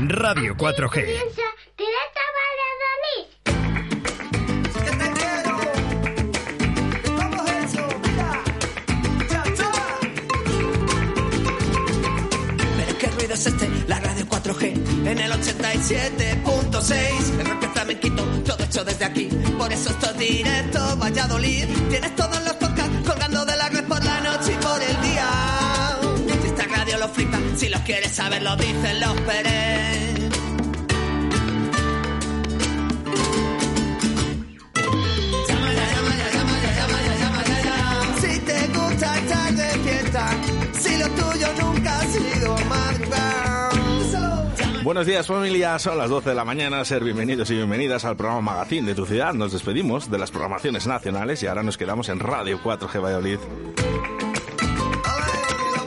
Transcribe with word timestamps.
Radio 0.00 0.54
4G. 0.56 1.04
Pero 12.76 12.98
qué 12.98 13.06
ruido 13.08 13.34
es 13.34 13.46
este, 13.46 13.68
la 13.88 13.98
radio 13.98 14.24
4G 14.26 15.06
en 15.08 15.18
el 15.18 15.32
87.6. 15.32 17.40
El 17.40 17.46
rock 17.46 17.72
flamenquito, 17.72 18.22
todo 18.44 18.62
hecho 18.62 18.84
desde 18.84 19.04
aquí. 19.04 19.28
Por 19.58 19.72
eso 19.72 19.90
esto 19.90 20.06
es 20.10 20.18
directo, 20.18 20.96
Valladolid. 20.96 21.64
Tienes 21.90 22.14
todos 22.14 22.40
los 22.44 22.54
si 27.58 27.68
los 27.68 27.80
quieres 27.80 28.12
saber, 28.12 28.40
lo 28.42 28.54
dicen 28.56 29.00
los 29.00 29.20
Pérez. 29.22 30.30
Si 38.20 38.38
te 38.40 38.66
gusta 38.68 39.18
estar 39.18 39.52
de 39.54 39.68
fiesta, 39.70 40.28
si 40.72 40.98
lo 40.98 41.08
tuyo 41.10 41.48
nunca 41.60 41.98
ha 41.98 42.04
sido 42.06 42.56
Buenos 44.84 45.06
días 45.06 45.26
familia, 45.26 45.78
son 45.78 45.98
las 45.98 46.08
12 46.08 46.30
de 46.30 46.34
la 46.36 46.44
mañana, 46.44 46.84
ser 46.84 47.02
bienvenidos 47.04 47.50
y 47.50 47.56
bienvenidas 47.56 48.04
al 48.04 48.16
programa 48.16 48.52
Magazine 48.52 48.86
de 48.86 48.94
tu 48.94 49.04
ciudad. 49.04 49.34
Nos 49.34 49.52
despedimos 49.52 50.10
de 50.10 50.18
las 50.18 50.30
programaciones 50.30 50.86
nacionales 50.86 51.42
y 51.42 51.46
ahora 51.46 51.62
nos 51.64 51.76
quedamos 51.76 52.08
en 52.08 52.20
Radio 52.20 52.60
4G 52.62 53.02
Valladolid. 53.02 53.38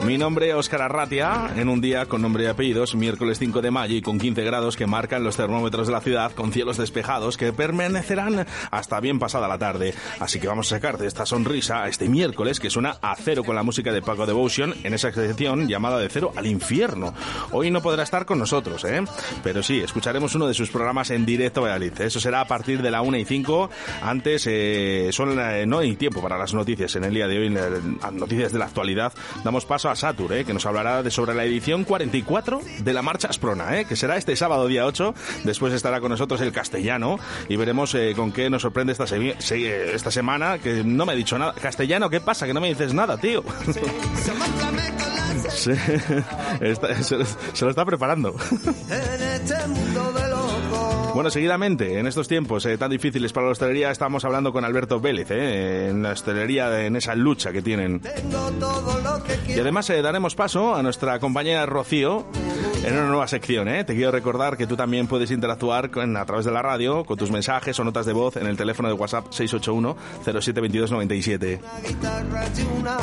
Mi 0.04 0.18
nombre 0.18 0.48
es 0.48 0.54
Óscar 0.56 0.82
Arratia, 0.82 1.52
en 1.54 1.68
un 1.68 1.80
día 1.80 2.06
con 2.06 2.22
nombre 2.22 2.42
y 2.42 2.46
apellidos, 2.48 2.96
miércoles 2.96 3.38
5 3.38 3.62
de 3.62 3.70
mayo 3.70 3.94
y 3.94 4.02
con 4.02 4.18
15 4.18 4.42
grados 4.42 4.76
que 4.76 4.88
marcan 4.88 5.22
los 5.22 5.36
termómetros 5.36 5.86
de 5.86 5.92
la 5.92 6.00
ciudad, 6.00 6.32
con 6.32 6.52
cielos 6.52 6.76
despejados 6.76 7.36
que 7.36 7.52
permanecerán 7.52 8.44
hasta 8.72 8.98
bien 8.98 9.20
pasada 9.20 9.46
la 9.46 9.58
tarde. 9.58 9.94
Así 10.18 10.40
que 10.40 10.48
vamos 10.48 10.66
a 10.66 10.76
sacarte 10.76 11.06
esta 11.06 11.24
sonrisa 11.24 11.86
este 11.86 12.08
miércoles 12.08 12.58
que 12.58 12.68
suena 12.68 12.96
a 13.00 13.14
cero 13.14 13.44
con 13.44 13.54
la 13.54 13.62
música 13.62 13.92
de 13.92 14.02
Paco 14.02 14.26
Devotion 14.26 14.74
en 14.82 14.92
esa 14.92 15.12
sección 15.12 15.68
llamada 15.68 16.00
de 16.00 16.08
cero 16.08 16.32
al 16.34 16.46
infierno. 16.46 17.14
Hoy 17.52 17.70
no 17.70 17.80
podrá 17.80 18.02
estar 18.02 18.26
con 18.26 18.40
nosotros, 18.40 18.84
¿eh? 18.84 19.04
Pero 19.44 19.62
sí, 19.62 19.78
escucharemos 19.78 20.34
uno 20.34 20.48
de 20.48 20.54
sus 20.54 20.70
programas 20.70 21.10
en 21.10 21.24
directo 21.24 21.60
a 21.60 21.64
Valladolid. 21.64 22.00
Eso 22.00 22.18
será 22.18 22.40
a 22.40 22.46
partir 22.46 22.82
de 22.82 22.90
la 22.90 23.02
1 23.02 23.18
y 23.18 23.24
5. 23.24 23.70
Antes, 24.02 24.48
eh, 24.48 25.10
eh, 25.10 25.64
no 25.68 25.78
hay 25.78 25.94
tiempo 25.94 26.20
para 26.20 26.36
las 26.36 26.52
noticias 26.54 26.96
en 26.96 27.04
el 27.04 27.14
día 27.14 27.28
de 27.28 27.38
hoy, 27.38 27.48
las 27.50 28.12
noticias 28.12 28.52
de 28.52 28.58
la 28.58 28.64
actualidad. 28.64 29.12
Damos 29.44 29.64
paso 29.64 29.88
a 29.88 29.91
Satur, 29.94 30.32
¿eh? 30.32 30.44
que 30.44 30.52
nos 30.54 30.66
hablará 30.66 31.02
de 31.02 31.10
sobre 31.10 31.34
la 31.34 31.44
edición 31.44 31.84
44 31.84 32.60
de 32.80 32.92
la 32.92 33.02
Marcha 33.02 33.28
Asprona, 33.28 33.78
¿eh? 33.78 33.84
que 33.84 33.96
será 33.96 34.16
este 34.16 34.34
sábado 34.36 34.66
día 34.66 34.86
8. 34.86 35.14
Después 35.44 35.72
estará 35.72 36.00
con 36.00 36.10
nosotros 36.10 36.40
el 36.40 36.52
castellano 36.52 37.18
y 37.48 37.56
veremos 37.56 37.94
eh, 37.94 38.12
con 38.16 38.32
qué 38.32 38.50
nos 38.50 38.62
sorprende 38.62 38.92
esta, 38.92 39.06
se- 39.06 39.36
se- 39.40 39.94
esta 39.94 40.10
semana, 40.10 40.58
que 40.58 40.82
no 40.84 41.06
me 41.06 41.12
ha 41.12 41.16
dicho 41.16 41.38
nada. 41.38 41.54
Castellano, 41.54 42.08
¿qué 42.10 42.20
pasa? 42.20 42.46
Que 42.46 42.54
no 42.54 42.60
me 42.60 42.68
dices 42.68 42.94
nada, 42.94 43.16
tío. 43.18 43.42
Se, 47.02 47.16
lo- 47.18 47.24
se 47.52 47.64
lo 47.64 47.70
está 47.70 47.84
preparando. 47.84 48.34
este. 48.90 49.54
Bueno, 51.14 51.28
seguidamente, 51.30 51.98
en 51.98 52.06
estos 52.06 52.26
tiempos 52.26 52.64
eh, 52.64 52.78
tan 52.78 52.90
difíciles 52.90 53.32
para 53.34 53.46
la 53.46 53.52
hostelería, 53.52 53.90
estamos 53.90 54.24
hablando 54.24 54.50
con 54.52 54.64
Alberto 54.64 54.98
Vélez, 54.98 55.30
eh, 55.30 55.88
en 55.90 56.02
la 56.02 56.12
hostelería, 56.12 56.86
en 56.86 56.96
esa 56.96 57.14
lucha 57.14 57.52
que 57.52 57.60
tienen. 57.60 58.00
Y 59.46 59.58
además 59.60 59.90
eh, 59.90 60.00
daremos 60.00 60.34
paso 60.34 60.74
a 60.74 60.82
nuestra 60.82 61.18
compañera 61.20 61.66
Rocío 61.66 62.24
en 62.84 62.94
una 62.94 63.06
nueva 63.08 63.28
sección. 63.28 63.68
¿eh? 63.68 63.84
Te 63.84 63.94
quiero 63.94 64.10
recordar 64.10 64.56
que 64.56 64.66
tú 64.66 64.74
también 64.74 65.06
puedes 65.06 65.30
interactuar 65.30 65.90
con- 65.90 66.16
a 66.16 66.24
través 66.24 66.46
de 66.46 66.50
la 66.50 66.62
radio 66.62 67.04
con 67.04 67.18
tus 67.18 67.30
mensajes 67.30 67.78
o 67.78 67.84
notas 67.84 68.06
de 68.06 68.14
voz 68.14 68.36
en 68.38 68.46
el 68.46 68.56
teléfono 68.56 68.88
de 68.88 68.94
WhatsApp 68.94 69.26
681 69.30 69.96
072297. 70.24 71.60
guitarra 71.86 72.44
y 72.56 72.80
una 72.80 72.96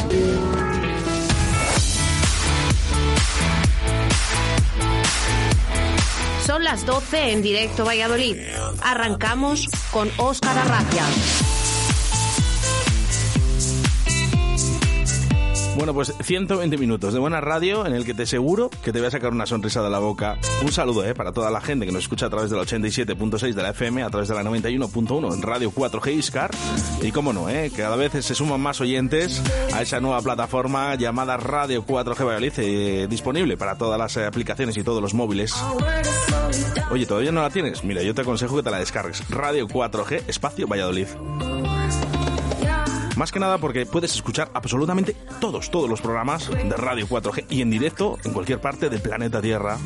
Son 6.50 6.64
las 6.64 6.84
12 6.84 7.34
en 7.34 7.44
directo 7.44 7.86
Valladolid. 7.86 8.36
Arrancamos 8.82 9.68
con 9.92 10.10
Óscar 10.18 10.58
Arracia. 10.58 11.04
Bueno, 15.76 15.94
pues 15.94 16.14
120 16.22 16.78
minutos 16.78 17.14
de 17.14 17.20
buena 17.20 17.40
radio 17.40 17.86
en 17.86 17.94
el 17.94 18.04
que 18.04 18.14
te 18.14 18.26
seguro 18.26 18.70
que 18.84 18.92
te 18.92 19.00
voy 19.00 19.08
a 19.08 19.12
sacar 19.12 19.32
una 19.32 19.46
sonrisa 19.46 19.82
de 19.82 19.90
la 19.90 20.00
boca. 20.00 20.38
Un 20.62 20.72
saludo 20.72 21.06
¿eh? 21.06 21.14
para 21.14 21.32
toda 21.32 21.50
la 21.52 21.62
gente 21.62 21.86
que 21.86 21.92
nos 21.92 22.04
escucha 22.04 22.26
a 22.26 22.30
través 22.30 22.50
del 22.50 22.60
87.6 22.60 23.54
de 23.54 23.64
la 23.64 23.70
FM, 23.70 24.04
a 24.04 24.10
través 24.10 24.28
de 24.28 24.36
la 24.36 24.44
91.1 24.44 25.34
en 25.34 25.42
Radio 25.42 25.72
4G 25.72 26.14
Iscar. 26.14 26.52
Y 27.02 27.12
cómo 27.12 27.32
no, 27.32 27.50
¿eh? 27.50 27.72
cada 27.76 27.96
vez 27.96 28.12
se 28.26 28.36
suman 28.36 28.60
más 28.60 28.82
oyentes 28.82 29.42
a 29.74 29.82
esa 29.82 30.00
nueva 30.00 30.22
plataforma 30.22 30.96
llamada 30.96 31.38
Radio 31.38 31.86
4G 31.86 32.26
Valladolid, 32.26 32.54
eh, 32.58 33.08
disponible 33.10 33.56
para 33.56 33.78
todas 33.78 33.98
las 33.98 34.18
eh, 34.18 34.26
aplicaciones 34.26 34.76
y 34.76 34.84
todos 34.84 35.02
los 35.02 35.14
móviles. 35.14 35.56
Oye, 36.92 37.06
¿todavía 37.06 37.32
no 37.32 37.42
la 37.42 37.50
tienes? 37.50 37.84
Mira, 37.84 38.02
yo 38.02 38.14
te 38.14 38.22
aconsejo 38.22 38.58
que 38.58 38.64
te 38.64 38.72
la 38.72 38.80
descargues. 38.80 39.28
Radio 39.30 39.68
4G 39.68 40.24
Espacio 40.28 40.68
Valladolid. 40.68 41.08
Más 43.20 43.32
que 43.34 43.40
nada 43.42 43.58
porque 43.58 43.86
puedes 43.86 44.16
escuchar 44.16 44.50
absolutamente 44.54 45.14
todos, 45.42 45.70
todos 45.70 45.90
los 45.90 46.00
programas 46.00 46.50
de 46.50 46.78
Radio 46.78 47.06
4G 47.06 47.48
y 47.50 47.62
en 47.62 47.70
directo 47.70 48.18
en 48.24 48.32
cualquier 48.32 48.62
parte 48.62 48.90
del 48.90 49.02
planeta 49.02 49.42
Tierra. 49.42 49.78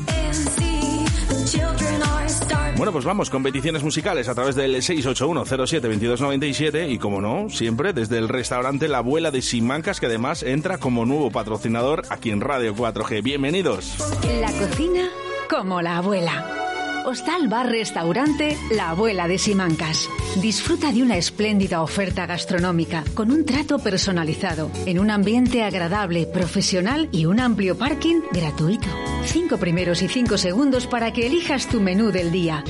Bueno, 2.76 2.92
pues 2.92 3.04
vamos 3.04 3.30
con 3.30 3.42
peticiones 3.42 3.82
musicales 3.82 4.28
a 4.28 4.36
través 4.36 4.54
del 4.54 4.76
681072297 4.76 6.88
y 6.88 6.98
como 6.98 7.20
no, 7.20 7.50
siempre 7.50 7.92
desde 7.92 8.18
el 8.18 8.28
restaurante 8.28 8.86
La 8.86 8.98
Abuela 8.98 9.32
de 9.32 9.42
Simancas 9.42 9.98
que 9.98 10.06
además 10.06 10.44
entra 10.44 10.78
como 10.78 11.04
nuevo 11.04 11.32
patrocinador 11.32 12.04
aquí 12.10 12.30
en 12.30 12.40
Radio 12.40 12.76
4G. 12.76 13.20
Bienvenidos. 13.20 13.96
La 14.40 14.52
cocina 14.52 15.08
como 15.50 15.82
la 15.82 15.96
abuela. 15.96 16.63
Hostal 17.06 17.48
Bar 17.48 17.70
Restaurante 17.70 18.56
La 18.70 18.88
Abuela 18.90 19.28
de 19.28 19.36
Simancas. 19.36 20.08
Disfruta 20.36 20.90
de 20.90 21.02
una 21.02 21.18
espléndida 21.18 21.82
oferta 21.82 22.24
gastronómica 22.24 23.04
con 23.12 23.30
un 23.30 23.44
trato 23.44 23.78
personalizado, 23.78 24.70
en 24.86 24.98
un 24.98 25.10
ambiente 25.10 25.62
agradable, 25.62 26.26
profesional 26.26 27.10
y 27.12 27.26
un 27.26 27.40
amplio 27.40 27.76
parking 27.76 28.22
gratuito. 28.32 28.88
Cinco 29.26 29.58
primeros 29.58 30.00
y 30.00 30.08
cinco 30.08 30.38
segundos 30.38 30.86
para 30.86 31.12
que 31.12 31.26
elijas 31.26 31.68
tu 31.68 31.78
menú 31.80 32.10
del 32.10 32.32
día. 32.32 32.64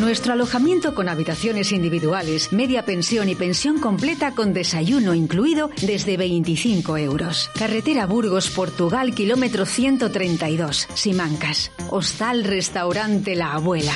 Nuestro 0.00 0.32
alojamiento 0.32 0.94
con 0.94 1.10
habitaciones 1.10 1.70
individuales, 1.70 2.50
media 2.50 2.82
pensión 2.84 3.28
y 3.28 3.34
pensión 3.34 3.78
completa 3.78 4.34
con 4.34 4.54
desayuno 4.54 5.12
incluido 5.12 5.68
desde 5.82 6.16
25 6.16 6.96
euros. 6.96 7.50
Carretera 7.58 8.06
Burgos, 8.06 8.48
Portugal, 8.50 9.14
kilómetro 9.14 9.66
132, 9.66 10.88
Simancas. 10.94 11.70
Hostal 11.90 12.44
Restaurante 12.44 13.36
La 13.36 13.51
Abuela. 13.52 13.92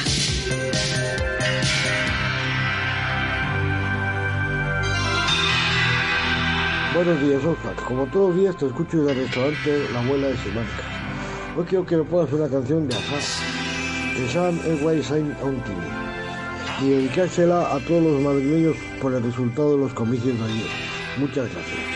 Buenos 6.95 7.21
días. 7.23 7.41
Como 7.89 8.05
todos 8.09 8.29
los 8.29 8.39
días 8.39 8.57
te 8.59 8.67
escucho 8.67 8.99
en 8.99 9.09
el 9.09 9.17
restaurante 9.17 9.89
La 9.95 10.01
Abuela 10.01 10.27
de 10.27 10.37
Simancas. 10.37 10.85
Hoy 11.57 11.65
quiero 11.65 11.87
que 11.87 11.97
me 11.97 12.05
pongas 12.05 12.31
una 12.35 12.49
canción 12.51 12.87
de 12.87 12.97
Azar, 12.97 13.23
que 14.15 15.03
Sam 15.03 15.35
on 15.43 15.57
TV, 15.63 15.79
y 16.83 16.91
dedicársela 16.91 17.75
a 17.75 17.79
todos 17.81 18.03
los 18.03 18.21
madrileños 18.21 18.77
por 19.01 19.15
el 19.15 19.23
resultado 19.23 19.73
de 19.73 19.79
los 19.85 19.95
comicios 19.95 20.39
de 20.39 20.45
ayer. 20.45 20.71
Muchas 21.17 21.51
gracias. 21.51 21.96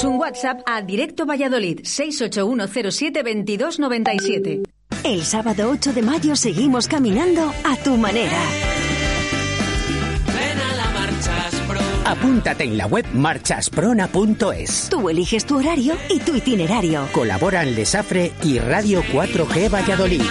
Envíanos 0.00 0.04
un 0.04 0.20
WhatsApp 0.20 0.60
a 0.66 0.82
Directo 0.82 1.24
Valladolid 1.26 1.80
681072297. 1.80 4.62
El 5.04 5.24
sábado 5.24 5.70
8 5.70 5.92
de 5.92 6.02
mayo 6.02 6.34
seguimos 6.36 6.86
caminando 6.88 7.52
a 7.64 7.76
tu 7.76 7.96
manera. 7.96 8.38
Ven 10.26 10.58
a 10.58 10.74
la 10.74 10.90
Marchas 10.90 11.54
Pro. 11.66 11.80
Apúntate 12.04 12.64
en 12.64 12.76
la 12.78 12.86
web 12.86 13.06
marchasprona.es. 13.12 14.88
Tú 14.90 15.08
eliges 15.08 15.46
tu 15.46 15.58
horario 15.58 15.94
y 16.08 16.18
tu 16.20 16.36
itinerario. 16.36 17.08
Colaboran 17.12 17.74
Lesafre 17.74 18.32
y 18.44 18.58
Radio 18.58 19.02
4G 19.02 19.72
Valladolid. 19.72 20.22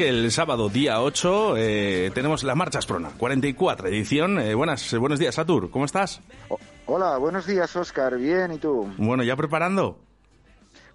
Que 0.00 0.08
el 0.08 0.32
sábado 0.32 0.70
día 0.70 1.02
8 1.02 1.58
eh, 1.58 2.10
tenemos 2.14 2.42
la 2.42 2.54
Marcha 2.54 2.78
Asprona, 2.78 3.10
44 3.18 3.88
edición. 3.88 4.38
Eh, 4.40 4.54
buenas, 4.54 4.90
eh, 4.94 4.96
buenos 4.96 5.18
días, 5.18 5.34
Satur, 5.34 5.70
¿cómo 5.70 5.84
estás? 5.84 6.22
Hola, 6.86 7.18
buenos 7.18 7.44
días, 7.44 7.76
Oscar. 7.76 8.16
Bien, 8.16 8.50
¿y 8.50 8.56
tú? 8.56 8.90
Bueno, 8.96 9.22
¿ya 9.24 9.36
preparando? 9.36 9.98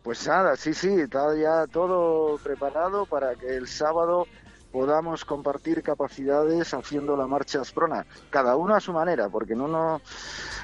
Pues 0.02 0.26
nada, 0.26 0.56
sí, 0.56 0.74
sí, 0.74 0.88
está 0.88 1.20
ya 1.40 1.68
todo 1.72 2.40
preparado 2.40 3.06
para 3.06 3.36
que 3.36 3.56
el 3.56 3.68
sábado 3.68 4.26
podamos 4.76 5.24
compartir 5.24 5.82
capacidades 5.82 6.74
haciendo 6.74 7.16
la 7.16 7.28
marcha 7.28 7.62
Asprona, 7.62 8.06
cada 8.30 8.58
uno 8.58 8.76
a 8.76 8.82
su 8.82 8.92
manera, 8.92 9.30
porque 9.30 9.54
en, 9.54 9.62
uno, 9.62 10.02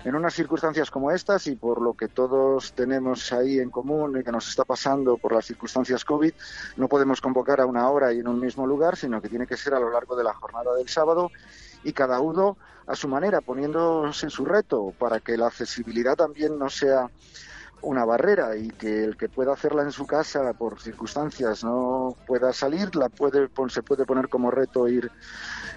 en 0.04 0.16
unas 0.16 0.34
circunstancias 0.34 0.92
como 0.92 1.12
estas 1.12 1.48
y 1.48 1.56
por 1.56 1.82
lo 1.82 1.94
que 1.94 2.10
todos 2.10 2.74
tenemos 2.74 3.32
ahí 3.32 3.60
en 3.60 3.70
común 3.70 4.20
y 4.20 4.24
que 4.26 4.34
nos 4.34 4.50
está 4.50 4.66
pasando 4.66 5.16
por 5.16 5.32
las 5.32 5.46
circunstancias 5.46 6.04
COVID, 6.04 6.34
no 6.76 6.90
podemos 6.90 7.22
convocar 7.22 7.62
a 7.62 7.66
una 7.66 7.90
hora 7.90 8.12
y 8.12 8.20
en 8.20 8.28
un 8.28 8.38
mismo 8.38 8.68
lugar, 8.68 8.98
sino 8.98 9.22
que 9.22 9.30
tiene 9.30 9.48
que 9.48 9.56
ser 9.56 9.76
a 9.76 9.80
lo 9.80 9.90
largo 9.90 10.18
de 10.18 10.26
la 10.26 10.34
jornada 10.34 10.76
del 10.76 10.90
sábado 10.90 11.32
y 11.82 11.94
cada 11.94 12.20
uno 12.20 12.58
a 12.88 12.98
su 12.98 13.08
manera, 13.08 13.40
poniéndose 13.40 14.30
su 14.30 14.44
reto 14.44 14.94
para 15.00 15.22
que 15.22 15.38
la 15.38 15.48
accesibilidad 15.48 16.18
también 16.18 16.60
no 16.60 16.70
sea 16.70 17.10
una 17.84 18.06
barrera 18.06 18.56
y 18.56 18.70
que 18.70 19.04
el 19.04 19.18
que 19.18 19.28
pueda 19.30 19.54
hacerla 19.54 19.82
en 19.84 19.92
su 19.92 20.06
casa 20.06 20.54
por 20.54 20.80
circunstancias 20.80 21.64
no 21.64 22.16
pueda 22.28 22.54
salir, 22.54 22.96
la 22.96 23.10
puede, 23.10 23.50
se 23.70 23.82
puede 23.84 24.06
poner 24.06 24.30
como 24.30 24.52
reto 24.52 24.88
ir 24.88 25.12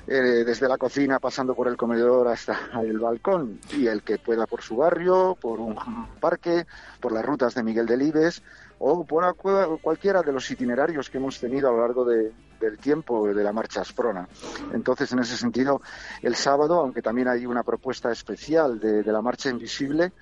eh, 0.07 0.45
desde 0.45 0.69
la 0.69 0.77
cocina 0.77 1.19
pasando 1.19 1.55
por 1.55 1.67
el 1.69 1.77
comedor 1.77 2.29
hasta 2.29 2.59
el 2.83 2.99
balcón 2.99 3.59
y 3.73 3.87
el 3.87 4.03
que 4.03 4.19
pueda 4.19 4.47
por 4.47 4.61
su 4.63 4.77
barrio, 4.77 5.37
por 5.41 5.61
un 5.61 5.77
parque, 6.21 6.67
por 7.01 7.13
las 7.13 7.25
rutas 7.25 7.55
de 7.55 7.63
Miguel 7.63 7.87
Delibes 7.87 8.43
o 8.79 9.05
por 9.07 9.35
cualquiera 9.81 10.21
de 10.23 10.33
los 10.33 10.51
itinerarios 10.51 11.09
que 11.09 11.17
hemos 11.19 11.41
tenido 11.41 11.69
a 11.69 11.73
lo 11.73 11.81
largo 11.81 12.05
de- 12.05 12.33
del 12.61 12.79
tiempo 12.79 13.27
de 13.29 13.43
la 13.45 13.53
marcha 13.53 13.81
Asprona. 13.83 14.29
Entonces, 14.73 15.11
en 15.13 15.19
ese 15.19 15.37
sentido, 15.37 15.81
el 16.23 16.35
sábado, 16.35 16.81
aunque 16.81 17.03
también 17.03 17.29
hay 17.29 17.47
una 17.47 17.63
propuesta 17.63 18.11
especial 18.13 18.79
de 18.81 19.03
la 19.05 19.21
marcha 19.23 19.51
invisible, 19.51 20.13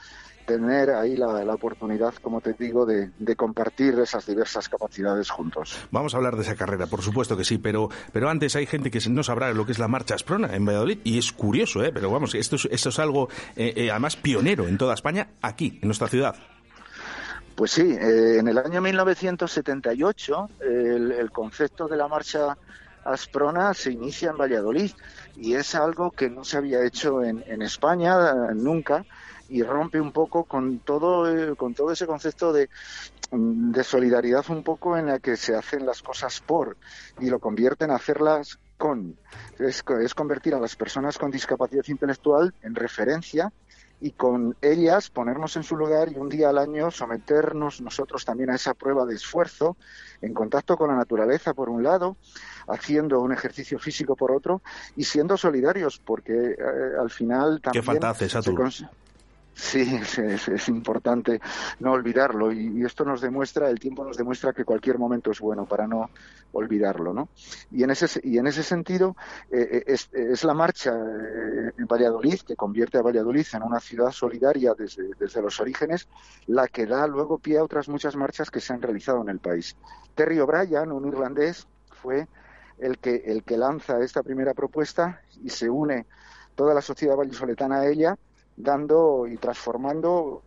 tener 0.46 0.90
ahí 0.90 1.16
la, 1.16 1.44
la 1.44 1.54
oportunidad, 1.54 2.14
como 2.16 2.40
te 2.40 2.52
digo, 2.52 2.86
de, 2.86 3.10
de 3.18 3.36
compartir 3.36 3.98
esas 3.98 4.26
diversas 4.26 4.68
capacidades 4.68 5.30
juntos. 5.30 5.78
Vamos 5.90 6.14
a 6.14 6.16
hablar 6.18 6.36
de 6.36 6.42
esa 6.42 6.54
carrera, 6.54 6.86
por 6.86 7.02
supuesto 7.02 7.36
que 7.36 7.44
sí, 7.44 7.58
pero, 7.58 7.88
pero 8.12 8.28
antes 8.28 8.56
hay 8.56 8.66
gente 8.66 8.90
que 8.90 9.00
no 9.08 9.22
sabrá 9.22 9.52
lo 9.52 9.66
que 9.66 9.72
es 9.72 9.78
la 9.78 9.88
Marcha 9.88 10.14
Asprona 10.14 10.54
en 10.54 10.64
Valladolid 10.64 10.98
y 11.04 11.18
es 11.18 11.32
curioso, 11.32 11.82
¿eh? 11.84 11.92
pero 11.92 12.10
vamos, 12.10 12.34
esto 12.34 12.56
es, 12.56 12.68
esto 12.70 12.88
es 12.88 12.98
algo 12.98 13.28
eh, 13.56 13.72
eh, 13.76 13.90
además 13.90 14.16
pionero 14.16 14.66
en 14.66 14.78
toda 14.78 14.94
España, 14.94 15.28
aquí, 15.40 15.78
en 15.82 15.88
nuestra 15.88 16.08
ciudad. 16.08 16.36
Pues 17.54 17.72
sí, 17.72 17.82
eh, 17.82 18.38
en 18.38 18.48
el 18.48 18.58
año 18.58 18.80
1978 18.80 20.48
el, 20.60 21.12
el 21.12 21.30
concepto 21.30 21.86
de 21.86 21.96
la 21.96 22.08
marcha 22.08 22.56
Asprona 23.04 23.74
se 23.74 23.92
inicia 23.92 24.30
en 24.30 24.38
Valladolid 24.38 24.90
y 25.36 25.54
es 25.54 25.74
algo 25.74 26.10
que 26.10 26.30
no 26.30 26.44
se 26.44 26.56
había 26.56 26.84
hecho 26.84 27.22
en, 27.22 27.44
en 27.46 27.62
España 27.62 28.52
nunca 28.54 29.04
y 29.52 29.62
rompe 29.62 30.00
un 30.00 30.12
poco 30.12 30.44
con 30.44 30.78
todo 30.78 31.30
eh, 31.30 31.54
con 31.56 31.74
todo 31.74 31.92
ese 31.92 32.06
concepto 32.06 32.52
de, 32.52 32.70
de 33.30 33.84
solidaridad 33.84 34.44
un 34.48 34.62
poco 34.62 34.96
en 34.96 35.06
la 35.06 35.18
que 35.18 35.36
se 35.36 35.54
hacen 35.54 35.84
las 35.84 36.02
cosas 36.02 36.40
por 36.40 36.78
y 37.20 37.28
lo 37.28 37.38
convierte 37.38 37.84
en 37.84 37.90
hacerlas 37.90 38.58
con. 38.78 39.16
Es, 39.58 39.84
es 40.02 40.14
convertir 40.14 40.54
a 40.54 40.58
las 40.58 40.74
personas 40.74 41.18
con 41.18 41.30
discapacidad 41.30 41.84
intelectual 41.86 42.54
en 42.62 42.74
referencia 42.74 43.52
y 44.00 44.10
con 44.10 44.56
ellas 44.60 45.10
ponernos 45.10 45.54
en 45.56 45.62
su 45.62 45.76
lugar 45.76 46.10
y 46.10 46.16
un 46.16 46.28
día 46.28 46.48
al 46.48 46.58
año 46.58 46.90
someternos 46.90 47.80
nosotros 47.80 48.24
también 48.24 48.50
a 48.50 48.56
esa 48.56 48.74
prueba 48.74 49.06
de 49.06 49.14
esfuerzo 49.14 49.76
en 50.20 50.34
contacto 50.34 50.76
con 50.76 50.88
la 50.88 50.96
naturaleza 50.96 51.54
por 51.54 51.68
un 51.68 51.84
lado, 51.84 52.16
haciendo 52.66 53.20
un 53.20 53.32
ejercicio 53.32 53.78
físico 53.78 54.16
por 54.16 54.32
otro 54.32 54.60
y 54.96 55.04
siendo 55.04 55.36
solidarios 55.36 56.00
porque 56.04 56.32
eh, 56.32 56.56
al 57.00 57.10
final 57.10 57.60
también 57.62 57.82
Qué 57.82 57.86
falta 57.86 58.10
hace, 58.10 58.28
se 58.28 58.38
Sí, 59.54 59.80
es, 60.48 60.68
importante 60.68 61.40
no 61.80 61.92
olvidarlo 61.92 62.52
y, 62.52 62.84
esto 62.84 63.04
nos 63.04 63.20
demuestra, 63.20 63.68
el 63.68 63.78
tiempo 63.78 64.04
nos 64.04 64.16
demuestra 64.16 64.52
que 64.52 64.64
cualquier 64.64 64.98
momento 64.98 65.30
es 65.30 65.40
bueno 65.40 65.66
para 65.66 65.86
no 65.86 66.10
olvidarlo, 66.52 67.12
¿no? 67.12 67.28
Y 67.70 67.82
en 67.82 67.90
ese, 67.90 68.20
y 68.22 68.38
en 68.38 68.46
ese 68.46 68.62
sentido 68.62 69.16
eh, 69.50 69.84
eh, 69.86 69.98
es, 70.12 70.44
la 70.44 70.54
marcha 70.54 70.92
eh, 70.92 71.72
en 71.78 71.86
Valladolid 71.86 72.40
que 72.40 72.56
convierte 72.56 72.98
a 72.98 73.02
Valladolid 73.02 73.46
en 73.52 73.62
una 73.62 73.80
ciudad 73.80 74.10
solidaria 74.10 74.74
desde, 74.74 75.10
desde 75.18 75.42
los 75.42 75.60
orígenes, 75.60 76.08
la 76.46 76.68
que 76.68 76.86
da 76.86 77.06
luego 77.06 77.38
pie 77.38 77.58
a 77.58 77.64
otras 77.64 77.88
muchas 77.88 78.16
marchas 78.16 78.50
que 78.50 78.60
se 78.60 78.72
han 78.72 78.82
realizado 78.82 79.22
en 79.22 79.28
el 79.28 79.38
país. 79.38 79.76
Terry 80.14 80.40
O'Brien, 80.40 80.92
un 80.92 81.06
irlandés, 81.08 81.66
fue 81.90 82.26
el 82.78 82.98
que, 82.98 83.22
el 83.26 83.44
que 83.44 83.56
lanza 83.56 84.00
esta 84.00 84.22
primera 84.22 84.54
propuesta 84.54 85.22
y 85.42 85.50
se 85.50 85.70
une 85.70 86.06
toda 86.54 86.74
la 86.74 86.82
sociedad 86.82 87.16
vallisoletana 87.16 87.76
a 87.76 87.86
ella 87.86 88.18
dando 88.56 89.26
y 89.26 89.36
transformando 89.36 90.42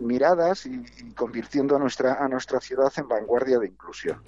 miradas 0.00 0.66
y, 0.66 0.82
convirtiendo 1.14 1.76
a 1.76 1.78
nuestra, 1.78 2.14
a 2.14 2.28
nuestra 2.28 2.60
ciudad 2.60 2.92
en 2.96 3.08
vanguardia 3.08 3.58
de 3.58 3.66
inclusión. 3.68 4.20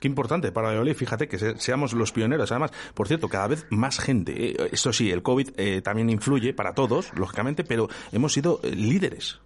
Qué 0.00 0.08
importante 0.08 0.52
para 0.52 0.68
Valladolid, 0.68 0.94
fíjate 0.94 1.28
que 1.28 1.38
seamos 1.58 1.92
los 1.92 2.12
pioneros. 2.12 2.50
Además, 2.52 2.72
por 2.94 3.08
cierto, 3.08 3.28
cada 3.28 3.48
vez 3.48 3.66
más 3.70 3.98
gente. 3.98 4.50
Eh, 4.50 4.68
eso 4.72 4.92
sí, 4.92 5.10
el 5.10 5.22
COVID 5.22 5.50
eh, 5.56 5.80
también 5.82 6.10
influye 6.10 6.52
para 6.52 6.74
todos, 6.74 7.12
lógicamente, 7.16 7.64
pero 7.64 7.88
hemos 8.12 8.32
sido 8.32 8.60
eh, 8.62 8.70
líderes. 8.70 9.40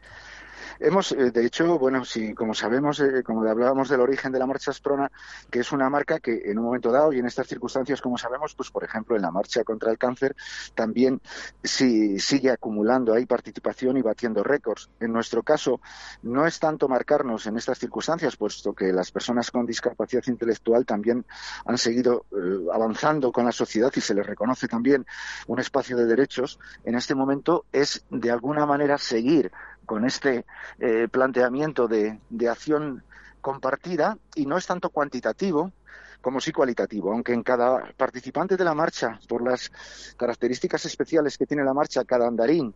Hemos, 0.80 1.10
eh, 1.12 1.32
de 1.32 1.44
hecho, 1.44 1.78
bueno, 1.78 2.04
si 2.04 2.34
como 2.34 2.54
sabemos, 2.54 3.00
eh, 3.00 3.22
como 3.24 3.42
hablábamos 3.42 3.88
del 3.88 4.00
origen 4.00 4.30
de 4.30 4.38
la 4.38 4.46
marcha 4.46 4.70
Asprona, 4.70 5.10
que 5.50 5.60
es 5.60 5.72
una 5.72 5.90
marca 5.90 6.20
que 6.20 6.42
en 6.44 6.58
un 6.58 6.66
momento 6.66 6.92
dado 6.92 7.12
y 7.12 7.18
en 7.18 7.26
estas 7.26 7.48
circunstancias, 7.48 8.00
como 8.00 8.16
sabemos, 8.16 8.54
pues 8.54 8.70
por 8.70 8.84
ejemplo 8.84 9.16
en 9.16 9.22
la 9.22 9.32
marcha 9.32 9.64
contra 9.64 9.90
el 9.90 9.98
cáncer 9.98 10.36
también 10.74 11.20
si, 11.62 12.20
sigue 12.20 12.50
acumulando 12.50 13.12
ahí 13.12 13.26
participación 13.26 13.96
y 13.96 14.02
batiendo 14.02 14.44
récords. 14.44 14.88
En 15.00 15.12
nuestro 15.12 15.42
caso, 15.42 15.80
no 16.22 16.46
es 16.46 16.60
tanto 16.60 16.88
marcarnos 16.88 17.46
en 17.46 17.56
estas 17.56 17.78
circunstancias, 17.78 18.36
puesto 18.36 18.72
que 18.72 18.92
las 18.92 19.10
personas 19.10 19.50
con 19.50 19.66
discapacidad 19.66 20.22
intelectual 20.26 20.86
también 20.86 21.24
han 21.64 21.78
seguido 21.78 22.26
eh, 22.30 22.66
avanzando 22.72 23.32
con 23.32 23.44
la 23.44 23.52
sociedad 23.52 23.92
y 23.96 24.00
se 24.00 24.14
les 24.14 24.26
reconoce 24.26 24.68
también 24.68 25.04
un 25.48 25.58
espacio 25.58 25.96
de 25.96 26.06
derechos. 26.06 26.60
En 26.84 26.94
este 26.94 27.16
momento 27.16 27.64
es 27.72 28.04
de 28.10 28.30
alguna 28.30 28.64
manera 28.64 28.96
seguir 28.96 29.50
con 29.88 30.04
este 30.04 30.44
eh, 30.78 31.08
planteamiento 31.10 31.88
de, 31.88 32.20
acción 32.46 33.02
compartida 33.40 34.18
y 34.34 34.44
no 34.44 34.58
es 34.58 34.66
tanto 34.66 34.90
cuantitativo 34.90 35.72
como 36.20 36.40
sí 36.40 36.52
cualitativo, 36.52 37.10
aunque 37.10 37.32
en 37.32 37.42
cada 37.42 37.90
participante 37.96 38.58
de 38.58 38.64
la 38.64 38.74
marcha, 38.74 39.18
por 39.26 39.42
las 39.42 39.72
características 40.18 40.84
especiales 40.84 41.38
que 41.38 41.46
tiene 41.46 41.64
la 41.64 41.72
marcha, 41.72 42.04
cada 42.04 42.28
andarín 42.28 42.74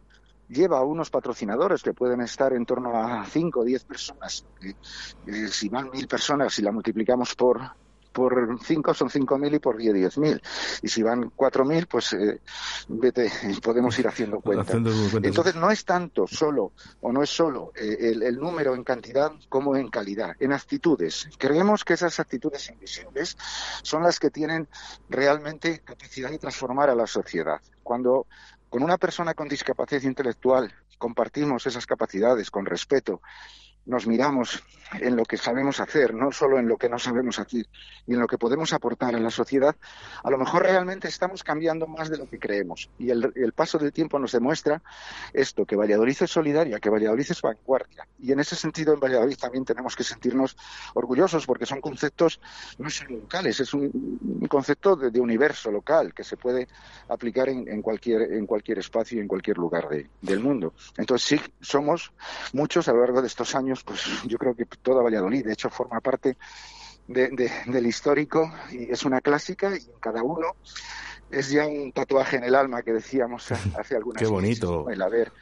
lleva 0.49 0.83
unos 0.85 1.11
patrocinadores 1.11 1.83
que 1.83 1.93
pueden 1.93 2.23
estar 2.23 2.55
en 2.55 2.65
torno 2.65 2.97
a 2.97 3.27
5 3.27 3.61
o 3.61 3.65
10 3.65 3.85
personas. 3.85 4.47
Eh, 5.27 5.49
si 5.49 5.69
van 5.69 5.91
mil 5.91 6.09
personas 6.09 6.59
y 6.59 6.63
la 6.63 6.73
multiplicamos 6.73 7.35
por, 7.35 7.61
por 8.13 8.59
5 8.63 8.95
son 8.95 9.09
5.000 9.09 9.55
y 9.55 9.59
por 9.59 9.77
10 9.77 9.95
10.000. 9.95 10.41
Y 10.83 10.89
si 10.89 11.03
van 11.03 11.31
4.000, 11.31 11.87
pues 11.87 12.13
eh, 12.13 12.41
vete, 12.89 13.31
podemos 13.63 13.99
ir 13.99 14.09
haciendo 14.09 14.41
cuentas. 14.41 14.75
Entonces 15.23 15.55
no 15.55 15.71
es 15.71 15.85
tanto 15.85 16.27
solo, 16.27 16.73
o 17.01 17.13
no 17.13 17.23
es 17.23 17.31
solo 17.31 17.73
eh, 17.75 17.97
el, 18.01 18.23
el, 18.23 18.37
número 18.37 18.75
en 18.75 18.85
cantidad 18.85 19.33
como 19.49 19.77
en 19.77 19.89
calidad, 19.89 20.37
en 20.39 20.53
actitudes. 20.53 21.29
Creemos 21.39 21.85
que 21.85 21.95
esas 21.95 22.19
actitudes 22.21 22.69
invisibles 22.71 23.37
son 23.83 24.03
las 24.03 24.19
que 24.19 24.31
tienen 24.31 24.69
realmente 25.09 25.81
capacidad 25.81 26.31
de 26.31 26.39
transformar 26.39 26.91
a 26.91 26.95
la 26.95 27.07
sociedad. 27.07 27.61
Cuando 27.83 28.27
con 28.69 28.83
una 28.83 28.97
persona 28.97 29.35
con 29.35 29.49
discapacidad 29.49 30.03
intelectual 30.03 30.73
compartimos 30.99 31.67
esas 31.67 31.85
capacidades 31.85 32.51
con 32.51 32.65
respeto, 32.65 33.21
nos 33.87 34.07
miramos 34.07 34.63
en 35.01 35.17
lo 35.17 35.25
que 35.25 35.37
sabemos 35.37 35.81
hacer, 35.81 36.15
no 36.15 36.33
solo 36.33 36.59
en 36.59 36.69
lo 36.69 36.77
que 36.77 36.89
no 36.89 36.99
sabemos 36.99 37.39
hacer 37.39 37.67
y 38.07 38.15
en 38.15 38.21
lo 38.21 38.27
que 38.27 38.39
podemos 38.39 38.73
aportar 38.73 39.15
a 39.15 39.19
la 39.19 39.31
sociedad, 39.31 39.75
a 40.23 40.31
lo 40.31 40.39
mejor 40.39 40.63
realmente 40.63 41.09
estamos 41.09 41.43
cambiando 41.43 41.87
más 41.87 42.11
de 42.11 42.19
lo 42.19 42.29
que 42.29 42.39
creemos. 42.39 42.91
Y 42.99 43.11
el, 43.11 43.53
paso 43.55 43.79
del 43.79 43.93
tiempo 43.93 44.19
nos 44.19 44.33
demuestra 44.33 44.83
esto, 45.33 45.65
que 45.65 45.77
Valladolid 45.77 46.17
es 46.21 46.31
solidaria, 46.31 46.79
que 46.79 46.91
Valladolid 46.91 47.27
es 47.29 47.41
vanguardia. 47.41 48.07
Y 48.21 48.33
en 48.33 48.41
ese 48.41 48.57
sentido, 48.57 48.95
en 48.95 49.01
Valladolid 49.01 49.37
también 49.37 49.65
tenemos 49.65 49.97
que 49.97 50.05
sentirnos 50.05 50.57
orgullosos 50.95 51.47
porque 51.47 51.67
son 51.67 51.81
conceptos 51.81 52.41
no 52.79 52.91
solo 52.91 53.19
locales, 53.19 53.61
es 53.61 53.73
un, 53.75 54.19
concepto 54.49 54.97
de, 54.97 55.21
universo 55.23 55.71
local 55.71 56.13
que 56.13 56.25
se 56.25 56.37
puede 56.37 56.67
aplicar 57.09 57.49
en, 57.49 57.81
cualquier, 57.81 58.33
en 58.33 58.45
cualquier 58.45 58.81
espacio 58.81 59.19
y 59.19 59.21
en 59.21 59.29
cualquier 59.29 59.57
lugar 59.57 59.89
del 60.21 60.41
mundo. 60.41 60.75
Entonces, 60.97 61.29
sí, 61.29 61.53
somos 61.61 62.13
muchos 62.53 62.89
a 62.89 62.93
lo 62.93 63.01
largo 63.01 63.21
de 63.21 63.29
estos 63.29 63.55
años 63.55 63.72
pues 63.85 64.05
yo 64.27 64.39
creo 64.39 64.55
que 64.55 64.67
toda 64.83 65.03
Valladolid, 65.03 65.45
de 65.45 65.53
hecho, 65.53 65.71
forma 65.71 66.01
parte 66.01 66.37
del 67.07 67.87
histórico 67.87 68.53
y 68.71 68.91
es 68.91 69.05
una 69.05 69.21
clásica 69.21 69.71
y 69.77 69.85
en 69.91 69.99
cada 70.01 70.23
uno 70.23 70.55
es 71.31 71.51
ya 71.51 71.67
un 71.67 71.93
tatuaje 71.93 72.37
en 72.37 72.45
el 72.45 72.55
alma 72.55 72.83
que 72.83 72.93
decíamos 72.93 73.51
hace 73.79 73.97
algunas 73.97 74.23
Qué 74.23 74.29
bonito. 74.29 74.89
el 74.91 75.03
haber 75.03 75.33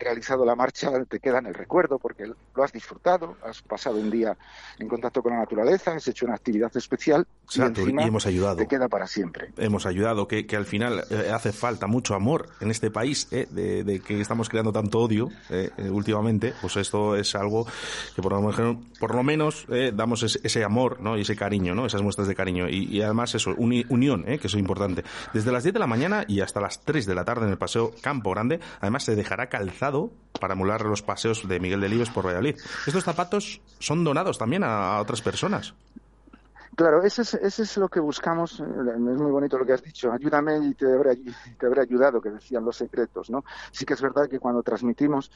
realizado 0.00 0.44
la 0.44 0.56
marcha 0.56 0.90
te 1.04 1.20
queda 1.20 1.38
en 1.38 1.46
el 1.46 1.54
recuerdo 1.54 1.98
porque 1.98 2.26
lo 2.26 2.64
has 2.64 2.72
disfrutado, 2.72 3.36
has 3.44 3.62
pasado 3.62 3.96
un 3.96 4.10
día 4.10 4.36
en 4.78 4.88
contacto 4.88 5.22
con 5.22 5.32
la 5.32 5.38
naturaleza, 5.38 5.92
has 5.92 6.08
hecho 6.08 6.26
una 6.26 6.34
actividad 6.34 6.74
especial 6.76 7.26
y, 7.54 7.60
hemos 8.00 8.26
ayudado. 8.26 8.56
te 8.56 8.66
queda 8.66 8.88
para 8.88 9.06
siempre. 9.06 9.52
Hemos 9.56 9.86
ayudado, 9.86 10.26
que, 10.26 10.46
que 10.46 10.56
al 10.56 10.66
final 10.66 11.04
eh, 11.10 11.30
hace 11.32 11.52
falta 11.52 11.86
mucho 11.86 12.14
amor 12.14 12.48
en 12.60 12.70
este 12.70 12.90
país, 12.90 13.28
eh, 13.30 13.46
de, 13.50 14.00
que 14.00 14.20
estamos 14.20 14.48
creando 14.48 14.72
tanto 14.72 15.00
odio 15.00 15.28
eh, 15.50 15.70
últimamente, 15.90 16.54
pues 16.60 16.76
esto 16.76 17.16
es 17.16 17.34
algo 17.34 17.66
que 18.14 18.22
por 18.22 18.32
lo 18.32 18.40
menos, 18.40 18.76
por 18.98 19.14
lo 19.14 19.22
menos 19.22 19.66
damos 19.94 20.22
ese, 20.22 20.64
amor 20.64 21.00
¿no? 21.00 21.18
y 21.18 21.22
ese 21.22 21.36
cariño, 21.36 21.74
¿no? 21.74 21.86
esas 21.86 22.02
muestras 22.02 22.28
de 22.28 22.34
cariño 22.34 22.68
y, 22.68 23.02
además 23.02 23.34
eso, 23.34 23.54
unión, 23.56 24.24
que 24.24 24.34
eso 24.34 24.56
es 24.56 24.60
importante. 24.60 25.04
Desde 25.32 25.52
las 25.52 25.64
10 25.64 25.74
de 25.74 25.80
la 25.80 25.86
mañana 25.86 26.24
y 26.26 26.40
hasta 26.40 26.60
las 26.60 26.84
3 26.84 27.06
de 27.06 27.14
la 27.14 27.24
tarde 27.24 27.46
en 27.46 27.52
el 27.52 27.58
Paseo 27.58 27.92
Campo 28.00 28.30
Grande, 28.30 28.60
además 28.80 29.04
se 29.04 29.16
dejará 29.16 29.48
calzado 29.48 29.89
para 30.40 30.54
emular 30.54 30.82
los 30.82 31.02
paseos 31.02 31.46
de 31.46 31.60
Miguel 31.60 31.80
de 31.80 31.88
Libes 31.88 32.10
por 32.10 32.26
Valladolid. 32.26 32.56
Estos 32.86 33.04
zapatos 33.04 33.60
son 33.78 34.04
donados 34.04 34.38
también 34.38 34.64
a, 34.64 34.98
otras 35.00 35.20
personas. 35.20 35.74
Claro, 36.76 37.02
ese 37.02 37.22
es, 37.22 37.34
es 37.34 37.76
lo 37.76 37.88
que 37.88 38.00
buscamos. 38.00 38.60
Eh, 38.60 38.64
es 38.64 38.98
muy 38.98 39.30
bonito 39.30 39.58
lo 39.58 39.66
que 39.66 39.74
has 39.74 39.82
dicho. 39.82 40.10
Ayúdame 40.12 40.58
y 40.58 40.74
te 40.74 40.86
habré, 40.90 41.18
te 41.58 41.66
habré 41.66 41.82
ayudado, 41.82 42.20
que 42.20 42.30
decían 42.30 42.64
los 42.64 42.76
secretos, 42.76 43.28
¿no? 43.28 43.44
Sí 43.70 43.84
que 43.84 43.94
es 43.94 44.00
verdad 44.00 44.28
que 44.28 44.38
cuando 44.38 44.62
transmitimos 44.62 45.30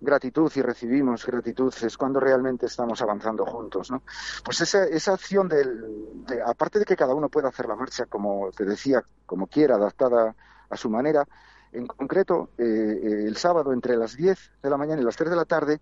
gratitud 0.00 0.50
y 0.54 0.62
recibimos 0.62 1.26
gratitud 1.26 1.72
es 1.82 1.96
cuando 1.96 2.20
realmente 2.20 2.66
estamos 2.66 3.02
avanzando 3.02 3.44
juntos, 3.44 3.90
¿no? 3.90 4.02
Pues 4.42 4.60
esa, 4.62 4.84
esa 4.84 5.12
acción 5.12 5.48
del, 5.48 6.24
de, 6.26 6.40
aparte 6.42 6.78
de 6.78 6.84
que 6.84 6.96
cada 6.96 7.14
uno 7.14 7.28
pueda 7.28 7.48
hacer 7.48 7.66
la 7.66 7.76
marcha 7.76 8.06
como 8.06 8.50
te 8.52 8.64
decía, 8.64 9.04
como 9.26 9.46
quiera, 9.46 9.74
adaptada 9.74 10.34
a 10.70 10.76
su 10.76 10.88
manera, 10.88 11.26
en 11.72 11.86
concreto, 11.86 12.50
eh, 12.58 12.64
eh, 12.64 13.24
el 13.26 13.36
sábado 13.36 13.72
entre 13.72 13.96
las 13.96 14.16
10 14.16 14.52
de 14.62 14.70
la 14.70 14.76
mañana 14.76 15.00
y 15.00 15.04
las 15.04 15.16
3 15.16 15.30
de 15.30 15.36
la 15.36 15.44
tarde, 15.44 15.80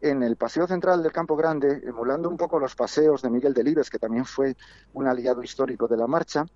en 0.00 0.22
el 0.22 0.36
Paseo 0.36 0.66
Central 0.66 1.02
del 1.02 1.12
Campo 1.12 1.36
Grande, 1.36 1.82
emulando 1.84 2.28
un 2.28 2.36
poco 2.36 2.58
los 2.60 2.76
paseos 2.76 3.22
de 3.22 3.30
Miguel 3.30 3.52
Delibes, 3.52 3.90
que 3.90 3.98
también 3.98 4.24
fue 4.24 4.56
un 4.92 5.08
aliado 5.08 5.42
histórico 5.42 5.88
de 5.88 5.96
la 5.96 6.06
marcha, 6.06 6.46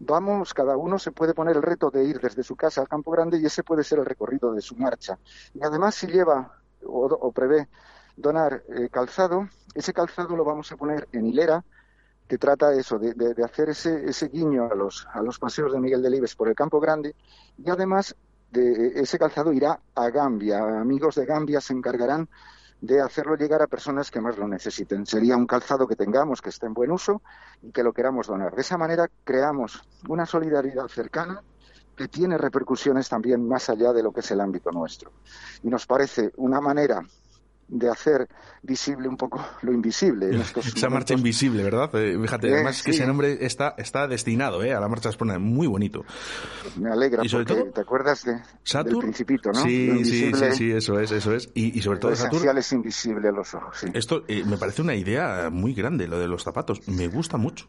vamos, 0.00 0.52
cada 0.52 0.76
uno 0.76 0.98
se 0.98 1.12
puede 1.12 1.34
poner 1.34 1.56
el 1.56 1.62
reto 1.62 1.90
de 1.90 2.04
ir 2.04 2.20
desde 2.20 2.42
su 2.42 2.56
casa 2.56 2.80
al 2.80 2.88
Campo 2.88 3.10
Grande 3.10 3.38
y 3.38 3.46
ese 3.46 3.62
puede 3.62 3.84
ser 3.84 4.00
el 4.00 4.06
recorrido 4.06 4.52
de 4.52 4.60
su 4.60 4.74
marcha. 4.76 5.18
Y 5.54 5.62
además, 5.62 5.94
si 5.94 6.08
lleva 6.08 6.58
o, 6.84 7.32
prevé 7.32 7.68
donar 8.16 8.64
eh, 8.68 8.88
calzado, 8.90 9.48
ese 9.74 9.92
calzado 9.92 10.36
lo 10.36 10.44
vamos 10.44 10.72
a 10.72 10.76
poner 10.76 11.08
en 11.12 11.26
hilera, 11.26 11.64
que 12.26 12.36
trata 12.36 12.74
eso, 12.74 12.98
de, 12.98 13.42
hacer 13.42 13.70
ese, 13.70 14.08
ese 14.08 14.28
guiño 14.28 14.68
a 14.70 14.74
los, 14.74 15.06
a 15.12 15.22
los 15.22 15.38
paseos 15.38 15.72
de 15.72 15.80
Miguel 15.80 16.02
Delibes 16.02 16.36
por 16.36 16.48
el 16.48 16.54
Campo 16.54 16.78
Grande 16.78 17.14
y 17.56 17.70
además 17.70 18.14
de 18.50 19.00
ese 19.00 19.18
calzado 19.18 19.52
irá 19.52 19.80
a 19.94 20.10
Gambia. 20.10 20.58
Amigos 20.80 21.16
de 21.16 21.26
Gambia 21.26 21.60
se 21.60 21.72
encargarán 21.72 22.28
de 22.80 23.00
hacerlo 23.00 23.36
llegar 23.36 23.60
a 23.62 23.66
personas 23.66 24.10
que 24.10 24.20
más 24.20 24.38
lo 24.38 24.46
necesiten. 24.46 25.04
Sería 25.04 25.36
un 25.36 25.46
calzado 25.46 25.88
que 25.88 25.96
tengamos, 25.96 26.40
que 26.40 26.50
esté 26.50 26.66
en 26.66 26.74
buen 26.74 26.90
uso 26.92 27.22
y 27.62 27.72
que 27.72 27.82
lo 27.82 27.92
queramos 27.92 28.28
donar. 28.28 28.54
De 28.54 28.60
esa 28.60 28.78
manera 28.78 29.08
creamos 29.24 29.82
una 30.08 30.26
solidaridad 30.26 30.86
cercana 30.86 31.42
que 31.96 32.08
tiene 32.08 32.38
repercusiones 32.38 33.08
también 33.08 33.46
más 33.46 33.68
allá 33.68 33.92
de 33.92 34.04
lo 34.04 34.12
que 34.12 34.20
es 34.20 34.30
el 34.30 34.40
ámbito 34.40 34.70
nuestro. 34.70 35.10
Y 35.64 35.68
nos 35.68 35.86
parece 35.86 36.32
una 36.36 36.60
manera 36.60 37.02
de 37.68 37.90
hacer 37.90 38.28
visible 38.62 39.08
un 39.08 39.16
poco 39.16 39.44
lo 39.62 39.72
invisible. 39.72 40.26
En 40.26 40.40
estos 40.40 40.66
Esa 40.76 40.88
marcha 40.88 41.14
invisible, 41.14 41.62
¿verdad? 41.62 41.90
Eh, 41.94 42.18
fíjate, 42.20 42.52
además 42.52 42.82
que 42.82 42.90
ese 42.90 43.06
nombre 43.06 43.38
está, 43.44 43.74
está 43.78 44.08
destinado 44.08 44.62
eh, 44.64 44.74
a 44.74 44.80
la 44.80 44.88
marcha 44.88 45.10
Esprona, 45.10 45.38
muy 45.38 45.66
bonito. 45.66 46.04
Me 46.76 46.90
alegra, 46.90 47.24
y 47.24 47.28
sobre 47.28 47.44
porque 47.44 47.62
todo, 47.62 47.72
te 47.72 47.80
acuerdas 47.80 48.24
de, 48.24 48.40
del 48.82 48.98
principito, 48.98 49.52
¿no? 49.52 49.62
Sí, 49.62 50.04
sí, 50.04 50.32
sí, 50.32 50.52
sí, 50.52 50.72
eso 50.72 50.98
es, 50.98 51.12
eso 51.12 51.34
es. 51.34 51.50
Y, 51.54 51.78
y 51.78 51.82
sobre 51.82 51.98
todo, 51.98 52.12
esencial 52.12 52.58
es 52.58 52.72
invisible 52.72 53.28
a 53.28 53.32
los 53.32 53.54
ojos, 53.54 53.76
sí. 53.78 53.86
Esto 53.92 54.24
eh, 54.28 54.44
me 54.44 54.56
parece 54.56 54.82
una 54.82 54.94
idea 54.94 55.50
muy 55.50 55.74
grande, 55.74 56.08
lo 56.08 56.18
de 56.18 56.28
los 56.28 56.42
zapatos. 56.42 56.86
Me 56.88 57.08
gusta 57.08 57.36
mucho. 57.36 57.66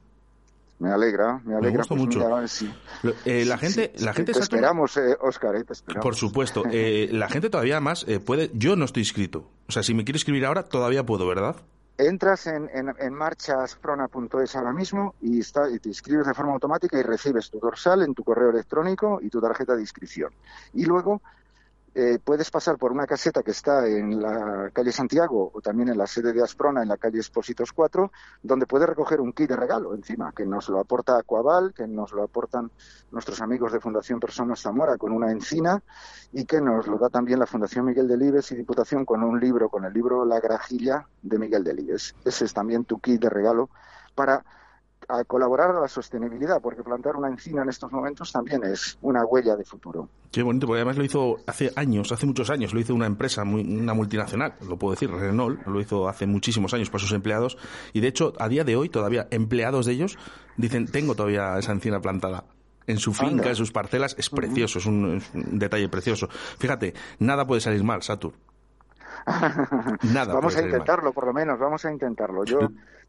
Me 0.80 0.92
alegra, 0.92 1.42
me 1.44 1.56
alegra. 1.56 1.80
gusta 1.80 1.96
pues 1.96 2.06
mucho. 2.06 2.20
mira, 2.20 2.48
sí. 2.48 2.74
Lo- 3.04 3.14
eh, 3.26 3.44
la 3.46 3.58
gente, 3.58 3.92
sí, 3.96 4.04
la 4.06 4.14
gente 4.14 4.32
te 4.32 4.40
esperamos, 4.40 4.96
eh, 4.98 5.18
Oscar, 5.22 5.56
eh, 5.58 5.64
te 5.66 5.74
esperamos. 5.74 6.04
Por 6.04 6.16
supuesto. 6.16 6.64
Eh, 6.72 7.10
la 7.12 7.28
gente 7.30 7.50
todavía 7.50 7.80
más 7.82 8.06
eh, 8.08 8.20
puede. 8.20 8.50
Yo 8.54 8.76
no 8.76 8.86
estoy 8.86 9.02
inscrito. 9.04 9.50
O 9.68 9.72
sea, 9.72 9.84
si 9.84 9.94
me 9.94 10.04
quiero 10.06 10.16
inscribir 10.18 10.46
ahora, 10.46 10.64
todavía 10.64 11.06
puedo, 11.06 11.28
¿verdad? 11.28 11.58
Entras 11.98 12.48
en, 12.48 12.70
en, 12.74 12.94
en 12.98 13.14
marchasprona.es 13.14 14.56
ahora 14.56 14.72
mismo 14.72 15.16
y, 15.22 15.40
está, 15.40 15.70
y 15.70 15.80
te 15.80 15.90
inscribes 15.90 16.26
de 16.28 16.34
forma 16.34 16.54
automática 16.54 16.98
y 16.98 17.04
recibes 17.04 17.50
tu 17.50 17.60
dorsal 17.60 18.02
en 18.04 18.14
tu 18.14 18.24
correo 18.24 18.50
electrónico 18.52 19.20
y 19.22 19.30
tu 19.30 19.42
tarjeta 19.42 19.76
de 19.76 19.82
inscripción. 19.82 20.32
Y 20.74 20.86
luego 20.86 21.22
eh, 21.96 22.20
puedes 22.24 22.52
pasar 22.52 22.78
por 22.78 22.92
una 22.92 23.08
caseta 23.08 23.44
que 23.44 23.52
está 23.52 23.88
en 23.88 24.22
la 24.22 24.70
calle 24.72 24.92
Santiago 24.92 25.52
o 25.54 25.62
también 25.62 25.90
en 25.90 25.98
la 25.98 26.08
sede 26.08 26.34
de 26.34 26.44
Asprona, 26.44 26.82
en 26.82 26.90
la 26.90 26.98
calle 26.98 27.18
Expósitos 27.18 27.72
4, 27.74 28.12
donde 28.44 28.66
puedes 28.66 28.88
recoger 28.88 29.22
un 29.22 29.34
kit 29.34 29.50
de 29.50 29.56
regalo 29.56 29.94
encima, 29.94 30.32
que 30.32 30.46
nos 30.46 30.70
lo 30.70 30.80
aporta 30.80 31.18
Aquaval, 31.18 31.74
que 31.74 31.88
nos 31.88 32.12
lo 32.14 32.24
aportan 32.24 32.72
nuestros 33.12 33.42
amigos 33.42 33.74
de 33.74 33.80
Fundación 33.80 34.20
Personas 34.20 34.62
Zamora 34.62 34.98
con 34.98 35.12
una 35.12 35.32
encina 35.32 35.82
y 36.32 36.46
que 36.46 36.62
nos 36.62 36.88
lo 36.88 36.98
da 36.98 37.10
también 37.10 37.40
la 37.40 37.48
Fundación 37.48 37.86
Miguel 37.86 38.08
Delibes 38.08 38.52
y 38.52 38.56
Diputación 38.56 39.06
con 39.06 39.24
un 39.24 39.40
libro, 39.40 39.70
con 39.70 39.86
el 39.86 39.94
libro 39.94 40.26
La 40.26 40.40
Grajilla 40.40 41.08
de 41.22 41.40
Miguel 41.40 41.64
Delibes. 41.64 42.16
Ese 42.24 42.46
es 42.46 42.54
también 42.54 42.86
tu 42.86 43.00
kit 43.00 43.22
de 43.22 43.30
regalo 43.30 43.70
para 44.16 44.44
a 45.10 45.24
colaborar 45.26 45.72
a 45.72 45.82
la 45.82 45.88
sostenibilidad, 45.88 46.62
porque 46.62 46.84
plantar 46.84 47.16
una 47.16 47.28
encina 47.30 47.64
en 47.64 47.70
estos 47.70 47.92
momentos 47.92 48.32
también 48.32 48.64
es 48.64 48.98
una 49.02 49.26
huella 49.26 49.56
de 49.56 49.66
futuro. 49.66 50.08
Qué 50.32 50.44
bonito, 50.44 50.68
porque 50.68 50.78
además 50.82 50.98
lo 50.98 51.04
hizo 51.04 51.38
hace 51.48 51.72
años, 51.76 52.12
hace 52.12 52.28
muchos 52.28 52.50
años, 52.52 52.74
lo 52.74 52.80
hizo 52.80 52.94
una 52.94 53.08
empresa, 53.08 53.44
muy- 53.44 53.62
una 53.64 53.96
multinacional, 53.96 54.54
lo 54.68 54.78
puedo 54.78 54.92
decir, 54.94 55.10
Renault, 55.12 55.66
lo 55.66 55.82
hizo 55.82 56.08
hace 56.08 56.28
muchísimos 56.28 56.74
años 56.76 56.90
para 56.92 57.02
sus 57.02 57.12
empleados, 57.14 57.58
y 57.92 58.00
de 58.02 58.08
hecho, 58.08 58.34
a 58.40 58.48
día 58.48 58.64
de 58.64 58.76
hoy, 58.76 58.90
todavía 58.90 59.28
empleados 59.32 59.88
de 59.88 59.94
ellos 59.94 60.18
dicen, 60.58 60.86
tengo 60.88 61.16
todavía 61.16 61.58
esa 61.58 61.72
encina 61.72 62.00
plantada. 62.00 62.46
En 62.86 62.98
su 62.98 63.14
finca, 63.14 63.32
Anda. 63.32 63.50
en 63.50 63.56
sus 63.56 63.72
parcelas, 63.72 64.16
es 64.18 64.30
precioso, 64.32 64.80
es 64.80 64.86
un, 64.88 65.18
es 65.18 65.30
un 65.36 65.60
detalle 65.60 65.90
precioso. 65.90 66.28
Fíjate, 66.58 66.94
nada 67.20 67.46
puede 67.46 67.62
salir 67.62 67.84
mal, 67.84 68.02
Satur. 68.02 68.34
Nada 70.14 70.34
vamos 70.34 70.56
a 70.56 70.62
intentarlo, 70.62 71.14
por 71.14 71.26
lo 71.26 71.34
menos, 71.34 71.60
vamos 71.60 71.86
a 71.86 71.92
intentarlo. 71.92 72.44
Yo 72.46 72.60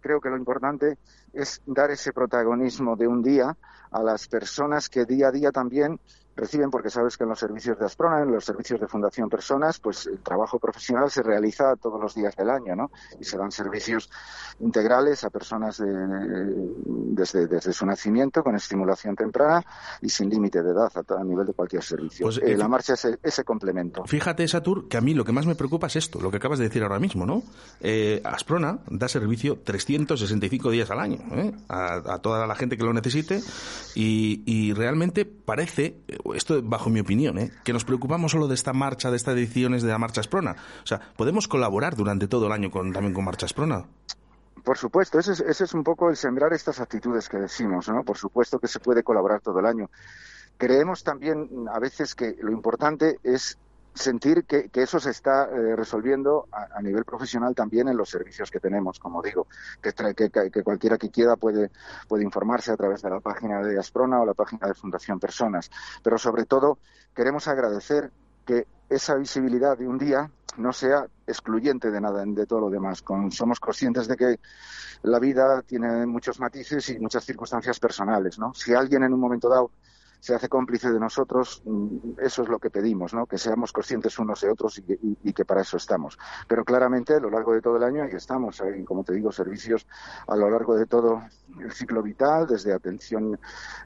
creo 0.00 0.20
que 0.20 0.30
lo 0.30 0.36
importante 0.36 0.98
es 1.32 1.62
dar 1.66 1.90
ese 1.90 2.12
protagonismo 2.12 2.96
de 2.96 3.06
un 3.06 3.22
día 3.22 3.56
a 3.90 4.02
las 4.02 4.28
personas 4.28 4.88
que 4.88 5.04
día 5.04 5.28
a 5.28 5.32
día 5.32 5.50
también 5.52 6.00
reciben, 6.40 6.70
porque 6.70 6.90
sabes 6.90 7.16
que 7.16 7.24
en 7.24 7.30
los 7.30 7.38
servicios 7.38 7.78
de 7.78 7.84
Asprona, 7.86 8.22
en 8.22 8.32
los 8.32 8.44
servicios 8.44 8.80
de 8.80 8.88
Fundación 8.88 9.28
Personas, 9.28 9.78
pues 9.78 10.06
el 10.06 10.18
trabajo 10.18 10.58
profesional 10.58 11.10
se 11.10 11.22
realiza 11.22 11.76
todos 11.76 12.00
los 12.00 12.14
días 12.14 12.34
del 12.36 12.50
año, 12.50 12.74
¿no? 12.74 12.90
Y 13.20 13.24
se 13.24 13.36
dan 13.36 13.50
servicios 13.52 14.10
integrales 14.60 15.22
a 15.24 15.30
personas 15.30 15.78
de- 15.78 16.70
desde, 16.86 17.46
desde 17.46 17.72
su 17.72 17.84
nacimiento, 17.86 18.42
con 18.42 18.54
estimulación 18.56 19.14
temprana 19.16 19.64
y 20.00 20.08
sin 20.08 20.28
límite 20.30 20.62
de 20.62 20.70
edad 20.70 20.90
a, 20.94 21.20
a 21.20 21.24
nivel 21.24 21.46
de 21.46 21.52
cualquier 21.52 21.82
servicio. 21.82 22.26
Pues, 22.26 22.38
Eh, 22.38 22.52
eh, 22.52 22.56
la 22.56 22.68
marcha 22.68 22.94
es 22.94 23.06
ese, 23.22 23.44
complemento. 23.44 24.04
Fíjate, 24.04 24.46
Satur, 24.48 24.88
que 24.88 24.96
a 24.96 25.00
mí 25.00 25.14
lo 25.14 25.24
que 25.24 25.32
más 25.32 25.46
me 25.46 25.54
preocupa 25.54 25.86
es 25.88 25.96
esto, 25.96 26.20
lo 26.20 26.30
que 26.30 26.38
acabas 26.38 26.58
de 26.58 26.64
decir 26.66 26.82
ahora 26.82 26.98
mismo, 26.98 27.26
¿no? 27.26 27.42
Eh, 27.80 28.20
Asprona 28.24 28.78
da 28.88 29.08
servicio 29.08 29.58
365 29.64 30.70
días 30.70 30.90
al 30.90 31.00
año 31.00 31.18
¿eh? 31.32 31.52
a, 31.68 32.14
a 32.14 32.18
toda 32.20 32.46
la 32.46 32.54
gente 32.54 32.76
que 32.76 32.84
lo 32.84 32.92
necesite 32.92 33.40
y, 33.94 34.42
y 34.46 34.72
realmente 34.72 35.24
parece, 35.26 36.00
esto 36.34 36.62
bajo 36.62 36.90
mi 36.90 37.00
opinión, 37.00 37.38
¿eh? 37.38 37.50
que 37.64 37.72
nos 37.72 37.84
preocupamos 37.84 38.32
solo 38.32 38.48
de 38.48 38.54
esta 38.54 38.72
marcha, 38.72 39.10
de 39.10 39.16
estas 39.16 39.34
ediciones 39.34 39.82
de 39.82 39.90
la 39.90 39.98
marcha 39.98 40.20
Asprona. 40.20 40.56
O 40.82 40.86
sea, 40.86 41.00
podemos 41.16 41.48
colaborar 41.48 41.96
durante 41.96 42.28
todo 42.28 42.46
el 42.46 42.52
año 42.52 42.70
con, 42.70 42.92
también 42.92 43.14
con 43.14 43.24
Marcha 43.24 43.46
Asprona. 43.46 43.86
Por 44.64 44.76
supuesto, 44.76 45.18
ese 45.18 45.32
es, 45.32 45.40
ese 45.40 45.64
es 45.64 45.74
un 45.74 45.82
poco 45.82 46.10
el 46.10 46.16
sembrar 46.16 46.52
estas 46.52 46.80
actitudes 46.80 47.28
que 47.28 47.38
decimos, 47.38 47.88
¿no? 47.88 48.02
Por 48.02 48.18
supuesto 48.18 48.58
que 48.58 48.68
se 48.68 48.78
puede 48.78 49.02
colaborar 49.02 49.40
todo 49.40 49.58
el 49.60 49.66
año. 49.66 49.90
Creemos 50.58 51.02
también 51.02 51.48
a 51.72 51.78
veces 51.78 52.14
que 52.14 52.36
lo 52.40 52.52
importante 52.52 53.18
es 53.22 53.58
sentir 53.94 54.44
que, 54.44 54.70
eso 54.74 55.00
se 55.00 55.10
está 55.10 55.44
eh, 55.44 55.76
resolviendo 55.76 56.48
a, 56.52 56.80
nivel 56.80 57.04
profesional 57.04 57.54
también 57.54 57.88
en 57.88 57.96
los 57.96 58.08
servicios 58.08 58.50
que 58.50 58.60
tenemos, 58.60 58.98
como 58.98 59.22
digo, 59.22 59.46
que, 59.82 59.94
tra- 59.94 60.14
que, 60.14 60.62
cualquiera 60.62 60.96
que 60.96 61.10
quiera 61.10 61.36
puede, 61.36 61.70
puede 62.08 62.24
informarse 62.24 62.72
a 62.72 62.76
través 62.76 63.02
de 63.02 63.10
la 63.10 63.20
página 63.20 63.62
de 63.62 63.78
Asprona 63.78 64.20
o 64.20 64.26
la 64.26 64.34
página 64.34 64.66
de 64.68 64.74
Fundación 64.74 65.18
Personas. 65.18 65.70
Pero 66.02 66.18
sobre 66.18 66.44
todo 66.44 66.78
queremos 67.14 67.48
agradecer 67.48 68.10
que 68.46 68.66
esa 68.88 69.14
visibilidad 69.16 69.76
de 69.76 69.86
un 69.86 69.98
día 69.98 70.30
no 70.56 70.72
sea 70.72 71.06
excluyente 71.26 71.90
de 71.90 72.00
nada, 72.00 72.24
de 72.24 72.46
todo 72.46 72.60
lo 72.60 72.70
demás. 72.70 73.04
Somos 73.30 73.60
conscientes 73.60 74.08
de 74.08 74.16
que 74.16 74.40
la 75.02 75.18
vida 75.18 75.62
tiene 75.62 76.06
muchos 76.06 76.40
matices 76.40 76.88
y 76.90 76.98
muchas 76.98 77.24
circunstancias 77.24 77.78
personales, 77.78 78.38
¿no? 78.38 78.52
Si 78.54 78.74
alguien 78.74 79.04
en 79.04 79.14
un 79.14 79.20
momento 79.20 79.48
dado 79.48 79.70
se 80.20 80.34
hace 80.34 80.48
cómplice 80.48 80.90
de 80.90 81.00
nosotros, 81.00 81.62
mm, 81.64 82.20
eso 82.22 82.42
es 82.42 82.48
lo 82.48 82.58
que 82.58 82.70
pedimos, 82.70 83.14
¿no? 83.14 83.26
Que 83.26 83.38
seamos 83.38 83.72
conscientes 83.72 84.18
unos 84.18 84.40
de 84.42 84.50
otros 84.50 84.78
y 84.78 84.82
que, 84.82 84.98
y- 85.02 85.32
que 85.32 85.44
para 85.44 85.62
eso 85.62 85.76
estamos. 85.76 86.18
Pero 86.48 86.64
claramente 86.64 87.14
a 87.14 87.20
lo 87.20 87.30
largo 87.30 87.54
de 87.54 87.60
todo 87.62 87.76
el 87.76 87.84
año 87.84 88.02
ahí 88.02 88.10
estamos, 88.12 88.60
hay, 88.60 88.84
como 88.84 89.04
te 89.04 89.14
digo, 89.14 89.32
servicios 89.32 89.86
a 90.26 90.36
lo 90.36 90.50
largo 90.50 90.76
de 90.76 90.86
todo 90.86 91.22
el 91.60 91.72
ciclo 91.72 92.02
vital, 92.02 92.46
desde 92.46 92.72
atención 92.72 93.38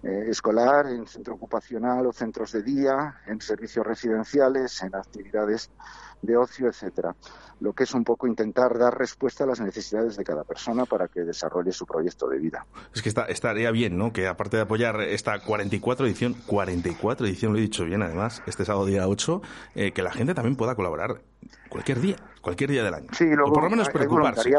eh, 0.02 0.24
escolar, 0.28 0.86
en 0.86 1.06
centro 1.06 1.34
ocupacional 1.34 2.06
o 2.06 2.12
centros 2.12 2.52
de 2.52 2.62
día, 2.62 3.16
en 3.26 3.40
servicios 3.40 3.86
residenciales, 3.86 4.82
en 4.82 4.94
actividades 4.94 5.70
de 6.22 6.36
ocio, 6.36 6.68
etcétera. 6.68 7.14
Lo 7.60 7.72
que 7.72 7.84
es 7.84 7.94
un 7.94 8.04
poco 8.04 8.26
intentar 8.26 8.78
dar 8.78 8.98
respuesta 8.98 9.44
a 9.44 9.46
las 9.46 9.60
necesidades 9.60 10.16
de 10.16 10.24
cada 10.24 10.44
persona 10.44 10.84
para 10.84 11.08
que 11.08 11.20
desarrolle 11.20 11.72
su 11.72 11.86
proyecto 11.86 12.28
de 12.28 12.38
vida. 12.38 12.66
Es 12.94 13.02
que 13.02 13.08
está, 13.08 13.24
estaría 13.26 13.70
bien, 13.70 13.96
¿no? 13.96 14.12
Que 14.12 14.26
aparte 14.26 14.56
de 14.56 14.64
apoyar 14.64 15.00
esta 15.00 15.38
44 15.40 16.06
edición, 16.06 16.34
44 16.46 17.26
edición, 17.26 17.52
lo 17.52 17.58
he 17.58 17.62
dicho 17.62 17.84
bien 17.84 18.02
además, 18.02 18.42
este 18.46 18.64
sábado 18.64 18.86
día 18.86 19.06
8, 19.08 19.42
eh, 19.74 19.92
que 19.92 20.02
la 20.02 20.12
gente 20.12 20.34
también 20.34 20.56
pueda 20.56 20.74
colaborar 20.74 21.22
cualquier 21.68 22.00
día, 22.00 22.16
cualquier 22.40 22.70
día 22.70 22.84
del 22.84 22.94
año. 22.94 23.08
Sí, 23.12 23.24
luego 23.26 23.50
o 23.50 23.52
por 23.52 23.64
lo 23.64 23.70
menos 23.70 23.88
preocuparse. 23.88 24.50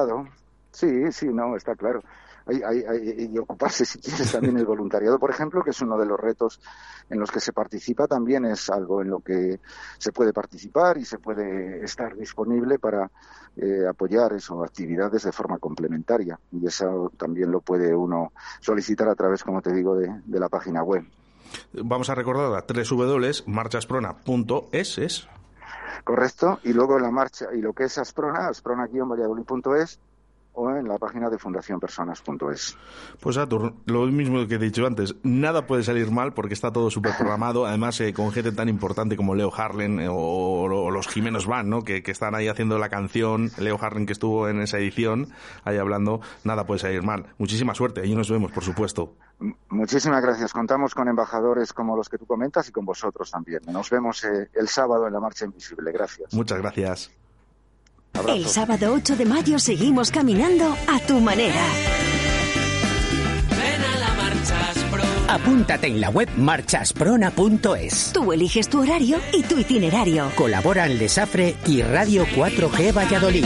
Sí, 0.72 1.12
sí, 1.12 1.28
no, 1.28 1.56
está 1.56 1.74
claro. 1.76 2.02
Hay, 2.48 2.62
hay- 2.64 2.84
hay- 2.84 3.30
y 3.34 3.38
ocuparse, 3.40 3.86
si 3.86 4.00
quieres, 4.00 4.32
también 4.32 4.58
el 4.58 4.66
voluntariado, 4.66 5.18
por 5.20 5.30
ejemplo, 5.32 5.64
que 5.64 5.72
es 5.72 5.82
uno 5.82 5.98
de 5.98 6.06
los 6.06 6.20
retos 6.20 6.60
en 7.10 7.20
los 7.20 7.32
que 7.32 7.40
se 7.40 7.54
participa, 7.54 8.08
también 8.08 8.46
es 8.46 8.70
algo 8.70 9.02
en 9.02 9.10
lo 9.10 9.20
que 9.20 9.60
se 9.98 10.12
puede 10.12 10.32
participar 10.34 10.98
y 10.98 11.06
se 11.06 11.18
puede 11.20 11.84
estar 11.84 12.16
disponible 12.16 12.78
para 12.80 13.10
eh, 13.58 13.86
apoyar 13.90 14.34
eso, 14.34 14.64
actividades 14.64 15.24
de 15.24 15.32
forma 15.32 15.58
complementaria. 15.60 16.40
Y 16.52 16.66
eso 16.68 17.12
también 17.18 17.52
lo 17.52 17.62
puede 17.62 17.96
uno 17.96 18.32
solicitar 18.60 19.08
a 19.10 19.16
través, 19.16 19.44
como 19.44 19.62
te 19.62 19.74
digo, 19.74 19.96
de, 19.96 20.22
de 20.26 20.40
la 20.40 20.50
página 20.50 20.84
web. 20.84 21.04
Vamos 21.74 22.10
a 22.10 22.16
recordar 22.16 22.52
a 22.54 22.66
www.marchasprona.es 22.68 24.98
es. 24.98 25.28
Correcto. 26.04 26.60
Y 26.64 26.74
luego 26.74 27.00
la 27.00 27.12
marcha, 27.12 27.46
y 27.54 27.62
lo 27.62 27.72
que 27.74 27.86
es 27.86 27.98
Asprona, 27.98 28.48
asprona-valladolid.es 28.50 30.00
o 30.56 30.72
en 30.72 30.88
la 30.88 30.98
página 30.98 31.30
de 31.30 31.38
fundacionpersonas.es. 31.38 32.78
Pues 33.20 33.36
Satur, 33.36 33.74
lo 33.86 34.06
mismo 34.08 34.48
que 34.48 34.56
he 34.56 34.60
dicho 34.60 34.86
antes, 34.86 35.16
nada 35.24 35.68
puede 35.68 35.84
salir 35.84 36.12
mal 36.12 36.34
porque 36.34 36.54
está 36.54 36.72
todo 36.72 36.90
súper 36.90 37.16
programado, 37.18 37.66
además 37.68 38.00
eh, 38.02 38.14
con 38.14 38.32
gente 38.32 38.52
tan 38.52 38.70
importante 38.70 39.16
como 39.16 39.36
Leo 39.36 39.54
Harlen 39.54 40.00
eh, 40.00 40.08
o, 40.10 40.16
o 40.16 40.92
los 40.92 41.08
Jimenos 41.08 41.46
Van, 41.46 41.70
¿no? 41.70 41.84
Que, 41.84 42.04
que 42.04 42.12
están 42.12 42.36
ahí 42.36 42.48
haciendo 42.48 42.78
la 42.80 42.90
canción, 42.90 43.52
Leo 43.58 43.78
Harlen 43.80 44.06
que 44.06 44.14
estuvo 44.14 44.50
en 44.50 44.62
esa 44.62 44.78
edición, 44.78 45.30
ahí 45.64 45.78
hablando, 45.78 46.22
nada 46.44 46.66
puede 46.66 46.80
salir 46.80 47.04
mal. 47.04 47.28
Muchísima 47.38 47.76
suerte, 47.76 48.02
allí 48.02 48.16
nos 48.16 48.30
vemos, 48.30 48.52
por 48.52 48.64
supuesto. 48.64 49.14
Muchísimas 49.70 50.22
gracias. 50.24 50.54
Contamos 50.54 50.96
con 50.96 51.08
embajadores 51.08 51.74
como 51.74 51.96
los 51.98 52.10
que 52.10 52.18
tú 52.18 52.26
comentas 52.26 52.70
y 52.70 52.72
con 52.72 52.86
vosotros 52.86 53.30
también. 53.32 53.62
Nos 53.68 53.90
vemos 53.90 54.24
eh, 54.24 54.50
el 54.54 54.68
sábado 54.68 55.08
en 55.08 55.14
la 55.14 55.20
Marcha 55.20 55.46
Invisible. 55.46 55.92
Gracias. 55.92 56.34
Muchas 56.34 56.60
gracias. 56.60 57.12
Abrazo. 58.16 58.38
El 58.38 58.46
sábado 58.48 58.94
8 58.94 59.16
de 59.16 59.26
mayo 59.26 59.60
seguimos 59.60 60.12
caminando 60.12 60.76
a 60.88 61.00
tu 61.00 61.20
manera. 61.20 61.64
Ven 63.50 63.82
a 63.82 64.00
la 64.00 64.14
marcha 64.14 64.70
Asprona. 64.70 65.34
Apúntate 65.34 65.88
en 65.88 66.02
la 66.02 66.10
web 66.10 66.30
marchasprona.es. 66.38 68.12
Tú 68.14 68.32
eliges 68.34 68.70
tu 68.70 68.82
horario 68.82 69.18
y 69.34 69.44
tu 69.44 69.60
itinerario. 69.60 70.32
Colaboran 70.36 70.98
Lesafre 70.98 71.56
y 71.68 71.82
Radio 71.82 72.26
4G 72.36 72.94
Valladolid. 72.96 73.46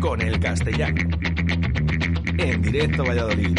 Con 0.00 0.22
el 0.22 0.40
castellano. 0.40 1.02
En 2.38 2.62
directo 2.62 3.04
Valladolid. 3.04 3.58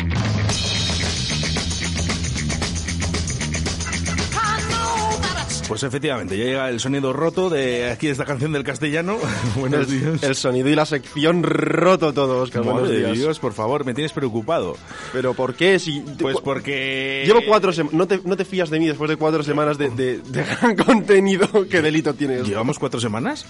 Pues 5.71 5.83
efectivamente, 5.83 6.37
ya 6.37 6.43
llega 6.43 6.69
el 6.69 6.81
sonido 6.81 7.13
roto 7.13 7.49
de 7.49 7.89
aquí 7.91 8.07
esta 8.09 8.25
canción 8.25 8.51
del 8.51 8.65
castellano. 8.65 9.17
Buenos 9.55 9.89
el, 9.89 10.01
días. 10.01 10.21
El 10.23 10.35
sonido 10.35 10.67
y 10.67 10.75
la 10.75 10.85
sección 10.85 11.43
roto 11.43 12.11
todo, 12.11 12.39
Oscar. 12.41 12.59
Madre 12.65 12.73
Buenos 12.73 12.89
de 12.91 12.97
días. 12.97 13.17
Dios, 13.17 13.39
por 13.39 13.53
favor, 13.53 13.85
me 13.85 13.93
tienes 13.93 14.11
preocupado. 14.11 14.75
¿Pero 15.13 15.33
por 15.33 15.55
qué? 15.55 15.79
Si, 15.79 16.01
Pues 16.19 16.35
porque... 16.43 17.23
Llevo 17.25 17.39
cuatro 17.47 17.71
semanas. 17.71 17.93
¿No 17.97 18.05
te, 18.05 18.19
¿No 18.25 18.35
te 18.35 18.43
fías 18.43 18.69
de 18.69 18.79
mí 18.81 18.87
después 18.87 19.09
de 19.09 19.15
cuatro 19.15 19.43
semanas 19.43 19.77
de, 19.77 19.89
de- 19.91 20.17
de 20.17 20.43
gran 20.61 20.75
contenido? 20.75 21.47
¿Qué 21.69 21.81
delito 21.81 22.13
tienes? 22.15 22.45
¿Llevamos 22.45 22.77
cuatro 22.77 22.99
semanas? 22.99 23.45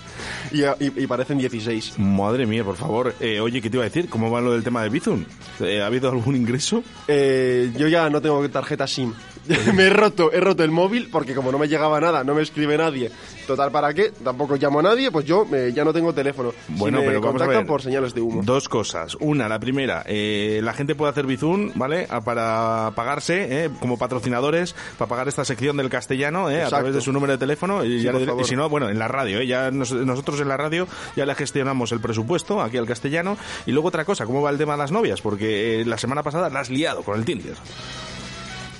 Y, 0.51 0.61
y- 0.61 1.03
y 1.03 1.07
parecen 1.07 1.39
16. 1.39 1.97
Madre 1.97 2.45
mía, 2.45 2.63
por 2.63 2.75
favor. 2.77 3.15
Eh, 3.19 3.39
oye, 3.39 3.63
¿qué 3.63 3.71
te 3.71 3.77
iba 3.77 3.83
a 3.83 3.89
decir? 3.89 4.07
¿Cómo 4.09 4.29
va 4.29 4.41
lo 4.41 4.51
del 4.53 4.63
tema 4.63 4.83
de 4.83 4.89
Bizum? 4.89 5.25
Eh, 5.59 5.81
¿Ha 5.81 5.87
habido 5.87 6.11
algún 6.11 6.35
ingreso? 6.35 6.83
Eh, 7.07 7.71
yo 7.75 7.87
ya 7.87 8.11
no 8.11 8.21
tengo 8.21 8.47
tarjeta 8.47 8.85
SIM. 8.85 9.11
me 9.75 9.83
he 9.87 9.89
roto, 9.89 10.31
he 10.31 10.39
roto 10.39 10.63
el 10.63 10.71
móvil 10.71 11.09
porque 11.11 11.33
como 11.33 11.51
no 11.51 11.57
me 11.57 11.67
llegaba 11.67 11.99
nada, 11.99 12.23
no 12.23 12.35
me 12.35 12.41
escribe 12.41 12.77
nadie. 12.77 13.11
Total, 13.47 13.71
¿para 13.71 13.93
qué? 13.93 14.11
Tampoco 14.23 14.55
llamo 14.55 14.79
a 14.79 14.83
nadie, 14.83 15.11
pues 15.11 15.25
yo 15.25 15.45
eh, 15.51 15.71
ya 15.75 15.83
no 15.83 15.91
tengo 15.91 16.13
teléfono. 16.13 16.53
Bueno, 16.69 16.99
Si 16.99 17.05
me 17.05 17.09
pero 17.09 17.21
vamos 17.21 17.41
a 17.41 17.45
contactan 17.45 17.57
ver. 17.63 17.67
por 17.67 17.81
señales 17.81 18.13
de 18.13 18.21
humo. 18.21 18.41
Dos 18.43 18.69
cosas. 18.69 19.15
Una, 19.19 19.49
la 19.49 19.59
primera, 19.59 20.03
eh, 20.05 20.61
la 20.63 20.73
gente 20.73 20.95
puede 20.95 21.11
hacer 21.11 21.25
Bizum, 21.25 21.71
¿vale? 21.75 22.07
A- 22.09 22.21
Para 22.21 22.91
pagarse, 22.95 23.65
¿eh? 23.65 23.69
como 23.79 23.97
patrocinadores, 23.97 24.75
para 24.97 25.09
pagar 25.09 25.27
esta 25.27 25.43
sección 25.43 25.75
del 25.77 25.89
castellano, 25.89 26.49
¿eh? 26.49 26.61
A 26.63 26.69
través 26.69 26.93
de 26.93 27.01
su 27.01 27.11
número 27.11 27.33
de 27.33 27.39
teléfono. 27.39 27.83
Y, 27.83 27.97
Sí, 27.99 28.03
ya 28.03 28.11
por 28.11 28.19
le 28.21 28.25
diré- 28.25 28.29
favor. 28.31 28.45
y 28.45 28.47
si 28.47 28.55
no, 28.55 28.69
bueno, 28.69 28.89
en 28.89 28.99
la 28.99 29.07
radio, 29.07 29.39
¿eh? 29.39 29.47
Ya 29.47 29.71
nos- 29.71 29.91
nosotros 29.91 30.39
en 30.39 30.47
la 30.47 30.57
radio 30.57 30.87
ya 31.15 31.25
le 31.25 31.35
gestionamos 31.35 31.91
el 31.91 31.99
presupuesto 31.99 32.61
aquí 32.61 32.77
al 32.77 32.85
castellano. 32.85 33.37
Y 33.65 33.71
luego 33.71 33.87
otra 33.89 34.05
cosa, 34.05 34.25
¿cómo 34.25 34.41
va 34.41 34.51
el 34.51 34.57
tema 34.59 34.73
de 34.73 34.79
las 34.79 34.91
novias? 34.91 35.19
Porque 35.21 35.81
eh, 35.81 35.85
la 35.85 35.97
semana 35.97 36.21
pasada 36.23 36.49
la 36.49 36.59
has 36.61 36.69
liado 36.69 37.01
con 37.01 37.17
el 37.17 37.25
Tinder. 37.25 37.55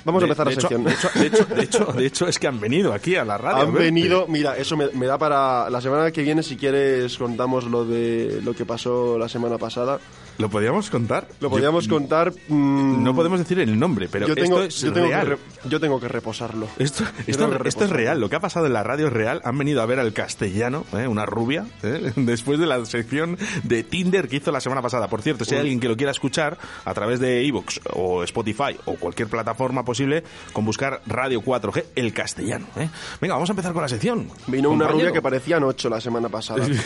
Vamos 0.04 0.22
a 0.22 0.26
empezar 0.26 0.46
la 0.46 0.52
hecho- 0.52 0.60
sección. 0.68 0.84
De 0.84 0.92
hecho, 0.92 1.08
de, 1.14 1.26
hecho, 1.26 1.44
de, 1.46 1.62
hecho, 1.62 1.84
de 1.92 2.06
hecho, 2.06 2.26
es 2.28 2.38
que 2.38 2.46
han 2.48 2.58
venido 2.60 2.92
aquí 2.92 3.16
a 3.16 3.24
la 3.24 3.38
radio. 3.38 3.62
Han 3.62 3.72
verte. 3.72 3.84
venido, 3.86 4.26
mira, 4.28 4.56
eso 4.56 4.76
me, 4.76 4.88
me 4.88 5.06
da 5.06 5.18
para 5.18 5.70
la 5.70 5.80
semana 5.80 6.10
que 6.10 6.22
viene, 6.22 6.42
si 6.42 6.56
quieres, 6.56 7.16
contamos 7.16 7.64
lo 7.64 7.84
de 7.84 8.40
lo 8.42 8.54
que 8.54 8.64
pasó 8.66 9.16
la 9.18 9.28
semana 9.28 9.58
pasada. 9.58 10.00
¿Lo 10.38 10.48
podíamos 10.48 10.90
contar? 10.90 11.28
Lo 11.40 11.48
Yo- 11.48 11.50
podíamos 11.50 11.88
contar. 11.88 12.32
mm, 12.48 13.02
No 13.02 13.14
podemos 13.14 13.38
decir 13.38 13.58
el 13.60 13.78
nombre, 13.78 14.08
pero 14.10 14.26
yo 14.26 14.34
tengo, 14.34 14.62
esto 14.62 14.66
es 14.68 14.80
yo 14.82 14.92
tengo 14.92 15.06
que 15.08 15.12
real. 15.14 15.26
re- 15.26 15.38
yo 15.68 15.80
tengo 15.80 16.00
que 16.00 16.08
reposarlo. 16.08 16.66
Esto, 16.78 17.04
esto, 17.26 17.50
que 17.62 17.68
esto 17.68 17.84
es 17.84 17.90
real, 17.90 18.20
lo 18.20 18.28
que 18.28 18.36
ha 18.36 18.40
pasado 18.40 18.66
en 18.66 18.72
la 18.72 18.82
radio 18.82 19.06
es 19.08 19.12
real. 19.12 19.40
Han 19.44 19.56
venido 19.58 19.82
a 19.82 19.86
ver 19.86 19.98
al 20.00 20.12
castellano, 20.12 20.84
¿eh? 20.96 21.06
una 21.06 21.26
rubia, 21.26 21.66
¿eh? 21.82 22.12
después 22.16 22.58
de 22.58 22.66
la 22.66 22.84
sección 22.86 23.36
de 23.62 23.82
Tinder 23.84 24.28
que 24.28 24.36
hizo 24.36 24.50
la 24.52 24.60
semana 24.60 24.82
pasada. 24.82 25.08
Por 25.08 25.22
cierto, 25.22 25.44
si 25.44 25.54
hay 25.54 25.60
alguien 25.60 25.80
que 25.80 25.88
lo 25.88 25.96
quiera 25.96 26.12
escuchar 26.12 26.58
a 26.84 26.94
través 26.94 27.20
de 27.20 27.42
iVoox 27.44 27.80
o 27.92 28.22
Spotify 28.24 28.76
o 28.86 28.94
cualquier 28.96 29.28
plataforma 29.28 29.84
posible, 29.84 30.24
con 30.52 30.64
buscar 30.64 31.02
Radio 31.06 31.42
4G, 31.42 31.84
el 31.94 32.12
castellano. 32.12 32.66
¿eh? 32.76 32.88
Venga, 33.20 33.34
vamos 33.34 33.50
a 33.50 33.52
empezar 33.52 33.72
con 33.72 33.82
la 33.82 33.88
sección. 33.88 34.28
Vino 34.46 34.70
una 34.70 34.88
rubia 34.88 35.12
que 35.12 35.22
parecían 35.22 35.62
ocho 35.64 35.88
la 35.88 36.00
semana 36.00 36.28
pasada. 36.28 36.66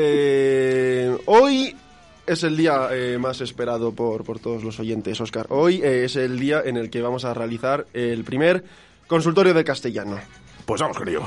Eh, 0.00 1.16
hoy 1.26 1.74
es 2.28 2.42
el 2.42 2.56
día 2.56 2.88
eh, 2.92 3.18
más 3.18 3.40
esperado 3.40 3.92
por, 3.92 4.24
por 4.24 4.38
todos 4.38 4.62
los 4.62 4.78
oyentes, 4.78 5.20
Oscar. 5.20 5.46
Hoy 5.48 5.80
eh, 5.82 6.04
es 6.04 6.16
el 6.16 6.38
día 6.38 6.62
en 6.64 6.76
el 6.76 6.90
que 6.90 7.00
vamos 7.02 7.24
a 7.24 7.34
realizar 7.34 7.86
el 7.94 8.24
primer 8.24 8.64
consultorio 9.06 9.54
de 9.54 9.64
castellano. 9.64 10.18
Pues 10.66 10.80
vamos 10.80 10.98
con 10.98 11.08
ello. 11.08 11.22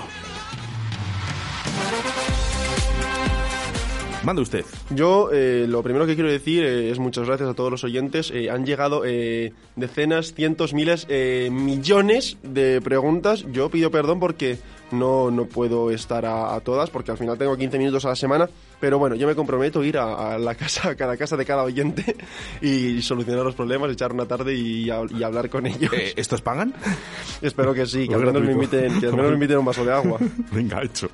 Mande 4.24 4.44
usted. 4.44 4.66
Yo 4.92 5.30
eh, 5.34 5.66
lo 5.68 5.82
primero 5.82 6.06
que 6.06 6.14
quiero 6.14 6.30
decir 6.30 6.64
eh, 6.64 6.92
es 6.92 7.00
muchas 7.00 7.26
gracias 7.26 7.50
a 7.50 7.54
todos 7.56 7.72
los 7.72 7.84
oyentes. 7.84 8.30
Eh, 8.32 8.52
han 8.52 8.68
llegado 8.68 9.02
eh, 9.04 9.52
decenas, 9.76 10.36
cientos, 10.36 10.76
miles, 10.76 11.08
eh, 11.10 11.50
millones 11.52 12.38
de 12.44 12.82
preguntas. 12.82 13.46
Yo 13.52 13.72
pido 13.72 13.90
perdón 13.90 14.20
porque 14.20 14.60
no, 14.92 15.32
no 15.32 15.46
puedo 15.46 15.92
estar 15.92 16.26
a, 16.26 16.56
a 16.56 16.60
todas, 16.62 16.90
porque 16.90 17.12
al 17.12 17.18
final 17.18 17.38
tengo 17.38 17.56
15 17.58 17.78
minutos 17.78 18.06
a 18.06 18.10
la 18.10 18.16
semana. 18.16 18.50
Pero 18.80 18.98
bueno, 18.98 19.16
yo 19.16 19.28
me 19.28 19.36
comprometo 19.36 19.82
a 19.82 19.86
ir 19.86 19.98
a, 19.98 20.34
a 20.34 20.38
la 20.40 20.56
casa, 20.62 20.90
a 20.90 20.96
cada 20.96 21.16
casa 21.18 21.38
de 21.38 21.46
cada 21.46 21.64
oyente 21.64 22.16
y 22.62 23.02
solucionar 23.02 23.44
los 23.46 23.54
problemas, 23.56 23.92
echar 23.92 24.12
una 24.12 24.26
tarde 24.26 24.56
y, 24.56 24.90
a- 24.90 25.02
y 25.10 25.22
hablar 25.24 25.50
con 25.50 25.68
ellos. 25.68 25.94
Eh, 25.94 26.14
¿Estos 26.16 26.42
pagan? 26.42 26.74
Espero 27.42 27.74
que 27.74 27.86
sí, 27.86 28.08
que 28.08 28.16
al 28.16 28.26
menos 28.26 28.42
me 28.42 28.52
inviten, 28.54 29.00
que 29.00 29.06
al 29.08 29.14
menos 29.14 29.28
me 29.30 29.36
inviten 29.36 29.58
un 29.60 29.66
vaso 29.66 29.86
de 29.86 29.92
agua. 29.94 30.18
Venga, 30.52 30.82
hecho. 30.84 31.10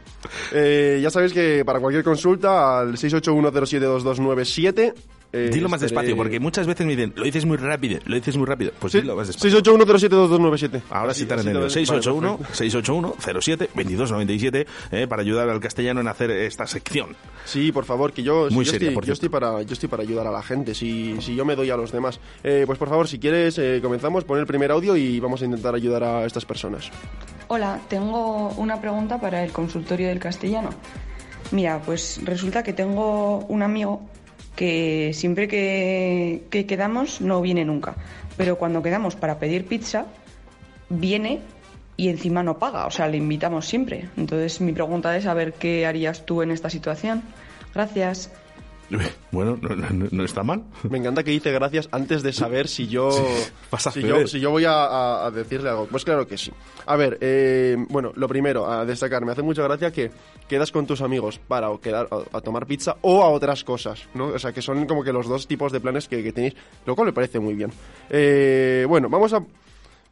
Eh, 0.54 1.00
ya 1.02 1.10
sabéis 1.10 1.34
que 1.34 1.63
para 1.66 1.80
cualquier 1.80 2.04
consulta 2.04 2.80
al 2.80 2.94
681072297 2.98 4.94
eh, 5.34 5.50
Dilo 5.54 5.70
más 5.70 5.82
estaré- 5.82 5.92
despacio, 5.92 6.16
porque 6.18 6.40
muchas 6.40 6.68
veces 6.68 6.86
me 6.86 6.96
dicen, 6.96 7.13
lo 7.16 7.24
dices 7.24 7.46
muy 7.46 7.58
rápido, 7.58 8.00
lo 8.06 8.16
dices 8.16 8.38
muy 8.38 8.46
rápido. 8.46 8.72
Pues 8.80 8.94
Sí, 8.94 9.02
dilo 9.02 9.16
más 9.16 9.28
despacio. 9.28 9.60
681072297. 9.62 10.82
Ahora 10.90 11.13
sí 11.13 11.26
te 11.26 11.34
han 11.34 11.40
Así 11.40 11.48
entendido. 11.50 11.63
lo- 11.66 11.70
681 11.70 12.38
vale, 12.38 12.56
681 12.56 13.16
07 13.42 13.70
2297 13.76 14.68
eh, 14.92 15.08
para 15.08 15.22
ayudar 15.22 15.50
al 15.50 15.60
castellano 15.60 16.02
en 16.02 16.08
hacer 16.08 16.32
esta 16.32 16.66
sección. 16.68 17.16
Sí, 17.46 17.72
por 17.72 17.86
favor, 17.86 18.13
que 18.13 18.24
yo, 18.24 18.48
Muy 18.52 18.66
yo, 18.66 18.72
seria, 18.72 18.88
estoy, 18.88 18.96
por 18.96 19.06
yo, 19.06 19.13
estoy 19.13 19.30
para, 19.30 19.62
yo 19.62 19.74
estoy 19.74 19.90
para 19.90 20.04
ayudar 20.04 20.28
a 20.28 20.32
la 20.32 20.42
gente, 20.44 20.74
si, 20.76 21.16
si 21.22 21.36
yo 21.36 21.46
me 21.46 21.56
doy 21.56 21.70
a 21.70 21.78
los 21.78 21.92
demás. 21.92 22.20
Eh, 22.44 22.63
pues 22.66 22.78
por 22.80 22.90
favor, 22.90 23.08
si 23.08 23.20
quieres, 23.20 23.58
eh, 23.58 23.80
comenzamos, 23.82 24.24
pon 24.24 24.40
el 24.40 24.46
primer 24.48 24.72
audio 24.72 24.96
y 24.96 25.20
vamos 25.20 25.42
a 25.42 25.46
intentar 25.46 25.76
ayudar 25.76 26.04
a 26.04 26.26
estas 26.26 26.46
personas. 26.46 26.90
Hola, 27.50 27.80
tengo 27.90 28.50
una 28.58 28.80
pregunta 28.82 29.20
para 29.22 29.44
el 29.44 29.52
consultorio 29.52 30.08
del 30.10 30.20
castellano. 30.20 30.70
Mira, 31.52 31.82
pues 31.86 32.20
resulta 32.26 32.62
que 32.62 32.74
tengo 32.74 33.40
un 33.48 33.62
amigo 33.63 34.02
que 34.58 35.12
siempre 35.13 35.48
que, 35.48 36.43
que 36.50 36.65
quedamos 36.65 37.22
no 37.22 37.41
viene 37.41 37.63
nunca, 37.63 37.96
pero 38.36 38.58
cuando 38.58 38.82
quedamos 38.82 39.15
para 39.15 39.38
pedir 39.38 39.65
pizza, 39.65 40.08
viene 40.89 41.41
y 41.96 42.10
encima 42.10 42.41
no 42.41 42.58
paga, 42.58 42.88
o 42.88 42.91
sea, 42.91 43.08
le 43.08 43.17
invitamos 43.17 43.67
siempre. 43.67 44.10
Entonces 44.17 44.60
mi 44.60 44.74
pregunta 44.74 45.15
es 45.15 45.28
a 45.28 45.34
ver 45.36 45.54
qué 45.54 45.86
harías 45.86 46.26
tú 46.26 46.41
en 46.41 46.52
esta 46.52 46.70
situación. 46.70 47.22
Gracias. 47.74 48.32
Bueno, 49.32 49.58
no, 49.62 49.76
no- 49.76 50.08
no 50.10 50.23
está 50.23 50.43
mal. 50.43 50.63
Me 50.89 50.97
encanta 50.97 51.23
que 51.23 51.32
dice 51.32 51.52
gracias 51.52 51.89
antes 51.91 52.23
de 52.23 52.32
saber 52.32 52.67
si 52.67 52.88
yo, 52.88 53.10
vas 53.69 53.88
a 53.88 53.91
si 53.91 54.02
yo, 54.02 54.28
si 54.28 54.39
yo 54.39 54.50
voy 54.52 54.63
a, 54.65 54.71
a- 54.86 55.26
a 55.28 55.32
decirle 55.32 55.69
algo. 55.69 55.88
Pues 55.88 56.06
claro 56.06 56.26
que 56.26 56.38
sí. 56.38 56.52
A 56.86 56.95
ver, 56.95 57.17
eh, 57.21 57.76
bueno, 57.89 58.13
lo 58.15 58.28
primero, 58.28 58.71
a 58.71 58.86
destacar, 58.86 59.26
me 59.26 59.34
hace 59.34 59.41
mucha 59.41 59.63
gracia 59.63 59.91
que 59.91 60.12
quedas 60.47 60.71
con 60.71 60.88
tus 60.88 61.02
amigos 61.02 61.39
para 61.47 61.69
o 61.69 61.82
quedar 61.82 62.08
a, 62.12 62.38
a 62.38 62.41
tomar 62.41 62.65
pizza 62.65 62.95
o 63.02 63.21
a 63.23 63.30
otras 63.30 63.63
cosas, 63.63 64.08
¿no? 64.13 64.28
O 64.28 64.39
sea, 64.39 64.54
que 64.54 64.62
son 64.62 64.86
como 64.86 65.04
que 65.04 65.12
los 65.12 65.28
dos 65.28 65.47
tipos 65.47 65.71
de 65.71 65.80
planes 65.82 66.08
que, 66.08 66.23
que 66.23 66.32
tenéis, 66.32 66.56
lo 66.86 66.95
cual 66.95 67.08
me 67.08 67.13
parece 67.13 67.39
muy 67.39 67.54
bien. 67.56 67.71
Eh, 68.10 68.86
bueno, 68.88 69.10
vamos 69.10 69.34
a... 69.34 69.43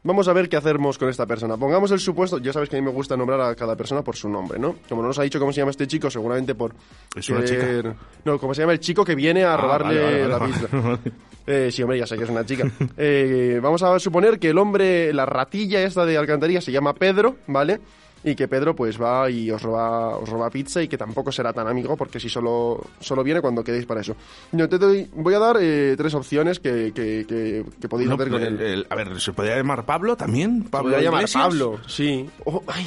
Vamos 0.06 0.28
a 0.28 0.32
ver 0.32 0.48
qué 0.48 0.56
hacemos 0.56 0.96
con 0.98 1.08
esta 1.08 1.26
persona. 1.26 1.56
Pongamos 1.56 1.90
el 1.90 1.98
supuesto, 2.00 2.38
ya 2.38 2.52
sabes 2.52 2.68
que 2.68 2.76
a 2.76 2.80
mí 2.80 2.84
me 2.86 2.92
gusta 2.92 3.16
nombrar 3.16 3.40
a 3.40 3.54
cada 3.56 3.74
persona 3.76 4.02
por 4.02 4.14
su 4.16 4.28
nombre, 4.28 4.58
¿no? 4.58 4.76
Como 4.88 5.02
no 5.02 5.08
nos 5.08 5.18
ha 5.18 5.22
dicho 5.24 5.38
cómo 5.40 5.52
se 5.52 5.60
llama 5.60 5.72
este 5.72 5.86
chico, 5.86 6.08
seguramente 6.10 6.54
por... 6.54 6.72
¿Es 7.14 7.28
una 7.28 7.40
querer- 7.40 7.94
No, 8.24 8.38
como 8.38 8.54
se 8.54 8.62
llama 8.62 8.72
el 8.72 8.80
chico 8.80 9.04
que 9.04 9.14
viene 9.14 9.44
a 9.44 9.54
Ah, 9.54 9.56
robarle 9.56 10.00
vale, 10.00 10.04
vale, 10.22 10.28
la 10.28 10.38
vale, 10.38 10.52
pizza. 10.54 10.68
vale. 10.80 10.98
Eh, 11.48 11.70
sí, 11.70 11.80
hombre, 11.80 11.96
ya 11.96 12.06
sé 12.08 12.16
que 12.18 12.24
es 12.24 12.30
una 12.30 12.44
chica. 12.44 12.68
Eh, 12.96 13.60
vamos 13.62 13.80
a 13.82 13.98
suponer 14.00 14.38
que 14.40 14.50
el 14.50 14.58
hombre, 14.58 15.12
la 15.12 15.26
ratilla 15.26 15.80
esta 15.82 16.04
de 16.04 16.16
alcantarilla 16.16 16.60
se 16.60 16.72
llama 16.72 16.92
Pedro, 16.94 17.36
¿vale? 17.46 17.80
Y 18.26 18.34
que 18.34 18.48
Pedro 18.48 18.74
pues 18.74 19.00
va 19.00 19.30
y 19.30 19.50
os 19.52 19.62
roba, 19.62 20.16
os 20.18 20.28
roba 20.28 20.50
pizza 20.50 20.82
y 20.82 20.88
que 20.88 20.98
tampoco 20.98 21.30
será 21.30 21.52
tan 21.52 21.68
amigo 21.68 21.96
porque 21.96 22.18
si 22.18 22.28
solo, 22.28 22.84
solo 22.98 23.22
viene 23.22 23.40
cuando 23.40 23.62
quedéis 23.62 23.86
para 23.86 24.00
eso. 24.00 24.16
Yo 24.50 24.68
te 24.68 24.78
doy, 24.78 25.08
voy 25.14 25.32
a 25.34 25.38
dar 25.38 25.56
eh, 25.60 25.94
tres 25.96 26.12
opciones 26.12 26.58
que, 26.58 26.92
que, 26.92 27.24
que- 27.28 27.64
que 27.80 27.88
podéis 27.88 28.08
No, 28.08 28.16
hacer 28.16 28.28
con 28.30 28.42
él. 28.42 28.60
el- 28.60 28.60
el- 28.60 28.86
a 28.90 28.96
ver, 28.96 29.20
¿se 29.20 29.32
podría 29.32 29.56
llamar 29.56 29.86
Pablo 29.86 30.16
también? 30.16 30.64
Se 30.64 30.70
¿Pablo 30.70 30.90
podría 30.90 31.08
llamar? 31.08 31.24
Pablo, 31.32 31.78
sí. 31.86 32.28
Oh, 32.44 32.62
ay, 32.66 32.84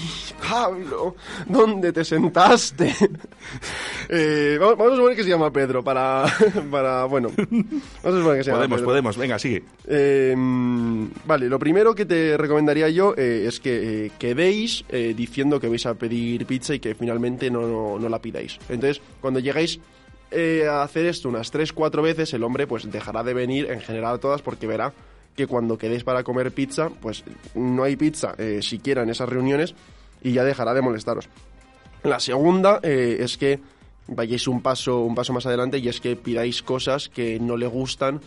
Pablo, 0.49 1.15
¿dónde 1.47 1.93
te 1.93 2.04
sentaste? 2.04 2.93
Eh, 4.12 4.58
vamos, 4.60 4.75
vamos 4.78 4.93
a 4.93 4.95
suponer 4.95 5.15
que 5.17 5.23
se 5.23 5.30
llama 5.30 5.52
Pedro 5.54 5.84
para, 5.84 6.25
para 6.71 7.06
bueno, 7.06 7.30
vamos 7.38 7.65
a 8.04 8.10
suponer 8.12 8.38
que 8.38 8.43
se 8.43 8.49
llama 8.49 8.58
Podemos, 8.60 8.78
Pedro. 8.80 8.86
podemos, 8.89 9.17
venga, 9.17 9.38
sigue. 9.39 9.63
Eh, 9.88 10.36
vale, 11.25 11.47
lo 11.47 11.60
primero 11.60 11.93
que 11.93 12.06
te 12.06 12.36
recomendaría 12.36 12.89
yo 12.89 13.13
eh, 13.15 13.45
es 13.47 13.60
que 13.60 14.06
eh, 14.08 14.12
quedéis 14.17 14.84
eh, 14.89 15.13
diciendo 15.30 15.60
que 15.60 15.70
vais 15.70 15.86
a 15.86 15.94
pedir 15.94 16.46
pizza 16.46 16.74
y 16.74 16.80
que 16.80 16.96
finalmente 16.96 17.50
no, 17.52 18.00
no, 18.00 18.10
la 18.10 18.20
pidáis. 18.20 18.58
Entonces, 18.68 19.02
cuando 19.22 19.39
llegáis 19.39 19.80
eh, 20.32 20.68
a 20.68 20.82
hacer 20.82 21.06
esto 21.06 21.30
unas 21.30 21.54
3-4 21.54 22.02
veces, 22.02 22.34
el 22.34 22.44
hombre 22.44 22.65
pues 22.65 22.92
dejará 22.92 23.24
de 23.24 23.34
venir 23.34 23.70
en 23.70 23.80
general 23.80 24.20
todas 24.20 24.42
porque 24.42 24.68
verá 24.68 24.94
que 25.36 25.48
cuando 25.48 25.78
quedéis 25.78 26.04
para 26.04 26.24
comer 26.24 26.52
pizza, 26.52 26.89
pues 26.89 27.24
no 27.54 27.84
hay 27.84 27.96
pizza 27.96 28.34
eh, 28.38 28.62
siquiera 28.62 29.04
en 29.04 29.10
esas 29.10 29.30
reuniones 29.30 29.76
y 30.22 30.34
ya 30.34 30.44
dejará 30.44 30.74
de 30.74 30.82
molestaros. 30.82 31.30
La 32.04 32.20
segunda 32.20 32.80
eh, 32.82 33.18
es 33.20 33.38
que 33.38 33.60
vayáis 34.08 34.48
un 34.48 34.62
paso, 34.62 35.02
un 35.02 35.15
paso 35.15 35.32
más 35.32 35.46
adelante 35.46 35.78
y 35.78 35.88
es 35.88 36.02
que 36.02 36.15
pidáis 36.15 36.63
cosas 36.63 37.08
que 37.10 37.39
no 37.39 37.56
le 37.56 37.68
gustan 37.68 38.20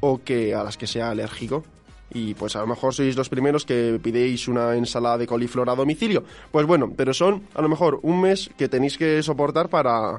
o 0.00 0.22
que 0.22 0.54
a 0.54 0.64
las 0.64 0.76
que 0.76 0.86
sea 0.86 1.10
alérgico. 1.10 1.64
Y 2.12 2.34
pues 2.34 2.56
a 2.56 2.60
lo 2.60 2.66
mejor 2.66 2.92
sois 2.92 3.16
los 3.16 3.28
primeros 3.28 3.64
que 3.64 4.00
pidéis 4.02 4.48
una 4.48 4.74
ensalada 4.74 5.18
de 5.18 5.26
coliflor 5.26 5.70
a 5.70 5.76
domicilio. 5.76 6.24
Pues 6.50 6.66
bueno, 6.66 6.92
pero 6.96 7.14
son 7.14 7.42
a 7.54 7.62
lo 7.62 7.68
mejor 7.68 8.00
un 8.02 8.20
mes 8.20 8.50
que 8.58 8.68
tenéis 8.68 8.98
que 8.98 9.22
soportar 9.22 9.68
para, 9.68 10.18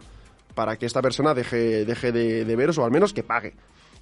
para 0.53 0.77
que 0.77 0.85
esta 0.85 1.01
persona 1.01 1.33
deje, 1.33 1.85
de, 1.85 2.45
de 2.45 2.55
veros 2.55 2.77
o 2.77 2.85
al 2.85 2.91
menos 2.91 3.13
que 3.13 3.23
pague. 3.23 3.53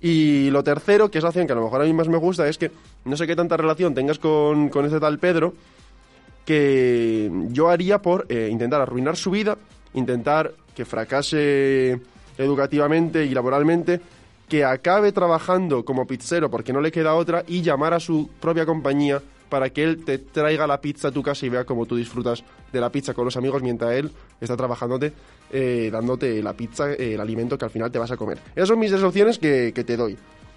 Y 0.02 0.49
lo 0.52 0.63
tercero, 0.63 1.12
que 1.12 1.17
es 1.17 1.23
la 1.23 1.30
acción 1.30 1.45
que 1.45 1.54
a 1.54 1.56
lo 1.56 1.63
mejor 1.63 1.82
a 1.82 1.86
mí 1.86 1.93
más 1.93 2.08
me 2.08 2.17
gusta, 2.17 2.47
es 2.47 2.58
que 2.58 2.71
no 3.06 3.17
sé 3.17 3.28
qué 3.28 3.36
tanta 3.36 3.58
relación 3.58 3.93
tengas 3.93 4.19
con, 4.19 4.69
con 4.69 4.86
este 4.86 4.99
tal 4.99 5.19
Pedro, 5.19 5.54
que 6.45 7.30
yo 7.49 7.69
haría 7.69 8.02
por 8.02 8.25
eh, 8.30 8.47
intentar 8.49 8.82
arruinar 8.82 9.17
su 9.17 9.32
vida, 9.32 9.58
intentar 9.93 10.54
que 10.75 10.86
fracase 10.86 11.99
educativamente 12.38 13.25
y 13.25 13.32
laboralmente, 13.32 13.99
que 14.49 14.65
acabe 14.65 15.12
trabajando 15.12 15.85
como 15.85 16.05
pizzero 16.07 16.49
porque 16.49 16.73
no 16.73 16.81
le 16.81 16.91
queda 16.91 17.13
otra 17.15 17.43
y 17.47 17.62
llamar 17.62 17.93
a 17.93 17.99
su 17.99 18.29
propia 18.41 18.65
compañía 18.65 19.21
para 19.47 19.69
que 19.69 19.83
él 19.83 20.03
te 20.03 20.17
traiga 20.19 20.67
la 20.67 20.79
pizza 20.81 21.07
a 21.07 21.12
tu 21.12 21.23
casa 21.23 21.45
y 21.45 21.49
vea 21.49 21.63
cómo 21.65 21.85
tú 21.85 21.95
disfrutas 21.95 22.43
de 22.71 22.79
la 22.81 22.91
pizza 22.91 23.13
con 23.13 23.25
los 23.25 23.35
amigos 23.38 23.62
mientras 23.63 23.91
él 23.93 24.12
está 24.41 24.55
trabajándote, 24.57 25.12
eh, 25.51 25.89
dándote 25.91 26.43
la 26.43 26.53
pizza, 26.53 26.91
eh, 26.91 27.13
el 27.15 27.19
alimento 27.21 27.57
que 27.57 27.65
al 27.65 27.71
final 27.71 27.91
te 27.91 27.97
vas 27.97 28.12
a 28.12 28.17
comer. 28.17 28.38
Esas 28.55 28.67
son 28.69 28.79
mis 28.79 28.91
tres 28.91 29.01
opciones 29.03 29.39
que, 29.39 29.71
que 29.73 29.83
te 29.83 29.97
doy 29.97 30.15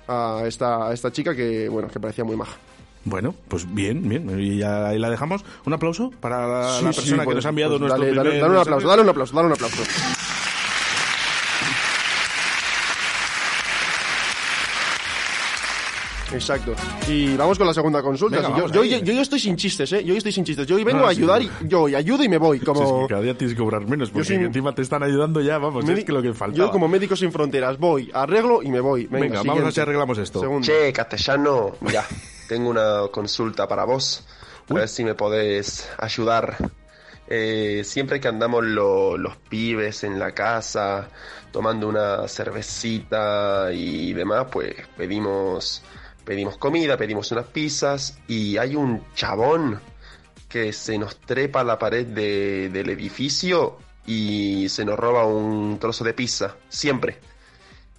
a 0.09 0.43
esta, 0.47 0.89
a 0.89 0.93
esta 0.93 1.11
chica 1.11 1.35
que, 1.35 1.69
bueno, 1.71 1.89
que 1.89 2.01
parecía 2.01 2.25
muy 2.25 2.37
maja. 2.37 2.57
Bueno, 3.05 3.35
pues 3.49 3.67
bien, 3.75 4.07
bien. 4.09 4.39
Y 4.39 4.59
ya 4.59 4.89
ahí 4.89 4.99
la 4.99 5.11
dejamos. 5.11 5.43
Un 5.65 5.73
aplauso 5.73 6.11
para 6.21 6.47
la, 6.47 6.79
Sí, 6.79 6.85
la 6.85 6.93
sí, 6.93 7.01
persona 7.01 7.27
que 7.27 7.35
nos 7.35 7.47
ha 7.47 7.49
enviado 7.49 7.73
pues 7.79 7.81
nuestro 7.81 8.03
dale, 8.05 8.15
dale- 8.15 8.31
primer 8.31 8.43
dale 8.43 8.55
un 8.55 8.61
aplauso, 8.61 8.89
dale 8.89 9.03
un 9.03 9.09
aplauso, 9.09 9.35
dale 9.35 9.47
un 9.47 9.53
aplauso. 9.55 9.83
Exacto. 16.33 16.75
Y 17.09 17.37
vamos 17.37 17.59
con 17.59 17.67
la 17.67 17.75
segunda 17.75 18.03
consulta. 18.03 18.37
Venga, 18.37 18.55
Sí, 18.69 18.73
yo, 18.73 18.85
yo, 18.85 19.21
estoy 19.23 19.39
sin 19.39 19.57
chistes, 19.57 19.93
¿eh? 19.93 20.03
Yo 20.05 20.15
estoy 20.15 20.33
sin 20.33 20.45
chistes. 20.45 20.67
Yo 20.67 20.77
hoy 20.77 20.85
vengo 20.85 21.01
No, 21.01 21.07
a 21.07 21.13
sí. 21.15 21.19
ayudar 21.19 21.43
y 21.43 21.51
yo 21.63 21.89
y 21.89 21.95
ayudo 21.95 22.25
y 22.25 22.29
me 22.29 22.39
voy. 22.39 22.59
Si 22.59 22.65
Como... 22.65 22.83
es 22.83 23.07
que 23.07 23.09
cada 23.11 23.23
día 23.23 23.37
tienes 23.37 23.55
que 23.57 23.63
cobrar 23.63 23.87
menos, 23.87 24.11
porque 24.11 24.27
soy- 24.29 24.37
encima 24.37 24.75
te 24.75 24.83
están 24.83 25.03
ayudando 25.03 25.41
ya, 25.41 25.59
vamos, 25.59 25.85
Medi- 25.85 25.99
es 25.99 26.05
que 26.05 26.13
lo 26.13 26.23
que 26.23 26.33
falta. 26.33 26.57
Yo 26.57 26.71
como 26.71 26.89
médico 26.89 27.15
sin 27.17 27.31
fronteras 27.33 27.79
voy, 27.79 28.11
arreglo 28.15 28.63
y 28.63 28.71
me 28.71 28.81
voy. 28.81 29.07
Venga, 29.07 29.21
Venga, 29.27 29.39
vamos 29.43 29.61
a 29.61 29.65
ver 29.65 29.73
si 29.73 29.81
arreglamos 29.81 30.19
esto. 30.19 30.41
Segundo. 30.41 30.67
Che, 30.67 30.93
castellano, 30.93 31.73
ya, 31.93 32.07
tengo 32.49 32.71
una 32.71 33.03
consulta 33.11 33.69
para 33.69 33.85
vos. 33.85 34.27
A 34.71 34.75
ver 34.75 34.89
si 34.89 35.05
me 35.05 35.15
podés 35.15 35.89
ayudar. 35.99 36.57
Eh, 37.29 37.83
siempre 37.85 38.21
que 38.21 38.29
andamos 38.29 38.65
lo- 38.65 39.17
los 39.17 39.37
pibes 39.37 40.05
en 40.05 40.19
la 40.19 40.33
casa, 40.33 41.09
tomando 41.51 41.89
una 41.89 42.27
cervecita 42.29 43.71
y 43.73 44.13
demás, 44.13 44.47
pues 44.51 44.75
pedimos, 44.97 45.83
pedimos 46.25 46.57
comida, 46.57 46.97
pedimos 46.97 47.31
unas 47.33 47.47
pizzas 47.47 48.19
y 48.29 48.57
hay 48.59 48.77
un 48.77 49.03
chabón 49.15 49.81
que 50.49 50.73
se 50.73 50.99
nos 50.99 51.17
trepa 51.17 51.61
a 51.61 51.65
la 51.65 51.79
pared 51.79 52.07
de- 52.07 52.69
del 52.71 52.91
edificio 52.91 53.79
y 54.07 54.69
se 54.69 54.85
nos 54.85 54.99
roba 54.99 55.25
un 55.27 55.79
trozo 55.79 56.05
de 56.05 56.13
pizza, 56.15 56.57
siempre. 56.69 57.19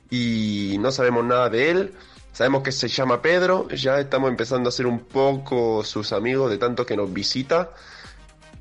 Y 0.10 0.78
no 0.80 0.92
sabemos 0.92 1.26
nada 1.26 1.50
de 1.50 1.72
él. 1.72 1.94
Sabemos 2.32 2.64
que 2.64 2.72
se 2.72 2.88
llama 2.88 3.22
Pedro, 3.22 3.68
ya 3.70 4.00
estamos 4.00 4.30
empezando 4.30 4.70
a 4.70 4.72
ser 4.72 4.88
un 4.88 5.00
poco 5.00 5.84
sus 5.84 6.12
amigos 6.14 6.50
de 6.50 6.58
tanto 6.58 6.84
que 6.86 6.98
nos 6.98 7.14
visita, 7.14 7.72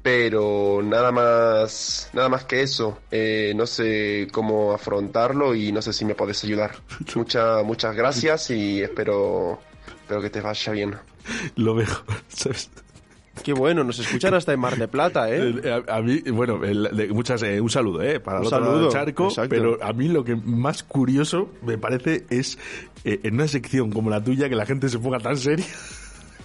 pero 0.02 0.80
nada 0.82 1.12
más, 1.12 2.10
nada 2.12 2.28
más 2.28 2.44
que 2.44 2.62
eso. 2.62 2.98
Eh, 3.10 3.52
no 3.56 3.66
sé 3.66 4.28
cómo 4.32 4.72
afrontarlo 4.72 5.54
y 5.54 5.72
no 5.72 5.80
sé 5.82 5.92
si 5.92 6.04
me 6.04 6.14
podés 6.14 6.42
ayudar. 6.44 6.72
Muchas, 7.14 7.64
muchas 7.64 7.94
gracias 7.96 8.50
y 8.50 8.82
espero, 8.82 9.60
espero 10.02 10.20
que 10.22 10.30
te 10.30 10.40
vaya 10.40 10.72
bien. 10.72 10.94
Lo 11.56 11.74
veo, 11.74 11.86
¿sabes? 12.28 12.70
Qué 13.42 13.54
bueno, 13.54 13.82
nos 13.82 13.98
escuchan 13.98 14.34
hasta 14.34 14.52
en 14.52 14.60
Mar 14.60 14.76
de 14.76 14.88
Plata, 14.88 15.30
¿eh? 15.30 15.54
Eh, 15.64 15.82
A, 15.88 15.96
a 15.96 16.02
mí, 16.02 16.20
bueno, 16.30 16.62
el- 16.64 16.90
de- 16.94 17.08
muchas, 17.08 17.42
eh, 17.42 17.60
un 17.62 17.70
saludo, 17.70 18.02
¿eh? 18.02 18.20
Para 18.20 18.38
Un 18.40 18.42
el 18.42 18.46
otro 18.48 18.58
lado 18.60 18.72
saludo, 18.72 18.84
del 18.84 18.92
charco, 18.92 19.28
exacto. 19.28 19.48
pero 19.48 19.78
a 19.82 19.92
mí 19.94 20.08
lo 20.08 20.22
que 20.22 20.36
más 20.36 20.82
curioso 20.82 21.48
me 21.62 21.78
parece 21.78 22.26
es 22.28 22.58
eh, 23.04 23.20
en 23.22 23.34
una 23.34 23.48
sección 23.48 23.90
como 23.90 24.10
la 24.10 24.22
tuya 24.22 24.48
que 24.50 24.54
la 24.54 24.66
gente 24.66 24.88
se 24.90 24.98
ponga 24.98 25.18
tan 25.18 25.38
seria. 25.38 25.64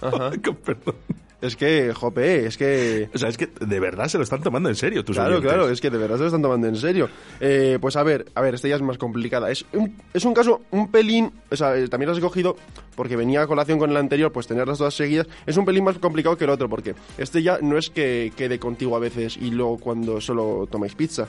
Con 0.00 0.56
perdón. 0.64 0.94
Es 1.40 1.54
que, 1.54 1.92
jope, 1.94 2.46
es 2.46 2.56
que... 2.58 3.08
O 3.14 3.18
sea, 3.18 3.28
es 3.28 3.36
que 3.36 3.46
de 3.46 3.78
verdad 3.78 4.08
se 4.08 4.18
lo 4.18 4.24
están 4.24 4.42
tomando 4.42 4.68
en 4.68 4.74
serio 4.74 5.04
tus 5.04 5.14
Claro, 5.14 5.36
oyentes. 5.36 5.52
claro, 5.52 5.68
es 5.70 5.80
que 5.80 5.88
de 5.88 5.96
verdad 5.98 6.16
se 6.16 6.22
lo 6.22 6.26
están 6.26 6.42
tomando 6.42 6.66
en 6.66 6.74
serio. 6.74 7.08
Eh, 7.38 7.78
pues 7.80 7.94
a 7.94 8.02
ver, 8.02 8.26
a 8.34 8.40
ver, 8.40 8.56
esta 8.56 8.66
ya 8.66 8.74
es 8.74 8.82
más 8.82 8.98
complicada. 8.98 9.48
Es 9.48 9.64
un, 9.72 9.94
es 10.12 10.24
un 10.24 10.34
caso 10.34 10.62
un 10.72 10.90
pelín, 10.90 11.30
o 11.50 11.54
sea, 11.54 11.76
eh, 11.76 11.86
también 11.86 12.08
lo 12.08 12.12
has 12.12 12.18
escogido 12.18 12.56
porque 12.96 13.14
venía 13.14 13.42
a 13.42 13.46
colación 13.46 13.78
con 13.78 13.88
el 13.90 13.96
anterior, 13.96 14.32
pues 14.32 14.48
tenerlas 14.48 14.78
todas 14.78 14.94
seguidas. 14.94 15.28
Es 15.46 15.56
un 15.56 15.64
pelín 15.64 15.84
más 15.84 15.96
complicado 15.98 16.36
que 16.36 16.42
el 16.42 16.50
otro, 16.50 16.68
porque 16.68 16.96
este 17.18 17.40
ya 17.40 17.58
no 17.62 17.78
es 17.78 17.88
que 17.90 18.32
quede 18.36 18.58
contigo 18.58 18.96
a 18.96 18.98
veces 18.98 19.36
y 19.36 19.50
luego 19.52 19.78
cuando 19.78 20.20
solo 20.20 20.66
tomáis 20.68 20.96
pizza. 20.96 21.28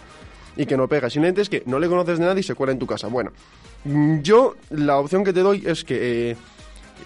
y 0.58 0.66
que 0.66 0.76
no 0.76 0.88
pega. 0.88 1.10
Simplemente 1.12 1.42
es 1.42 1.50
que 1.50 1.62
no 1.68 1.78
le 1.80 1.88
conoces 1.88 2.18
de 2.18 2.26
nada 2.26 2.40
y 2.40 2.44
se 2.44 2.56
cuela 2.56 2.74
en 2.74 2.80
tu 2.80 2.88
casa. 2.88 3.08
Bueno, 3.08 3.32
mm, 3.86 4.22
yo 4.22 4.56
la 4.72 4.98
opción 4.98 5.24
que 5.24 5.34
te 5.34 5.42
doy 5.42 5.64
es 5.66 5.84
que... 5.86 6.32
eh, 6.32 6.36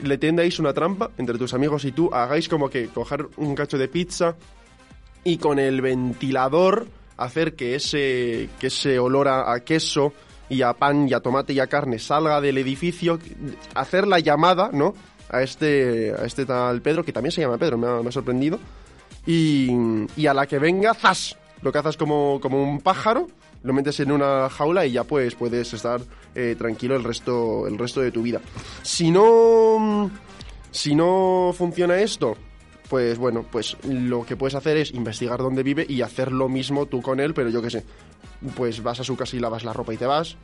le 0.01 0.17
tendáis 0.17 0.59
una 0.59 0.73
trampa 0.73 1.11
entre 1.17 1.37
tus 1.37 1.53
amigos 1.53 1.85
y 1.85 1.91
tú, 1.91 2.09
hagáis 2.13 2.49
como 2.49 2.69
que 2.69 2.87
coger 2.87 3.27
un 3.37 3.55
cacho 3.55 3.77
de 3.77 3.87
pizza 3.87 4.35
y 5.23 5.37
con 5.37 5.59
el 5.59 5.81
ventilador 5.81 6.87
hacer 7.17 7.55
que 7.55 7.75
ese, 7.75 8.49
que 8.59 8.67
ese 8.67 8.99
olor 8.99 9.27
a, 9.27 9.59
queso 9.61 10.13
y 10.49 10.61
a 10.61 10.73
pan 10.73 11.07
y 11.07 11.13
a 11.13 11.19
tomate 11.19 11.53
y 11.53 11.59
a 11.59 11.67
carne 11.67 11.99
salga 11.99 12.41
del 12.41 12.57
edificio, 12.57 13.19
hacer 13.75 14.07
la 14.07 14.19
llamada, 14.19 14.69
¿no? 14.73 14.93
A 15.29 15.41
este, 15.41 16.13
a 16.17 16.25
este 16.25 16.45
tal 16.45 16.81
Pedro, 16.81 17.03
que 17.03 17.13
también 17.13 17.31
se 17.31 17.41
llama 17.41 17.57
Pedro, 17.57 17.77
me 17.77 17.87
ha, 17.87 18.01
me 18.01 18.09
ha 18.09 18.11
sorprendido, 18.11 18.59
y, 19.25 19.69
y 20.17 20.27
a 20.27 20.33
la 20.33 20.45
que 20.47 20.59
venga, 20.59 20.93
¡zas! 20.93 21.37
Lo 21.61 21.71
cazas 21.71 21.95
como, 21.95 22.39
como 22.41 22.61
un 22.61 22.81
pájaro, 22.81 23.27
lo 23.63 23.73
metes 23.73 23.99
en 24.01 24.11
una 24.11 24.49
jaula 24.49 24.85
y 24.85 24.91
ya 24.91 25.03
pues 25.03 25.35
puedes 25.35 25.73
estar 25.73 26.01
eh, 26.35 26.55
tranquilo 26.57 26.95
el 26.95 27.03
resto, 27.03 27.67
el 27.67 27.77
resto 27.77 28.01
de 28.01 28.11
tu 28.11 28.21
vida. 28.21 28.41
Si 28.81 29.09
no, 29.09 30.11
si 30.71 30.95
no 30.95 31.53
funciona 31.57 31.97
esto, 31.99 32.37
pues 32.89 33.17
bueno, 33.17 33.45
pues 33.49 33.77
lo 33.83 34.25
que 34.25 34.35
puedes 34.35 34.55
hacer 34.55 34.77
es 34.77 34.93
investigar 34.93 35.39
dónde 35.39 35.63
vive 35.63 35.85
y 35.87 36.01
hacer 36.01 36.31
lo 36.31 36.49
mismo 36.49 36.85
tú 36.85 37.01
con 37.01 37.19
él, 37.19 37.33
pero 37.33 37.49
yo 37.49 37.61
qué 37.61 37.69
sé, 37.69 37.83
pues 38.55 38.83
vas 38.83 38.99
a 38.99 39.03
su 39.03 39.15
casa 39.15 39.35
y 39.35 39.39
lavas 39.39 39.63
la 39.63 39.73
ropa 39.73 39.93
y 39.93 39.97
te 39.97 40.05
vas. 40.05 40.37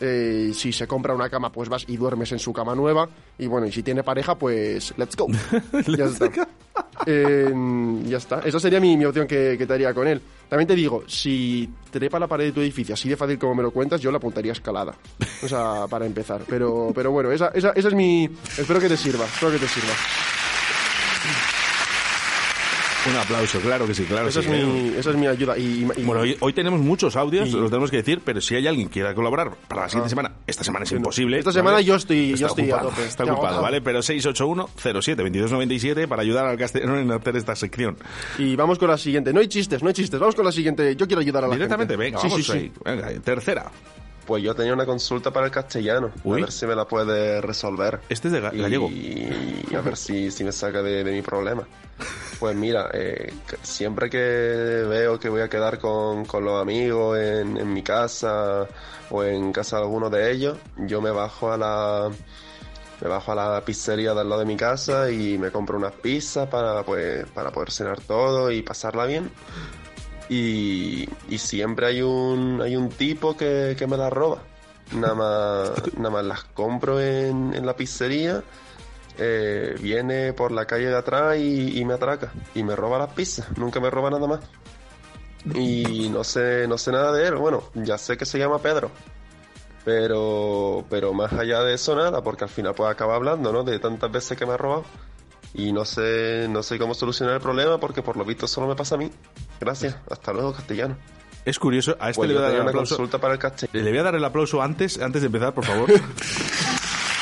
Eh, 0.00 0.52
si 0.54 0.72
se 0.72 0.86
compra 0.86 1.14
una 1.14 1.28
cama, 1.28 1.52
pues 1.52 1.68
vas 1.68 1.84
y 1.86 1.96
duermes 1.96 2.32
en 2.32 2.38
su 2.38 2.52
cama 2.52 2.74
nueva. 2.74 3.08
Y 3.38 3.46
bueno, 3.46 3.66
y 3.66 3.72
si 3.72 3.82
tiene 3.82 4.02
pareja, 4.02 4.36
pues 4.36 4.94
let's 4.96 5.16
go. 5.16 5.26
ya 5.96 6.06
está. 6.06 6.30
Eh, 7.06 7.52
ya 8.06 8.16
está. 8.16 8.40
Esa 8.40 8.58
sería 8.58 8.80
mi, 8.80 8.96
mi 8.96 9.04
opción 9.04 9.26
que, 9.26 9.56
que 9.58 9.66
te 9.66 9.72
haría 9.74 9.92
con 9.92 10.06
él. 10.06 10.20
También 10.48 10.66
te 10.66 10.74
digo, 10.74 11.04
si 11.06 11.68
trepa 11.90 12.18
la 12.18 12.26
pared 12.26 12.46
de 12.46 12.52
tu 12.52 12.60
edificio 12.60 12.94
así 12.94 13.08
de 13.08 13.16
fácil 13.16 13.38
como 13.38 13.54
me 13.54 13.62
lo 13.62 13.70
cuentas, 13.70 14.00
yo 14.00 14.10
la 14.10 14.18
apuntaría 14.18 14.52
escalada. 14.52 14.94
O 15.42 15.48
sea, 15.48 15.86
para 15.90 16.06
empezar. 16.06 16.42
Pero, 16.48 16.92
pero 16.94 17.10
bueno, 17.10 17.30
esa, 17.30 17.48
esa, 17.48 17.70
esa 17.70 17.88
es 17.88 17.94
mi... 17.94 18.24
Espero 18.58 18.80
que 18.80 18.88
te 18.88 18.96
sirva. 18.96 19.24
Espero 19.26 19.52
que 19.52 19.58
te 19.58 19.68
sirva. 19.68 19.92
Un 23.08 23.16
aplauso, 23.16 23.58
claro 23.60 23.86
que 23.86 23.94
sí, 23.94 24.04
claro 24.04 24.28
Esa, 24.28 24.40
que 24.42 24.46
es 24.46 24.52
sí. 24.52 24.58
mi, 24.66 24.88
esa 24.98 25.08
es 25.10 25.16
mi 25.16 25.26
ayuda. 25.26 25.56
Y, 25.56 25.88
y- 25.96 26.02
Bueno, 26.04 26.20
hoy, 26.20 26.36
hoy 26.40 26.52
tenemos 26.52 26.80
muchos 26.80 27.16
audios, 27.16 27.48
Y- 27.48 27.52
los 27.52 27.70
tenemos 27.70 27.90
que 27.90 27.96
decir, 27.96 28.20
pero 28.22 28.42
si 28.42 28.56
hay 28.56 28.66
alguien 28.66 28.88
que 28.88 28.94
quiera 28.94 29.14
colaborar 29.14 29.52
para 29.68 29.82
la 29.82 29.88
siguiente 29.88 30.10
semana, 30.10 30.32
esta 30.46 30.64
semana 30.64 30.84
es 30.84 30.92
imposible. 30.92 31.38
Esta 31.38 31.52
semana 31.52 31.76
¿vale? 31.76 31.84
yo 31.86 31.94
estoy- 31.96 32.32
Está 32.34 32.40
yo 32.40 32.46
estoy 32.48 32.70
a 32.70 32.74
ocupado, 32.76 32.90
tope. 32.90 33.04
Está 33.06 33.24
ocupado. 33.24 33.62
¿vale? 33.62 33.80
Pero 33.80 34.00
681-07-2297 34.02 36.06
para 36.08 36.20
ayudar 36.22 36.44
al 36.46 36.58
castellano 36.58 36.98
en 36.98 37.10
hacer 37.10 37.36
esta 37.36 37.56
sección. 37.56 37.96
y 38.38 38.54
vamos 38.56 38.78
con 38.78 38.88
la 38.88 38.98
siguiente. 38.98 39.32
No 39.32 39.40
hay 39.40 39.48
chistes, 39.48 39.82
no 39.82 39.88
hay 39.88 39.94
chistes. 39.94 40.20
Vamos 40.20 40.34
con 40.34 40.44
la 40.44 40.52
siguiente. 40.52 40.94
Yo 40.94 41.06
quiero 41.06 41.20
ayudar 41.20 41.44
a 41.44 41.48
la 41.48 41.54
Directamente, 41.54 41.94
gente. 41.94 42.04
venga, 42.04 42.20
Sí, 42.20 42.28
vamos 42.28 42.44
sí, 42.46 42.52
sí. 42.52 42.58
ahí. 42.58 42.72
Venga, 42.84 43.08
tercera. 43.22 43.70
Pues 44.26 44.42
yo 44.44 44.54
tenía 44.54 44.74
una 44.74 44.84
consulta 44.86 45.32
para 45.32 45.46
el 45.46 45.52
castellano. 45.52 46.10
Uy. 46.22 46.38
A 46.38 46.42
ver 46.44 46.52
si 46.52 46.66
me 46.66 46.76
la 46.76 46.84
puede 46.86 47.40
resolver. 47.40 48.00
Este 48.08 48.28
es 48.28 48.32
de 48.34 48.40
ga- 48.42 48.56
gallego. 48.56 48.88
Y 48.90 49.74
a 49.74 49.80
ver 49.80 49.96
si, 49.96 50.30
si 50.30 50.44
me 50.44 50.52
saca 50.52 50.82
de, 50.82 51.02
de 51.02 51.10
mi 51.12 51.22
problema. 51.22 51.66
Pues 52.40 52.56
mira, 52.56 52.88
eh, 52.94 53.34
siempre 53.62 54.08
que 54.08 54.16
veo 54.18 55.20
que 55.20 55.28
voy 55.28 55.42
a 55.42 55.50
quedar 55.50 55.78
con, 55.78 56.24
con 56.24 56.42
los 56.42 56.62
amigos 56.62 57.18
en, 57.18 57.58
en 57.58 57.70
mi 57.70 57.82
casa 57.82 58.66
o 59.10 59.22
en 59.22 59.52
casa 59.52 59.76
de 59.76 59.82
alguno 59.82 60.08
de 60.08 60.32
ellos, 60.32 60.56
yo 60.78 61.02
me 61.02 61.10
bajo 61.10 61.52
a 61.52 61.58
la 61.58 62.10
me 63.02 63.08
bajo 63.08 63.32
a 63.32 63.34
la 63.34 63.62
pizzería 63.62 64.14
de 64.14 64.20
al 64.22 64.28
lado 64.30 64.40
de 64.40 64.46
mi 64.46 64.56
casa 64.56 65.10
y 65.10 65.36
me 65.36 65.50
compro 65.50 65.76
unas 65.76 65.92
pizzas 65.92 66.48
para 66.48 66.82
pues 66.82 67.26
para 67.34 67.50
poder 67.50 67.70
cenar 67.72 68.00
todo 68.00 68.50
y 68.50 68.62
pasarla 68.62 69.04
bien. 69.04 69.30
Y, 70.30 71.06
y 71.28 71.36
siempre 71.36 71.88
hay 71.88 72.00
un 72.00 72.62
hay 72.62 72.74
un 72.74 72.88
tipo 72.88 73.36
que, 73.36 73.76
que 73.78 73.86
me 73.86 73.98
las 73.98 74.10
roba. 74.10 74.38
Nada 74.94 75.14
más, 75.14 75.72
nada 75.98 76.10
más 76.10 76.24
las 76.24 76.44
compro 76.44 77.00
en, 77.02 77.52
en 77.52 77.66
la 77.66 77.76
pizzería 77.76 78.42
eh, 79.20 79.76
viene 79.80 80.32
por 80.32 80.50
la 80.50 80.64
calle 80.66 80.86
de 80.86 80.96
atrás 80.96 81.36
y, 81.38 81.78
y 81.78 81.84
me 81.84 81.94
atraca 81.94 82.32
y 82.54 82.62
me 82.64 82.74
roba 82.74 82.98
las 82.98 83.12
pizzas, 83.12 83.46
nunca 83.56 83.78
me 83.78 83.90
roba 83.90 84.10
nada 84.10 84.26
más. 84.26 84.40
Y 85.54 86.08
no 86.10 86.24
sé, 86.24 86.66
no 86.68 86.76
sé 86.76 86.90
nada 86.92 87.12
de 87.12 87.28
él, 87.28 87.36
bueno, 87.36 87.62
ya 87.74 87.96
sé 87.98 88.16
que 88.16 88.24
se 88.26 88.38
llama 88.38 88.58
Pedro. 88.58 88.90
Pero, 89.84 90.84
pero 90.90 91.12
más 91.14 91.32
allá 91.32 91.62
de 91.62 91.74
eso 91.74 91.96
nada, 91.96 92.22
porque 92.22 92.44
al 92.44 92.50
final 92.50 92.74
pues 92.74 92.90
acaba 92.90 93.14
hablando, 93.16 93.52
¿no? 93.52 93.62
De 93.64 93.78
tantas 93.78 94.10
veces 94.12 94.36
que 94.36 94.44
me 94.44 94.52
ha 94.52 94.56
robado. 94.56 94.84
Y 95.54 95.72
no 95.72 95.84
sé, 95.84 96.46
no 96.48 96.62
sé 96.62 96.78
cómo 96.78 96.94
solucionar 96.94 97.34
el 97.36 97.40
problema 97.40 97.78
porque 97.78 98.02
por 98.02 98.16
lo 98.16 98.24
visto 98.24 98.46
solo 98.46 98.66
me 98.68 98.76
pasa 98.76 98.94
a 98.96 98.98
mí. 98.98 99.10
Gracias, 99.58 99.96
hasta 100.10 100.32
luego 100.32 100.52
castellano. 100.52 100.96
Es 101.44 101.58
curioso, 101.58 101.96
a 101.98 102.10
este 102.10 102.18
Pues 102.20 102.28
le 102.28 102.34
voy 102.34 102.42
a 102.42 102.46
dar 102.46 102.54
el 102.54 102.60
una 102.60 102.70
aplauso. 102.70 102.96
consulta 102.96 103.18
para 103.18 103.32
el 103.32 103.40
castellano. 103.40 103.82
Le 103.84 103.90
voy 103.90 103.98
a 103.98 104.02
dar 104.02 104.14
el 104.14 104.24
aplauso 104.24 104.60
antes, 104.62 105.00
antes 105.00 105.22
de 105.22 105.26
empezar, 105.26 105.54
por 105.54 105.64
favor. 105.64 105.88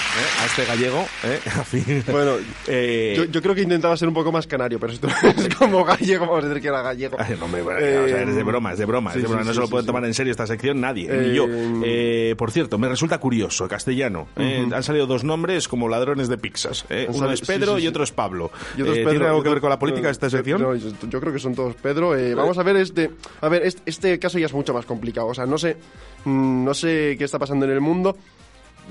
¿Eh? 0.09 0.43
A 0.43 0.47
este 0.47 0.65
gallego, 0.65 1.07
¿eh? 1.25 1.39
A 1.59 1.65
fin. 1.65 2.03
Bueno, 2.11 2.33
Eh, 2.67 3.15
yo, 3.17 3.25
yo 3.25 3.43
creo 3.43 3.55
que 3.55 3.63
intentaba 3.63 3.97
ser 3.97 4.09
un 4.09 4.15
poco 4.15 4.33
más 4.33 4.47
canario, 4.47 4.81
pero 4.81 4.93
esto 4.93 5.07
es 5.37 5.55
como 5.55 5.85
gallego, 5.85 6.27
vamos 6.27 6.45
a 6.45 6.49
decir 6.49 6.63
que 6.63 6.69
era 6.69 6.83
gallego. 6.83 7.17
Ay, 7.21 7.37
no, 7.39 7.45
hombre, 7.45 7.63
bueno, 7.63 7.79
Eh, 7.81 7.99
o 8.05 8.09
sea, 8.09 8.23
es 8.23 8.35
de 8.35 8.43
broma, 8.43 8.73
es 8.73 8.79
de 8.79 8.85
broma, 8.87 9.13
sí, 9.13 9.19
es 9.19 9.23
de 9.23 9.29
broma. 9.29 9.43
sí, 9.43 9.49
no 9.49 9.53
sí, 9.53 9.57
se 9.57 9.63
lo 9.63 9.69
puede 9.71 9.87
tomar 9.87 10.05
en 10.05 10.15
serio 10.15 10.31
esta 10.33 10.47
sección 10.47 10.81
nadie, 10.81 11.09
Eh, 11.11 11.29
ni 11.29 11.35
yo. 11.35 11.47
Eh, 11.85 12.35
por 12.37 12.51
cierto, 12.51 12.79
me 12.79 12.89
resulta 12.89 13.19
curioso, 13.19 13.69
castellano. 13.69 14.29
eh. 14.37 14.67
Han 14.73 14.83
salido 14.83 15.07
dos 15.07 15.25
nombres 15.25 15.69
como 15.69 15.89
ladrones 15.89 16.29
de 16.29 16.39
pizzas. 16.39 16.85
eh. 16.91 17.07
Uno 17.11 17.31
es 17.31 17.41
Pedro 17.43 17.79
y 17.79 17.87
otro 17.87 18.03
es 18.03 18.11
Pablo. 18.11 18.51
Y 18.77 18.83
otros 18.83 18.97
Eh, 18.97 19.01
Pedro, 19.01 19.11
¿Tiene 19.11 19.27
algo 19.27 19.43
que 19.43 19.49
ver 19.51 19.61
con 19.61 19.71
la 19.71 19.79
política 19.79 20.11
esta 20.11 20.29
sección? 20.31 20.61
No, 20.63 20.75
yo, 20.75 20.91
yo 21.09 21.21
creo 21.21 21.33
que 21.33 21.39
son 21.39 21.55
todos 21.55 21.75
Pedro. 21.77 22.17
Eh, 22.17 22.35
vamos 22.35 22.59
a 22.59 22.63
ver 22.63 22.77
este. 22.77 23.11
A 23.41 23.49
ver, 23.49 23.63
este, 23.65 23.83
este 23.87 24.19
caso 24.19 24.39
ya 24.39 24.47
es 24.47 24.53
mucho 24.53 24.73
más 24.75 24.85
complicado. 24.87 25.29
O 25.29 25.35
sea, 25.35 25.47
no 25.47 25.59
sé, 25.59 25.77
mm, 26.25 26.65
no 26.65 26.75
sé 26.75 27.15
qué 27.19 27.25
está 27.25 27.39
pasando 27.39 27.65
en 27.67 27.73
el 27.73 27.81
mundo. 27.81 28.17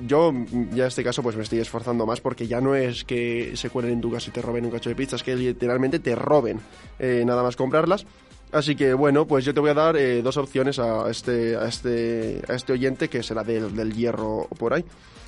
Yo 0.05 0.31
ya 0.71 0.83
en 0.83 0.87
este 0.87 1.03
caso 1.03 1.23
pues 1.23 1.35
me 1.35 1.43
estoy 1.43 1.59
esforzando 1.59 2.05
más 2.05 2.21
porque 2.21 2.47
ya 2.47 2.61
no 2.61 2.75
es 2.75 3.03
que 3.03 3.53
se 3.55 3.69
cuelen 3.69 3.93
en 3.93 4.01
tu 4.01 4.11
casa 4.11 4.29
y 4.29 4.33
te 4.33 4.41
roben 4.41 4.65
un 4.65 4.71
cacho 4.71 4.89
de 4.89 4.95
pizza, 4.95 5.15
es 5.15 5.23
que 5.23 5.35
literalmente 5.35 5.99
te 5.99 6.15
roben 6.15 6.59
eh, 6.99 7.23
nada 7.25 7.41
más 7.41 7.55
comprarlas. 7.55 8.05
Así 8.51 8.75
que 8.75 8.93
bueno, 8.93 9.25
pues 9.25 9.43
yo 9.43 9.53
te 9.53 9.59
voy 9.59 9.71
a 9.71 9.73
dar 9.73 9.97
eh, 9.97 10.21
dos 10.21 10.37
opciones 10.37 10.79
a 10.79 11.09
este, 11.09 11.57
a 11.57 11.67
este, 11.67 12.41
a 12.47 12.53
este 12.53 12.73
oyente 12.73 13.09
que 13.09 13.23
será 13.23 13.43
del, 13.43 13.75
del 13.75 13.93
hierro 13.93 14.47
por 14.57 14.73
ahí. 14.73 14.85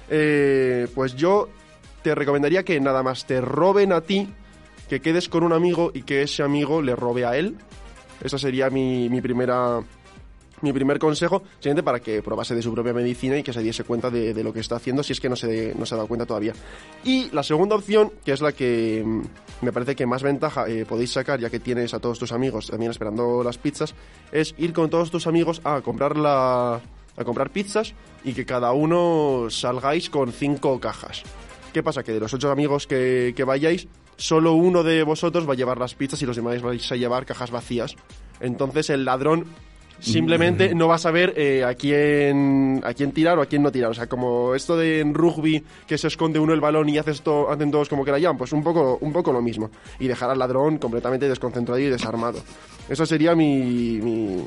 Eh, 0.10 0.88
pues 0.96 1.16
yo 1.16 1.50
te 2.02 2.16
recomendaría 2.16 2.64
que 2.64 2.80
nada 2.80 3.04
más 3.04 3.26
te 3.26 3.42
roben 3.42 3.92
a 3.92 4.02
ti, 4.02 4.30
que 4.88 5.02
quedes 5.02 5.28
con 5.30 5.44
un 5.44 5.52
amigo 5.52 5.92
y 5.94 6.04
que 6.04 6.22
ese 6.22 6.44
amigo 6.44 6.82
le 6.82 6.96
robe 6.96 7.26
a 7.26 7.36
él. 7.36 7.58
Esa 8.24 8.38
sería 8.38 8.70
mi, 8.70 9.10
mi 9.10 9.22
primera 9.22 9.82
mi 10.62 10.74
primer 10.74 11.00
consejo, 11.00 11.44
simplemente 11.56 11.84
para 11.84 12.00
que 12.00 12.22
probase 12.22 12.56
de 12.56 12.62
su 12.62 12.74
propia 12.74 12.94
medicina 12.94 13.38
y 13.38 13.44
que 13.44 13.54
se 13.54 13.62
diese 13.62 13.84
cuenta 13.84 14.10
de, 14.10 14.44
lo 14.44 14.54
que 14.54 14.60
está 14.60 14.76
haciendo, 14.76 15.04
si 15.04 15.14
es 15.14 15.20
que 15.20 15.30
no 15.30 15.36
se, 15.36 15.74
no 15.76 15.86
se 15.86 15.94
ha 15.94 15.98
dado 15.98 16.08
cuenta 16.08 16.26
todavía. 16.26 16.54
Y 17.04 17.30
la 17.32 17.44
segunda 17.44 17.76
opción, 17.76 18.12
que 18.24 18.32
es 18.32 18.42
la 18.42 18.52
que 18.52 19.04
mm, 19.06 19.22
me 19.66 19.72
parece 19.72 19.96
que 19.96 20.06
más 20.06 20.24
ventaja 20.24 20.68
eh, 20.68 20.86
podéis 20.86 21.12
sacar, 21.12 21.40
ya 21.40 21.50
que 21.50 21.60
tienes 21.60 21.94
a 21.94 22.00
todos 22.00 22.20
tus 22.20 22.32
amigos 22.32 22.68
también 22.68 22.92
esperando 22.92 23.44
las 23.44 23.58
pizzas, 23.58 23.94
es 24.32 24.56
ir 24.58 24.74
con 24.74 24.90
todos 24.90 25.12
tus 25.12 25.28
amigos 25.28 25.62
a 25.64 25.82
comprar 25.82 26.18
la 26.18 26.82
a 27.18 27.26
comprar 27.26 27.50
pizzas 27.50 27.94
y 28.24 28.34
que 28.34 28.46
cada 28.46 28.72
uno 28.72 29.48
salgáis 29.50 30.10
con 30.10 30.32
cinco 30.32 30.80
cajas. 30.80 31.24
¿Qué 31.74 31.84
pasa? 31.84 32.02
Que 32.02 32.14
de 32.14 32.20
los 32.20 32.34
ocho 32.34 32.50
amigos 32.50 32.88
que, 32.88 33.34
que 33.36 33.44
vayáis, 33.44 33.88
solo 34.16 34.54
uno 34.54 34.84
de 34.84 35.04
vosotros 35.04 35.48
va 35.48 35.54
a 35.54 35.58
llevar 35.58 35.78
las 35.80 35.96
pizzas 35.96 36.22
y 36.22 36.26
los 36.26 36.36
demás 36.36 36.62
vais 36.62 36.92
a 36.92 36.96
llevar 36.96 37.26
cajas 37.26 37.52
vacías. 37.52 37.96
Entonces 38.40 38.90
el 38.90 39.06
ladrón 39.06 39.46
simplemente 40.00 40.74
no 40.76 40.88
va 40.88 40.96
a 40.96 41.00
saber 41.00 41.34
eh, 41.38 41.64
a 41.64 41.74
quién 41.76 42.82
a 42.84 42.94
quién 42.94 43.12
tirar 43.12 43.38
o 43.40 43.42
a 43.42 43.46
quién 43.46 43.62
no 43.64 43.72
tirar. 43.72 43.92
O 43.92 43.94
sea, 43.94 44.08
como 44.08 44.56
esto 44.56 44.78
de 44.78 45.00
en 45.02 45.14
rugby 45.14 45.64
que 45.88 45.98
se 45.98 46.08
esconde 46.08 46.40
uno 46.40 46.54
el 46.54 46.62
balón 46.62 46.90
y 46.90 46.98
haces 46.98 47.22
to- 47.22 47.50
hacen 47.52 47.72
todos 47.72 47.90
como 47.90 48.04
que 48.06 48.12
la 48.12 48.20
llaman, 48.20 48.38
pues 48.38 48.52
un 48.54 48.64
poco, 48.64 48.98
un 49.02 49.12
poco 49.14 49.32
lo 49.32 49.42
mismo. 49.42 49.70
Y 50.00 50.08
dejar 50.08 50.30
al 50.30 50.40
ladrón 50.40 50.78
completamente 50.78 51.28
desconcentrado 51.28 51.80
y 51.80 51.86
desarmado. 51.86 52.40
Eso 52.90 53.06
sería 53.06 53.36
mi, 53.36 54.00
mi, 54.02 54.44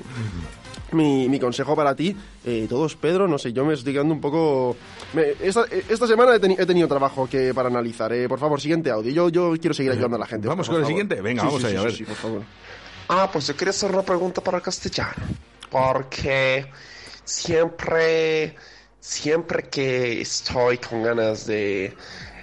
mi, 0.93 1.29
mi 1.29 1.39
consejo 1.39 1.77
para 1.77 1.95
ti. 1.95 2.15
Eh, 2.45 2.67
todos, 2.69 2.97
Pedro, 2.97 3.29
no 3.29 3.39
sé, 3.39 3.53
yo 3.53 3.65
me 3.65 3.75
estoy 3.75 3.93
quedando 3.93 4.13
un 4.15 4.21
poco... 4.21 4.77
me- 5.15 5.35
esta, 5.41 5.65
esta 5.89 6.07
semana 6.09 6.35
he, 6.35 6.41
teni- 6.41 6.57
he 6.59 6.67
tenido 6.67 6.89
trabajo 6.89 7.29
que 7.31 7.55
para 7.55 7.69
analizar. 7.69 8.13
Eh, 8.13 8.29
por 8.29 8.39
favor, 8.41 8.61
siguiente 8.61 8.91
audio. 8.91 9.13
Yo, 9.13 9.29
yo 9.29 9.55
quiero 9.61 9.75
seguir 9.75 9.93
ayudando 9.93 10.17
a 10.17 10.21
la 10.21 10.27
gente. 10.27 10.49
Vamos 10.49 10.67
por 10.67 10.75
con 10.75 10.81
el 10.83 10.87
favor. 10.87 10.93
siguiente. 10.93 11.23
Venga, 11.23 11.43
Sí, 11.43 11.47
vamos 11.47 11.61
sí, 11.63 11.67
allá, 11.69 11.73
sí, 11.73 11.77
a 11.77 11.81
sí, 11.81 11.87
ver. 11.87 11.97
sí, 11.97 12.05
por 12.05 12.17
favor. 12.17 12.43
Ah, 13.15 13.29
pues 13.31 13.47
yo 13.47 13.55
quería 13.55 13.73
hacer 13.73 13.91
una 13.91 14.01
pregunta 14.01 14.41
para 14.41 14.57
el 14.57 14.63
castellano. 14.63 15.13
Porque 15.71 16.67
siempre, 17.25 18.57
siempre 19.01 19.65
que 19.65 20.23
estoy 20.23 20.79
con 20.79 21.03
ganas 21.03 21.45
de 21.45 21.95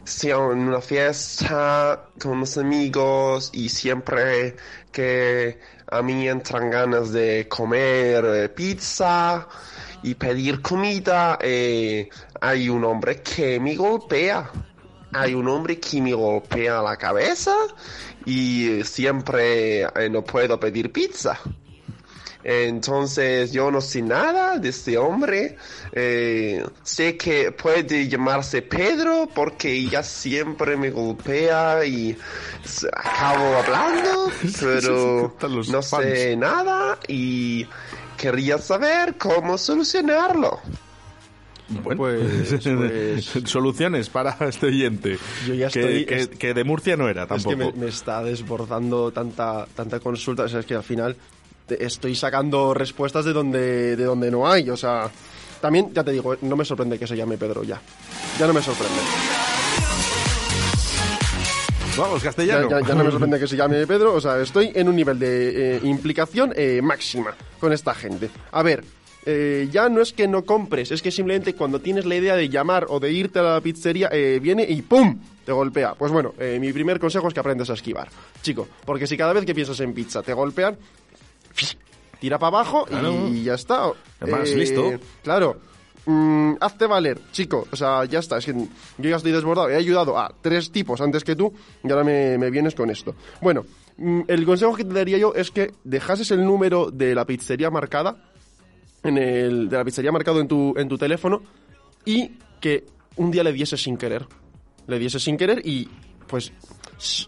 estar 0.06 0.30
en 0.30 0.60
una 0.60 0.80
fiesta 0.80 2.10
con 2.22 2.34
unos 2.34 2.56
amigos 2.60 3.50
y 3.52 3.68
siempre 3.70 4.58
que 4.92 5.60
a 5.90 6.04
mí 6.04 6.30
entran 6.30 6.70
ganas 6.70 7.12
de 7.14 7.48
comer 7.50 8.24
eh, 8.26 8.50
pizza 8.50 9.48
y 10.04 10.14
pedir 10.14 10.62
comida, 10.62 11.40
eh, 11.42 12.10
hay 12.42 12.70
un 12.70 12.86
hombre 12.86 13.24
que 13.24 13.60
me 13.60 13.76
golpea. 13.76 14.52
Hay 15.14 15.34
un 15.34 15.48
hombre 15.48 15.80
que 15.80 16.00
me 16.00 16.14
golpea 16.14 16.84
la 16.84 16.96
cabeza 16.96 17.56
y 18.30 18.84
siempre 18.84 19.82
eh, 19.82 20.10
no 20.12 20.24
puedo 20.24 20.60
pedir 20.60 20.92
pizza. 20.92 21.40
Entonces 22.44 23.52
yo 23.52 23.70
no 23.72 23.82
sé 23.82 24.04
nada 24.04 24.60
de 24.60 24.70
este 24.70 24.98
hombre. 24.98 25.58
Eh, 25.92 26.64
sé 26.84 27.18
que 27.18 27.52
puede 27.52 28.08
llamarse 28.08 28.62
Pedro 28.62 29.28
porque 29.34 29.72
ella 29.74 30.04
siempre 30.04 30.78
me 30.78 30.92
golpea 30.92 31.84
y 31.86 32.16
acabo 32.94 33.58
hablando, 33.58 34.32
pero 34.60 35.36
no 35.42 35.82
sé 35.82 36.36
nada 36.38 37.00
y 37.08 37.68
quería 38.16 38.60
saber 38.60 39.16
cómo 39.18 39.58
solucionarlo. 39.58 40.62
Bueno, 41.84 42.02
Pues- 42.04 43.30
soluciones 43.46 44.10
para 44.10 44.36
este 44.48 44.68
oyente. 44.68 45.18
Yo 45.48 45.54
ya 45.54 45.70
que, 45.70 45.80
estoy- 45.82 46.06
que- 46.06 46.16
es- 46.20 46.28
que 46.30 46.54
de 46.54 46.64
Murcia 46.64 46.98
no 46.98 47.08
era 47.10 47.24
Es 47.24 47.30
tampoco. 47.30 47.50
que 47.50 47.56
me, 47.58 47.72
me 47.74 47.88
está 47.88 48.24
desbordando 48.24 49.12
tanta, 49.12 49.66
tanta 49.76 50.00
consulta. 50.00 50.44
O 50.44 50.48
sea, 50.50 50.62
es 50.62 50.66
que 50.66 50.76
al 50.76 50.84
final 50.84 51.16
estoy 51.70 52.16
sacando 52.16 52.74
respuestas 52.74 53.26
de 53.26 53.34
donde, 53.34 53.96
de 53.96 54.04
donde 54.04 54.32
no 54.32 54.50
hay. 54.50 54.70
O 54.70 54.78
sea, 54.78 55.10
también, 55.62 55.94
ya 55.94 56.04
te 56.04 56.12
digo, 56.12 56.36
no 56.42 56.56
me 56.56 56.66
sorprende 56.66 56.98
que 56.98 57.06
se 57.06 57.16
llame 57.16 57.38
Pedro 57.38 57.64
ya. 57.64 57.80
Ya 58.40 58.48
no 58.48 58.54
me 58.54 58.62
sorprende. 58.62 59.00
Vamos, 61.98 62.22
Ya, 62.22 62.30
castellano. 62.30 62.70
ya- 62.70 62.80
ya 62.88 62.96
no 62.96 63.04
me 63.04 63.12
sorprende 63.12 63.40
que 63.40 63.48
se 63.48 63.58
llame 63.58 63.86
Pedro. 63.86 64.14
O 64.14 64.22
sea, 64.22 64.40
estoy 64.40 64.72
en 64.74 64.88
un 64.88 64.96
nivel 64.96 65.20
de 65.20 65.76
eh, 65.76 65.80
implicación 65.84 66.54
eh, 66.56 66.82
máxima 66.82 67.34
con 67.60 67.74
esta 67.74 67.94
gente. 67.94 68.30
A 68.52 68.64
ver, 68.64 68.84
eh, 69.26 69.68
ya 69.72 69.90
no 69.90 70.02
es 70.02 70.14
que 70.14 70.28
no 70.28 70.44
compres, 70.46 70.92
es 70.92 71.02
que 71.02 71.12
simplemente 71.12 71.54
cuando 71.56 71.80
tienes 71.80 72.06
la 72.06 72.16
idea 72.16 72.36
de 72.36 72.50
llamar 72.50 72.86
o 72.90 73.00
de 73.00 73.12
irte 73.12 73.40
a 73.40 73.44
la 73.44 73.62
pizzería, 73.62 74.10
eh, 74.12 74.40
viene 74.42 74.66
y 74.68 74.82
¡pum! 74.82 75.20
te 75.46 75.52
golpea. 75.52 75.96
Pues 75.96 76.12
bueno, 76.12 76.34
eh, 76.40 76.58
mi 76.60 76.72
primer 76.72 77.00
consejo 77.00 77.28
es 77.28 77.34
que 77.34 77.40
aprendas 77.40 77.70
a 77.70 77.74
esquivar. 77.74 78.08
Chico, 78.42 78.68
porque 78.86 79.08
si 79.08 79.18
cada 79.18 79.34
vez 79.34 79.46
que 79.46 79.54
piensas 79.56 79.80
en 79.82 79.94
pizza 79.94 80.22
te 80.22 80.34
golpean, 80.34 80.78
tira 82.20 82.38
para 82.38 82.48
abajo 82.60 82.86
Claro. 82.86 83.28
y 83.30 83.44
ya 83.44 83.56
está. 83.56 83.92
Además, 84.20 84.52
listo. 84.54 84.94
Claro. 85.24 85.58
Mm, 86.06 86.54
hazte 86.60 86.88
valer, 86.88 87.20
chico. 87.32 87.68
O 87.72 87.76
sea, 87.76 88.06
ya 88.06 88.20
está. 88.20 88.38
Es 88.38 88.46
que 88.46 88.54
yo 88.54 89.10
ya 89.10 89.18
estoy 89.18 89.32
desbordado. 89.32 89.70
He 89.70 89.76
ayudado 89.76 90.18
a 90.18 90.34
tres 90.42 90.72
tipos 90.72 91.02
antes 91.02 91.24
que 91.24 91.36
tú 91.36 91.54
y 91.84 91.92
ahora 91.92 92.04
me, 92.04 92.38
me 92.38 92.50
vienes 92.50 92.74
con 92.74 92.90
esto. 92.90 93.16
Bueno, 93.42 93.66
mm, 93.98 94.22
el 94.28 94.46
consejo 94.46 94.76
que 94.76 94.86
te 94.86 94.94
daría 94.94 95.18
yo 95.18 95.34
es 95.36 95.52
que 95.52 95.72
dejases 95.84 96.32
el 96.32 96.44
número 96.44 96.90
de 96.92 97.14
la 97.14 97.26
pizzería 97.26 97.70
marcada 97.70 98.29
en 99.04 99.18
el 99.18 99.70
de 99.70 99.78
la 99.78 99.86
pizzería 99.86 100.12
marcado 100.12 100.40
en 100.42 100.48
tu 100.48 100.74
en 100.78 100.88
tu 100.90 100.98
teléfono 100.98 101.42
y 102.06 102.32
que 102.60 102.86
un 103.18 103.32
día 103.32 103.44
le 103.44 103.54
dieses 103.54 103.82
sin 103.82 103.98
querer. 103.98 104.26
Le 104.88 105.00
dieses 105.00 105.22
sin 105.24 105.38
querer 105.38 105.62
y 105.66 105.88
pues 106.28 106.52
si- 106.98 107.28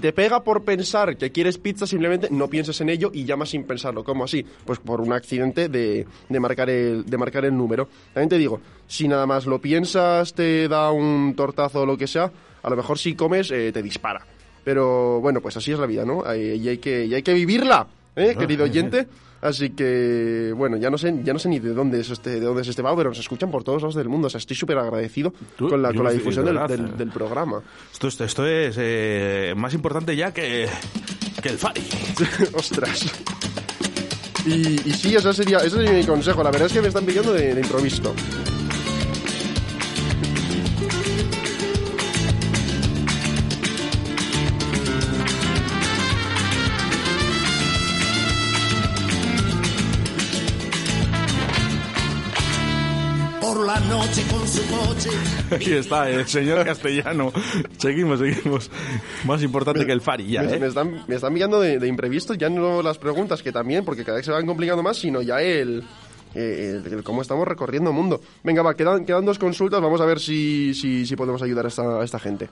te 0.00 0.12
pega 0.12 0.44
por 0.44 0.62
pensar 0.64 1.16
que 1.16 1.32
quieres 1.32 1.58
pizza, 1.58 1.86
simplemente 1.86 2.28
no 2.30 2.46
pienses 2.48 2.80
en 2.80 2.88
ello 2.88 3.10
y 3.12 3.24
llamas 3.24 3.48
sin 3.50 3.64
pensarlo. 3.64 4.04
¿Cómo 4.04 4.24
así? 4.24 4.46
Pues 4.64 4.78
por 4.78 5.00
un 5.00 5.12
accidente 5.12 5.68
de, 5.68 6.06
de, 6.28 6.40
marcar 6.40 6.70
el, 6.70 7.04
de 7.04 7.18
marcar 7.18 7.44
el 7.44 7.56
número. 7.56 7.88
También 8.14 8.28
te 8.28 8.38
digo, 8.38 8.60
si 8.86 9.08
nada 9.08 9.26
más 9.26 9.44
lo 9.46 9.60
piensas, 9.60 10.34
te 10.34 10.68
da 10.68 10.92
un 10.92 11.34
tortazo 11.36 11.80
o 11.82 11.86
lo 11.86 11.96
que 11.98 12.06
sea, 12.06 12.30
a 12.62 12.70
lo 12.70 12.76
mejor 12.76 12.96
si 12.98 13.14
comes 13.14 13.50
eh, 13.50 13.72
te 13.72 13.82
dispara. 13.82 14.24
Pero 14.64 15.20
bueno, 15.20 15.40
pues 15.40 15.56
así 15.56 15.72
es 15.72 15.78
la 15.80 15.86
vida, 15.86 16.04
¿no? 16.04 16.22
Hay- 16.24 16.52
Y 16.62 16.68
hay 16.68 16.78
que, 16.78 17.04
y 17.06 17.14
hay 17.14 17.22
que 17.22 17.34
vivirla, 17.34 17.86
¿eh, 18.14 18.36
querido 18.38 18.64
oyente? 18.64 19.08
Así 19.42 19.70
que, 19.70 20.54
bueno, 20.56 20.76
ya 20.76 20.88
no 20.88 20.96
sé, 20.96 21.12
ya 21.24 21.32
no 21.32 21.38
sé 21.40 21.48
ni 21.48 21.58
de 21.58 21.74
dónde 21.74 22.00
es 22.00 22.08
este, 22.10 22.30
de 22.30 22.40
dónde 22.40 22.62
es 22.62 22.68
este 22.68 22.80
vago, 22.80 22.96
pero 22.96 23.10
nos 23.10 23.18
escuchan 23.18 23.50
por 23.50 23.64
todos 23.64 23.82
lados 23.82 23.96
del 23.96 24.08
mundo. 24.08 24.28
O 24.28 24.30
sea, 24.30 24.38
estoy 24.38 24.56
súper 24.56 24.78
agradecido 24.78 25.32
con 25.68 25.82
la, 25.82 25.88
con 25.92 26.04
la 26.04 26.12
difusión 26.12 26.44
de 26.44 26.52
del, 26.52 26.68
del- 26.68 26.96
del 26.96 27.08
programa. 27.10 27.60
Esto, 27.92 28.06
esto, 28.06 28.24
esto 28.24 28.46
es 28.46 28.76
eh, 28.78 29.52
más 29.56 29.74
importante 29.74 30.14
ya 30.14 30.32
que, 30.32 30.68
que 31.42 31.48
el 31.48 31.58
Fari. 31.58 31.82
Ostras. 32.54 33.12
Y, 34.46 34.88
y 34.88 34.92
sí, 34.92 35.14
ese 35.14 35.32
sería, 35.32 35.58
ese 35.58 35.70
sería 35.70 35.92
mi 35.92 36.04
consejo. 36.04 36.42
La 36.42 36.50
verdad 36.50 36.66
es 36.68 36.72
que 36.72 36.80
me 36.82 36.88
están 36.88 37.04
pidiendo 37.04 37.32
de, 37.32 37.52
de 37.54 37.60
improviso. 37.60 38.14
Noche 53.92 54.22
con 54.30 54.48
su 54.48 54.62
coche. 54.66 55.10
Aquí 55.50 55.72
está, 55.74 56.08
el 56.08 56.26
señor 56.26 56.64
castellano. 56.64 57.30
Seguimos, 57.76 58.20
seguimos. 58.20 58.70
Más 59.24 59.42
importante 59.42 59.84
que 59.84 59.92
el 59.92 60.00
Fari 60.00 60.28
ya, 60.30 60.42
me, 60.42 60.54
¿eh? 60.54 60.58
me 60.58 60.66
están, 60.68 61.04
me 61.06 61.14
están 61.14 61.34
pillando 61.34 61.60
de, 61.60 61.78
de 61.78 61.88
imprevisto, 61.88 62.34
ya 62.34 62.48
no 62.48 62.82
las 62.82 62.98
preguntas, 62.98 63.42
que 63.42 63.52
también, 63.52 63.84
porque 63.84 64.04
cada 64.04 64.16
vez 64.16 64.26
se 64.26 64.32
van 64.32 64.46
complicando 64.46 64.82
más, 64.82 64.96
sino 64.96 65.20
ya 65.20 65.42
el, 65.42 65.84
eh, 66.34 66.80
el- 66.84 66.92
el 66.92 67.02
cómo 67.04 67.22
estamos 67.22 67.46
recorriendo 67.46 67.90
el 67.90 67.96
mundo. 67.96 68.20
Venga, 68.42 68.62
va, 68.62 68.74
quedan, 68.74 69.04
quedan 69.04 69.24
dos 69.24 69.38
consultas, 69.38 69.80
vamos 69.80 70.00
a 70.00 70.04
ver 70.06 70.18
si, 70.20 70.74
si, 70.74 71.06
si 71.06 71.16
podemos 71.16 71.42
ayudar 71.42 71.64
a 71.66 71.68
esta, 71.68 72.00
a 72.00 72.04
esta 72.04 72.18
gente. 72.18 72.48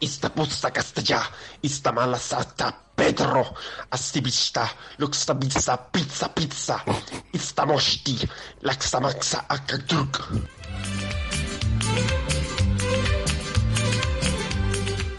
Ista 0.00 0.30
pusta 0.34 0.72
castellà, 0.72 1.22
ista 1.62 1.92
malasata 1.92 2.76
Pedro, 2.94 3.54
asibista, 3.90 4.68
luxta 4.98 5.38
pizza, 5.38 5.76
pizza, 5.90 6.28
pizza, 6.34 6.84
ista 7.32 7.64
moshti, 7.66 8.18
laxa 8.62 8.98
maxa 9.00 9.46
akatruk. 9.48 10.18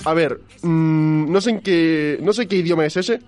A 0.05 0.13
ver, 0.13 0.41
mm, 0.63 1.31
no 1.31 1.39
sé 1.39 1.49
en 1.51 1.61
qué, 1.61 2.17
no 2.21 2.33
sé 2.33 2.47
qué 2.47 2.57
idioma 2.57 2.85
es 2.85 2.97
ese, 2.97 3.21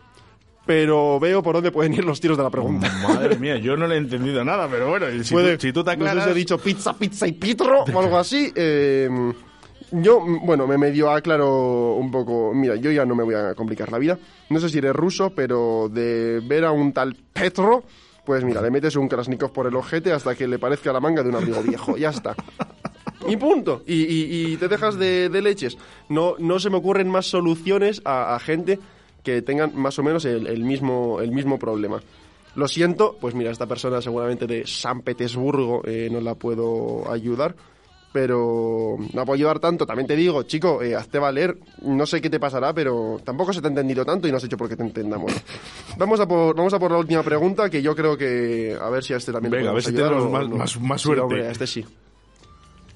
pero 0.66 1.20
veo 1.20 1.44
por 1.44 1.56
dónde 1.56 1.72
pueden 1.72 1.94
ir 1.94 2.04
los 2.06 2.20
tiros 2.20 2.38
de 2.38 2.44
la 2.44 2.50
pregunta. 2.50 2.92
Madre 3.08 3.38
mía, 3.38 3.58
yo 3.58 3.78
no 3.78 3.88
le 3.88 3.96
he 3.96 3.98
entendido 4.00 4.44
nada, 4.44 4.68
pero 4.70 4.90
bueno, 4.90 5.06
si, 5.24 5.34
Puede- 5.34 5.58
tú, 5.58 5.62
si 5.68 5.74
tú 5.74 5.84
te 5.84 5.96
no 5.98 6.04
sé 6.06 6.10
aclaras... 6.10 6.24
si 6.26 6.30
he 6.32 6.34
dicho 6.34 6.58
pizza, 6.58 6.94
pizza 6.94 7.28
y 7.28 7.34
pitro 7.34 7.84
o 7.84 8.00
algo 8.00 8.18
así. 8.18 8.52
eh, 8.56 9.10
yo, 9.92 10.20
bueno, 10.44 10.66
me 10.68 10.78
medio 10.78 11.12
aclaro 11.12 11.94
un 11.96 12.10
poco. 12.12 12.52
Mira, 12.54 12.76
yo 12.76 12.92
ya 12.92 13.06
no 13.06 13.14
me 13.16 13.24
voy 13.24 13.36
a 13.36 13.54
complicar 13.54 13.92
la 13.92 14.00
vida. 14.00 14.18
No 14.50 14.60
sé 14.60 14.70
si 14.70 14.80
eres 14.80 14.94
ruso, 14.94 15.30
pero 15.36 15.90
de 15.90 16.42
ver 16.46 16.66
a 16.66 16.72
un 16.72 16.92
tal 16.92 17.16
Petro, 17.32 17.84
pues 18.26 18.44
mira, 18.44 18.62
le 18.64 18.72
metes 18.72 18.96
un 18.96 19.08
Krasnikov 19.08 19.54
por 19.54 19.68
el 19.68 19.76
ojete 19.76 20.12
hasta 20.12 20.34
que 20.36 20.48
le 20.48 20.58
parezca 20.58 20.92
la 20.92 21.00
manga 21.00 21.22
de 21.22 21.30
un 21.30 21.36
amigo 21.36 21.62
viejo. 21.62 21.96
Ya 21.98 22.10
está. 22.10 22.36
Y 23.28 23.38
punto. 23.38 23.84
Y, 23.86 23.94
y- 24.04 24.54
y 24.54 24.58
te 24.58 24.68
dejas 24.68 24.98
de, 24.98 25.30
de 25.30 25.42
leches. 25.42 25.78
No, 26.10 26.34
no 26.40 26.60
se 26.60 26.70
me 26.72 26.78
ocurren 26.78 27.08
más 27.08 27.28
soluciones 27.28 28.02
a, 28.06 28.36
a 28.36 28.40
gente 28.40 28.80
que 29.26 29.42
tengan 29.42 29.76
más 29.76 30.00
o 30.00 30.04
menos 30.04 30.24
el, 30.24 30.48
el 30.48 30.64
mismo, 30.64 31.20
el 31.20 31.32
mismo 31.32 31.60
problema. 31.60 32.00
Lo 32.56 32.70
siento, 32.70 33.18
pues 33.20 33.36
mira, 33.36 33.52
esta 33.52 33.66
persona 33.68 34.02
seguramente 34.02 34.48
de 34.48 34.66
San 34.66 35.02
Petersburgo 35.02 35.82
eh, 35.86 36.08
no 36.10 36.22
la 36.22 36.36
puedo 36.36 37.12
ayudar. 37.12 37.54
Pero 38.14 38.96
no 38.98 39.10
la 39.14 39.26
puedo 39.26 39.34
ayudar 39.36 39.60
tanto. 39.60 39.86
También 39.86 40.08
te 40.08 40.16
digo, 40.16 40.44
chico, 40.44 40.82
eh, 40.82 40.96
hazte 40.96 41.20
valer. 41.20 41.58
No 41.82 42.06
sé 42.06 42.22
qué 42.22 42.30
te 42.30 42.40
pasará, 42.40 42.74
pero 42.74 43.20
tampoco 43.26 43.52
se 43.52 43.60
te 43.60 43.68
ha 43.68 43.70
entendido 43.72 44.06
tanto 44.06 44.26
y 44.26 44.32
no 44.32 44.38
has 44.38 44.44
hecho 44.46 44.56
por 44.56 44.70
qué 44.70 44.78
te 44.78 44.84
entendamos. 44.84 45.34
Vamos 45.98 46.22
a 46.22 46.26
por, 46.26 46.56
vamos 46.56 46.74
a 46.74 46.80
por 46.80 46.92
la 46.92 46.98
última 46.98 47.24
pregunta, 47.24 47.70
que 47.70 47.82
yo 47.82 47.94
creo 47.94 48.18
que... 48.18 48.78
A 48.82 48.90
ver 48.90 49.04
si 49.04 49.14
a 49.14 49.18
este 49.18 49.34
también 49.34 49.52
Venga, 49.52 49.72
a 49.72 49.74
ver 49.74 49.84
si 49.84 49.90
ayudar 49.90 50.10
tenemos 50.12 50.28
o 50.28 50.30
más- 50.32 50.50
no. 50.50 50.56
más- 50.56 50.80
más 50.82 51.02
Sí, 51.02 51.06
suerte. 51.08 51.22
hombre, 51.24 51.48
a 51.48 51.52
este 51.52 51.68
sí. 51.68 51.86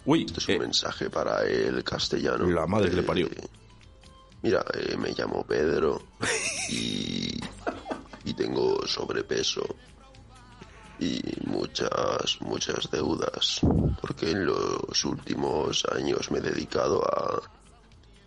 Uy, 0.05 0.23
Este 0.25 0.39
es 0.39 0.47
un 0.49 0.59
mensaje 0.59 1.09
para 1.09 1.43
el 1.43 1.83
castellano. 1.83 2.45
La 2.49 2.65
madre 2.65 2.89
que 2.89 2.95
le 2.95 3.03
parió. 3.03 3.27
Mira, 4.41 4.63
eh, 4.73 4.95
me 4.97 5.11
llamo 5.11 5.45
Pedro 5.45 6.01
y, 6.69 7.37
y 8.23 8.33
tengo 8.33 8.87
sobrepeso 8.87 9.63
y 10.99 11.21
muchas, 11.45 12.37
muchas 12.41 12.89
deudas, 12.91 13.61
porque 14.01 14.31
en 14.31 14.45
los 14.45 15.05
últimos 15.05 15.85
años 15.91 16.31
me 16.31 16.39
he 16.39 16.41
dedicado 16.41 17.03
a, 17.03 17.41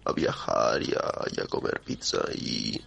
a 0.05 0.13
viajar 0.13 0.83
y 0.83 0.93
a, 0.93 1.43
a 1.43 1.47
comer 1.49 1.81
pizza 1.85 2.23
y, 2.35 2.81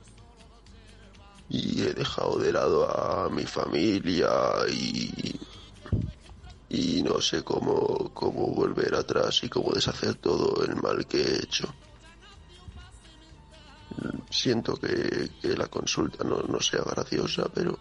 y 1.50 1.82
he 1.82 1.94
dejado 1.94 2.38
de 2.38 2.52
lado 2.52 2.90
a 2.90 3.30
mi 3.30 3.46
familia 3.46 4.30
y, 4.72 5.40
y 6.70 7.04
no 7.04 7.22
sé 7.22 7.44
cómo, 7.44 8.12
cómo 8.14 8.48
volver 8.54 8.94
atrás 8.96 9.44
y 9.44 9.50
cómo 9.50 9.72
deshacer 9.72 10.16
todo 10.16 10.64
el 10.64 10.76
mal 10.76 11.06
que 11.08 11.22
he 11.22 11.36
hecho. 11.44 11.74
Siento 14.30 14.76
que, 14.76 15.30
que 15.42 15.56
la 15.56 15.68
consulta 15.68 16.24
no, 16.24 16.42
no 16.42 16.60
sea 16.60 16.82
graciosa, 16.82 17.50
pero, 17.54 17.80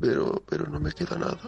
pero, 0.00 0.42
pero 0.46 0.66
no 0.68 0.80
me 0.80 0.92
queda 0.92 1.16
nada. 1.16 1.40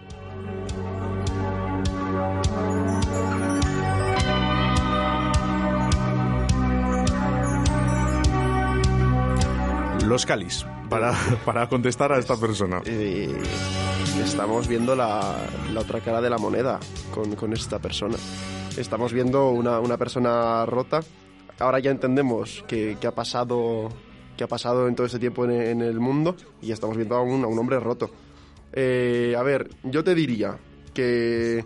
los 10.09 10.25
calis, 10.25 10.65
para, 10.89 11.13
para 11.45 11.69
contestar 11.69 12.13
a 12.13 12.19
esta 12.19 12.37
persona. 12.37 12.81
Eh, 12.87 13.37
estamos 14.25 14.67
viendo 14.67 14.97
la, 14.97 15.37
la 15.73 15.81
otra 15.81 16.01
cara 16.01 16.21
de 16.21 16.31
la 16.31 16.39
moneda 16.39 16.81
con, 17.15 17.37
con 17.37 17.53
esta 17.53 17.79
persona. 17.79 18.17
Estamos 18.77 19.13
viendo 19.13 19.51
una, 19.51 19.81
una 19.81 19.99
persona 19.99 20.65
rota. 20.65 21.01
Ahora 21.59 21.79
ya 21.81 21.91
entendemos 21.91 22.65
que, 22.69 22.97
que 23.01 23.07
ha 23.07 23.13
pasado 23.15 23.89
que 24.37 24.45
ha 24.45 24.49
pasado 24.49 24.87
en 24.87 24.95
todo 24.95 25.07
este 25.07 25.19
tiempo 25.19 25.45
en, 25.45 25.51
en 25.51 25.83
el 25.83 25.99
mundo 25.99 26.37
y 26.63 26.71
estamos 26.71 26.97
viendo 26.97 27.17
a 27.17 27.23
un, 27.23 27.43
a 27.43 27.49
un 27.49 27.59
hombre 27.59 27.81
roto. 27.81 28.09
Eh, 28.73 29.35
a 29.37 29.43
ver, 29.43 29.69
yo 29.83 30.05
te 30.05 30.15
diría 30.15 30.57
que, 30.95 31.65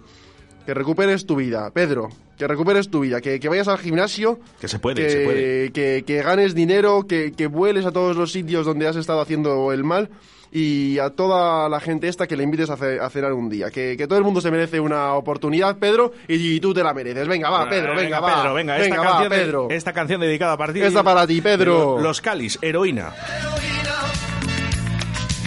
que 0.64 0.72
recuperes 0.72 1.26
tu 1.26 1.36
vida, 1.36 1.70
Pedro, 1.74 2.08
que 2.38 2.46
recuperes 2.48 2.88
tu 2.88 3.00
vida, 3.00 3.20
que, 3.20 3.38
que 3.38 3.48
vayas 3.50 3.68
al 3.68 3.76
gimnasio, 3.76 4.40
Que 4.58 4.68
se 4.68 4.78
puede, 4.78 5.02
que, 5.02 5.10
se 5.10 5.24
puede. 5.24 5.72
que- 5.72 6.04
que 6.06 6.22
ganes 6.22 6.54
dinero, 6.54 7.06
que, 7.06 7.32
que 7.32 7.46
vueles 7.46 7.84
a 7.84 7.92
todos 7.92 8.16
los 8.16 8.32
sitios 8.32 8.64
donde 8.64 8.88
has 8.88 8.96
estado 8.96 9.20
haciendo 9.20 9.70
el 9.72 9.84
mal 9.84 10.08
y 10.52 10.98
a 10.98 11.10
toda 11.10 11.68
la 11.68 11.80
gente 11.80 12.08
esta 12.08 12.26
que 12.26 12.36
le 12.36 12.44
invites 12.44 12.68
a, 12.70 12.76
ce- 12.76 13.00
a 13.00 13.08
cenar 13.08 13.32
un 13.32 13.48
día. 13.48 13.70
Que, 13.70 13.96
que 13.96 14.06
todo 14.06 14.18
el 14.18 14.24
mundo 14.24 14.40
se 14.40 14.50
merece 14.50 14.78
una 14.80 15.14
oportunidad, 15.14 15.78
Pedro, 15.78 16.12
y, 16.28 16.60
tú 16.60 16.74
te 16.74 16.82
la 16.84 16.92
mereces. 16.92 17.26
Venga, 17.26 17.48
va, 17.50 17.68
Pedro, 17.68 17.94
venga, 17.96 18.20
va. 18.20 18.34
Pedro, 18.42 18.54
venga, 18.54 18.78
esta, 18.78 18.96
va, 18.98 19.04
canción 19.04 19.28
de- 19.30 19.36
Pedro. 19.38 19.68
esta 19.70 19.92
canción 19.92 20.20
dedicada 20.20 20.52
a 20.52 20.56
partir 20.58 20.84
Esta 20.84 21.02
para 21.02 21.26
ti, 21.26 21.40
Pedro. 21.40 21.98
Los 22.00 22.20
Calis, 22.20 22.58
heroína. 22.60 23.12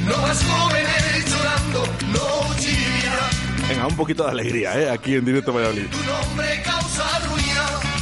No 0.07 0.17
más 0.17 0.43
jóvenes 0.43 1.25
llorando, 1.35 1.83
no 2.11 2.55
chilla. 2.59 3.67
Venga, 3.69 3.87
un 3.87 3.95
poquito 3.95 4.23
de 4.25 4.31
alegría, 4.31 4.79
¿eh? 4.79 4.89
Aquí 4.89 5.15
en 5.15 5.25
directo 5.25 5.51
Valladolid. 5.53 5.87
Tu 5.89 5.97
nombre. 5.97 6.61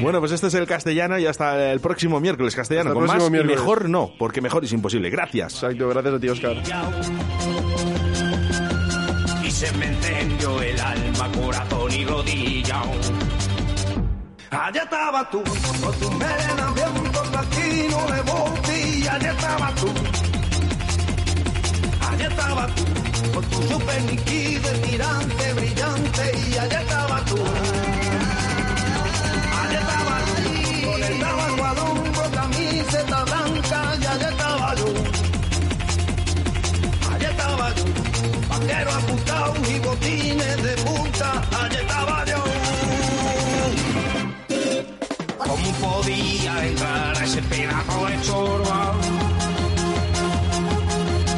Bueno, 0.00 0.20
pues 0.20 0.32
este 0.32 0.46
es 0.48 0.54
el 0.54 0.66
castellano 0.66 1.18
y 1.18 1.26
hasta 1.26 1.72
el 1.72 1.80
próximo 1.80 2.20
miércoles 2.20 2.54
castellano. 2.54 2.90
Hasta 2.90 2.94
Con 2.94 3.04
el 3.04 3.08
próximo 3.10 3.24
más 3.24 3.28
y 3.28 3.32
miércoles. 3.32 3.60
mejor 3.60 3.88
no, 3.88 4.10
porque 4.18 4.40
mejor 4.40 4.64
es 4.64 4.72
imposible. 4.72 5.10
Gracias. 5.10 5.54
Exacto, 5.54 5.88
gracias 5.88 6.14
a 6.14 6.20
ti, 6.20 6.28
Oscar. 6.28 6.56
Y 9.44 9.50
se 9.50 9.72
me 9.76 9.86
encendió 9.86 10.62
el 10.62 10.80
alma, 10.80 11.32
corazón 11.32 11.92
y 11.92 12.04
rodilla. 12.04 12.82
Allá 14.50 14.82
estaba 14.82 15.28
tú, 15.30 15.42
con 15.82 15.94
tu 16.00 16.10
melena 16.12 16.72
bien 16.74 17.07
por 17.38 17.46
platino 17.46 18.06
de 18.06 18.22
botella. 18.22 19.14
Allá 19.14 19.30
estaba 19.32 19.74
tú. 19.74 19.88
Allá 22.08 22.28
estaba 22.28 22.66
tú, 22.66 22.84
con 23.34 23.44
tu 23.44 23.62
super 23.62 24.02
líquido, 24.02 24.70
tirante, 24.84 25.52
brillante. 25.54 26.38
Y 26.48 26.58
allá 26.58 26.80
estaba 26.80 27.24
tú. 27.24 27.36
Allá 29.60 29.80
estaba 29.80 30.18
tú, 30.26 30.86
con 30.86 31.02
el 31.02 31.18
tabaco 31.20 31.64
al 31.64 31.78
hombro, 31.78 32.30
camiseta 32.32 33.24
blanca. 33.24 33.96
Y 34.00 34.06
allá 34.06 34.28
estaba 34.30 34.74
yo. 34.74 34.86
Allá 37.12 37.30
estaba 37.30 37.74
yo, 37.74 37.84
vaquero 38.48 38.90
apuntado 38.92 39.54
y 39.68 39.78
botines 39.80 40.62
de 40.62 40.74
punta, 40.82 41.42
allá 41.60 41.80
estaba 41.80 42.24
yo. 42.24 42.27
Podía 45.80 46.66
entrar 46.66 47.16
a 47.16 47.24
ese 47.24 47.42
pedazo 47.42 48.06
de 48.06 48.20
chorba? 48.22 48.94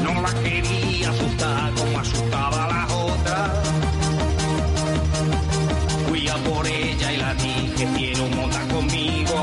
No 0.03 0.21
la 0.21 0.35
quería 0.43 1.11
asustar 1.11 1.73
como 1.75 1.99
asustaba 1.99 2.65
a 2.65 2.69
las 2.69 2.93
otras. 2.93 3.51
Fui 6.09 6.29
a 6.29 6.35
por 6.37 6.67
ella 6.67 7.13
y 7.13 7.17
la 7.17 7.35
dije, 7.35 7.89
quiero 7.97 8.27
montar 8.29 8.67
conmigo. 8.69 9.37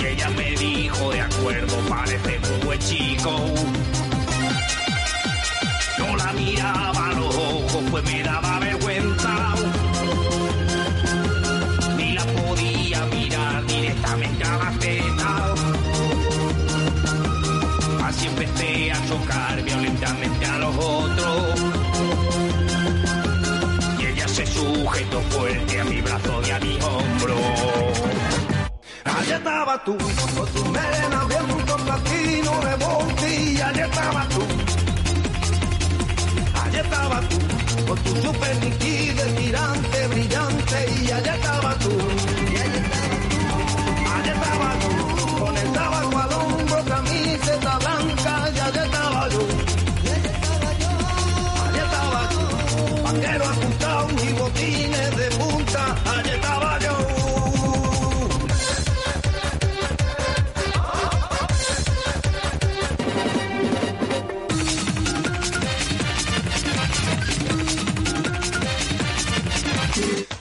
Y 0.00 0.04
ella 0.06 0.30
me 0.30 0.50
dijo, 0.52 1.10
de 1.10 1.20
acuerdo, 1.20 1.76
parece 1.88 2.40
un 2.54 2.66
buen 2.66 2.78
chico. 2.80 3.30
No 5.98 6.16
la 6.16 6.32
miraba 6.32 7.08
a 7.10 7.12
los 7.12 7.34
ojos, 7.36 7.82
pues 7.90 8.04
me 8.04 8.22
daba 8.22 8.61
a 18.92 19.06
chocar 19.06 19.62
violentamente 19.62 20.46
a 20.46 20.58
los 20.58 20.76
otros. 20.76 21.60
Y 23.98 24.06
ella 24.06 24.28
se 24.28 24.46
sujetó 24.46 25.20
fuerte 25.30 25.80
a 25.80 25.84
mi 25.84 26.00
brazo 26.00 26.42
y 26.46 26.50
a 26.50 26.58
mi 26.60 26.78
hombro. 26.80 27.36
Allá 29.04 29.36
estaba 29.36 29.84
tú, 29.84 29.96
con 29.96 30.52
tu 30.52 30.64
melena 30.66 31.24
bien 31.24 31.66
con 31.66 31.80
platino 31.84 32.52
de 32.60 32.74
botella, 32.84 33.68
allá 33.68 33.84
estaba 33.86 34.28
tú. 34.28 34.42
Allá 36.62 36.80
estaba 36.80 37.20
tú, 37.20 37.36
con 37.86 37.98
tu 37.98 38.16
super 38.22 38.56
líquido, 38.64 39.24
tirante, 39.36 40.06
brillante, 40.08 40.76
y 41.02 41.10
allá 41.10 41.34
estaba 41.34 41.74
tú. 41.78 41.90
Y 41.90 42.56
allá 42.56 42.80
estaba 42.82 43.18
tú, 43.50 44.06
allá 44.14 44.32
estaba 44.32 44.68
tú, 44.80 45.44
con 45.44 45.56
el 45.56 45.72
tabaco 45.72 46.18
al 46.18 46.32
hombro, 46.32 46.84
camiseta 46.84 47.71
y 54.62 55.16
de 55.16 55.28
punta, 55.36 55.96
allá 56.04 56.34
estaba 56.34 56.78
yo. 56.78 56.96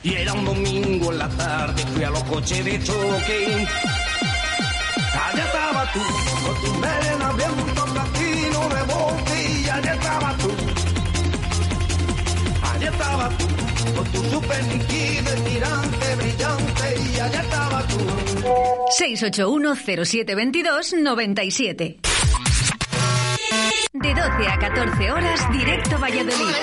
Y 0.04 0.14
era 0.16 0.34
un 0.34 0.46
domingo 0.46 1.12
en 1.12 1.18
la 1.18 1.30
tarde, 1.30 1.86
fui 1.94 2.04
a 2.04 2.10
los 2.10 2.24
coches 2.24 2.66
de 2.66 2.84
choque. 2.84 3.68
Allá 5.26 5.44
estaba 5.46 5.92
tú, 5.94 6.00
con 6.46 6.56
tu 6.62 6.74
melena 6.80 7.32
bien 7.34 7.52
platino 7.94 8.60
de 8.70 8.82
estaba 8.82 9.18
tú. 9.30 9.52
Allá 9.72 9.94
estaba 9.94 10.34
tú, 10.38 10.50
y 12.62 12.76
allá 12.76 12.90
estaba 12.90 13.30
tú. 13.30 13.41
681-0722-97. 19.02 21.98
De 23.94 24.14
12 24.14 24.48
a 24.48 24.58
14 24.58 25.12
horas, 25.12 25.52
directo 25.52 26.00
Valladolid. 26.00 26.56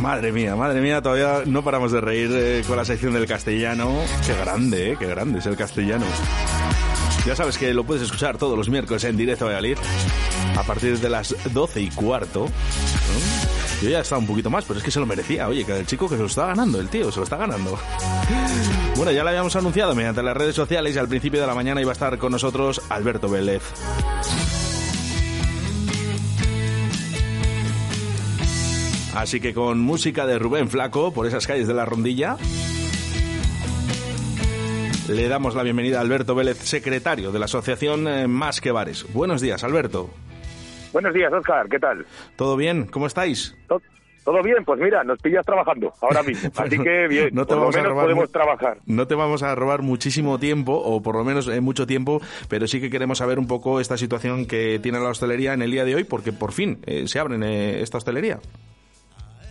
Madre 0.00 0.32
mía, 0.32 0.54
madre 0.54 0.80
mía, 0.80 1.02
todavía 1.02 1.42
no 1.46 1.64
paramos 1.64 1.90
de 1.90 2.00
reír 2.00 2.30
eh, 2.32 2.62
con 2.66 2.76
la 2.76 2.84
sección 2.84 3.12
del 3.12 3.26
castellano. 3.26 3.92
Qué 4.24 4.34
grande, 4.34 4.92
eh, 4.92 4.96
qué 4.98 5.06
grande 5.06 5.40
es 5.40 5.46
el 5.46 5.56
castellano. 5.56 6.06
Ya 7.26 7.34
sabes 7.34 7.58
que 7.58 7.74
lo 7.74 7.82
puedes 7.84 8.04
escuchar 8.04 8.38
todos 8.38 8.56
los 8.56 8.68
miércoles 8.68 9.02
en 9.04 9.16
directo 9.16 9.46
Valladolid 9.46 9.78
a 10.58 10.62
partir 10.64 10.98
de 10.98 11.08
las 11.08 11.34
12 11.52 11.80
y 11.80 11.90
cuarto. 11.90 12.46
Yo 13.80 13.88
ya 13.88 14.00
estaba 14.00 14.18
un 14.18 14.26
poquito 14.26 14.50
más, 14.50 14.64
pero 14.64 14.78
es 14.78 14.84
que 14.84 14.90
se 14.90 14.98
lo 14.98 15.06
merecía. 15.06 15.46
Oye, 15.46 15.64
que 15.64 15.78
el 15.78 15.86
chico 15.86 16.08
que 16.08 16.16
se 16.16 16.20
lo 16.22 16.26
está 16.26 16.46
ganando, 16.46 16.80
el 16.80 16.88
tío, 16.88 17.12
se 17.12 17.18
lo 17.18 17.24
está 17.24 17.36
ganando. 17.36 17.78
Bueno, 18.96 19.12
ya 19.12 19.22
lo 19.22 19.28
habíamos 19.28 19.54
anunciado 19.54 19.94
mediante 19.94 20.22
las 20.22 20.36
redes 20.36 20.56
sociales 20.56 20.96
y 20.96 20.98
al 20.98 21.06
principio 21.06 21.40
de 21.40 21.46
la 21.46 21.54
mañana 21.54 21.80
iba 21.80 21.90
a 21.90 21.92
estar 21.92 22.18
con 22.18 22.32
nosotros 22.32 22.82
Alberto 22.88 23.28
Vélez. 23.28 23.62
Así 29.14 29.40
que 29.40 29.54
con 29.54 29.78
música 29.80 30.26
de 30.26 30.38
Rubén 30.38 30.68
Flaco 30.68 31.12
por 31.12 31.26
esas 31.26 31.46
calles 31.46 31.68
de 31.68 31.74
la 31.74 31.84
rondilla, 31.84 32.36
le 35.08 35.28
damos 35.28 35.54
la 35.54 35.62
bienvenida 35.62 35.98
a 35.98 36.00
Alberto 36.02 36.34
Vélez, 36.34 36.58
secretario 36.58 37.30
de 37.32 37.38
la 37.38 37.46
asociación 37.46 38.08
eh, 38.08 38.26
Más 38.26 38.60
que 38.60 38.72
Bares. 38.72 39.06
Buenos 39.12 39.40
días, 39.40 39.64
Alberto. 39.64 40.10
Buenos 40.92 41.12
días, 41.14 41.32
Oscar, 41.32 41.68
¿qué 41.68 41.78
tal? 41.78 42.06
¿Todo 42.36 42.56
bien? 42.56 42.86
¿Cómo 42.86 43.06
estáis? 43.06 43.56
To- 43.68 43.80
¿Todo 44.24 44.42
bien? 44.42 44.62
Pues 44.64 44.78
mira, 44.78 45.02
nos 45.04 45.18
pillas 45.20 45.44
trabajando 45.46 45.92
ahora 46.02 46.22
mismo. 46.26 46.50
Así 46.56 46.78
que 46.78 47.08
bien, 47.08 47.30
no 47.32 47.46
te 47.46 47.54
por 47.54 47.62
lo 47.62 47.68
a 47.68 47.72
menos 47.72 47.88
robar 47.90 48.04
podemos 48.04 48.30
trabajar. 48.30 48.78
No 48.86 49.06
te 49.06 49.14
vamos 49.14 49.42
a 49.42 49.54
robar 49.54 49.80
muchísimo 49.82 50.38
tiempo, 50.38 50.74
o 50.74 51.02
por 51.02 51.14
lo 51.16 51.24
menos 51.24 51.48
eh, 51.48 51.60
mucho 51.62 51.86
tiempo, 51.86 52.20
pero 52.48 52.66
sí 52.66 52.80
que 52.80 52.90
queremos 52.90 53.18
saber 53.18 53.38
un 53.38 53.46
poco 53.46 53.80
esta 53.80 53.96
situación 53.96 54.46
que 54.46 54.78
tiene 54.82 55.00
la 55.00 55.08
hostelería 55.08 55.54
en 55.54 55.62
el 55.62 55.70
día 55.70 55.84
de 55.86 55.94
hoy, 55.94 56.04
porque 56.04 56.32
por 56.32 56.52
fin 56.52 56.78
eh, 56.86 57.06
se 57.08 57.18
abren 57.18 57.42
eh, 57.42 57.80
esta 57.80 57.96
hostelería. 57.98 58.38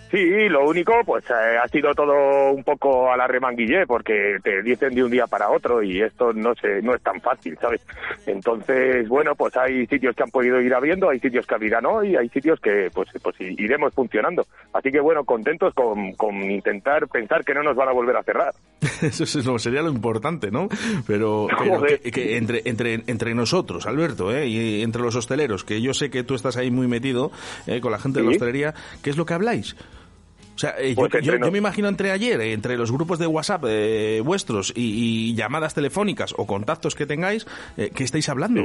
Sí, 0.09 0.47
lo 0.47 0.65
único, 0.65 0.93
pues 1.05 1.29
eh, 1.29 1.57
ha 1.61 1.67
sido 1.67 1.93
todo 1.93 2.51
un 2.51 2.63
poco 2.63 3.11
a 3.11 3.17
la 3.17 3.27
remanguillé, 3.27 3.85
porque 3.85 4.37
te 4.41 4.61
dicen 4.61 4.95
de 4.95 5.03
un 5.03 5.11
día 5.11 5.27
para 5.27 5.49
otro 5.49 5.83
y 5.83 6.01
esto 6.01 6.31
no 6.31 6.55
se, 6.55 6.81
no 6.81 6.95
es 6.95 7.01
tan 7.01 7.19
fácil, 7.19 7.57
¿sabes? 7.59 7.85
Entonces, 8.25 9.09
bueno, 9.09 9.35
pues 9.35 9.57
hay 9.57 9.85
sitios 9.87 10.15
que 10.15 10.23
han 10.23 10.31
podido 10.31 10.61
ir 10.61 10.73
abriendo, 10.73 11.09
hay 11.09 11.19
sitios 11.19 11.45
que 11.45 11.55
abrirán 11.55 11.85
hoy, 11.85 12.15
hay 12.15 12.29
sitios 12.29 12.59
que, 12.61 12.89
pues, 12.93 13.09
pues 13.21 13.35
iremos 13.41 13.93
funcionando. 13.93 14.45
Así 14.71 14.91
que, 14.91 15.01
bueno, 15.01 15.25
contentos 15.25 15.73
con, 15.73 16.13
con 16.13 16.35
intentar 16.41 17.07
pensar 17.09 17.43
que 17.43 17.53
no 17.53 17.63
nos 17.63 17.75
van 17.75 17.89
a 17.89 17.93
volver 17.93 18.15
a 18.15 18.23
cerrar. 18.23 18.53
Eso 19.01 19.23
es 19.23 19.45
lo- 19.45 19.57
sería 19.59 19.81
lo 19.81 19.89
importante, 19.89 20.51
¿no? 20.51 20.69
Pero, 21.05 21.47
pero 21.59 21.81
que, 21.83 22.11
que 22.11 22.37
entre, 22.37 22.61
entre, 22.65 23.03
entre 23.07 23.33
nosotros, 23.35 23.85
Alberto, 23.85 24.35
¿eh? 24.35 24.47
y 24.47 24.81
entre 24.83 25.01
los 25.01 25.15
hosteleros, 25.15 25.63
que 25.63 25.81
yo 25.81 25.93
sé 25.93 26.09
que 26.09 26.23
tú 26.23 26.35
estás 26.35 26.57
ahí 26.57 26.69
muy 26.71 26.87
metido 26.87 27.31
eh, 27.65 27.81
con 27.81 27.91
la 27.91 27.99
gente 27.99 28.19
de 28.19 28.25
la 28.25 28.31
hostelería, 28.31 28.73
¿qué 29.01 29.09
es 29.09 29.17
lo 29.17 29.25
que 29.25 29.33
habláis? 29.33 29.75
O 30.55 30.59
sea, 30.59 30.75
eh, 30.79 30.95
yo- 30.95 31.07
Pues 31.09 31.23
yo, 31.23 31.33
yo 31.45 31.51
me 31.51 31.57
imagino 31.59 31.87
entre 31.87 32.11
ayer, 32.11 32.39
eh, 32.41 32.53
entre 32.53 32.77
los 32.77 32.91
grupos 32.91 33.19
de 33.19 33.27
WhatsApp 33.27 33.63
eh, 33.67 34.21
vuestros 34.23 34.73
y, 34.75 35.29
y 35.29 35.35
llamadas 35.35 35.73
telefónicas 35.73 36.33
o 36.37 36.45
contactos 36.47 36.95
que 36.95 37.05
tengáis, 37.05 37.45
¿qué 37.75 38.03
estáis 38.03 38.27
hablando 38.29 38.61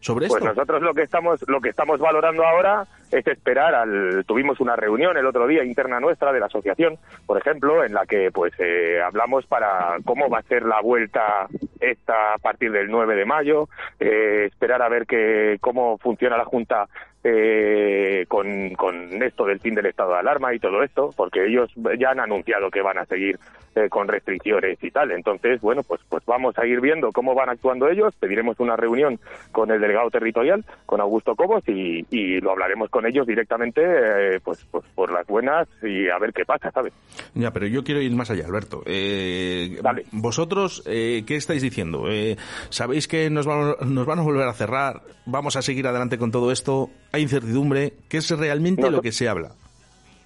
sobre 0.00 0.28
Pues 0.28 0.42
nosotros 0.42 0.82
lo 0.82 0.94
que 0.94 1.02
estamos 1.02 1.40
lo 1.48 1.60
que 1.60 1.70
estamos 1.70 1.98
valorando 2.00 2.44
ahora 2.44 2.86
es 3.10 3.26
esperar 3.26 3.74
al 3.74 4.24
tuvimos 4.26 4.60
una 4.60 4.76
reunión 4.76 5.16
el 5.16 5.26
otro 5.26 5.46
día 5.46 5.64
interna 5.64 6.00
nuestra 6.00 6.32
de 6.32 6.40
la 6.40 6.46
asociación, 6.46 6.98
por 7.24 7.38
ejemplo, 7.38 7.84
en 7.84 7.94
la 7.94 8.06
que 8.06 8.30
pues 8.32 8.52
eh, 8.58 9.00
hablamos 9.00 9.46
para 9.46 9.96
cómo 10.04 10.28
va 10.28 10.38
a 10.38 10.42
ser 10.42 10.64
la 10.64 10.80
vuelta 10.80 11.46
esta 11.80 12.34
a 12.34 12.38
partir 12.38 12.72
del 12.72 12.90
9 12.90 13.14
de 13.14 13.24
mayo, 13.24 13.68
eh, 14.00 14.44
esperar 14.46 14.82
a 14.82 14.88
ver 14.88 15.06
que 15.06 15.58
cómo 15.60 15.98
funciona 15.98 16.36
la 16.36 16.44
junta 16.44 16.86
eh, 17.28 18.24
con, 18.28 18.70
con 18.74 19.22
esto 19.22 19.44
del 19.44 19.60
fin 19.60 19.74
del 19.74 19.86
estado 19.86 20.12
de 20.12 20.18
alarma 20.20 20.54
y 20.54 20.58
todo 20.58 20.82
esto, 20.82 21.10
porque 21.16 21.46
ellos 21.46 21.70
ya 21.98 22.10
han 22.10 22.20
anunciado 22.20 22.70
que 22.70 22.82
van 22.82 22.98
a 22.98 23.04
seguir 23.06 23.38
eh, 23.74 23.88
con 23.88 24.08
restricciones 24.08 24.78
y 24.82 24.90
tal. 24.90 25.10
Entonces, 25.10 25.60
bueno, 25.60 25.82
pues, 25.82 26.00
pues 26.08 26.24
vamos 26.24 26.56
a 26.58 26.66
ir 26.66 26.80
viendo 26.80 27.10
cómo 27.12 27.34
van 27.34 27.50
actuando 27.50 27.88
ellos. 27.88 28.14
Pediremos 28.20 28.58
una 28.60 28.76
reunión 28.76 29.18
con 29.52 29.70
el 29.70 29.80
delegado 29.80 30.10
territorial, 30.10 30.64
con 30.86 31.00
Augusto 31.00 31.34
Cobos, 31.34 31.62
y, 31.68 32.06
y 32.10 32.40
lo 32.40 32.52
hablaremos 32.52 32.88
con 32.90 33.06
ellos 33.06 33.26
directamente, 33.26 33.82
eh, 33.82 34.40
pues, 34.42 34.64
pues 34.70 34.84
por 34.94 35.12
las 35.12 35.26
buenas 35.26 35.68
y 35.82 36.08
a 36.08 36.18
ver 36.18 36.32
qué 36.32 36.44
pasa, 36.44 36.70
¿sabes? 36.70 36.92
Ya, 37.34 37.50
pero 37.50 37.66
yo 37.66 37.82
quiero 37.82 38.00
ir 38.00 38.14
más 38.14 38.30
allá, 38.30 38.46
Alberto. 38.46 38.82
Eh, 38.86 39.78
Vosotros, 40.12 40.82
eh, 40.86 41.24
¿qué 41.26 41.36
estáis 41.36 41.62
diciendo? 41.62 42.08
Eh, 42.08 42.36
¿Sabéis 42.70 43.08
que 43.08 43.28
nos 43.30 43.46
van, 43.46 43.74
nos 43.86 44.06
van 44.06 44.18
a 44.18 44.22
volver 44.22 44.46
a 44.48 44.52
cerrar? 44.52 45.02
¿Vamos 45.26 45.56
a 45.56 45.62
seguir 45.62 45.86
adelante 45.86 46.18
con 46.18 46.30
todo 46.30 46.50
esto? 46.52 46.90
¿Hay 47.16 47.22
incertidumbre? 47.22 47.94
¿Qué 48.10 48.18
es 48.18 48.30
realmente 48.30 48.90
lo 48.90 49.00
que 49.00 49.10
se 49.10 49.26
habla? 49.26 49.52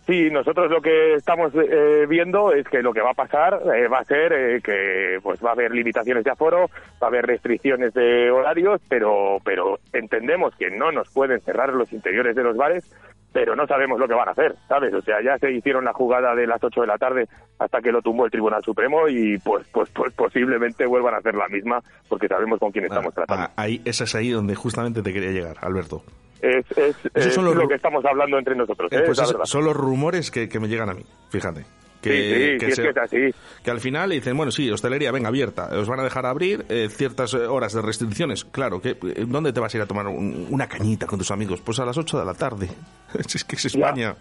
Sí, 0.08 0.28
nosotros 0.28 0.68
lo 0.68 0.82
que 0.82 1.14
estamos 1.14 1.52
eh, 1.54 2.04
viendo 2.08 2.52
es 2.52 2.66
que 2.66 2.82
lo 2.82 2.92
que 2.92 3.00
va 3.00 3.12
a 3.12 3.14
pasar 3.14 3.62
eh, 3.76 3.86
va 3.86 4.00
a 4.00 4.04
ser 4.04 4.32
eh, 4.32 4.60
que 4.60 5.20
pues 5.22 5.40
va 5.40 5.50
a 5.50 5.52
haber 5.52 5.70
limitaciones 5.70 6.24
de 6.24 6.32
aforo, 6.32 6.68
va 7.00 7.06
a 7.06 7.06
haber 7.06 7.26
restricciones 7.26 7.94
de 7.94 8.28
horarios, 8.28 8.80
pero 8.88 9.38
pero 9.44 9.78
entendemos 9.92 10.52
que 10.56 10.68
no 10.68 10.90
nos 10.90 11.08
pueden 11.10 11.40
cerrar 11.42 11.72
los 11.74 11.92
interiores 11.92 12.34
de 12.34 12.42
los 12.42 12.56
bares, 12.56 12.90
pero 13.32 13.54
no 13.54 13.68
sabemos 13.68 14.00
lo 14.00 14.08
que 14.08 14.14
van 14.14 14.28
a 14.28 14.32
hacer, 14.32 14.56
¿sabes? 14.66 14.92
O 14.92 15.00
sea, 15.00 15.22
ya 15.22 15.38
se 15.38 15.52
hicieron 15.52 15.84
la 15.84 15.92
jugada 15.92 16.34
de 16.34 16.48
las 16.48 16.60
8 16.60 16.80
de 16.80 16.86
la 16.88 16.98
tarde 16.98 17.28
hasta 17.60 17.80
que 17.80 17.92
lo 17.92 18.02
tumbó 18.02 18.24
el 18.24 18.32
Tribunal 18.32 18.64
Supremo 18.64 19.06
y 19.06 19.38
pues 19.38 19.64
pues 19.72 19.90
pues 19.90 20.12
posiblemente 20.14 20.86
vuelvan 20.86 21.14
a 21.14 21.18
hacer 21.18 21.36
la 21.36 21.46
misma 21.46 21.80
porque 22.08 22.26
sabemos 22.26 22.58
con 22.58 22.72
quién 22.72 22.86
estamos 22.86 23.14
tratando. 23.14 23.44
Ah, 23.44 23.52
ahí, 23.54 23.80
esa 23.84 24.02
es 24.02 24.14
ahí 24.16 24.30
donde 24.30 24.56
justamente 24.56 25.02
te 25.02 25.12
quería 25.12 25.30
llegar, 25.30 25.58
Alberto. 25.60 26.02
Es, 26.42 26.64
es, 26.76 26.96
es 27.14 27.36
lo 27.36 27.52
ru- 27.54 27.68
que 27.68 27.74
estamos 27.74 28.04
hablando 28.04 28.38
entre 28.38 28.54
nosotros, 28.56 28.90
Eh, 28.92 28.96
¿eh? 28.98 29.02
pues 29.06 29.18
es- 29.18 29.34
son 29.44 29.64
los 29.64 29.76
rumores 29.76 30.30
que, 30.30 30.48
que 30.48 30.58
me 30.60 30.68
llegan 30.68 30.88
a 30.90 30.94
mí, 30.94 31.04
fíjate. 31.30 31.64
Que, 32.00 32.10
Sí, 32.10 32.16
sí, 32.16 32.58
que 32.58 32.66
sí, 32.66 32.66
es 32.70 32.76
se- 32.76 32.82
que 32.82 32.88
es 32.88 32.96
así. 32.96 33.34
que 33.62 33.70
al 33.70 33.78
final 33.80 34.08
dicen, 34.08 34.34
bueno, 34.34 34.50
sí, 34.50 34.70
hostelería, 34.70 35.12
venga, 35.12 35.28
abierta, 35.28 35.68
os 35.78 35.86
van 35.86 36.00
a 36.00 36.02
dejar 36.04 36.24
abrir 36.24 36.64
eh, 36.70 36.88
ciertas 36.88 37.34
eh, 37.34 37.46
horas 37.46 37.74
de 37.74 37.82
restricciones. 37.82 38.46
Claro, 38.46 38.80
que 38.80 38.90
eh, 38.92 39.24
¿dónde 39.26 39.52
te 39.52 39.60
vas 39.60 39.74
a 39.74 39.76
ir 39.76 39.82
a 39.82 39.86
tomar 39.86 40.06
un- 40.06 40.46
una 40.50 40.66
cañita 40.66 41.06
con 41.06 41.18
tus 41.18 41.30
amigos? 41.30 41.60
Pues 41.60 41.78
a 41.78 41.84
las 41.84 41.98
8 41.98 42.18
de 42.18 42.24
la 42.24 42.32
tarde. 42.32 42.68
es 43.18 43.44
que 43.44 43.56
es 43.56 43.64
España. 43.66 44.16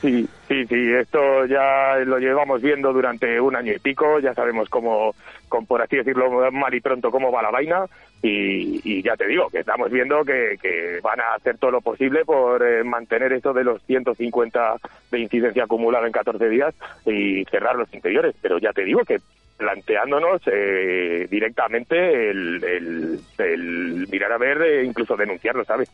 Sí, 0.00 0.26
sí, 0.48 0.66
sí, 0.66 0.90
esto 0.98 1.18
ya 1.46 1.96
lo 2.06 2.18
llevamos 2.18 2.62
viendo 2.62 2.92
durante 2.94 3.38
un 3.38 3.54
año 3.56 3.72
y 3.74 3.78
pico, 3.78 4.20
ya 4.20 4.32
sabemos 4.34 4.68
cómo, 4.70 5.14
con, 5.50 5.66
por 5.66 5.82
así 5.82 5.96
decirlo, 5.96 6.50
mal 6.50 6.72
y 6.74 6.80
pronto 6.80 7.10
cómo 7.10 7.30
va 7.30 7.42
la 7.42 7.50
vaina 7.50 7.84
y, 8.22 8.80
y 8.84 9.02
ya 9.02 9.16
te 9.16 9.26
digo 9.26 9.48
que 9.50 9.58
estamos 9.60 9.90
viendo 9.90 10.24
que, 10.24 10.56
van 11.02 11.20
a 11.20 11.34
hacer 11.34 11.58
todo 11.58 11.72
lo 11.72 11.80
posible 11.80 12.24
por 12.24 12.62
eh, 12.66 12.84
mantener 12.84 13.32
eso 13.32 13.52
de 13.52 13.64
los 13.64 13.82
150 13.84 14.76
de 15.10 15.18
incidencia 15.18 15.64
acumulada 15.64 16.06
en 16.06 16.12
14 16.12 16.48
días 16.48 16.74
y 17.04 17.44
cerrar 17.46 17.74
los 17.76 17.92
interiores, 17.92 18.34
pero 18.40 18.58
ya 18.58 18.72
te 18.72 18.84
digo 18.84 19.00
que 19.04 19.18
planteándonos 19.56 20.40
eh, 20.46 21.26
directamente 21.30 22.30
el, 22.30 22.62
el- 22.64 24.06
mirar 24.10 24.32
a 24.32 24.38
ver, 24.38 24.60
eh, 24.62 24.84
incluso 24.84 25.16
denunciarlo, 25.16 25.64
¿sabes? 25.64 25.88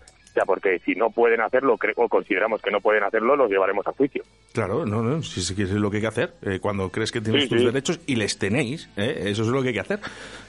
Porque 0.46 0.78
si 0.80 0.94
no 0.94 1.10
pueden 1.10 1.40
hacerlo 1.40 1.76
o 1.96 2.08
consideramos 2.08 2.60
que 2.62 2.70
no 2.70 2.80
pueden 2.80 3.04
hacerlo, 3.04 3.36
los 3.36 3.50
llevaremos 3.50 3.86
a 3.86 3.92
juicio. 3.92 4.22
Claro, 4.52 4.84
no, 4.86 5.02
no, 5.02 5.22
si 5.22 5.40
es 5.40 5.70
lo 5.72 5.90
que 5.90 5.96
hay 5.98 6.00
que 6.02 6.06
hacer. 6.08 6.34
eh, 6.42 6.58
cuando 6.60 6.90
crees 6.90 7.12
que 7.12 7.20
tienes 7.20 7.44
Sí, 7.44 7.48
tus 7.50 7.60
sí. 7.60 7.66
derechos 7.66 8.00
y 8.06 8.16
les 8.16 8.38
tenéis, 8.38 8.88
eh, 8.96 9.24
eso 9.26 9.42
es 9.42 9.48
lo 9.48 9.62
que 9.62 9.68
hay 9.68 9.74
que 9.74 9.80
hacer. 9.80 10.00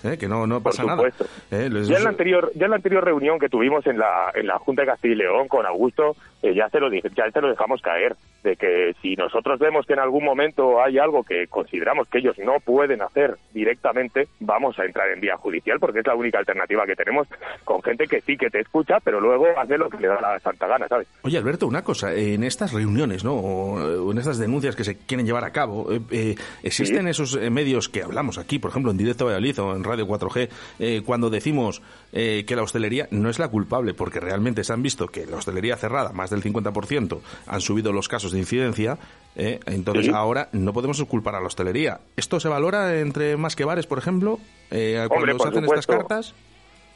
eh, 0.03 0.17
que 0.17 0.27
no, 0.27 0.47
no 0.47 0.61
pasa 0.61 0.83
nada. 0.83 0.97
supuesto. 0.97 1.25
Ya 1.51 1.97
en 1.97 2.03
la 2.03 2.09
anterior, 2.09 2.51
ya 2.55 2.65
en 2.65 2.71
la 2.71 2.77
anterior 2.77 3.03
reunión 3.03 3.39
que 3.39 3.49
tuvimos 3.49 3.85
en 3.87 3.97
la, 3.97 4.31
en 4.33 4.47
la 4.47 4.57
Junta 4.59 4.81
de 4.83 4.87
Castilla 4.87 5.13
y 5.13 5.17
León 5.17 5.47
con 5.47 5.65
Augusto, 5.65 6.15
eh, 6.41 6.53
ya 6.53 6.69
se 6.69 6.79
lo 6.79 6.91
ya 6.91 7.31
se 7.31 7.41
lo 7.41 7.49
dejamos 7.49 7.81
caer, 7.81 8.15
de 8.43 8.55
que 8.55 8.93
si 9.01 9.15
nosotros 9.15 9.59
vemos 9.59 9.85
que 9.85 9.93
en 9.93 9.99
algún 9.99 10.23
momento 10.23 10.81
hay 10.81 10.97
algo 10.97 11.23
que 11.23 11.47
consideramos 11.47 12.07
que 12.07 12.19
ellos 12.19 12.37
no 12.39 12.59
pueden 12.63 13.01
hacer 13.01 13.35
directamente, 13.53 14.27
vamos 14.39 14.77
a 14.79 14.85
entrar 14.85 15.09
en 15.11 15.19
vía 15.19 15.37
judicial 15.37 15.79
porque 15.79 15.99
es 15.99 16.07
la 16.07 16.15
única 16.15 16.39
alternativa 16.39 16.85
que 16.85 16.95
tenemos 16.95 17.27
con 17.63 17.81
gente 17.81 18.07
que 18.07 18.21
sí 18.21 18.37
que 18.37 18.49
te 18.49 18.61
escucha, 18.61 18.97
pero 19.03 19.19
luego 19.19 19.47
hace 19.57 19.77
lo 19.77 19.89
que 19.89 19.97
le 19.97 20.07
da 20.07 20.21
la 20.21 20.39
santa 20.39 20.67
gana, 20.67 20.87
¿sabes? 20.87 21.07
Oye, 21.23 21.37
Alberto, 21.37 21.67
una 21.67 21.83
cosa, 21.83 22.13
en 22.13 22.43
estas 22.43 22.73
reuniones, 22.73 23.23
¿no? 23.23 23.33
O, 23.33 24.11
en 24.11 24.17
estas 24.17 24.37
denuncias 24.37 24.75
que 24.75 24.83
se 24.83 24.97
quieren 24.97 25.25
llevar 25.25 25.43
a 25.43 25.51
cabo, 25.51 25.91
eh, 25.91 25.99
eh, 26.11 26.35
¿existen 26.63 27.07
esos 27.07 27.35
eh, 27.35 27.49
medios 27.49 27.89
que 27.89 28.03
hablamos 28.03 28.37
aquí, 28.37 28.59
por 28.59 28.71
ejemplo, 28.71 28.91
en 28.91 28.97
Directo 28.97 29.25
Valladolid 29.25 29.59
o 29.59 29.75
en 29.75 29.83
Radio 29.83 30.07
4G, 30.07 30.49
eh, 30.79 31.01
cuando 31.05 31.29
decimos 31.29 31.81
eh, 32.11 32.43
que 32.47 32.55
la 32.55 32.63
hostelería 32.63 33.07
no 33.11 33.29
es 33.29 33.39
la 33.39 33.49
culpable, 33.49 33.93
porque 33.93 34.19
realmente 34.19 34.63
se 34.63 34.73
han 34.73 34.81
visto 34.81 35.07
que 35.07 35.25
la 35.25 35.37
hostelería 35.37 35.75
cerrada, 35.77 36.11
más 36.11 36.28
del 36.29 36.43
50%, 36.43 37.19
han 37.47 37.61
subido 37.61 37.91
los 37.91 38.07
casos 38.07 38.31
de 38.31 38.39
incidencia, 38.39 38.97
eh, 39.35 39.59
entonces 39.65 40.05
Sí. 40.07 40.11
ahora 40.13 40.49
no 40.51 40.73
podemos 40.73 41.01
culpar 41.05 41.35
a 41.35 41.39
la 41.41 41.47
hostelería. 41.47 41.99
¿Esto 42.15 42.39
se 42.39 42.47
valora 42.49 42.99
entre 42.99 43.37
más 43.37 43.55
que 43.55 43.65
bares, 43.65 43.85
por 43.87 43.97
ejemplo, 43.97 44.39
eh, 44.71 45.05
cuando 45.07 45.15
Hombre, 45.15 45.31
se 45.33 45.37
por 45.37 45.47
hacen 45.49 45.63
estas 45.65 45.87
cartas? 45.87 46.33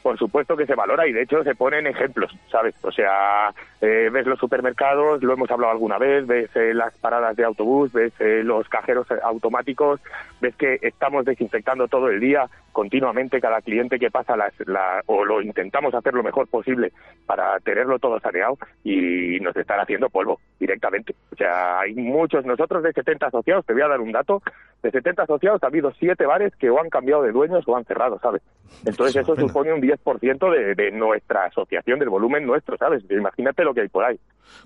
Por 0.04 0.18
supuesto 0.18 0.54
que 0.54 0.66
se 0.66 0.74
valora 0.74 1.08
y 1.08 1.14
de 1.14 1.22
hecho 1.22 1.42
se 1.44 1.54
ponen 1.54 1.86
ejemplos, 1.86 2.30
¿sabes? 2.52 2.74
O 2.84 2.92
sea, 2.92 3.54
eh, 3.80 4.10
ves 4.12 4.26
los 4.26 4.38
supermercados, 4.38 5.22
lo 5.22 5.32
hemos 5.32 5.50
hablado 5.50 5.72
alguna 5.72 5.96
vez, 5.96 6.26
ves 6.26 6.54
eh, 6.56 6.74
las 6.74 6.92
paradas 6.98 7.34
de 7.36 7.44
autobús, 7.44 7.90
ves 7.90 8.12
eh, 8.18 8.42
los 8.44 8.68
cajeros 8.68 9.10
eh, 9.10 9.14
automáticos, 9.22 10.02
ves 10.42 10.54
que 10.56 10.78
estamos 10.82 11.24
desinfectando 11.24 11.88
todo 11.88 12.10
el 12.10 12.20
día, 12.20 12.50
continuamente 12.70 13.40
cada 13.40 13.62
cliente 13.62 13.98
que 13.98 14.10
pasa 14.10 14.36
las, 14.36 14.52
la, 14.66 15.00
o 15.06 15.24
lo 15.24 15.40
intentamos 15.40 15.94
hacer 15.94 16.12
lo 16.12 16.22
mejor 16.22 16.48
posible 16.48 16.92
para 17.24 17.58
tenerlo 17.60 17.98
todo 17.98 18.20
saneado 18.20 18.58
y 18.82 19.40
nos 19.40 19.56
están 19.56 19.80
haciendo 19.80 20.10
polvo 20.10 20.38
directamente. 20.60 21.14
O 21.32 21.36
sea, 21.36 21.80
hay 21.80 21.94
muchos, 21.94 22.44
nosotros 22.44 22.82
de 22.82 22.92
70 22.92 23.28
asociados, 23.28 23.64
te 23.64 23.72
voy 23.72 23.80
a 23.80 23.88
dar 23.88 24.00
un 24.02 24.12
dato, 24.12 24.42
de 24.84 24.90
70 24.92 25.22
asociados 25.24 25.62
ha 25.64 25.66
habido 25.66 25.90
7 25.98 26.24
bares 26.26 26.54
que 26.56 26.70
o 26.70 26.78
han 26.78 26.90
cambiado 26.90 27.22
de 27.22 27.32
dueños 27.32 27.64
o 27.66 27.76
han 27.76 27.84
cerrado, 27.84 28.18
¿sabes? 28.20 28.42
Entonces 28.86 29.16
eso 29.16 29.34
supone 29.48 29.72
un 29.72 29.80
10% 29.80 30.50
de, 30.52 30.74
de 30.76 30.90
nuestra 30.92 31.46
asociación, 31.46 31.98
del 31.98 32.10
volumen 32.10 32.46
nuestro, 32.46 32.76
¿sabes? 32.76 33.02
Imagínate 33.10 33.64
lo 33.64 33.74
que 33.74 33.80
hay 33.80 33.88
por 33.88 34.04
ahí. 34.04 34.20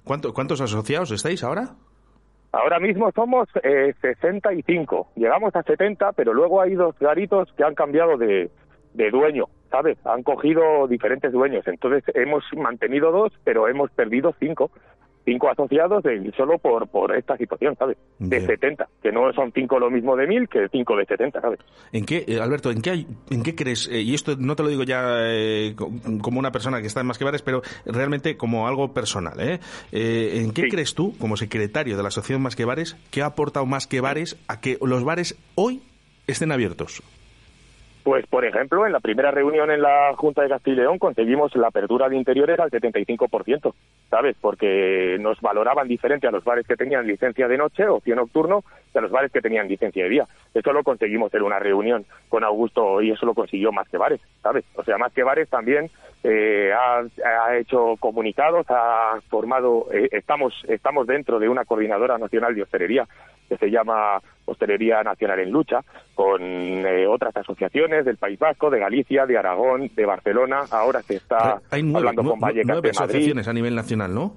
¿Cuánto- 0.05 0.35
¿Cuántos 0.35 0.61
asociados 0.61 1.11
estáis 1.13 1.43
ahora? 1.45 1.71
Ahora 2.53 2.81
mismo 2.81 3.11
somos 3.13 3.49
eh, 3.63 3.95
65, 4.01 5.09
llegamos 5.17 5.55
a 5.55 5.63
70, 5.63 6.13
pero 6.13 6.33
luego 6.33 6.61
hay 6.63 6.75
dos 6.75 6.99
garitos 6.99 7.53
que 7.57 7.65
han 7.65 7.75
cambiado 7.75 8.17
de, 8.17 8.51
de 8.95 9.11
dueño, 9.11 9.45
¿sabes? 9.71 9.99
Han 10.07 10.23
cogido 10.23 10.89
diferentes 10.89 11.31
dueños, 11.31 11.67
entonces 11.69 12.03
hemos 12.17 12.43
mantenido 12.57 13.13
dos, 13.13 13.33
pero 13.45 13.69
hemos 13.69 13.91
perdido 13.91 14.35
cinco. 14.41 14.71
Cinco 15.31 15.51
asociados 15.51 16.03
de- 16.03 16.33
solo 16.37 16.59
por, 16.59 16.89
por 16.89 17.15
esta 17.15 17.37
situación, 17.37 17.77
¿sabes? 17.79 17.99
De 18.19 18.41
70, 18.47 18.89
que 19.03 19.13
no 19.13 19.31
son 19.35 19.53
cinco 19.53 19.79
lo 19.79 19.91
mismo 19.91 20.17
de 20.17 20.27
mil 20.27 20.49
que 20.49 20.69
cinco 20.73 20.97
de 20.97 21.05
70, 21.05 21.41
¿sabes? 21.41 21.61
¿En 21.93 22.07
qué, 22.07 22.25
eh, 22.27 22.41
Alberto, 22.41 22.71
en 22.71 22.81
qué, 22.81 22.91
hay- 22.91 23.07
en 23.31 23.43
qué 23.43 23.55
crees, 23.55 23.89
eh, 23.93 24.01
y 24.01 24.15
esto 24.15 24.37
no 24.39 24.57
te 24.57 24.63
lo 24.63 24.69
digo 24.71 24.85
ya 24.85 25.03
eh, 25.29 25.75
co- 25.77 25.91
como 26.23 26.39
una 26.39 26.51
persona 26.51 26.81
que 26.81 26.87
está 26.87 27.01
en 27.01 27.07
Más 27.07 27.19
que 27.19 27.25
Bares, 27.25 27.43
pero 27.43 27.61
realmente 27.85 28.37
como 28.37 28.67
algo 28.67 28.95
personal, 28.95 29.39
¿eh? 29.41 29.61
Eh, 29.93 30.41
¿En 30.43 30.53
qué 30.53 30.69
crees 30.69 30.95
tú, 30.95 31.15
como 31.19 31.37
secretario 31.37 31.97
de 31.97 32.03
la 32.03 32.09
Asociación 32.09 32.41
Más 32.43 32.57
que 32.57 32.65
Bares, 32.65 32.97
que 33.11 33.21
ha 33.23 33.27
aportado 33.27 33.67
Más 33.67 33.87
que 33.87 34.01
Bares 34.01 34.37
a 34.49 34.61
que 34.61 34.79
los 34.81 35.05
bares 35.05 35.37
hoy 35.57 35.83
estén 36.27 36.53
abiertos? 36.53 37.03
Pues, 38.09 38.27
por 38.27 38.43
ejemplo, 38.47 38.87
en 38.87 38.93
la 38.93 39.01
primera 39.01 39.31
reunión 39.31 39.71
en 39.71 39.83
la 39.83 40.15
Junta 40.17 40.41
de 40.41 40.49
Castilla 40.49 40.77
y 40.77 40.81
León 40.81 40.99
conseguimos 40.99 41.55
la 41.57 41.67
apertura 41.67 42.09
de 42.09 42.17
interiores 42.17 42.59
al 42.59 42.71
75%, 42.71 43.75
¿sabes? 44.09 44.35
Porque 44.41 45.19
nos 45.21 45.39
valoraban 45.43 45.87
diferente 45.87 46.27
a 46.27 46.31
los 46.31 46.43
bares 46.43 46.67
que 46.67 46.75
tenían 46.75 47.07
licencia 47.07 47.47
de 47.47 47.59
noche, 47.59 47.87
ocio 47.87 48.17
nocturno, 48.17 48.65
y 48.95 48.97
a 48.97 49.03
los 49.03 49.11
bares 49.11 49.31
que 49.31 49.43
tenían 49.43 49.69
licencia 49.69 50.05
de 50.05 50.09
día. 50.09 50.29
Eso 50.55 50.73
lo 50.73 50.85
conseguimos 50.85 51.35
en 51.35 51.43
una 51.43 51.59
reunión 51.59 52.07
con 52.31 52.45
Augusto 52.45 53.03
y 53.03 53.11
eso 53.11 53.27
lo 53.27 53.35
consiguió 53.35 53.73
Más 53.73 53.87
que 53.91 53.99
Bares, 53.99 54.23
¿sabes? 54.43 54.65
O 54.77 54.85
sea, 54.85 54.97
Más 54.97 55.13
que 55.13 55.23
Bares 55.23 55.51
también 55.51 55.91
eh, 56.25 56.73
ha, 56.73 57.03
ha 57.27 57.57
hecho 57.59 57.97
comunicados, 58.01 58.65
ha 58.71 59.21
formado, 59.29 59.89
eh, 59.93 60.09
estamos, 60.13 60.55
estamos 60.67 61.07
dentro 61.07 61.39
de 61.39 61.51
una 61.51 61.67
coordinadora 61.67 62.17
nacional 62.17 62.55
de 62.55 62.63
hostelería 62.63 63.07
que 63.49 63.57
se 63.57 63.71
llama 63.71 64.21
Hostelería 64.45 65.03
Nacional 65.03 65.41
en 65.41 65.51
Lucha, 65.51 65.81
con 66.15 66.41
eh, 66.43 67.07
otras 67.07 67.37
asociaciones 67.37 68.05
del 68.05 68.17
País 68.17 68.39
Vasco, 68.39 68.71
de 68.71 68.79
Galicia, 68.81 69.27
de 69.27 69.39
Aragón, 69.39 69.91
de 69.95 70.07
Barcelona. 70.07 70.63
Ahora 70.71 71.03
se 71.03 71.17
está 71.17 71.61
Hay 71.71 71.83
nueve, 71.83 72.09
hablando 72.09 72.31
con 72.31 72.41
Vallecas 72.41 72.67
nueve 72.67 72.89
de 72.89 72.93
Madrid. 72.99 73.11
asociaciones 73.11 73.49
a 73.49 73.53
nivel 73.53 73.75
nacional, 73.75 74.15
¿no? 74.15 74.35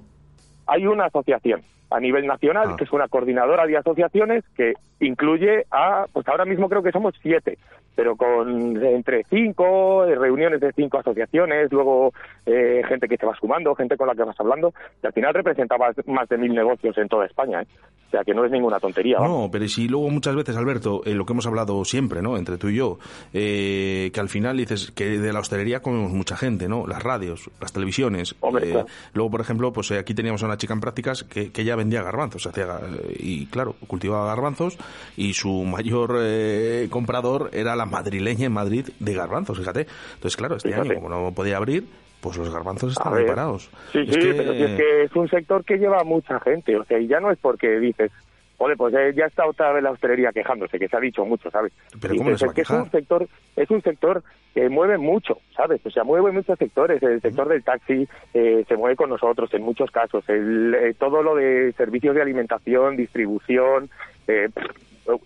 Hay 0.66 0.86
una 0.86 1.06
asociación 1.06 1.62
a 1.90 2.00
nivel 2.00 2.26
nacional, 2.26 2.68
Ah. 2.70 2.76
que 2.78 2.84
es 2.84 2.92
una 2.92 3.06
coordinadora 3.08 3.66
de 3.66 3.76
asociaciones 3.76 4.44
que 4.56 4.72
incluye 5.00 5.66
a, 5.70 6.06
pues 6.12 6.26
ahora 6.28 6.44
mismo 6.46 6.68
creo 6.70 6.82
que 6.82 6.90
somos 6.92 7.14
siete, 7.20 7.58
pero 7.94 8.16
con 8.16 8.82
entre 8.84 9.24
cinco, 9.24 10.04
eh, 10.04 10.14
reuniones 10.14 10.60
de 10.60 10.72
cinco 10.72 10.98
asociaciones, 10.98 11.70
luego 11.70 12.12
eh, 12.46 12.82
gente 12.88 13.08
que 13.08 13.18
te 13.18 13.26
vas 13.26 13.38
sumando, 13.38 13.74
gente 13.74 13.96
con 13.96 14.06
la 14.06 14.14
que 14.14 14.24
vas 14.24 14.38
hablando, 14.38 14.72
y 15.02 15.06
al 15.06 15.12
final 15.12 15.34
representaba 15.34 15.90
más 16.06 16.28
de 16.28 16.38
mil 16.38 16.54
negocios 16.54 16.96
en 16.98 17.08
toda 17.08 17.26
España, 17.26 17.62
¿eh? 17.62 17.66
o 18.08 18.10
sea 18.10 18.24
que 18.24 18.34
no 18.34 18.44
es 18.44 18.50
ninguna 18.50 18.78
tontería. 18.78 19.18
vamos. 19.18 19.44
No, 19.44 19.50
pero 19.50 19.66
si 19.68 19.88
luego 19.88 20.10
muchas 20.10 20.34
veces, 20.34 20.54
Alberto, 20.56 21.00
eh, 21.06 21.14
lo 21.14 21.24
que 21.24 21.32
hemos 21.32 21.46
hablado 21.46 21.82
siempre, 21.84 22.20
¿no? 22.20 22.36
Entre 22.36 22.58
tú 22.58 22.68
y 22.68 22.76
yo, 22.76 22.98
eh, 23.32 24.10
que 24.12 24.20
al 24.20 24.28
final 24.28 24.58
dices 24.58 24.90
que 24.90 25.18
de 25.18 25.32
la 25.32 25.40
hostelería 25.40 25.80
comemos 25.80 26.12
mucha 26.12 26.36
gente, 26.36 26.68
¿no? 26.68 26.86
Las 26.86 27.02
radios, 27.02 27.50
las 27.58 27.72
televisiones. 27.72 28.34
Hombre, 28.40 28.68
eh, 28.68 28.72
claro. 28.72 28.86
Luego, 29.14 29.30
por 29.30 29.40
ejemplo, 29.40 29.72
pues 29.72 29.90
eh, 29.92 29.98
aquí 29.98 30.12
teníamos 30.12 30.42
a 30.42 30.46
una 30.46 30.58
chica 30.58 30.74
en 30.74 30.80
prácticas 30.80 31.24
que, 31.24 31.50
que 31.50 31.64
ya 31.64 31.74
vendía 31.74 32.02
garbanzos, 32.02 32.46
hacía, 32.46 32.80
eh, 32.82 33.16
y 33.18 33.46
claro, 33.46 33.76
cultivaba 33.86 34.26
garbanzos 34.26 34.76
y 35.16 35.32
su 35.32 35.62
mayor 35.64 36.18
eh, 36.20 36.88
comprador 36.90 37.50
era 37.52 37.76
la 37.76 37.81
madrileña 37.86 38.46
en 38.46 38.52
Madrid 38.52 38.86
de 38.98 39.14
garbanzos, 39.14 39.58
fíjate. 39.58 39.86
Entonces, 40.14 40.36
claro, 40.36 40.56
este 40.56 40.68
Fíjate. 40.70 40.90
año, 40.90 40.94
como 41.00 41.08
no 41.08 41.32
podía 41.32 41.56
abrir, 41.56 41.84
pues 42.20 42.36
los 42.36 42.52
garbanzos 42.52 42.90
A 42.90 42.92
estaban 42.92 43.14
ahí 43.18 43.24
ver. 43.24 43.34
parados. 43.34 43.70
Sí, 43.92 43.98
Es 44.06 44.14
sí, 44.14 44.20
que- 44.20 44.34
pero 44.34 44.52
si 44.52 44.62
es 44.62 44.76
que 44.76 45.02
es 45.04 45.16
un 45.16 45.28
sector 45.28 45.64
que 45.64 45.76
lleva 45.78 46.04
mucha 46.04 46.38
gente, 46.40 46.76
o 46.76 46.84
sea, 46.84 46.98
y 46.98 47.06
ya 47.08 47.18
no 47.20 47.30
es 47.30 47.38
porque 47.38 47.78
dices, 47.80 48.10
joder, 48.58 48.76
pues 48.76 48.94
eh, 48.94 49.12
ya 49.16 49.24
está 49.26 49.44
otra 49.46 49.72
vez 49.72 49.82
la 49.82 49.90
hostelería 49.90 50.30
quejándose, 50.30 50.78
que 50.78 50.86
se 50.86 50.96
ha 50.96 51.00
dicho 51.00 51.24
mucho, 51.24 51.50
¿sabes? 51.50 51.72
Pero 52.00 52.14
¿cómo 52.14 52.30
va 52.30 52.32
a 52.32 52.34
es 52.36 52.42
que 52.42 52.46
es 52.60 52.68
quejar? 52.68 52.82
un 52.82 52.90
sector, 52.92 53.28
es 53.56 53.70
un 53.70 53.82
sector 53.82 54.22
que 54.54 54.68
mueve 54.68 54.98
mucho, 54.98 55.38
¿sabes? 55.56 55.80
O 55.84 55.90
sea, 55.90 56.04
mueve 56.04 56.30
muchos 56.30 56.56
sectores, 56.58 57.02
el 57.02 57.20
sector 57.22 57.48
del 57.48 57.64
taxi 57.64 58.06
eh, 58.34 58.64
se 58.68 58.76
mueve 58.76 58.94
con 58.94 59.10
nosotros 59.10 59.52
en 59.54 59.62
muchos 59.62 59.90
casos, 59.90 60.22
el, 60.28 60.74
eh, 60.74 60.94
todo 60.96 61.22
lo 61.24 61.34
de 61.34 61.72
servicios 61.76 62.14
de 62.14 62.22
alimentación, 62.22 62.96
distribución, 62.96 63.90
eh, 64.28 64.48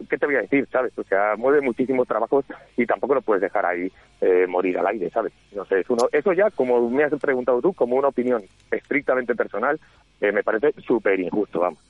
¿qué 0.09 0.19
te 0.19 0.27
voy 0.27 0.37
a 0.37 0.43
decir, 0.43 0.67
sabes? 0.71 0.97
O 0.99 1.05
sea, 1.05 1.35
mueve 1.37 1.61
muchísimos 1.61 2.07
trabajos 2.07 2.45
y 2.77 2.87
tampoco 2.87 3.15
lo 3.15 3.23
puedes 3.23 3.43
dejar 3.43 3.67
ahí 3.67 3.91
eh, 4.21 4.47
morir 4.49 4.79
al 4.79 4.87
aire, 4.87 5.11
¿sabes? 5.11 5.33
No 5.55 5.65
sé, 5.65 5.81
es 5.81 5.91
uno, 5.91 6.09
eso 6.13 6.33
ya, 6.33 6.51
como 6.51 6.89
me 6.89 7.05
has 7.05 7.13
preguntado 7.21 7.61
tú, 7.61 7.73
como 7.73 7.97
una 7.97 8.09
opinión 8.09 8.43
estrictamente 8.71 9.35
personal, 9.35 9.79
eh, 10.21 10.33
me 10.33 10.43
parece 10.43 10.73
súper 10.83 11.21
injusto, 11.21 11.61
vamos. 11.61 11.81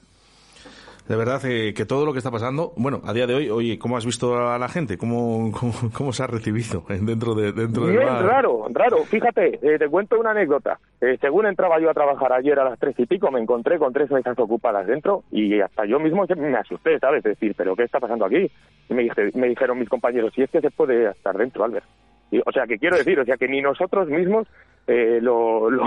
De 1.08 1.14
verdad 1.16 1.40
eh, 1.44 1.72
que 1.72 1.84
todo 1.86 2.04
lo 2.04 2.12
que 2.12 2.18
está 2.18 2.30
pasando, 2.32 2.72
bueno, 2.76 3.00
a 3.04 3.12
día 3.12 3.26
de 3.28 3.34
hoy, 3.34 3.48
oye, 3.50 3.78
¿cómo 3.78 3.96
has 3.96 4.04
visto 4.04 4.36
a 4.36 4.58
la 4.58 4.68
gente? 4.68 4.98
¿Cómo, 4.98 5.52
cómo, 5.52 5.72
cómo 5.92 6.12
se 6.12 6.24
ha 6.24 6.26
recibido 6.26 6.82
dentro 6.88 7.34
de 7.34 7.52
dentro 7.52 7.86
del 7.86 7.96
Bien, 7.96 8.08
bar? 8.08 8.24
raro, 8.24 8.66
raro. 8.72 8.96
Fíjate, 9.04 9.60
eh, 9.62 9.78
te 9.78 9.88
cuento 9.88 10.18
una 10.18 10.32
anécdota. 10.32 10.80
Eh, 11.00 11.16
según 11.20 11.46
entraba 11.46 11.78
yo 11.78 11.90
a 11.90 11.94
trabajar 11.94 12.32
ayer 12.32 12.58
a 12.58 12.64
las 12.64 12.78
tres 12.78 12.94
y 12.98 13.06
pico, 13.06 13.30
me 13.30 13.40
encontré 13.40 13.78
con 13.78 13.92
tres 13.92 14.10
mesas 14.10 14.36
ocupadas 14.38 14.86
dentro 14.86 15.22
y 15.30 15.60
hasta 15.60 15.84
yo 15.86 16.00
mismo 16.00 16.24
me 16.36 16.56
asusté, 16.56 16.98
¿sabes? 16.98 17.24
Es 17.24 17.38
decir, 17.38 17.54
¿pero 17.56 17.76
qué 17.76 17.84
está 17.84 18.00
pasando 18.00 18.24
aquí? 18.24 18.50
Y 18.88 18.94
me, 18.94 19.02
dije- 19.04 19.30
me 19.34 19.48
dijeron 19.48 19.78
mis 19.78 19.88
compañeros, 19.88 20.32
si 20.34 20.42
es 20.42 20.50
que 20.50 20.60
se 20.60 20.70
puede 20.70 21.10
estar 21.10 21.36
dentro, 21.36 21.62
Albert. 21.64 21.86
Y, 22.32 22.40
o 22.44 22.50
sea, 22.52 22.66
que 22.66 22.78
quiero 22.78 22.96
decir, 22.96 23.20
o 23.20 23.24
sea, 23.24 23.36
que 23.36 23.46
ni 23.46 23.60
nosotros 23.62 24.08
mismos 24.08 24.48
eh, 24.88 25.20
lo, 25.22 25.70
lo, 25.70 25.84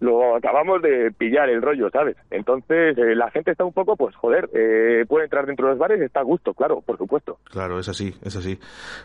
lo 0.00 0.36
acabamos 0.36 0.82
de 0.82 1.12
pillar 1.12 1.48
el 1.48 1.62
rollo, 1.62 1.90
¿sabes? 1.90 2.16
Entonces, 2.30 2.96
eh, 2.98 3.14
la 3.14 3.30
gente 3.30 3.52
está 3.52 3.64
un 3.64 3.72
poco, 3.72 3.96
pues, 3.96 4.16
joder, 4.16 4.48
eh, 4.54 5.04
puede 5.06 5.24
entrar 5.24 5.46
dentro 5.46 5.66
de 5.66 5.72
los 5.72 5.78
bares, 5.78 6.00
está 6.00 6.20
a 6.20 6.24
gusto, 6.24 6.54
claro, 6.54 6.80
por 6.80 6.98
supuesto. 6.98 7.38
Claro, 7.44 7.78
es 7.78 7.88
así, 7.88 8.14
es 8.22 8.36
así. 8.36 8.58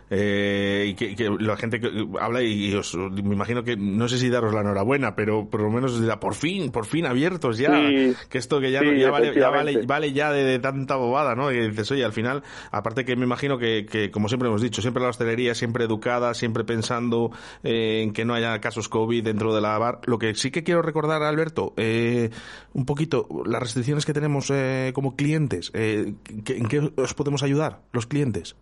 Eh, 0.09 0.85
y 0.87 0.95
que, 0.95 1.15
que 1.15 1.29
la 1.39 1.57
gente 1.57 1.79
que 1.79 1.89
habla 2.19 2.41
y, 2.41 2.69
y 2.69 2.75
os, 2.75 2.95
me 2.95 3.33
imagino 3.33 3.63
que 3.63 3.75
no 3.77 4.07
sé 4.07 4.17
si 4.17 4.29
daros 4.29 4.53
la 4.53 4.61
enhorabuena, 4.61 5.15
pero 5.15 5.49
por 5.49 5.61
lo 5.61 5.69
menos 5.69 5.93
os 5.93 6.01
dirá, 6.01 6.19
por 6.19 6.33
fin, 6.33 6.71
por 6.71 6.85
fin 6.85 7.05
abiertos 7.05 7.57
ya. 7.57 7.75
Sí, 7.75 8.15
que 8.29 8.37
esto 8.37 8.59
que 8.59 8.71
ya, 8.71 8.79
sí, 8.79 8.97
ya, 8.97 9.11
vale, 9.11 9.33
ya 9.33 9.49
vale, 9.49 9.81
vale 9.85 10.13
ya 10.13 10.31
de, 10.31 10.43
de 10.43 10.59
tanta 10.59 10.95
bobada, 10.95 11.35
¿no? 11.35 11.51
Y 11.51 11.59
dices, 11.69 11.91
oye, 11.91 12.05
al 12.05 12.13
final, 12.13 12.43
aparte 12.71 13.05
que 13.05 13.15
me 13.15 13.25
imagino 13.25 13.57
que, 13.57 13.85
que, 13.85 14.11
como 14.11 14.29
siempre 14.29 14.47
hemos 14.47 14.61
dicho, 14.61 14.81
siempre 14.81 15.03
la 15.03 15.09
hostelería, 15.09 15.53
siempre 15.55 15.85
educada, 15.85 16.33
siempre 16.33 16.63
pensando 16.63 17.31
eh, 17.63 18.01
en 18.01 18.13
que 18.13 18.25
no 18.25 18.33
haya 18.33 18.59
casos 18.59 18.89
COVID 18.89 19.23
dentro 19.23 19.53
de 19.53 19.61
la 19.61 19.77
bar. 19.77 19.99
Lo 20.05 20.17
que 20.17 20.33
sí 20.35 20.51
que 20.51 20.63
quiero 20.63 20.81
recordar, 20.85 21.21
Alberto, 21.23 21.73
eh, 21.77 22.29
un 22.73 22.85
poquito 22.85 23.27
las 23.45 23.61
restricciones 23.61 24.05
que 24.05 24.13
tenemos 24.13 24.49
eh, 24.51 24.91
como 24.95 25.15
clientes. 25.15 25.71
Eh, 25.73 26.13
¿qué- 26.45 26.57
¿En 26.57 26.67
qué 26.67 26.91
os 26.95 27.13
podemos 27.13 27.43
ayudar, 27.43 27.79
los 27.91 28.05
clientes? 28.07 28.55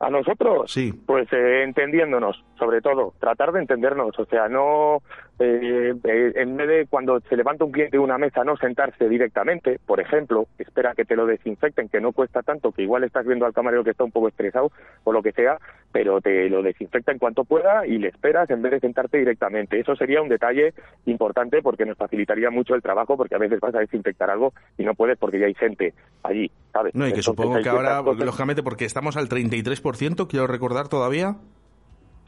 ¿A 0.00 0.10
nosotros? 0.10 0.72
Sí. 0.72 0.92
Pues 1.06 1.28
eh, 1.32 1.62
entendiéndonos, 1.62 2.42
sobre 2.58 2.80
todo, 2.80 3.14
tratar 3.20 3.52
de 3.52 3.60
entendernos, 3.60 4.18
o 4.18 4.24
sea, 4.26 4.48
no, 4.48 4.98
eh, 5.42 5.94
eh, 6.04 6.32
en 6.36 6.56
vez 6.56 6.68
de 6.68 6.86
cuando 6.86 7.20
se 7.20 7.36
levanta 7.36 7.64
un 7.64 7.72
cliente 7.72 7.96
de 7.96 8.02
una 8.02 8.18
mesa, 8.18 8.44
no 8.44 8.56
sentarse 8.56 9.08
directamente, 9.08 9.78
por 9.86 10.00
ejemplo, 10.00 10.46
espera 10.58 10.94
que 10.94 11.04
te 11.04 11.16
lo 11.16 11.26
desinfecten, 11.26 11.88
que 11.88 12.00
no 12.00 12.12
cuesta 12.12 12.42
tanto, 12.42 12.72
que 12.72 12.82
igual 12.82 13.04
estás 13.04 13.26
viendo 13.26 13.44
al 13.46 13.52
camarero 13.52 13.84
que 13.84 13.90
está 13.90 14.04
un 14.04 14.12
poco 14.12 14.28
estresado 14.28 14.70
o 15.04 15.12
lo 15.12 15.22
que 15.22 15.32
sea, 15.32 15.58
pero 15.90 16.20
te 16.20 16.48
lo 16.48 16.62
desinfecta 16.62 17.12
en 17.12 17.18
cuanto 17.18 17.44
pueda 17.44 17.86
y 17.86 17.98
le 17.98 18.08
esperas 18.08 18.48
en 18.50 18.62
vez 18.62 18.72
de 18.72 18.80
sentarte 18.80 19.18
directamente. 19.18 19.78
Eso 19.80 19.94
sería 19.96 20.22
un 20.22 20.28
detalle 20.28 20.72
importante 21.06 21.60
porque 21.62 21.84
nos 21.84 21.96
facilitaría 21.98 22.50
mucho 22.50 22.74
el 22.74 22.82
trabajo, 22.82 23.16
porque 23.16 23.34
a 23.34 23.38
veces 23.38 23.60
vas 23.60 23.74
a 23.74 23.80
desinfectar 23.80 24.30
algo 24.30 24.52
y 24.78 24.84
no 24.84 24.94
puedes 24.94 25.18
porque 25.18 25.38
ya 25.38 25.46
hay 25.46 25.54
gente 25.54 25.92
allí, 26.22 26.50
¿sabes? 26.72 26.94
No, 26.94 27.04
y 27.06 27.12
que 27.12 27.18
Entonces, 27.20 27.24
supongo 27.24 27.60
que 27.62 27.68
ahora, 27.68 28.02
cosas- 28.02 28.24
lógicamente, 28.24 28.62
porque 28.62 28.84
estamos 28.84 29.16
al 29.16 29.28
33%, 29.28 30.26
quiero 30.28 30.46
recordar 30.46 30.88
todavía. 30.88 31.36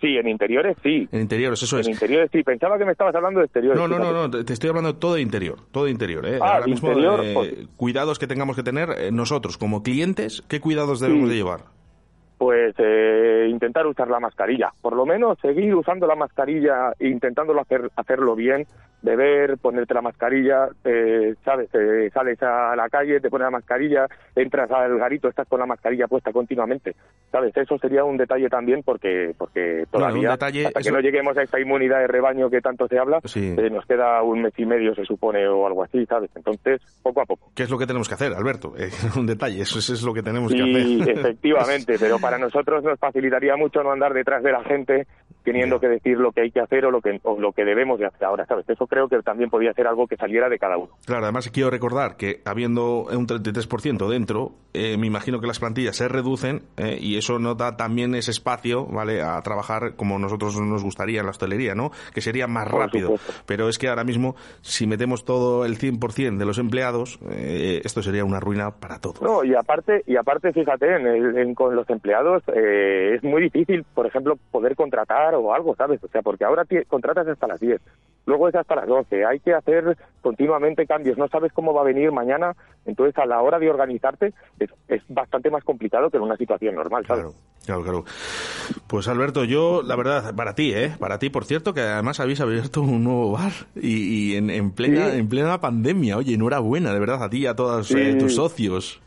Sí, 0.04 0.18
en 0.18 0.28
interiores 0.28 0.76
sí. 0.82 1.08
En 1.12 1.22
interiores, 1.22 1.62
eso 1.62 1.78
es. 1.78 1.86
En 1.86 1.94
interiores 1.94 2.28
sí, 2.30 2.42
pensaba 2.42 2.76
que 2.76 2.84
me 2.84 2.92
estabas 2.92 3.14
hablando 3.14 3.40
de 3.40 3.46
exteriores. 3.46 3.80
No, 3.80 3.88
no, 3.88 3.98
no, 3.98 4.12
no, 4.28 4.44
te 4.44 4.52
estoy 4.52 4.68
hablando 4.68 4.96
todo 4.96 5.14
de 5.14 5.22
interior, 5.22 5.56
todo 5.72 5.84
de 5.86 5.90
interior. 5.92 6.26
¿eh? 6.26 6.38
Ah, 6.42 6.56
Ahora 6.56 6.66
mismo, 6.66 6.88
interior, 6.88 7.20
eh, 7.24 7.32
pues- 7.34 7.54
cuidados 7.76 8.18
que 8.18 8.26
tengamos 8.26 8.54
que 8.54 8.62
tener 8.62 8.90
eh, 8.98 9.10
nosotros 9.12 9.56
como 9.56 9.82
clientes, 9.82 10.42
¿qué 10.46 10.60
cuidados 10.60 11.00
debemos 11.00 11.24
Sí. 11.24 11.30
de 11.30 11.36
llevar? 11.36 11.60
Pues 12.36 12.74
eh, 12.78 13.46
intentar 13.48 13.86
usar 13.86 14.08
la 14.08 14.20
mascarilla. 14.20 14.72
Por 14.82 14.94
lo 14.94 15.06
menos 15.06 15.38
seguir 15.40 15.74
usando 15.74 16.06
la 16.06 16.16
mascarilla 16.16 16.92
e 16.98 17.08
intentándolo 17.08 17.60
hacer, 17.62 17.90
hacerlo 17.96 18.34
bien. 18.34 18.66
Beber, 19.04 19.58
ponerte 19.58 19.92
la 19.92 20.00
mascarilla, 20.00 20.68
eh, 20.82 21.34
¿sabes? 21.44 21.68
Eh, 21.74 22.10
sales 22.12 22.42
a 22.42 22.74
la 22.74 22.88
calle, 22.88 23.20
te 23.20 23.28
pones 23.28 23.44
la 23.44 23.50
mascarilla, 23.50 24.06
entras 24.34 24.70
al 24.70 24.98
garito, 24.98 25.28
estás 25.28 25.46
con 25.46 25.60
la 25.60 25.66
mascarilla 25.66 26.08
puesta 26.08 26.32
continuamente. 26.32 26.94
¿Sabes? 27.30 27.54
Eso 27.56 27.76
sería 27.78 28.02
un 28.02 28.16
detalle 28.16 28.48
también 28.48 28.82
porque 28.82 29.34
porque 29.36 29.84
Bueno, 29.92 30.06
todavía, 30.06 30.28
un 30.30 30.34
detalle, 30.34 30.66
hasta 30.66 30.80
eso- 30.80 30.88
que 30.90 30.94
no 30.96 31.00
lleguemos 31.00 31.36
a 31.36 31.42
esta 31.42 31.60
inmunidad 31.60 31.98
de 32.00 32.06
rebaño 32.06 32.48
que 32.48 32.62
tanto 32.62 32.88
se 32.88 32.98
habla, 32.98 33.20
Sí. 33.24 33.54
eh, 33.58 33.68
nos 33.70 33.84
queda 33.86 34.22
un 34.22 34.40
mes 34.40 34.54
y 34.56 34.64
medio, 34.64 34.94
se 34.94 35.04
supone, 35.04 35.46
o 35.46 35.66
algo 35.66 35.84
así, 35.84 36.06
¿sabes? 36.06 36.30
Entonces, 36.34 36.80
poco 37.02 37.20
a 37.20 37.26
poco. 37.26 37.50
¿Qué 37.54 37.64
es 37.64 37.70
lo 37.70 37.76
que 37.76 37.86
tenemos 37.86 38.08
que 38.08 38.14
hacer, 38.14 38.32
Alberto? 38.32 38.72
Un 39.18 39.26
detalle, 39.26 39.60
eso, 39.62 39.78
eso 39.80 39.92
es 39.92 40.02
lo 40.02 40.14
que 40.14 40.22
tenemos 40.22 40.50
que 40.52 40.62
hacer. 40.62 41.08
efectivamente, 41.18 41.96
pero 42.00 42.18
para 42.18 42.38
nosotros 42.38 42.82
nos 42.82 42.98
facilitaría 42.98 43.56
mucho 43.56 43.82
no 43.82 43.92
andar 43.92 44.14
detrás 44.14 44.42
de 44.42 44.52
la 44.52 44.62
gente 44.64 45.06
teniendo 45.42 45.78
que 45.78 45.88
decir 45.88 46.16
lo 46.18 46.32
que 46.32 46.40
hay 46.40 46.50
que 46.50 46.60
hacer 46.60 46.86
o 46.86 46.90
lo 46.90 47.02
que, 47.02 47.20
o 47.22 47.38
lo 47.38 47.52
que 47.52 47.66
debemos 47.66 47.98
de 48.00 48.06
hacer 48.06 48.24
ahora, 48.24 48.46
¿sabes? 48.46 48.66
Eso 48.66 48.86
creo 48.94 49.08
que 49.08 49.20
también 49.22 49.50
podría 49.50 49.72
ser 49.72 49.86
algo 49.88 50.06
que 50.06 50.16
saliera 50.16 50.48
de 50.48 50.58
cada 50.58 50.76
uno. 50.78 50.90
Claro, 51.04 51.24
además 51.24 51.50
quiero 51.50 51.70
recordar 51.70 52.16
que 52.16 52.40
habiendo 52.44 53.04
un 53.06 53.26
33% 53.26 54.08
dentro, 54.08 54.52
eh, 54.72 54.96
me 54.96 55.06
imagino 55.08 55.40
que 55.40 55.46
las 55.48 55.58
plantillas 55.58 55.96
se 55.96 56.06
reducen 56.08 56.62
eh, 56.76 56.96
y 57.00 57.16
eso 57.16 57.38
nos 57.38 57.56
da 57.56 57.76
también 57.76 58.14
ese 58.14 58.30
espacio, 58.30 58.86
¿vale? 58.86 59.20
A 59.22 59.40
trabajar 59.42 59.94
como 59.96 60.18
nosotros 60.18 60.60
nos 60.60 60.82
gustaría 60.84 61.20
en 61.20 61.26
la 61.26 61.30
hostelería, 61.30 61.74
¿no? 61.74 61.90
Que 62.14 62.20
sería 62.20 62.46
más 62.46 62.68
Por 62.68 62.80
rápido. 62.82 63.08
supuesto. 63.16 63.32
Pero 63.46 63.68
es 63.68 63.78
que 63.78 63.88
ahora 63.88 64.04
mismo, 64.04 64.36
si 64.62 64.86
metemos 64.86 65.24
todo 65.24 65.64
el 65.64 65.76
100% 65.78 66.38
de 66.38 66.44
los 66.44 66.58
empleados, 66.58 67.18
eh, 67.30 67.80
esto 67.84 68.02
sería 68.02 68.24
una 68.24 68.38
ruina 68.40 68.70
para 68.70 68.98
todos. 69.00 69.20
No, 69.22 69.42
y 69.44 69.54
aparte, 69.54 70.02
y 70.06 70.16
aparte 70.16 70.52
fíjate, 70.52 70.96
en 70.96 71.06
el- 71.06 71.38
en- 71.38 71.54
con 71.54 71.74
los 71.74 71.88
empleados 71.90 72.42
eh, 72.54 73.14
es 73.16 73.22
muy 73.24 73.42
difícil, 73.42 73.84
por 73.94 74.06
ejemplo, 74.06 74.36
poder 74.50 74.76
contratar 74.76 75.34
o 75.34 75.52
algo, 75.54 75.74
¿sabes? 75.76 76.02
O 76.04 76.08
sea, 76.08 76.22
porque 76.22 76.44
ahora 76.44 76.64
contratas 76.88 77.26
hasta 77.26 77.46
las 77.46 77.60
10, 77.60 77.80
luego 78.26 78.48
es 78.48 78.54
hasta 78.54 78.74
las 78.76 78.86
12, 78.86 79.24
hay 79.24 79.40
que 79.40 79.52
hacer 79.54 79.96
continuamente 80.22 80.86
cambios, 80.86 81.18
no 81.18 81.28
sabes 81.28 81.52
cómo 81.52 81.74
va 81.74 81.82
a 81.82 81.84
venir 81.84 82.10
mañana, 82.12 82.54
entonces 82.86 83.16
a 83.18 83.26
la 83.26 83.40
hora 83.42 83.58
de 83.58 83.68
organizarte 83.70 84.32
es, 84.58 84.70
es 84.88 85.02
bastante 85.08 85.50
más 85.50 85.62
complicado 85.64 86.10
que 86.10 86.16
en 86.16 86.22
una 86.22 86.36
situación 86.36 86.74
normal, 86.74 87.04
¿sabes? 87.06 87.26
Claro, 87.66 87.82
claro. 87.82 88.04
Pues 88.86 89.08
Alberto, 89.08 89.44
yo, 89.44 89.82
la 89.82 89.96
verdad, 89.96 90.34
para 90.34 90.54
ti, 90.54 90.72
¿eh? 90.74 90.94
Para 90.98 91.18
ti, 91.18 91.30
por 91.30 91.44
cierto, 91.44 91.72
que 91.74 91.80
además 91.80 92.20
habéis 92.20 92.40
abierto 92.40 92.82
un 92.82 93.04
nuevo 93.04 93.32
bar 93.32 93.52
y, 93.74 94.32
y 94.32 94.36
en, 94.36 94.50
en 94.50 94.70
plena, 94.72 95.10
Sí. 95.10 95.18
en 95.18 95.28
plena 95.28 95.60
pandemia. 95.60 96.16
Oye, 96.18 96.34
enhorabuena, 96.34 96.92
de 96.92 97.00
verdad, 97.00 97.22
a 97.22 97.30
ti 97.30 97.38
y 97.38 97.46
a 97.46 97.54
todos 97.56 97.88
Sí. 97.88 97.98
eh, 97.98 98.14
tus 98.16 98.34
socios. 98.34 99.00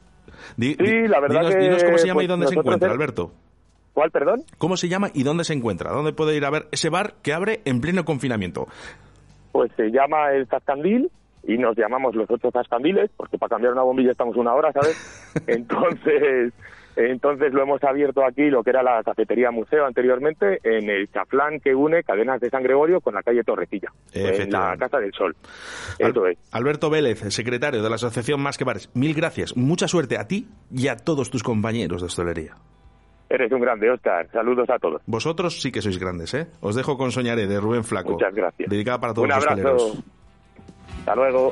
Di- 0.55 0.75
Sí, 0.75 0.83
di- 0.83 1.07
la 1.07 1.19
verdad 1.19 1.41
dinos, 1.41 1.55
que, 1.55 1.61
dinos 1.61 1.83
cómo 1.83 1.97
se 1.99 2.07
llama 2.07 2.23
y 2.23 2.27
pues, 2.27 2.29
dónde 2.29 2.47
se 2.47 2.55
encuentra, 2.59 2.87
es- 2.87 2.93
Alberto. 2.93 3.31
¿Cuál, 3.93 4.11
perdón? 4.11 4.43
¿Cómo 4.59 4.77
se 4.77 4.89
llama 4.89 5.09
y 5.13 5.23
dónde 5.23 5.43
se 5.43 5.53
encuentra? 5.53 5.91
¿Dónde 5.91 6.13
puede 6.13 6.35
ir 6.35 6.45
a 6.45 6.49
ver 6.51 6.67
ese 6.71 6.89
bar 6.89 7.15
que 7.23 7.33
abre 7.33 7.61
en 7.65 7.81
pleno 7.81 8.05
confinamiento? 8.05 8.67
Pues 9.51 9.71
se 9.75 9.89
llama 9.91 10.31
el 10.31 10.47
Zascandil 10.47 11.09
y 11.43 11.57
nos 11.57 11.77
llamamos 11.77 12.15
los 12.15 12.29
ocho 12.29 12.51
Zascandiles, 12.51 13.09
porque 13.15 13.37
para 13.37 13.49
cambiar 13.51 13.73
una 13.73 13.83
bombilla 13.83 14.11
estamos 14.11 14.35
una 14.35 14.53
hora, 14.53 14.71
¿sabes? 14.73 14.97
Entonces, 15.47 16.53
entonces 16.95 17.53
lo 17.53 17.61
hemos 17.61 17.83
abierto 17.83 18.25
aquí, 18.25 18.49
lo 18.49 18.63
que 18.63 18.71
era 18.71 18.81
la 18.81 19.03
cafetería 19.03 19.51
museo 19.51 19.85
anteriormente, 19.85 20.59
en 20.63 20.89
el 20.89 21.07
chaflán 21.11 21.59
que 21.59 21.75
une 21.75 22.01
Cadenas 22.03 22.41
de 22.41 22.49
San 22.49 22.63
Gregorio 22.63 23.01
con 23.01 23.13
la 23.13 23.21
calle 23.21 23.43
Torrecilla, 23.43 23.89
en 24.13 24.49
la. 24.51 24.75
Casa 24.77 24.97
del 24.97 25.13
Sol. 25.13 25.35
Al- 26.01 26.09
Eso 26.11 26.25
es. 26.25 26.37
Alberto 26.51 26.89
Vélez, 26.89 27.19
secretario 27.33 27.83
de 27.83 27.89
la 27.89 27.95
Asociación 27.95 28.41
Más 28.41 28.57
que 28.57 28.63
Bares, 28.63 28.89
mil 28.95 29.13
gracias. 29.13 29.55
Mucha 29.55 29.87
suerte 29.87 30.17
a 30.17 30.27
ti 30.27 30.47
y 30.71 30.87
a 30.87 30.97
todos 30.97 31.29
tus 31.29 31.43
compañeros 31.43 32.01
de 32.01 32.07
hostelería. 32.07 32.55
Eres 33.29 33.51
un 33.51 33.59
grande, 33.59 33.89
Oscar. 33.91 34.29
Saludos 34.31 34.69
a 34.69 34.79
todos. 34.79 35.01
Vosotros 35.05 35.61
sí 35.61 35.71
que 35.71 35.81
sois 35.81 35.97
grandes, 35.97 36.33
¿eh? 36.33 36.47
Os 36.61 36.75
dejo 36.75 36.97
con 36.97 37.11
Soñaré 37.11 37.45
de 37.47 37.59
Rubén 37.59 37.83
Flaco. 37.83 38.13
Muchas 38.13 38.33
gracias. 38.33 38.69
Dedicada 38.69 38.99
para 38.99 39.13
todos 39.13 39.23
Un 39.27 39.35
los 39.35 39.37
abrazo. 39.45 39.75
hosteleros. 39.75 40.03
Hasta 40.99 41.15
luego. 41.15 41.51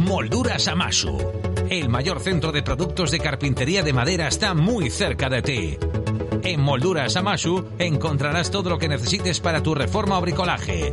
Molduras 0.00 0.68
Amasu. 0.68 1.18
El 1.68 1.88
mayor 1.88 2.20
centro 2.20 2.52
de 2.52 2.62
productos 2.62 3.10
de 3.10 3.20
carpintería 3.20 3.82
de 3.82 3.92
madera 3.92 4.28
está 4.28 4.54
muy 4.54 4.90
cerca 4.90 5.28
de 5.28 5.42
ti. 5.42 5.78
En 6.42 6.60
Molduras 6.60 7.16
Amasu 7.16 7.64
encontrarás 7.78 8.50
todo 8.50 8.70
lo 8.70 8.78
que 8.78 8.88
necesites 8.88 9.40
para 9.40 9.62
tu 9.62 9.74
reforma 9.74 10.18
o 10.18 10.20
bricolaje. 10.20 10.92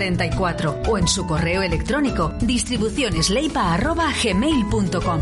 672-6590-44 0.01 0.87
o 0.87 0.97
en 0.97 1.07
su 1.07 1.27
correo 1.27 1.61
electrónico 1.61 2.33
distribucionesleipa.gmail.com 2.41 5.21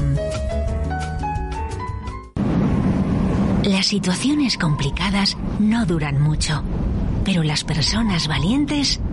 Las 3.64 3.88
situaciones 3.88 4.58
complicadas 4.58 5.38
no 5.60 5.86
duran 5.86 6.22
mucho, 6.22 6.64
pero 7.24 7.44
las 7.44 7.64
personas 7.64 8.28
valientes 8.28 9.00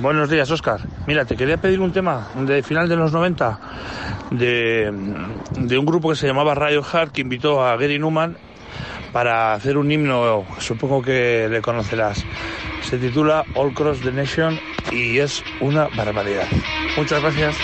Buenos 0.00 0.30
días, 0.30 0.50
Oscar. 0.50 0.80
Mira, 1.06 1.24
te 1.24 1.36
quería 1.36 1.56
pedir 1.56 1.80
un 1.80 1.92
tema 1.92 2.28
de 2.34 2.62
final 2.62 2.88
de 2.88 2.96
los 2.96 3.12
90 3.12 3.60
de, 4.30 4.92
de 5.58 5.78
un 5.78 5.84
grupo 5.84 6.10
que 6.10 6.16
se 6.16 6.26
llamaba 6.26 6.54
Radio 6.54 6.82
Heart 6.82 7.12
que 7.12 7.20
invitó 7.20 7.64
a 7.64 7.76
Gary 7.76 7.98
Newman 7.98 8.36
para 9.12 9.52
hacer 9.52 9.76
un 9.76 9.90
himno, 9.90 10.46
supongo 10.58 11.02
que 11.02 11.48
le 11.50 11.60
conocerás. 11.60 12.24
Se 12.82 12.98
titula 12.98 13.44
All 13.54 13.74
Cross 13.74 14.00
the 14.00 14.12
Nation 14.12 14.58
y 14.92 15.18
es 15.18 15.42
una 15.60 15.88
barbaridad. 15.96 16.46
Muchas 16.96 17.20
gracias. 17.20 17.56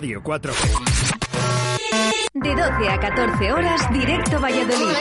Radio 0.00 0.22
4G. 0.22 0.54
De 2.32 2.48
12 2.48 2.88
a 2.88 2.98
14 2.98 3.52
horas, 3.52 3.92
directo 3.92 4.40
Valladolid. 4.40 4.96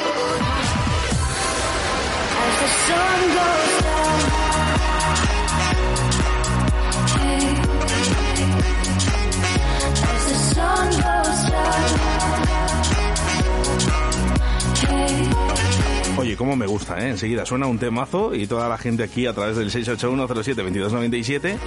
Oye, 16.18 16.36
cómo 16.36 16.58
me 16.58 16.66
gusta, 16.68 17.00
¿eh? 17.00 17.12
Enseguida 17.12 17.45
suena 17.45 17.68
un 17.68 17.80
temazo 17.80 18.36
y 18.36 18.47
toda 18.47 18.68
la 18.68 18.78
gente 18.78 19.04
aquí 19.04 19.28
a 19.28 19.34
través 19.34 19.56
del 19.56 19.72
681072297 19.72 21.58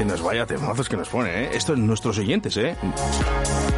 que 0.00 0.06
nos 0.06 0.22
vaya 0.22 0.46
temazos 0.46 0.88
que 0.88 0.96
nos 0.96 1.10
pone, 1.10 1.28
¿eh? 1.28 1.50
Esto 1.52 1.74
es 1.74 1.78
nuestros 1.78 2.16
oyentes, 2.16 2.56
¿eh? 2.56 2.74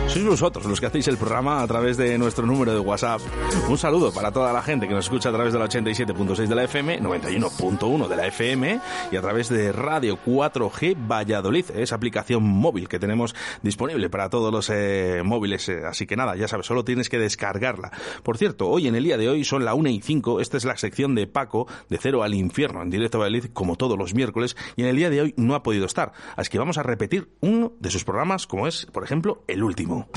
Sois 0.07 0.25
vosotros 0.25 0.67
los 0.67 0.79
que 0.79 0.87
hacéis 0.87 1.09
el 1.09 1.17
programa 1.17 1.63
a 1.63 1.67
través 1.67 1.97
de 1.97 2.19
nuestro 2.19 2.47
número 2.47 2.73
de 2.73 2.79
WhatsApp. 2.79 3.21
Un 3.69 3.79
saludo 3.79 4.13
para 4.13 4.31
toda 4.31 4.53
la 4.53 4.63
gente 4.63 4.87
que 4.87 4.95
nos 4.95 5.07
escucha 5.07 5.31
a 5.31 5.33
través 5.33 5.53
de 5.53 5.59
la 5.59 5.65
87.6 5.65 6.47
de 6.47 6.55
la 6.55 6.65
FM, 6.65 7.01
91.1 7.01 8.09
de 8.09 8.17
la 8.17 8.27
FM 8.27 8.81
y 9.11 9.17
a 9.17 9.21
través 9.23 9.49
de 9.49 9.73
Radio 9.73 10.19
4G 10.25 10.97
Valladolid, 11.11 11.65
esa 11.75 11.95
aplicación 11.95 12.43
móvil 12.45 12.89
que 12.89 12.99
tenemos 12.99 13.35
disponible 13.63 14.11
para 14.11 14.29
todos 14.29 14.53
los 14.53 14.69
eh, 14.71 15.23
móviles. 15.25 15.69
eh, 15.71 15.81
así 15.89 16.07
que 16.07 16.15
nada, 16.15 16.37
ya 16.37 16.47
sabes, 16.47 16.67
solo 16.67 16.85
tienes 16.85 17.09
que 17.09 17.19
descargarla. 17.19 17.91
Por 18.23 18.37
cierto, 18.37 18.69
hoy 18.69 18.87
en 18.87 18.95
el 18.95 19.05
día 19.05 19.17
de 19.17 19.31
hoy 19.31 19.45
son 19.45 19.65
la 19.65 19.75
1 19.75 19.89
y 19.89 20.01
5, 20.03 20.41
esta 20.41 20.59
es 20.59 20.65
la 20.67 20.77
sección 20.77 21.15
de 21.15 21.27
Paco, 21.27 21.67
de 21.89 21.99
Cero 21.99 22.23
al 22.23 22.35
Infierno, 22.35 22.83
en 22.83 22.91
directo 22.91 23.17
a 23.17 23.21
Valladolid, 23.23 23.51
como 23.53 23.77
todos 23.77 23.99
los 23.99 24.15
miércoles, 24.15 24.57
y 24.77 24.83
en 24.83 24.89
el 24.89 24.97
día 24.97 25.09
de 25.09 25.23
hoy 25.23 25.35
no 25.39 25.55
ha 25.55 25.63
podido 25.63 25.87
estar. 25.87 26.12
Así 26.37 26.51
que 26.51 26.59
vamos 26.59 26.79
a 26.79 26.83
repetir 26.83 27.31
uno 27.41 27.73
de 27.79 27.91
sus 27.91 28.05
programas, 28.05 28.47
como 28.47 28.67
es, 28.67 28.87
por 28.87 29.05
ejemplo, 29.05 29.45
el 29.49 29.63
último. 29.63 30.09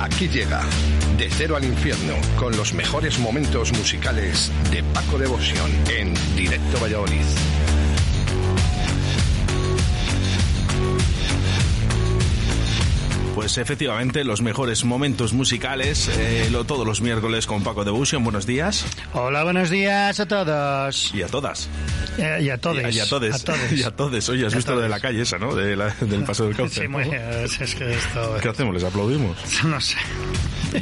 Aquí 0.00 0.28
llega 0.28 0.60
De 1.16 1.30
Cero 1.30 1.56
al 1.56 1.64
Infierno 1.64 2.14
con 2.38 2.56
los 2.56 2.74
mejores 2.74 3.18
momentos 3.18 3.72
musicales 3.72 4.50
de 4.70 4.82
Paco 4.82 5.18
Devoción 5.18 5.70
en 5.88 6.14
Directo 6.36 6.78
Valladolid. 6.80 7.69
Pues 13.34 13.58
efectivamente, 13.58 14.24
los 14.24 14.42
mejores 14.42 14.84
momentos 14.84 15.32
musicales, 15.32 16.08
eh, 16.18 16.48
lo, 16.50 16.64
todos 16.64 16.86
los 16.86 17.00
miércoles 17.00 17.46
con 17.46 17.62
Paco 17.62 17.84
Devotion. 17.84 18.22
Buenos 18.24 18.44
días. 18.44 18.84
Hola, 19.14 19.44
buenos 19.44 19.70
días 19.70 20.18
a 20.20 20.26
todos. 20.26 21.14
Y 21.14 21.22
a 21.22 21.26
todas. 21.28 21.68
Eh, 22.18 22.40
y 22.42 22.50
a 22.50 22.58
todos. 22.58 22.94
Y 22.94 22.98
a 23.00 23.06
todos. 23.08 23.34
A 23.34 23.38
todos. 23.44 23.72
Y 23.72 23.82
a 23.84 23.90
todos. 23.92 24.28
Oye, 24.28 24.46
has 24.46 24.54
visto 24.54 24.74
lo 24.74 24.80
de 24.80 24.88
la 24.88 25.00
calle 25.00 25.22
esa, 25.22 25.38
¿no? 25.38 25.54
De 25.54 25.74
la- 25.76 25.94
del 26.00 26.24
paso 26.24 26.44
del 26.44 26.56
cauce. 26.56 26.82
Sí, 26.82 26.88
muy 26.88 27.04
bien. 27.04 27.22
Es, 27.22 27.58
es 27.60 27.74
que 27.74 27.94
esto... 27.94 28.36
¿Qué 28.42 28.48
hacemos? 28.48 28.74
¿Les 28.74 28.84
aplaudimos? 28.84 29.36
No 29.64 29.80
sé. 29.80 29.96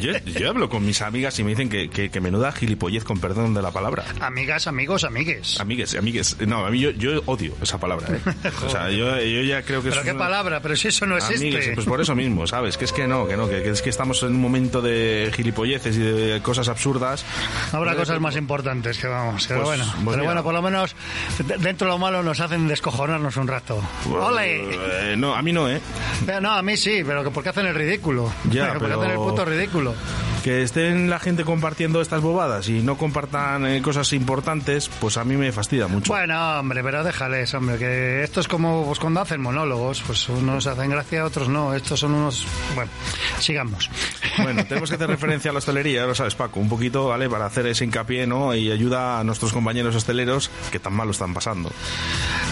Yo, 0.00 0.12
yo 0.38 0.50
hablo 0.50 0.68
con 0.68 0.84
mis 0.84 1.00
amigas 1.02 1.38
y 1.38 1.44
me 1.44 1.50
dicen 1.50 1.68
que, 1.68 1.88
que, 1.88 2.10
que 2.10 2.20
menuda 2.20 2.52
gilipollez, 2.52 3.04
con 3.04 3.18
perdón 3.20 3.54
de 3.54 3.62
la 3.62 3.70
palabra. 3.70 4.04
Amigas, 4.20 4.66
amigos, 4.66 5.04
amigues. 5.04 5.58
Amigues, 5.60 5.94
amigues. 5.94 6.36
No, 6.46 6.66
a 6.66 6.70
mí 6.70 6.78
yo, 6.80 6.90
yo 6.90 7.22
odio 7.26 7.54
esa 7.62 7.78
palabra, 7.78 8.08
¿eh? 8.14 8.20
O 8.66 8.68
sea, 8.70 8.90
yo, 8.90 9.16
yo 9.20 9.42
ya 9.42 9.62
creo 9.62 9.82
que 9.82 9.88
Pero 9.90 10.00
es 10.02 10.04
qué 10.06 10.10
una- 10.12 10.18
palabra, 10.24 10.60
pero 10.60 10.76
si 10.76 10.88
eso 10.88 11.06
no 11.06 11.16
existe. 11.16 11.36
Amigues, 11.46 11.70
pues 11.74 11.86
por 11.86 12.00
eso 12.00 12.14
mismo, 12.14 12.46
¿sabes? 12.46 12.76
Que 12.76 12.84
es 12.84 12.92
que 12.92 13.06
no, 13.06 13.26
que 13.26 13.36
no, 13.36 13.48
que, 13.48 13.62
que 13.62 13.70
es 13.70 13.82
que 13.82 13.90
estamos 13.90 14.22
en 14.22 14.30
un 14.30 14.40
momento 14.40 14.82
de 14.82 15.32
gilipolleces 15.34 15.96
y 15.96 16.00
de 16.00 16.40
cosas 16.42 16.68
absurdas. 16.68 17.24
Habrá 17.72 17.92
Pues, 17.94 18.06
cosas 18.08 18.20
más 18.20 18.36
importantes 18.36 18.98
que 18.98 19.06
vamos. 19.08 19.46
Pero 19.48 19.62
Pues- 19.62 19.78
bueno, 19.78 19.84
pues 19.92 20.04
pero 20.04 20.16
mira. 20.18 20.24
bueno, 20.24 20.42
por 20.44 20.54
lo 20.54 20.62
menos 20.62 20.94
de- 21.46 21.56
dentro 21.58 21.86
de 21.86 21.92
lo 21.92 21.98
malo 21.98 22.22
nos 22.22 22.40
hacen 22.40 22.68
descojonarnos 22.68 23.36
un 23.36 23.48
rato. 23.48 23.82
¡Ole! 24.10 25.12
eh, 25.12 25.14
no, 25.16 25.34
a 25.34 25.42
mí 25.42 25.52
no, 25.52 25.68
¿eh? 25.68 25.80
Pero 26.26 26.40
no, 26.40 26.52
a 26.52 26.62
mí 26.62 26.76
sí, 26.76 27.02
pero 27.06 27.24
que 27.24 27.30
porque 27.30 27.48
hacen 27.50 27.66
el 27.66 27.74
ridículo. 27.74 28.32
Ya, 28.50 28.68
porque 28.74 28.84
pero- 28.86 29.00
hacen 29.00 29.10
el 29.12 29.16
puto 29.16 29.44
ridículo 29.44 29.67
ridículo. 29.68 30.27
Que 30.42 30.62
estén 30.62 31.10
la 31.10 31.18
gente 31.18 31.44
compartiendo 31.44 32.00
estas 32.00 32.22
bobadas 32.22 32.68
y 32.68 32.80
no 32.80 32.96
compartan 32.96 33.66
eh, 33.66 33.82
cosas 33.82 34.12
importantes, 34.12 34.88
pues 35.00 35.16
a 35.16 35.24
mí 35.24 35.36
me 35.36 35.52
fastidia 35.52 35.88
mucho. 35.88 36.12
Bueno, 36.12 36.60
hombre, 36.60 36.82
pero 36.82 37.04
déjales, 37.04 37.52
hombre, 37.54 37.76
que 37.76 38.22
esto 38.22 38.40
es 38.40 38.48
como 38.48 38.86
pues, 38.86 38.98
cuando 38.98 39.20
hacen 39.20 39.40
monólogos, 39.40 40.02
pues 40.06 40.28
unos 40.28 40.66
hacen 40.66 40.90
gracia, 40.90 41.24
otros 41.24 41.48
no. 41.48 41.74
Estos 41.74 42.00
son 42.00 42.14
unos... 42.14 42.46
Bueno, 42.74 42.90
sigamos. 43.40 43.90
Bueno, 44.38 44.64
tenemos 44.64 44.88
que 44.88 44.96
hacer 44.96 45.08
referencia 45.08 45.50
a 45.50 45.52
la 45.52 45.58
hostelería, 45.58 46.02
ya 46.02 46.06
lo 46.06 46.14
sabes, 46.14 46.34
Paco, 46.34 46.60
un 46.60 46.68
poquito, 46.68 47.08
¿vale? 47.08 47.28
Para 47.28 47.46
hacer 47.46 47.66
ese 47.66 47.84
hincapié, 47.84 48.26
¿no? 48.26 48.54
Y 48.54 48.70
ayuda 48.70 49.18
a 49.18 49.24
nuestros 49.24 49.52
compañeros 49.52 49.94
hosteleros 49.96 50.50
que 50.70 50.78
tan 50.78 50.92
mal 50.94 51.06
lo 51.06 51.12
están 51.12 51.34
pasando. 51.34 51.70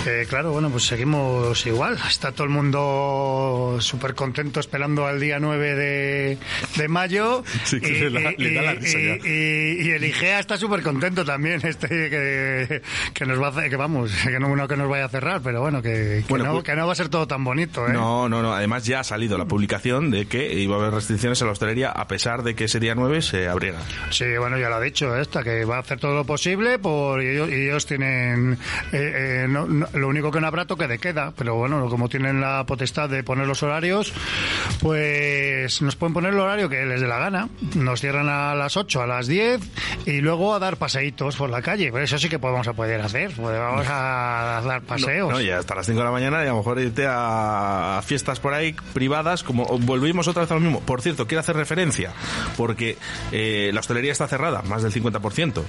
Eh, 0.07 0.27
claro, 0.29 0.53
bueno, 0.53 0.71
pues 0.71 0.85
seguimos 0.85 1.65
igual. 1.67 1.99
Está 2.09 2.33
todo 2.33 2.45
el 2.45 2.51
mundo 2.51 3.77
súper 3.81 4.15
contento 4.15 4.61
esperando 4.61 5.07
al 5.07 5.21
día 5.21 5.39
9 5.39 5.75
de, 5.75 6.39
de 6.77 6.89
mayo. 6.89 7.45
Sí, 7.65 7.76
que 7.81 8.11
le 8.11 8.23
da- 8.23 8.33
le 8.37 8.53
da 8.55 8.63
la 8.63 8.75
risa 8.75 8.99
y- 8.99 9.07
ya. 9.07 9.17
y- 9.29 9.89
y 9.89 9.91
el 9.93 10.05
IGEA 10.05 10.41
está 10.41 10.57
súper 10.57 10.83
contento 10.83 11.25
también, 11.25 11.61
este 11.67 11.89
que, 11.89 12.83
que 13.15 13.27
nos 13.27 13.41
va 13.41 13.49
a 13.49 13.69
que 13.69 13.77
vamos, 13.77 14.13
que 14.25 14.39
no, 14.39 14.55
no 14.55 14.69
que 14.69 14.77
nos 14.77 14.89
vaya 14.89 15.05
a 15.07 15.09
cerrar, 15.09 15.41
pero 15.43 15.61
bueno, 15.61 15.83
que, 15.83 16.23
que 16.23 16.25
Bueno, 16.29 16.45
no, 16.47 16.53
pues- 16.53 16.65
que 16.65 16.75
no 16.77 16.87
va 16.87 16.93
a 16.93 16.97
ser 16.97 17.09
todo 17.09 17.27
tan 17.27 17.45
bonito, 17.45 17.87
¿eh? 17.89 17.93
No, 17.93 18.29
no, 18.29 18.43
no. 18.43 18.53
Además 18.55 18.85
ya 18.85 19.01
ha 19.01 19.05
salido 19.05 19.37
la 19.39 19.45
publicación 19.47 20.11
de 20.11 20.27
que 20.27 20.53
iba 20.55 20.77
a 20.77 20.79
haber 20.81 20.95
restricciones 20.95 21.41
en 21.41 21.47
la 21.47 21.53
hostelería 21.53 21.91
a 21.91 22.07
pesar 22.09 22.43
de 22.43 22.55
que 22.55 22.65
ese 22.65 22.81
día 22.81 22.95
9 22.95 23.23
se 23.23 23.49
abriera. 23.49 23.79
Sí, 24.11 24.25
bueno, 24.39 24.59
ya 24.59 24.69
lo 24.69 24.77
ha 24.77 24.81
dicho 24.81 25.17
esta, 25.17 25.43
que 25.43 25.65
va 25.65 25.77
a 25.77 25.81
hacer 25.81 25.99
todo 26.01 26.15
lo 26.15 26.25
posible 26.25 26.79
por 26.79 27.23
y 27.23 27.29
ellos, 27.29 27.49
y 27.51 27.55
ellos 27.55 27.87
tienen 27.87 28.55
eh, 28.93 29.13
eh, 29.43 29.47
no- 29.49 29.67
no- 29.67 29.89
lo 29.95 30.09
único 30.09 30.31
que 30.31 30.41
no 30.41 30.47
habrá 30.47 30.65
toque 30.67 30.87
de 30.87 30.99
queda, 30.99 31.33
pero 31.37 31.55
bueno, 31.55 31.89
como 31.89 32.09
tienen 32.09 32.41
la 32.41 32.65
potestad 32.67 33.09
de 33.09 33.23
poner 33.23 33.47
los 33.47 33.63
horarios, 33.63 34.13
pues 34.81 35.83
nos 35.83 35.97
pueden 35.97 36.15
poner 36.15 36.33
el 36.33 36.39
horario 36.41 36.69
que 36.69 36.85
les 36.87 37.01
dé 37.01 37.07
la 37.07 37.19
gana. 37.19 37.49
Nos 37.75 38.01
cierran 38.01 38.29
a 38.29 38.55
las 38.55 38.77
8, 38.77 39.03
a 39.03 39.07
las 39.07 39.27
10 39.27 39.61
y 40.07 40.21
luego 40.21 40.55
a 40.55 40.59
dar 40.59 40.77
paseitos 40.77 41.37
por 41.37 41.51
la 41.51 41.63
calle. 41.63 41.91
Pues 41.91 42.05
eso 42.05 42.19
sí 42.19 42.29
que 42.29 42.39
podemos 42.39 42.67
a 42.69 42.73
poder 42.73 43.01
hacer, 43.01 43.33
pues 43.37 43.59
vamos 43.59 43.87
a 43.89 44.63
dar 44.65 44.83
paseos. 44.83 45.33
No, 45.33 45.41
y 45.41 45.51
hasta 45.51 45.75
las 45.75 45.87
5 45.87 45.99
de 45.99 46.05
la 46.05 46.11
mañana 46.11 46.39
y 46.45 46.47
a 46.47 46.51
lo 46.51 46.59
mejor 46.59 46.79
irte 46.81 47.07
a 47.09 48.01
fiestas 48.05 48.41
por 48.41 48.55
ahí 48.55 48.75
privadas, 48.93 49.43
como 49.43 49.65
volvimos 49.81 50.29
otra 50.29 50.43
vez 50.43 50.51
a 50.51 50.55
lo 50.55 50.61
mismo. 50.61 50.81
Por 50.81 51.03
cierto, 51.03 51.27
quiero 51.27 51.41
hacer 51.41 51.57
referencia, 51.57 52.13
porque 52.57 52.97
eh, 53.33 53.71
la 53.75 53.81
hostelería 53.81 54.13
está 54.13 54.29
cerrada, 54.29 54.63
más 54.63 54.83
del 54.83 54.93
50%. 54.93 55.63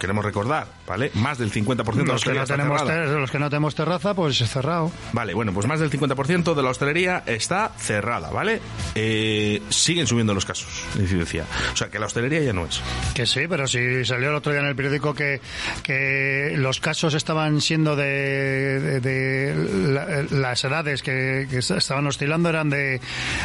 Queremos 0.00 0.24
recordar, 0.24 0.66
¿vale? 0.86 1.10
Más 1.14 1.38
del 1.38 1.52
50% 1.52 1.84
de 1.84 1.84
la 1.84 1.84
los, 1.84 2.24
que 2.24 2.30
hostelería 2.30 2.40
no 2.40 2.42
está 2.44 2.56
tenemos 2.56 2.80
cerrada. 2.80 3.04
ter- 3.06 3.18
los 3.20 3.30
que 3.30 3.38
no 3.38 3.50
tenemos 3.50 3.74
terraza, 3.74 4.14
pues 4.14 4.38
cerrado. 4.38 4.90
Vale, 5.12 5.34
bueno, 5.34 5.52
pues 5.52 5.66
más 5.66 5.80
del 5.80 5.90
50% 5.90 6.54
de 6.54 6.62
la 6.62 6.70
hostelería 6.70 7.22
está 7.26 7.70
cerrada, 7.78 8.30
¿vale? 8.30 8.60
Eh, 8.94 9.62
siguen 9.68 10.06
subiendo 10.06 10.34
los 10.34 10.44
casos 10.44 10.68
de 10.94 11.02
incidencia. 11.02 11.41
O 11.72 11.76
sea, 11.76 11.88
que 11.88 11.98
la 11.98 12.06
hostelería 12.06 12.40
ya 12.40 12.52
no 12.52 12.66
es. 12.66 12.80
Que 13.14 13.26
sí, 13.26 13.40
pero 13.48 13.66
si 13.66 14.04
salió 14.04 14.30
el 14.30 14.34
otro 14.36 14.52
día 14.52 14.60
en 14.60 14.68
el 14.68 14.76
periódico 14.76 15.14
que, 15.14 15.40
que 15.82 16.54
los 16.56 16.80
casos 16.80 17.14
estaban 17.14 17.60
siendo 17.60 17.96
de, 17.96 18.80
de- 18.80 19.00
de 19.00 19.92
la- 19.92 20.22
las 20.30 20.64
edades 20.64 21.02
que, 21.02 21.46
que 21.50 21.58
estaban 21.58 22.06
oscilando 22.06 22.48
eran 22.48 22.70
de 22.70 23.00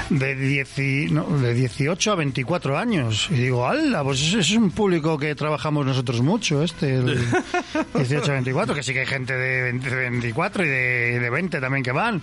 de, 0.09 0.35
dieci- 0.37 1.09
no, 1.09 1.25
de 1.39 1.53
18 1.53 2.11
a 2.11 2.15
24 2.15 2.77
años. 2.77 3.27
Y 3.31 3.35
digo, 3.35 3.67
¡hala! 3.67 4.03
Pues 4.03 4.21
ese 4.21 4.39
es 4.39 4.51
un 4.51 4.71
público 4.71 5.17
que 5.17 5.35
trabajamos 5.35 5.85
nosotros 5.85 6.21
mucho, 6.21 6.63
este, 6.63 6.95
el 6.95 7.17
18 7.95 8.31
a 8.31 8.33
24, 8.35 8.75
que 8.75 8.83
sí 8.83 8.93
que 8.93 9.01
hay 9.01 9.05
gente 9.05 9.33
de 9.33 9.63
20 9.63 9.89
de 9.89 9.95
24 10.09 10.65
y 10.65 10.67
de, 10.67 11.19
de 11.19 11.29
20 11.29 11.59
también 11.59 11.83
que 11.83 11.91
van, 11.91 12.21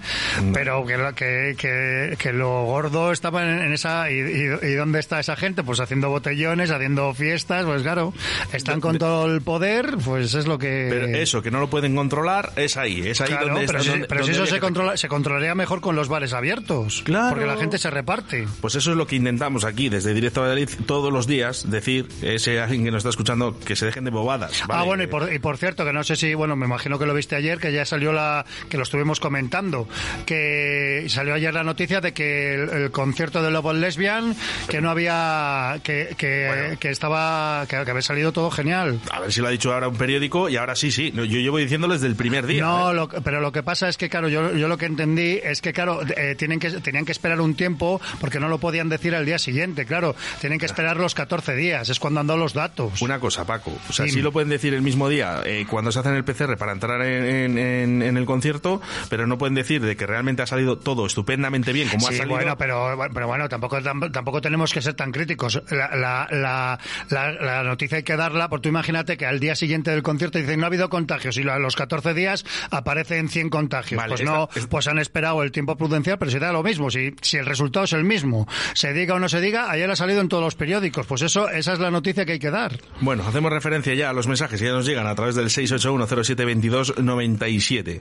pero 0.52 0.84
que, 0.86 0.96
que, 1.14 1.54
que, 1.58 2.16
que 2.18 2.32
lo 2.32 2.64
gordo 2.64 3.12
estaba 3.12 3.42
en, 3.42 3.62
en 3.62 3.72
esa... 3.72 4.10
Y, 4.10 4.14
y- 4.20 4.66
y 4.66 4.74
dónde 4.74 5.00
está 5.00 5.20
esa 5.20 5.36
gente? 5.36 5.62
Pues 5.64 5.80
haciendo 5.80 6.08
botellones, 6.10 6.70
haciendo 6.70 7.12
fiestas, 7.14 7.64
pues 7.64 7.82
claro, 7.82 8.12
están 8.52 8.80
con 8.80 8.98
todo 8.98 9.26
el 9.32 9.42
poder, 9.42 9.96
pues 10.04 10.34
es 10.34 10.46
lo 10.46 10.58
que... 10.58 10.86
Pero 10.90 11.06
eso, 11.06 11.42
que 11.42 11.50
no 11.50 11.60
lo 11.60 11.68
pueden 11.68 11.94
controlar, 11.96 12.52
es 12.56 12.76
ahí. 12.76 13.00
Es 13.06 13.20
ahí 13.20 13.28
Claro, 13.28 13.46
donde 13.48 13.66
pero, 13.66 13.80
si, 13.82 13.88
donde- 13.90 14.06
pero 14.06 14.24
si 14.24 14.30
donde 14.32 14.44
eso 14.44 14.46
se, 14.54 14.54
que- 14.56 14.60
controla, 14.60 14.96
se 14.96 15.08
controlaría 15.08 15.54
mejor 15.54 15.80
con 15.80 15.96
los 15.96 16.08
bares 16.08 16.32
abiertos. 16.32 17.02
Claro. 17.04 17.30
Porque 17.30 17.46
la 17.46 17.56
gente 17.56 17.78
se 17.78 17.90
reparte. 17.90 18.46
Pues 18.60 18.74
eso 18.74 18.90
es 18.92 18.96
lo 18.96 19.06
que 19.06 19.16
intentamos 19.16 19.64
aquí, 19.64 19.88
desde 19.88 20.14
Directo 20.14 20.40
Valladolid, 20.40 20.68
todos 20.86 21.12
los 21.12 21.26
días, 21.26 21.70
decir, 21.70 22.08
ese 22.22 22.60
alguien 22.60 22.84
que 22.84 22.90
nos 22.90 22.98
está 22.98 23.10
escuchando, 23.10 23.58
que 23.60 23.76
se 23.76 23.86
dejen 23.86 24.04
de 24.04 24.10
bobadas. 24.10 24.62
¿vale? 24.66 24.80
Ah, 24.82 24.84
bueno, 24.84 25.02
y 25.02 25.06
por, 25.06 25.32
y 25.32 25.38
por 25.38 25.56
cierto, 25.56 25.84
que 25.84 25.92
no 25.92 26.04
sé 26.04 26.16
si, 26.16 26.34
bueno, 26.34 26.56
me 26.56 26.66
imagino 26.66 26.98
que 26.98 27.06
lo 27.06 27.14
viste 27.14 27.36
ayer, 27.36 27.58
que 27.58 27.72
ya 27.72 27.84
salió 27.84 28.12
la, 28.12 28.44
que 28.68 28.76
lo 28.76 28.82
estuvimos 28.82 29.20
comentando, 29.20 29.88
que 30.26 31.06
salió 31.08 31.34
ayer 31.34 31.54
la 31.54 31.64
noticia 31.64 32.00
de 32.00 32.12
que 32.12 32.54
el, 32.54 32.68
el 32.70 32.90
concierto 32.90 33.42
de 33.42 33.50
Lobo 33.50 33.72
Lesbian, 33.72 34.34
que 34.68 34.80
no 34.80 34.90
había, 34.90 35.53
que, 35.82 36.14
que, 36.16 36.76
que 36.80 36.90
estaba, 36.90 37.66
que, 37.68 37.82
que 37.84 37.90
había 37.90 38.02
salido 38.02 38.32
todo 38.32 38.50
genial. 38.50 39.00
A 39.10 39.20
ver 39.20 39.32
si 39.32 39.40
lo 39.40 39.48
ha 39.48 39.50
dicho 39.50 39.72
ahora 39.72 39.88
un 39.88 39.96
periódico 39.96 40.48
y 40.48 40.56
ahora 40.56 40.74
sí, 40.74 40.90
sí. 40.90 41.12
Yo 41.14 41.24
llevo 41.24 41.58
diciéndolo 41.58 41.94
desde 41.94 42.06
el 42.06 42.16
primer 42.16 42.46
día. 42.46 42.62
No, 42.62 42.90
¿eh? 42.90 42.94
lo 42.94 43.08
pero 43.08 43.40
lo 43.40 43.52
que 43.52 43.62
pasa 43.62 43.88
es 43.88 43.96
que, 43.96 44.08
claro, 44.08 44.28
yo, 44.28 44.52
yo 44.54 44.68
lo 44.68 44.76
que 44.78 44.86
entendí 44.86 45.40
es 45.42 45.60
que, 45.60 45.72
claro, 45.72 46.00
eh, 46.16 46.34
tienen 46.36 46.58
que, 46.58 46.70
tenían 46.70 47.04
que 47.04 47.12
esperar 47.12 47.40
un 47.40 47.54
tiempo 47.54 48.00
porque 48.20 48.40
no 48.40 48.48
lo 48.48 48.58
podían 48.58 48.88
decir 48.88 49.14
al 49.14 49.26
día 49.26 49.38
siguiente, 49.38 49.84
claro. 49.86 50.14
Tienen 50.40 50.58
que 50.58 50.66
esperar 50.66 50.96
los 50.96 51.14
14 51.14 51.54
días, 51.54 51.88
es 51.88 51.98
cuando 52.00 52.20
han 52.20 52.26
dado 52.26 52.38
los 52.40 52.54
datos. 52.54 53.00
Una 53.02 53.18
cosa, 53.18 53.44
Paco. 53.46 53.72
O 53.88 53.92
sea, 53.92 54.06
sí 54.08 54.20
lo 54.22 54.32
pueden 54.32 54.48
decir 54.48 54.74
el 54.74 54.82
mismo 54.82 55.08
día 55.08 55.40
eh, 55.44 55.66
cuando 55.68 55.92
se 55.92 55.98
hacen 56.00 56.14
el 56.14 56.24
PCR 56.24 56.56
para 56.56 56.72
entrar 56.72 57.02
en, 57.02 57.24
en- 57.24 57.58
en- 57.58 58.02
en 58.02 58.16
el 58.16 58.24
concierto, 58.24 58.80
pero 59.08 59.26
no 59.26 59.38
pueden 59.38 59.54
decir 59.54 59.80
de 59.82 59.96
que 59.96 60.06
realmente 60.06 60.42
ha 60.42 60.46
salido 60.46 60.78
todo 60.78 61.06
estupendamente 61.06 61.72
bien 61.72 61.88
como 61.88 62.08
ha 62.08 62.12
salido. 62.12 62.28
bueno, 62.36 62.56
pero, 62.56 62.96
pero 63.12 63.26
bueno, 63.26 63.48
tampoco, 63.48 63.78
tam- 63.80 64.10
tampoco 64.12 64.40
tenemos 64.40 64.72
que 64.72 64.80
ser 64.82 64.94
tan 64.94 65.12
críticos. 65.12 65.43
La, 65.70 65.94
la, 65.96 66.26
la, 66.30 66.78
la- 67.10 67.32
la 67.32 67.62
noticia 67.64 67.98
hay 67.98 68.02
que 68.02 68.16
darla, 68.16 68.48
porque 68.48 68.64
tú 68.64 68.68
imagínate 68.70 69.16
que 69.16 69.26
al 69.26 69.40
día 69.40 69.54
siguiente 69.54 69.90
del 69.90 70.02
concierto 70.02 70.38
dicen 70.38 70.58
no 70.60 70.66
ha 70.66 70.68
habido 70.68 70.88
contagios 70.88 71.36
y 71.38 71.48
a 71.48 71.58
los 71.58 71.76
14 71.76 72.14
días 72.14 72.44
aparecen 72.70 73.28
100 73.28 73.50
contagios. 73.50 73.96
Vale, 73.98 74.08
pues 74.10 74.20
esta- 74.22 74.32
no, 74.32 74.48
pues 74.68 74.88
han 74.88 74.98
esperado 74.98 75.42
el 75.42 75.52
tiempo 75.52 75.76
prudencial, 75.76 76.18
pero 76.18 76.30
si 76.30 76.38
da 76.38 76.52
lo 76.52 76.62
mismo. 76.62 76.90
Si, 76.90 77.14
si 77.22 77.36
el 77.36 77.46
resultado 77.46 77.84
es 77.84 77.92
el 77.92 78.04
mismo, 78.04 78.46
se 78.74 78.92
diga 78.92 79.14
o 79.14 79.18
no 79.18 79.28
se 79.28 79.40
diga, 79.40 79.70
ayer 79.70 79.90
ha 79.90 79.96
salido 79.96 80.20
en 80.20 80.28
todos 80.28 80.42
los 80.42 80.54
periódicos. 80.54 81.06
Pues 81.06 81.22
eso, 81.22 81.48
esa 81.50 81.72
es 81.74 81.78
la 81.78 81.90
noticia 81.90 82.24
que 82.24 82.32
hay 82.32 82.38
que 82.38 82.50
dar. 82.50 82.78
Bueno, 83.00 83.24
hacemos 83.26 83.52
referencia 83.52 83.94
ya 83.94 84.10
a 84.10 84.12
los 84.12 84.26
mensajes 84.26 84.60
que 84.60 84.66
ya 84.66 84.72
nos 84.72 84.86
llegan 84.86 85.06
a 85.06 85.14
través 85.14 85.34
del 85.34 85.46
681072297. 85.46 88.00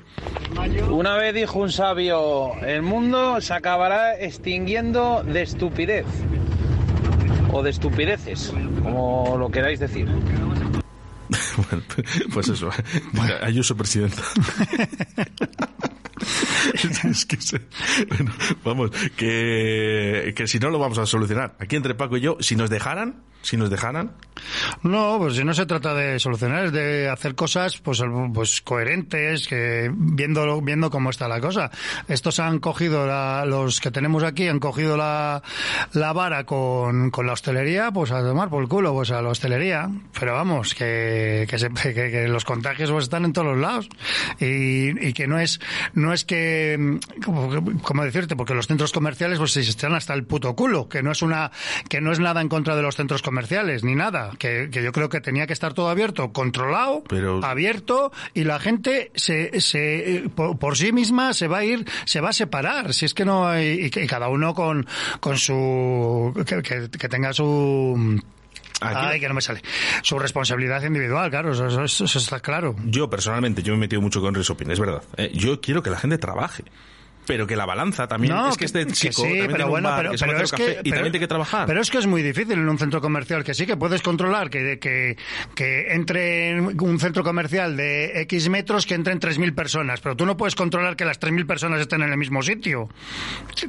Una 0.89 1.15
vez 1.17 1.33
dijo 1.33 1.59
un 1.59 1.71
sabio, 1.71 2.53
el 2.65 2.81
mundo 2.81 3.41
se 3.41 3.53
acabará 3.53 4.19
extinguiendo 4.19 5.23
de 5.23 5.41
estupidez. 5.41 6.05
O 7.53 7.61
de 7.61 7.69
estupideces, 7.69 8.51
como 8.81 9.37
lo 9.37 9.49
queráis 9.49 9.79
decir. 9.79 10.07
Bueno, 11.55 11.83
pues 12.33 12.49
eso. 12.49 12.69
Ayuso 13.41 13.77
presidenta. 13.77 14.21
es 17.09 17.25
que 17.25 17.37
bueno, 18.09 18.31
vamos, 18.63 18.91
que, 19.15 20.33
que 20.35 20.47
si 20.47 20.59
no 20.59 20.69
lo 20.69 20.79
vamos 20.79 20.97
a 20.97 21.05
solucionar. 21.05 21.55
Aquí 21.59 21.75
entre 21.75 21.93
Paco 21.95 22.17
y 22.17 22.21
yo, 22.21 22.37
si 22.39 22.55
nos 22.55 22.69
dejaran, 22.69 23.23
si 23.43 23.55
nos 23.57 23.69
dejaran? 23.69 24.11
No, 24.81 25.17
pues 25.19 25.35
si 25.35 25.43
no 25.43 25.53
se 25.53 25.67
trata 25.67 25.93
de 25.93 26.17
solucionar, 26.19 26.65
es 26.65 26.71
de 26.71 27.07
hacer 27.07 27.35
cosas 27.35 27.77
pues, 27.77 28.01
pues 28.33 28.61
coherentes, 28.61 29.47
que 29.47 29.91
viendo, 29.93 30.59
viendo 30.61 30.89
cómo 30.89 31.11
está 31.11 31.27
la 31.27 31.39
cosa. 31.39 31.69
Estos 32.07 32.39
han 32.39 32.57
cogido, 32.59 33.05
la, 33.05 33.45
los 33.45 33.79
que 33.79 33.91
tenemos 33.91 34.23
aquí, 34.23 34.47
han 34.47 34.59
cogido 34.59 34.97
la, 34.97 35.43
la 35.93 36.13
vara 36.13 36.45
con, 36.45 37.11
con 37.11 37.27
la 37.27 37.33
hostelería, 37.33 37.91
pues 37.91 38.11
a 38.11 38.21
tomar 38.23 38.49
por 38.49 38.63
el 38.63 38.69
culo, 38.69 38.91
pues 38.93 39.11
a 39.11 39.21
la 39.21 39.29
hostelería. 39.29 39.89
Pero 40.19 40.33
vamos, 40.33 40.73
que, 40.73 41.45
que, 41.47 41.59
se- 41.59 41.69
que- 41.69 41.93
que 41.93 42.27
los 42.27 42.43
contagios 42.43 42.89
pues, 42.91 43.03
están 43.03 43.25
en 43.25 43.33
todos 43.33 43.47
los 43.49 43.57
lados. 43.59 43.87
Y, 44.39 45.07
y 45.07 45.13
que 45.13 45.27
no 45.27 45.37
es, 45.39 45.59
no 45.93 46.11
es 46.11 46.25
que, 46.25 46.99
como, 47.23 47.79
como 47.83 48.03
decirte, 48.03 48.35
porque 48.35 48.55
los 48.55 48.65
centros 48.67 48.91
comerciales 48.91 49.37
pues 49.37 49.55
están 49.57 49.93
hasta 49.93 50.13
el 50.15 50.23
puto 50.25 50.55
culo, 50.55 50.89
que 50.89 51.03
no 51.03 51.11
es 51.11 51.21
una, 51.21 51.51
que 51.87 52.01
no 52.01 52.11
es 52.11 52.19
nada 52.19 52.41
en 52.41 52.49
contra 52.49 52.75
de 52.75 52.81
los 52.81 52.95
centros 52.95 53.21
comerciales, 53.21 53.32
ni 53.83 53.95
nada. 53.95 54.31
Que, 54.37 54.69
que 54.71 54.81
yo 54.83 54.91
creo 54.91 55.09
que 55.09 55.19
tenía 55.21 55.47
que 55.47 55.53
estar 55.53 55.73
todo 55.73 55.89
abierto, 55.89 56.31
controlado, 56.31 57.03
abierto, 57.43 58.11
y 58.33 58.43
la 58.45 58.59
gente 58.59 59.11
se, 59.15 59.59
se, 59.61 60.23
por, 60.35 60.57
por 60.57 60.77
sí 60.77 60.91
misma 60.91 61.33
se 61.33 61.47
va 61.47 61.59
a 61.59 61.65
ir, 61.65 61.85
se 62.05 62.21
va 62.21 62.29
a 62.29 62.33
separar. 62.33 62.93
Si 62.93 63.05
es 63.05 63.13
que 63.13 63.25
no 63.25 63.47
hay, 63.47 63.85
y, 63.85 63.89
que- 63.89 64.03
y 64.03 64.07
cada 64.07 64.29
uno 64.29 64.53
con, 64.53 64.85
con 65.19 65.37
su, 65.37 66.33
que, 66.45 66.61
que- 66.61 66.89
que 66.89 67.09
tenga 67.09 67.33
su, 67.33 68.21
Ay, 68.81 69.19
que 69.19 69.27
no 69.29 69.33
me 69.33 69.41
sale. 69.41 69.61
Su 70.01 70.19
responsabilidad 70.19 70.83
individual, 70.83 71.29
claro, 71.29 71.53
eso, 71.53 71.67
eso- 71.83 72.03
eso 72.05 72.19
está 72.19 72.39
claro. 72.41 72.75
Yo 72.85 73.09
personalmente, 73.09 73.63
yo 73.63 73.71
me 73.73 73.77
he 73.77 73.79
metido 73.81 74.01
mucho 74.01 74.19
con 74.21 74.33
Resopin, 74.35 74.71
es 74.71 74.79
verdad. 74.79 75.03
Eh, 75.17 75.31
yo 75.33 75.61
quiero 75.61 75.81
que 75.81 75.89
la 75.89 75.97
gente 75.97 76.17
trabaje. 76.17 76.63
Pero 77.25 77.47
que 77.47 77.55
la 77.55 77.65
balanza 77.65 78.07
también 78.07 78.33
No, 78.35 78.49
es 78.49 78.57
que 78.57 78.65
este 78.65 78.85
que 78.85 78.91
chico 78.93 79.21
sí, 79.21 79.27
también 79.29 79.51
pero 79.51 79.67
bueno, 79.69 79.89
bar, 79.89 79.97
pero- 79.99 80.09
que 80.11 80.15
es 80.15 80.21
Cero 80.21 80.33
que- 80.37 80.49
Café, 80.51 80.63
y 80.71 80.83
pero- 80.83 80.95
también 80.95 81.11
tiene 81.13 81.19
que 81.19 81.27
trabajar. 81.27 81.65
Pero 81.67 81.81
es 81.81 81.89
que 81.89 81.97
es 81.99 82.07
muy 82.07 82.21
difícil 82.21 82.53
en 82.53 82.67
un 82.69 82.77
centro 82.77 83.01
comercial, 83.01 83.43
que 83.43 83.53
sí 83.53 83.65
que 83.65 83.77
puedes 83.77 84.01
controlar 84.01 84.49
que, 84.49 84.79
que, 84.79 85.17
que 85.55 85.93
entre 85.93 86.49
en 86.49 86.81
un 86.81 86.99
centro 86.99 87.23
comercial 87.23 87.77
de 87.77 88.21
X 88.21 88.49
metros 88.49 88.85
que 88.85 88.95
entren 88.95 89.19
3.000 89.19 89.53
personas, 89.55 90.01
pero 90.01 90.15
tú 90.15 90.25
no 90.25 90.35
puedes 90.37 90.55
controlar 90.55 90.95
que 90.95 91.05
las 91.05 91.19
3.000 91.19 91.45
personas 91.45 91.79
estén 91.81 92.01
en 92.01 92.11
el 92.11 92.17
mismo 92.17 92.41
sitio. 92.41 92.89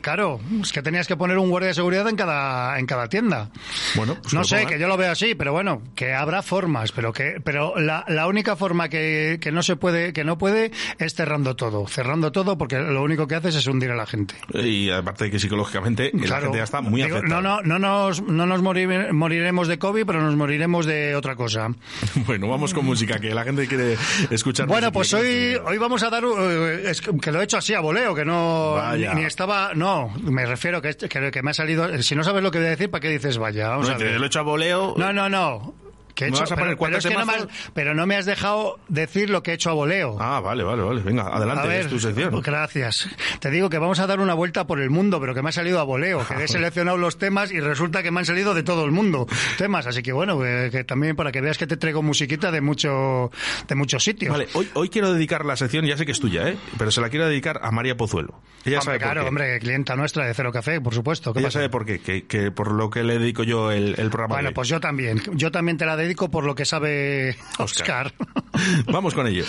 Claro, 0.00 0.40
es 0.62 0.72
que 0.72 0.82
tenías 0.82 1.06
que 1.06 1.16
poner 1.16 1.38
un 1.38 1.50
guardia 1.50 1.68
de 1.68 1.74
seguridad 1.74 2.08
en 2.08 2.16
cada, 2.16 2.78
en 2.78 2.86
cada 2.86 3.08
tienda. 3.08 3.50
Bueno, 3.94 4.16
pues 4.20 4.34
no 4.34 4.44
sé, 4.44 4.56
pongan. 4.56 4.72
que 4.72 4.78
yo 4.80 4.88
lo 4.88 4.96
veo 4.96 5.12
así, 5.12 5.34
pero 5.34 5.52
bueno, 5.52 5.82
que 5.94 6.12
habrá 6.12 6.42
formas, 6.42 6.92
pero 6.92 7.12
que 7.12 7.40
pero 7.44 7.78
la, 7.78 8.04
la 8.08 8.26
única 8.26 8.56
forma 8.56 8.88
que, 8.88 9.38
que 9.40 9.52
no 9.52 9.62
se 9.62 9.76
puede, 9.76 10.12
que 10.12 10.24
no 10.24 10.38
puede, 10.38 10.72
es 10.98 11.14
cerrando 11.14 11.54
todo. 11.56 11.86
Cerrando 11.86 12.32
todo 12.32 12.58
porque 12.58 12.78
lo 12.78 13.02
único 13.02 13.26
que 13.26 13.34
haces 13.48 13.56
es 13.60 13.66
hundir 13.66 13.90
a 13.90 13.96
la 13.96 14.06
gente. 14.06 14.34
Y 14.54 14.90
aparte 14.90 15.24
de 15.24 15.30
que 15.30 15.38
psicológicamente 15.38 16.10
la 16.14 16.22
Claro. 16.24 16.42
gente 16.44 16.58
ya 16.58 16.64
está 16.64 16.80
muy 16.80 17.02
Digo, 17.02 17.16
afectada. 17.18 17.40
No, 17.40 17.62
no, 17.62 17.62
no 17.62 17.78
nos, 17.78 18.22
no 18.22 18.46
nos 18.46 18.62
morir- 18.62 19.12
moriremos 19.12 19.68
de 19.68 19.78
COVID, 19.78 20.04
pero 20.06 20.20
nos 20.22 20.34
moriremos 20.36 20.86
de 20.86 21.14
otra 21.16 21.36
cosa. 21.36 21.68
Bueno, 22.26 22.48
vamos 22.48 22.72
con 22.72 22.84
música, 22.86 23.18
que 23.18 23.34
la 23.34 23.44
gente 23.44 23.66
quiere 23.66 23.96
escuchar. 24.30 24.66
Bueno, 24.66 24.90
pues 24.92 25.12
hoy, 25.14 25.56
hoy 25.64 25.78
vamos 25.78 26.02
a 26.02 26.10
dar, 26.10 26.24
eh, 26.24 26.84
es 26.86 27.00
que 27.00 27.30
lo 27.32 27.40
he 27.40 27.44
hecho 27.44 27.58
así 27.58 27.74
a 27.74 27.80
voleo, 27.80 28.14
que 28.14 28.24
no, 28.24 28.72
Vaya. 28.74 29.14
ni, 29.14 29.24
estaba, 29.24 29.72
no, 29.74 30.10
me 30.22 30.46
refiero 30.46 30.80
que, 30.80 30.94
que, 30.94 31.30
que 31.30 31.42
me 31.42 31.50
ha 31.50 31.54
salido, 31.54 32.02
si 32.02 32.14
no 32.14 32.24
sabes 32.24 32.42
lo 32.42 32.50
que 32.50 32.58
voy 32.58 32.66
a 32.68 32.70
decir, 32.70 32.90
¿para 32.90 33.00
qué 33.02 33.10
dices 33.10 33.36
vaya? 33.38 33.68
Vamos 33.68 33.88
No, 33.88 33.94
a 33.94 33.98
ver. 33.98 34.18
lo 34.18 34.24
he 34.24 34.26
hecho 34.26 34.40
a 34.40 34.42
voleo. 34.42 34.94
No, 34.96 35.12
no, 35.12 35.28
no. 35.28 35.74
Que 36.14 36.26
he 36.26 36.30
¿Me 36.30 36.36
hecho- 36.36 36.42
vas 36.42 36.52
a 36.52 36.54
poner 36.56 36.76
pero, 36.76 36.78
pero 36.78 36.78
cuatro 36.78 36.98
es 36.98 37.04
que 37.06 37.10
no 37.14 37.26
me 37.26 37.32
has, 37.32 37.38
temazos? 37.48 37.70
pero 37.74 37.94
no 37.94 38.06
me 38.06 38.16
has 38.16 38.24
dejado 38.26 38.78
decir 38.88 39.30
lo 39.30 39.42
que 39.42 39.50
he 39.50 39.54
hecho 39.54 39.70
a 39.70 39.72
voleo. 39.72 40.16
Ah, 40.20 40.40
vale, 40.40 40.62
vale, 40.62 40.82
vale. 40.82 41.02
Venga, 41.02 41.28
adelante, 41.34 41.66
ver, 41.68 41.80
es 41.80 41.88
tu 41.88 41.98
sección. 41.98 42.40
Gracias. 42.40 43.08
Te 43.40 43.50
digo 43.50 43.68
que 43.70 43.78
vamos 43.78 43.98
a 44.00 44.06
dar 44.06 44.20
una 44.20 44.34
vuelta 44.34 44.66
por 44.66 44.80
el 44.80 44.90
mundo, 44.90 45.20
pero 45.20 45.34
que 45.34 45.42
me 45.42 45.48
ha 45.48 45.52
salido 45.52 45.80
a 45.80 45.84
voleo, 45.84 46.26
que 46.26 46.44
he 46.44 46.48
seleccionado 46.48 46.96
los 46.96 47.18
temas 47.18 47.50
y 47.52 47.60
resulta 47.60 48.02
que 48.02 48.10
me 48.10 48.20
han 48.20 48.26
salido 48.26 48.54
de 48.54 48.62
todo 48.62 48.84
el 48.84 48.90
mundo 48.92 49.26
temas. 49.58 49.86
Así 49.86 50.02
que 50.02 50.12
bueno, 50.12 50.38
que, 50.40 50.68
que 50.70 50.84
también 50.84 51.16
para 51.16 51.32
que 51.32 51.40
veas 51.40 51.58
que 51.58 51.66
te 51.66 51.76
traigo 51.76 52.02
musiquita 52.02 52.50
de 52.52 52.60
mucho 52.60 53.30
de 53.68 53.74
muchos 53.74 54.04
sitios. 54.04 54.30
Vale, 54.32 54.48
hoy, 54.54 54.68
hoy 54.74 54.88
quiero 54.88 55.12
dedicar 55.12 55.44
la 55.44 55.56
sección, 55.56 55.84
ya 55.84 55.96
sé 55.96 56.06
que 56.06 56.12
es 56.12 56.20
tuya, 56.20 56.48
¿eh? 56.48 56.56
pero 56.78 56.90
se 56.90 57.00
la 57.00 57.08
quiero 57.10 57.26
dedicar 57.26 57.60
a 57.62 57.70
María 57.70 57.96
Pozuelo. 57.96 58.40
Ella 58.64 58.78
Hombre, 58.78 58.84
sabe 58.84 58.98
por 58.98 59.04
claro, 59.06 59.20
qué. 59.22 59.28
hombre, 59.28 59.58
clienta 59.58 59.96
nuestra 59.96 60.26
de 60.26 60.34
Cero 60.34 60.52
Café, 60.52 60.80
por 60.80 60.94
supuesto. 60.94 61.32
¿Qué 61.32 61.40
Ella 61.40 61.48
pasa? 61.48 61.58
sabe 61.58 61.68
por 61.70 61.84
qué, 61.84 62.00
que, 62.00 62.26
que 62.26 62.50
por 62.50 62.72
lo 62.72 62.88
que 62.88 63.02
le 63.02 63.18
dedico 63.18 63.42
yo 63.42 63.70
el, 63.72 63.88
el 63.98 64.10
programa. 64.10 64.36
Bueno, 64.36 64.48
de 64.50 64.54
pues 64.54 64.68
yo 64.68 64.80
también. 64.80 65.20
Yo 65.32 65.50
también 65.50 65.76
te 65.76 65.84
la 65.86 65.96
dedico 65.96 66.03
por 66.30 66.44
lo 66.44 66.54
que 66.54 66.64
sabe 66.64 67.36
Oscar. 67.58 68.12
Vamos 68.86 69.14
con 69.14 69.26
ello. 69.26 69.44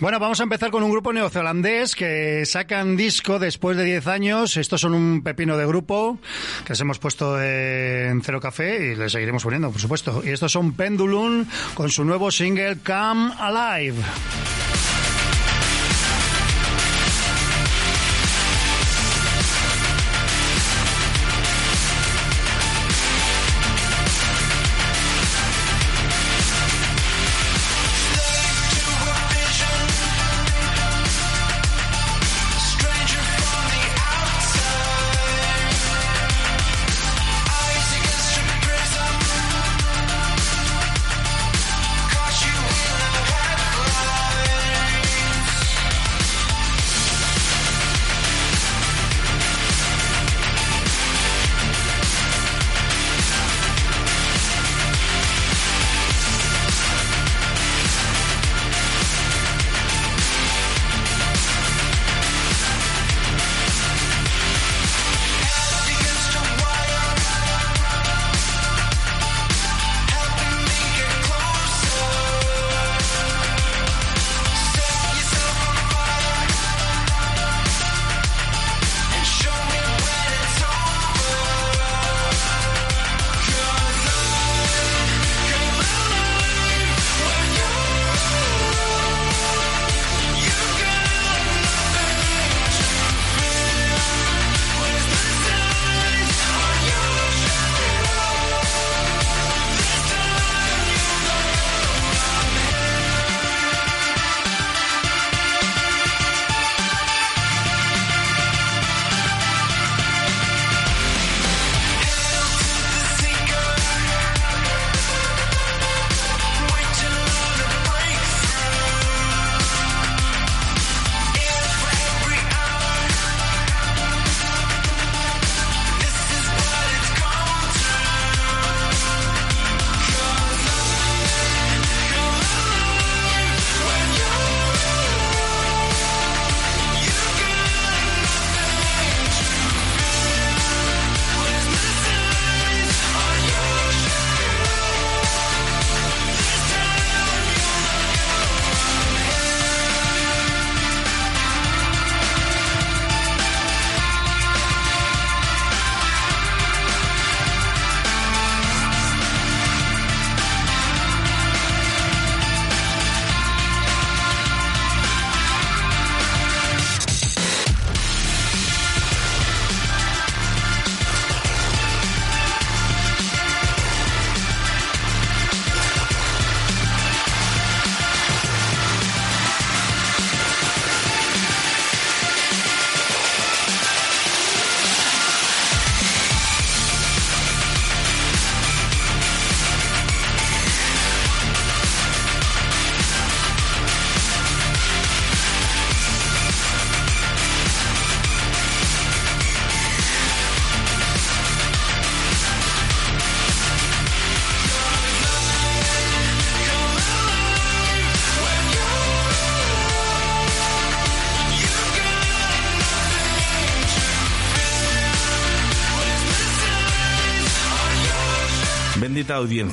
Bueno, 0.00 0.18
vamos 0.18 0.40
a 0.40 0.42
empezar 0.42 0.70
con 0.70 0.82
un 0.82 0.90
grupo 0.90 1.12
neozelandés 1.12 1.94
que 1.94 2.44
sacan 2.44 2.96
disco 2.96 3.38
después 3.38 3.76
de 3.76 3.84
10 3.84 4.06
años. 4.06 4.56
Estos 4.56 4.82
son 4.82 4.94
un 4.94 5.22
pepino 5.22 5.56
de 5.56 5.66
grupo 5.66 6.18
que 6.64 6.72
les 6.72 6.80
hemos 6.80 6.98
puesto 6.98 7.40
en 7.40 8.20
Cero 8.22 8.40
Café 8.40 8.92
y 8.92 8.96
les 8.96 9.12
seguiremos 9.12 9.42
poniendo, 9.42 9.70
por 9.70 9.80
supuesto. 9.80 10.22
Y 10.24 10.30
estos 10.30 10.52
son 10.52 10.72
Pendulum 10.72 11.46
con 11.74 11.90
su 11.90 12.04
nuevo 12.04 12.30
single 12.30 12.78
Come 12.84 13.32
Alive. 13.38 13.96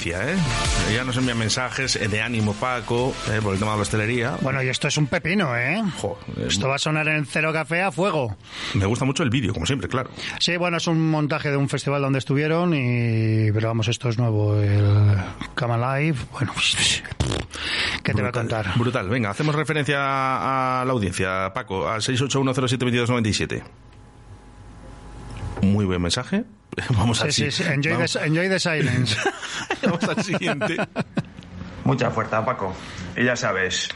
Audiencia, 0.07 0.33
¿eh? 0.33 0.93
Ya 0.93 1.03
nos 1.03 1.17
envían 1.17 1.37
mensajes 1.37 1.95
eh, 1.95 2.07
de 2.07 2.21
ánimo, 2.21 2.53
Paco, 2.53 3.13
eh, 3.31 3.39
por 3.41 3.53
el 3.53 3.59
tema 3.59 3.71
de 3.71 3.77
la 3.77 3.81
hostelería. 3.81 4.37
Bueno, 4.41 4.61
y 4.63 4.69
esto 4.69 4.87
es 4.87 4.97
un 4.97 5.07
pepino, 5.07 5.55
¿eh? 5.55 5.83
esto 6.45 6.67
va 6.67 6.75
a 6.75 6.79
sonar 6.79 7.07
en 7.07 7.25
Cero 7.25 7.51
Café 7.53 7.81
a 7.81 7.91
fuego. 7.91 8.35
Me 8.73 8.85
gusta 8.85 9.05
mucho 9.05 9.23
el 9.23 9.29
vídeo, 9.29 9.53
como 9.53 9.65
siempre, 9.65 9.87
claro. 9.87 10.09
Sí, 10.39 10.57
bueno, 10.57 10.77
es 10.77 10.87
un 10.87 11.09
montaje 11.09 11.49
de 11.51 11.57
un 11.57 11.69
festival 11.69 12.01
donde 12.01 12.19
estuvieron 12.19 12.73
y... 12.73 13.51
Pero 13.51 13.67
vamos, 13.67 13.87
esto 13.87 14.09
es 14.09 14.17
nuevo, 14.17 14.55
el 14.55 15.17
Cama 15.55 15.99
Live. 15.99 16.17
Bueno, 16.31 16.53
¿qué 18.03 18.13
te 18.13 18.21
voy 18.21 18.29
a 18.29 18.31
contar? 18.31 18.77
Brutal. 18.77 19.09
Venga, 19.09 19.29
hacemos 19.29 19.55
referencia 19.55 19.97
a 19.99 20.85
la 20.85 20.91
audiencia, 20.91 21.51
Paco, 21.53 21.87
al 21.87 22.01
681072297. 22.01 23.63
Muy 25.61 25.85
buen 25.85 26.01
mensaje. 26.01 26.45
Vamos 26.97 27.17
Sí, 27.19 27.23
al 27.25 27.33
sí, 27.33 27.51
si- 27.51 27.63
sí. 27.63 27.69
Enjoy, 27.71 27.93
vamos- 27.93 28.13
the, 28.13 28.25
enjoy 28.25 28.49
the 28.49 28.59
silence. 28.59 29.15
Vamos 29.83 30.03
al 30.03 30.23
siguiente. 30.23 30.77
Mucha 31.83 32.11
fuerza, 32.11 32.43
Paco. 32.45 32.73
Y 33.15 33.23
ya 33.23 33.35
sabes, 33.35 33.89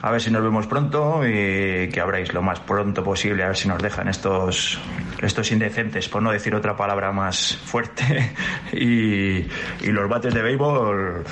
a 0.00 0.10
ver 0.10 0.20
si 0.20 0.30
nos 0.30 0.42
vemos 0.42 0.66
pronto 0.66 1.26
y 1.26 1.88
que 1.90 2.00
abráis 2.00 2.32
lo 2.32 2.42
más 2.42 2.58
pronto 2.60 3.04
posible, 3.04 3.44
a 3.44 3.48
ver 3.48 3.56
si 3.56 3.68
nos 3.68 3.80
dejan 3.82 4.08
estos, 4.08 4.78
estos 5.20 5.52
indecentes, 5.52 6.08
por 6.08 6.22
no 6.22 6.32
decir 6.32 6.54
otra 6.54 6.76
palabra 6.76 7.12
más 7.12 7.56
fuerte. 7.64 8.34
Y, 8.72 9.46
y 9.80 9.92
los 9.92 10.08
bates 10.08 10.32
de 10.34 10.42
béisbol 10.42 11.24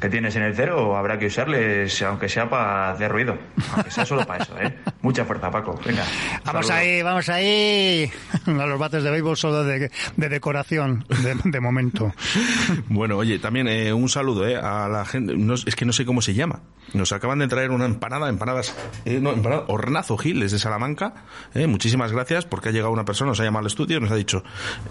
que 0.00 0.08
tienes 0.08 0.34
en 0.36 0.42
el 0.42 0.54
cero, 0.54 0.96
habrá 0.96 1.18
que 1.18 1.26
usarles, 1.26 2.00
aunque 2.02 2.28
sea 2.28 2.48
para 2.48 2.92
hacer 2.92 3.10
ruido. 3.10 3.36
Aunque 3.74 3.90
sea 3.90 4.04
solo 4.06 4.24
para 4.26 4.42
eso, 4.44 4.56
¿eh? 4.60 4.74
Mucha 5.02 5.24
fuerza, 5.24 5.50
Paco. 5.50 5.78
Venga. 5.84 6.04
Vamos 6.44 6.70
ahí, 6.70 7.02
vamos 7.02 7.28
ahí. 7.28 8.10
A 8.46 8.66
los 8.66 8.78
bates 8.78 9.02
de 9.02 9.10
béisbol 9.10 9.36
solo 9.36 9.64
de, 9.64 9.90
de 10.16 10.28
decoración, 10.28 11.04
de, 11.08 11.34
de 11.50 11.60
momento. 11.60 12.12
Bueno, 12.88 13.16
oye, 13.16 13.38
también 13.38 13.68
eh, 13.68 13.92
un 13.92 14.08
saludo 14.08 14.46
eh, 14.46 14.56
a 14.56 14.88
la 14.88 15.04
gente. 15.04 15.36
no- 15.36 15.54
es 15.54 15.76
que 15.76 15.84
no 15.84 15.92
sé 15.92 16.04
cómo 16.04 16.20
se 16.22 16.34
llama. 16.34 16.60
Nos 16.94 17.12
acaban 17.12 17.38
de 17.38 17.48
traer 17.48 17.70
una 17.70 17.84
empanada, 17.84 18.28
empanadas, 18.28 18.74
eh, 19.04 19.18
no, 19.20 19.32
empanada, 19.32 19.64
Hornazo 19.68 20.16
Gil, 20.16 20.40
desde 20.40 20.58
Salamanca. 20.58 21.12
Eh, 21.54 21.66
muchísimas 21.66 22.12
gracias 22.12 22.44
porque 22.46 22.70
ha 22.70 22.72
llegado 22.72 22.90
una 22.92 23.04
persona, 23.04 23.30
nos 23.30 23.40
ha 23.40 23.44
llamado 23.44 23.60
al 23.60 23.66
estudio 23.66 23.98
y 23.98 24.00
nos 24.00 24.10
ha 24.10 24.16
dicho: 24.16 24.42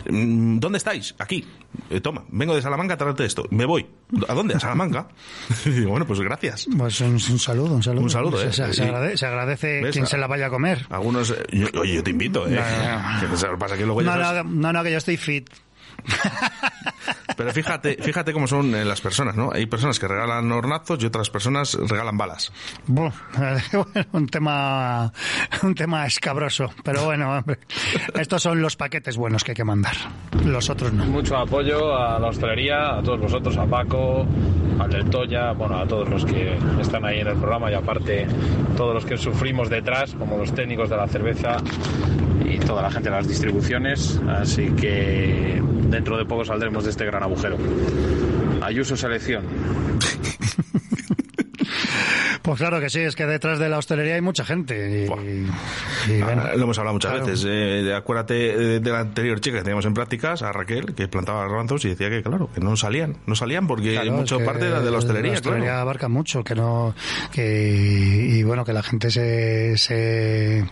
mm, 0.09 0.59
¿Dónde 0.59 0.77
estáis? 0.77 1.15
Aquí. 1.19 1.47
Eh, 1.89 1.99
toma, 2.01 2.23
vengo 2.29 2.55
de 2.55 2.61
Salamanca 2.61 2.93
a 2.93 2.97
traerte 2.97 3.25
esto. 3.25 3.45
Me 3.49 3.65
voy. 3.65 3.88
¿A 4.27 4.34
dónde? 4.34 4.53
A 4.55 4.59
Salamanca. 4.59 4.97
Y 5.65 5.69
digo, 5.69 5.91
bueno, 5.91 6.06
pues 6.07 6.19
gracias. 6.22 6.68
Pues 6.78 6.99
un, 7.02 7.14
un 7.14 7.19
saludo, 7.40 7.76
un 7.76 7.84
saludo. 7.84 8.03
Un 8.03 8.10
saludo, 8.10 8.38
se, 8.40 8.48
¿eh? 8.48 8.53
se- 8.53 8.74
se 8.74 8.84
Y- 8.86 8.88
agrade- 8.88 9.18
se 9.18 9.26
agradece 9.26 9.82
quien 9.91 10.07
se 10.07 10.18
la 10.18 10.28
vaya 10.28 10.48
a 10.48 10.49
comer. 10.49 10.86
Algunos. 10.90 11.32
eh, 11.32 11.36
yo- 11.52 11.68
oye, 11.82 11.95
yo 11.95 12.03
te 12.03 12.11
invito, 12.11 12.48
¿eh? 12.48 12.52
No, 12.52 12.61
no, 12.61 13.19
Que 13.19 13.45
Lo 13.48 13.52
que 13.53 13.57
pasa 13.57 13.78
que 13.78 13.86
luego 13.86 14.02
No, 14.02 14.15
no, 14.15 14.44
no, 14.44 14.74
no, 14.74 14.84
que 14.84 14.91
yo 14.91 14.98
estoy 14.98 15.18
fit. 15.18 15.49
Pero 17.38 17.53
fíjate, 17.53 17.97
fíjate 18.01 18.34
cómo 18.34 18.47
son 18.47 18.73
eh, 18.73 18.84
las 18.84 18.99
personas, 18.99 19.35
¿no? 19.35 19.51
Hay 19.53 19.67
personas 19.67 19.99
que 19.99 20.07
regalan 20.07 20.51
hornazos 20.51 21.01
y 21.03 21.05
otras 21.05 21.29
personas 21.29 21.77
regalan 21.88 22.17
balas. 22.17 22.51
Bueno, 22.88 23.13
un 24.13 24.27
tema 24.27 25.11
un 25.61 25.75
tema 25.75 26.05
escabroso, 26.05 26.71
pero 26.84 27.05
bueno, 27.05 27.38
hombre, 27.38 27.59
estos 28.15 28.41
son 28.41 28.61
los 28.61 28.75
paquetes 28.75 29.17
buenos 29.17 29.43
que 29.43 29.51
hay 29.51 29.55
que 29.55 29.63
mandar. 29.63 29.93
Los 30.45 30.69
otros 30.69 30.93
no. 30.93 31.05
Mucho 31.05 31.38
apoyo 31.38 31.95
a 31.95 32.19
la 32.19 32.27
hostelería, 32.27 32.97
a 32.97 33.03
todos 33.03 33.19
vosotros, 33.19 33.55
a 33.57 33.65
Paco, 33.65 34.25
al 34.79 34.89
del 34.89 35.09
Toya, 35.09 35.51
bueno, 35.51 35.77
a 35.77 35.88
todos 35.88 36.09
los 36.09 36.25
que 36.25 36.57
están 36.79 37.05
ahí 37.05 37.19
en 37.19 37.27
el 37.27 37.38
programa 37.38 37.71
y 37.71 37.75
aparte 37.75 38.27
todos 38.75 38.93
los 38.93 39.05
que 39.05 39.17
sufrimos 39.17 39.69
detrás, 39.69 40.13
como 40.13 40.38
los 40.38 40.53
técnicos 40.53 40.89
de 40.89 40.97
la 40.97 41.07
cerveza 41.07 41.57
y 42.45 42.57
toda 42.59 42.81
la 42.81 42.91
gente 42.91 43.09
de 43.09 43.15
las 43.15 43.27
distribuciones. 43.27 44.19
Así 44.27 44.71
que 44.71 45.61
dentro 45.98 46.15
de 46.15 46.26
poco 46.26 46.45
saldremos 46.45 46.84
de 46.84 46.91
este 46.91 47.06
gran 47.06 47.24
agujero. 47.24 47.57
Ayuso 48.61 48.95
Selección. 48.95 49.44
Pues 52.41 52.57
claro 52.59 52.80
que 52.80 52.89
sí, 52.89 52.99
es 53.01 53.15
que 53.15 53.26
detrás 53.26 53.59
de 53.59 53.69
la 53.69 53.77
hostelería 53.77 54.15
hay 54.15 54.22
mucha 54.22 54.45
gente. 54.45 55.05
Y, 55.05 56.11
y, 56.11 56.22
bueno, 56.22 56.43
Ah, 56.45 56.55
Lo 56.55 56.64
hemos 56.64 56.77
hablado 56.77 56.93
muchas 56.93 57.11
claro. 57.11 57.26
veces. 57.26 57.45
Eh, 57.49 57.93
acuérdate 57.95 58.76
eh, 58.76 58.80
de 58.80 58.91
la 58.91 58.99
anterior 58.99 59.39
chica 59.39 59.57
que 59.57 59.64
teníamos 59.64 59.85
en 59.85 59.93
prácticas, 59.93 60.41
a 60.41 60.51
Raquel, 60.51 60.93
que 60.95 61.07
plantaba 61.07 61.41
garbanzos 61.41 61.84
y 61.85 61.89
decía 61.89 62.09
que, 62.09 62.22
claro, 62.23 62.49
que 62.53 62.61
no 62.61 62.76
salían. 62.77 63.18
No 63.26 63.35
salían 63.35 63.68
porque 63.68 63.93
Claro, 63.93 64.11
mucha 64.14 64.35
es 64.35 64.39
que 64.39 64.45
parte 64.45 64.68
era 64.68 64.81
de 64.81 64.91
la 64.91 64.97
hostelería, 64.97 65.31
La 65.31 65.38
hostelería 65.38 65.65
claro. 65.65 65.81
abarca 65.81 66.07
mucho, 66.09 66.43
que 66.43 66.55
no, 66.55 66.93
que, 67.31 68.27
y 68.30 68.43
bueno, 68.43 68.64
que 68.65 68.73
la 68.73 68.84
gente 68.84 69.09
se, 69.11 69.77
se, 69.77 70.65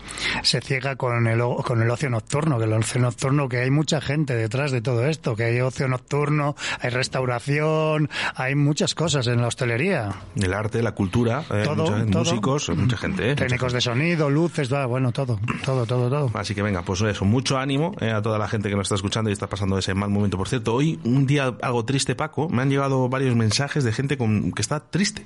se 0.43 0.61
ciega 0.61 0.95
con 0.95 1.27
el, 1.27 1.39
con 1.63 1.81
el 1.81 1.89
ocio 1.89 2.09
nocturno, 2.09 2.57
que 2.57 2.65
el 2.65 2.73
ocio 2.73 3.01
nocturno, 3.01 3.49
que 3.49 3.57
hay 3.59 3.71
mucha 3.71 4.01
gente 4.01 4.35
detrás 4.35 4.71
de 4.71 4.81
todo 4.81 5.05
esto, 5.05 5.35
que 5.35 5.43
hay 5.45 5.59
ocio 5.61 5.87
nocturno, 5.87 6.55
hay 6.79 6.89
restauración, 6.89 8.09
hay 8.35 8.55
muchas 8.55 8.95
cosas 8.95 9.27
en 9.27 9.41
la 9.41 9.47
hostelería. 9.47 10.09
El 10.35 10.53
arte, 10.53 10.81
la 10.81 10.93
cultura, 10.93 11.43
eh, 11.61 11.63
Todo, 11.63 11.75
mucha- 11.91 12.05
todo. 12.11 12.19
músicos, 12.23 12.69
mucha 12.75 12.97
gente. 12.97 13.31
eh, 13.31 13.35
Técnicos 13.35 13.73
de 13.73 13.81
sonido, 13.81 14.29
luces, 14.29 14.69
bueno, 14.87 15.11
todo, 15.11 15.39
todo, 15.63 15.85
todo, 15.85 16.09
todo. 16.09 16.31
Así 16.33 16.53
que 16.55 16.61
venga, 16.61 16.81
pues 16.83 17.01
eso, 17.01 17.25
mucho 17.25 17.57
ánimo 17.57 17.93
eh, 17.99 18.11
a 18.11 18.21
toda 18.21 18.37
la 18.37 18.47
gente 18.47 18.69
que 18.69 18.75
nos 18.75 18.85
está 18.85 18.95
escuchando 18.95 19.29
y 19.29 19.33
está 19.33 19.47
pasando 19.47 19.77
ese 19.77 19.93
mal 19.93 20.09
momento. 20.09 20.37
Por 20.37 20.47
cierto, 20.47 20.73
hoy, 20.73 20.99
un 21.03 21.25
día 21.25 21.55
algo 21.61 21.85
triste, 21.85 22.15
Paco, 22.15 22.49
me 22.49 22.61
han 22.61 22.69
llegado 22.69 23.07
varios 23.09 23.35
mensajes 23.35 23.83
de 23.83 23.91
gente 23.93 24.17
con, 24.17 24.51
que 24.51 24.61
está 24.61 24.79
triste. 24.79 25.25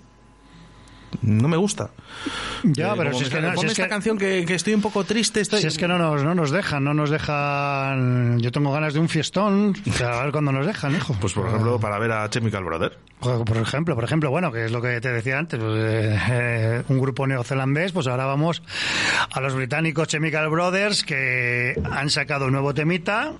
No 1.21 1.47
me 1.47 1.57
gusta. 1.57 1.89
Ya, 2.63 2.89
Eh, 2.93 2.95
pero 2.97 3.13
si 3.13 3.23
es 3.23 3.29
que 3.29 3.41
no, 3.41 3.53
si 3.57 3.65
es 3.65 3.71
esta 3.71 3.83
que- 3.83 3.89
canción 3.89 4.17
que, 4.17 4.45
que 4.45 4.55
estoy 4.55 4.73
un 4.73 4.81
poco 4.81 5.03
triste. 5.03 5.41
Estoy... 5.41 5.61
Si 5.61 5.67
es 5.67 5.77
que 5.77 5.87
no 5.87 5.97
nos, 5.97 6.23
no 6.23 6.35
nos 6.35 6.51
dejan, 6.51 6.83
no 6.83 6.93
nos 6.93 7.09
dejan. 7.09 8.39
Yo 8.39 8.51
tengo 8.51 8.71
ganas 8.71 8.93
de 8.93 8.99
un 8.99 9.09
fiestón, 9.09 9.75
a 10.05 10.23
ver 10.23 10.31
cuándo 10.31 10.51
nos 10.51 10.65
dejan, 10.65 10.95
hijo. 10.95 11.15
Pues 11.19 11.33
por 11.33 11.47
ejemplo, 11.47 11.79
para 11.79 11.99
ver 11.99 12.11
a 12.11 12.29
Chemical 12.29 12.63
Brother. 12.63 12.97
Por 13.19 13.43
por 13.45 13.57
ejemplo, 13.57 13.95
por 13.95 14.03
ejemplo, 14.03 14.29
bueno, 14.29 14.51
que 14.51 14.65
es 14.65 14.71
lo 14.71 14.81
que 14.81 15.01
te 15.01 15.11
decía 15.11 15.37
antes, 15.39 15.59
pues, 15.59 15.73
eh, 15.77 16.19
eh, 16.31 16.83
un 16.87 16.99
grupo 16.99 17.27
neozelandés, 17.27 17.91
pues 17.91 18.07
ahora 18.07 18.25
vamos 18.25 18.61
a 19.31 19.41
los 19.41 19.53
británicos 19.55 20.07
Chemical 20.07 20.47
Brothers 20.49 21.03
que 21.03 21.75
han 21.91 22.09
sacado 22.09 22.45
un 22.45 22.53
nuevo 22.53 22.73
temita 22.73 23.33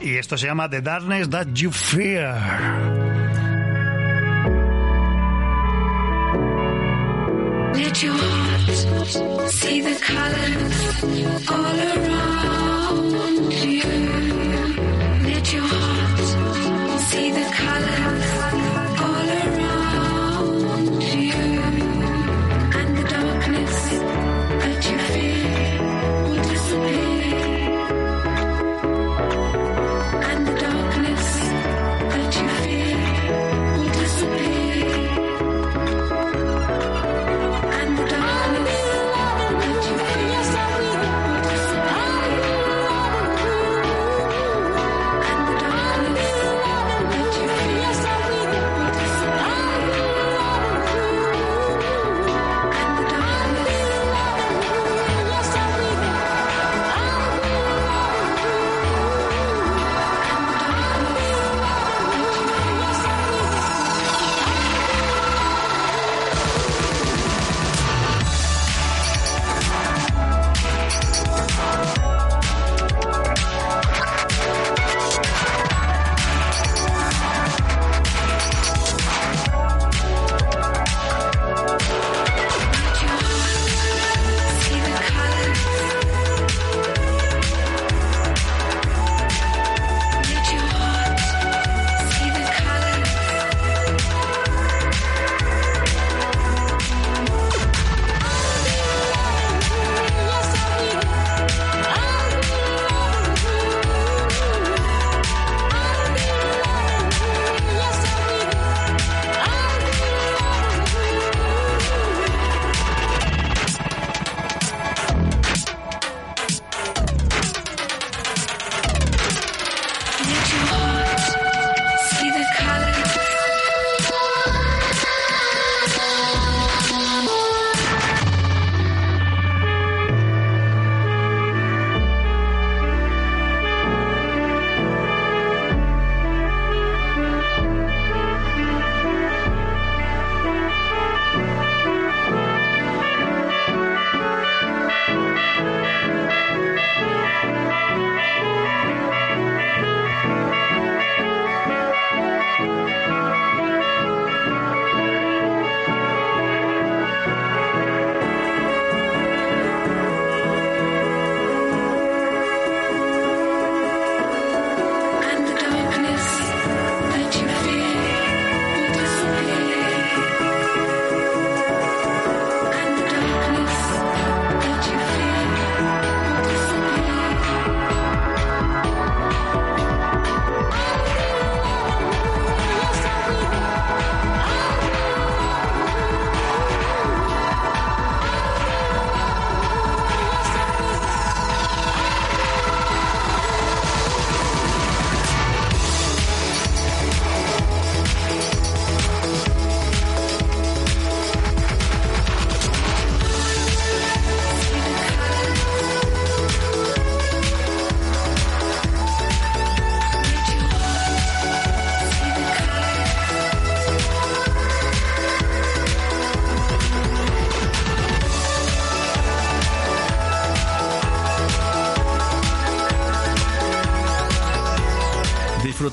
y 0.00 0.14
esto 0.16 0.36
se 0.36 0.46
llama 0.46 0.68
The 0.68 0.80
Darkness 0.80 1.30
That 1.30 1.48
You 1.52 1.70
Fear. 1.70 3.29
See 9.10 9.80
the 9.80 9.96
colors 10.00 11.48
all 11.50 11.78
around 11.96 13.52
you. 13.52 13.82
Let 15.28 15.52
your 15.52 15.66
heart 15.66 17.00
see 17.08 17.30
the 17.32 17.46
colors 17.62 18.19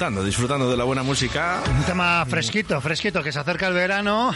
disfrutando, 0.07 0.23
disfrutando 0.23 0.71
de 0.71 0.77
la 0.77 0.83
buena 0.85 1.03
música. 1.03 1.61
Un 1.69 1.83
tema 1.83 2.25
fresquito, 2.25 2.79
fresquito, 2.79 3.21
que 3.21 3.31
se 3.31 3.39
acerca 3.39 3.67
el 3.67 3.73
verano. 3.73 4.31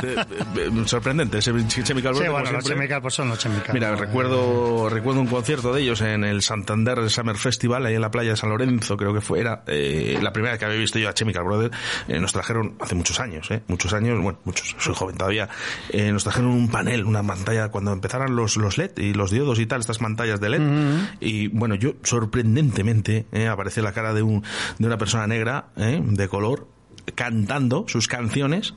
De- 0.00 0.16
de- 0.16 0.70
de- 0.70 0.88
sorprendente, 0.88 1.38
ese 1.38 1.52
Chemical 1.68 2.14
Sí, 2.14 2.20
Brothers, 2.20 2.30
bueno, 2.32 2.44
como 2.46 2.58
los. 2.58 2.64
Chemical 2.64 3.02
pues 3.02 3.14
son 3.14 3.28
los 3.28 3.38
Chemical. 3.38 3.72
Mira, 3.72 3.94
recuerdo, 3.94 4.88
recuerdo 4.88 5.20
un 5.20 5.26
concierto 5.28 5.72
de 5.72 5.82
ellos 5.82 6.00
en 6.00 6.24
el 6.24 6.42
Santander 6.42 7.08
Summer 7.08 7.36
Festival, 7.36 7.86
ahí 7.86 7.94
en 7.94 8.00
la 8.00 8.10
playa 8.10 8.30
de 8.30 8.36
San 8.36 8.50
Lorenzo, 8.50 8.96
creo 8.96 9.14
que 9.14 9.20
fue, 9.20 9.40
era 9.40 9.62
eh, 9.68 10.18
la 10.20 10.32
primera 10.32 10.58
que 10.58 10.64
había 10.64 10.78
visto 10.78 10.98
yo 10.98 11.08
a 11.08 11.14
Chemical 11.14 11.44
Brothers. 11.44 11.76
Eh, 12.08 12.18
nos 12.18 12.32
trajeron 12.32 12.74
hace 12.80 12.94
muchos 12.96 13.20
años, 13.20 13.48
eh, 13.50 13.62
muchos 13.68 13.92
años, 13.92 14.20
bueno, 14.20 14.40
muchos, 14.44 14.74
soy 14.78 14.94
joven 14.94 15.16
todavía, 15.16 15.48
eh, 15.90 16.10
nos 16.10 16.24
trajeron 16.24 16.50
un 16.50 16.68
panel, 16.68 17.04
una 17.04 17.22
pantalla, 17.22 17.68
cuando 17.68 17.92
empezaron 17.92 18.34
los, 18.34 18.56
los 18.56 18.76
LED 18.78 18.98
y 18.98 19.14
los 19.14 19.30
diodos 19.30 19.58
y 19.60 19.66
tal, 19.66 19.80
estas 19.80 19.98
pantallas 19.98 20.40
de 20.40 20.48
LED. 20.48 20.60
Ujú. 20.62 21.06
Y 21.20 21.48
bueno, 21.48 21.74
yo 21.76 21.92
sorprendentemente 22.02 23.26
eh, 23.32 23.46
aparece 23.46 23.82
la 23.82 23.92
cara 23.92 24.12
de, 24.14 24.22
un, 24.22 24.42
de 24.78 24.86
una 24.86 24.98
persona 24.98 25.11
negra, 25.26 25.66
eh, 25.76 26.00
de 26.02 26.28
color, 26.28 26.68
cantando 27.14 27.84
sus 27.88 28.08
canciones 28.08 28.74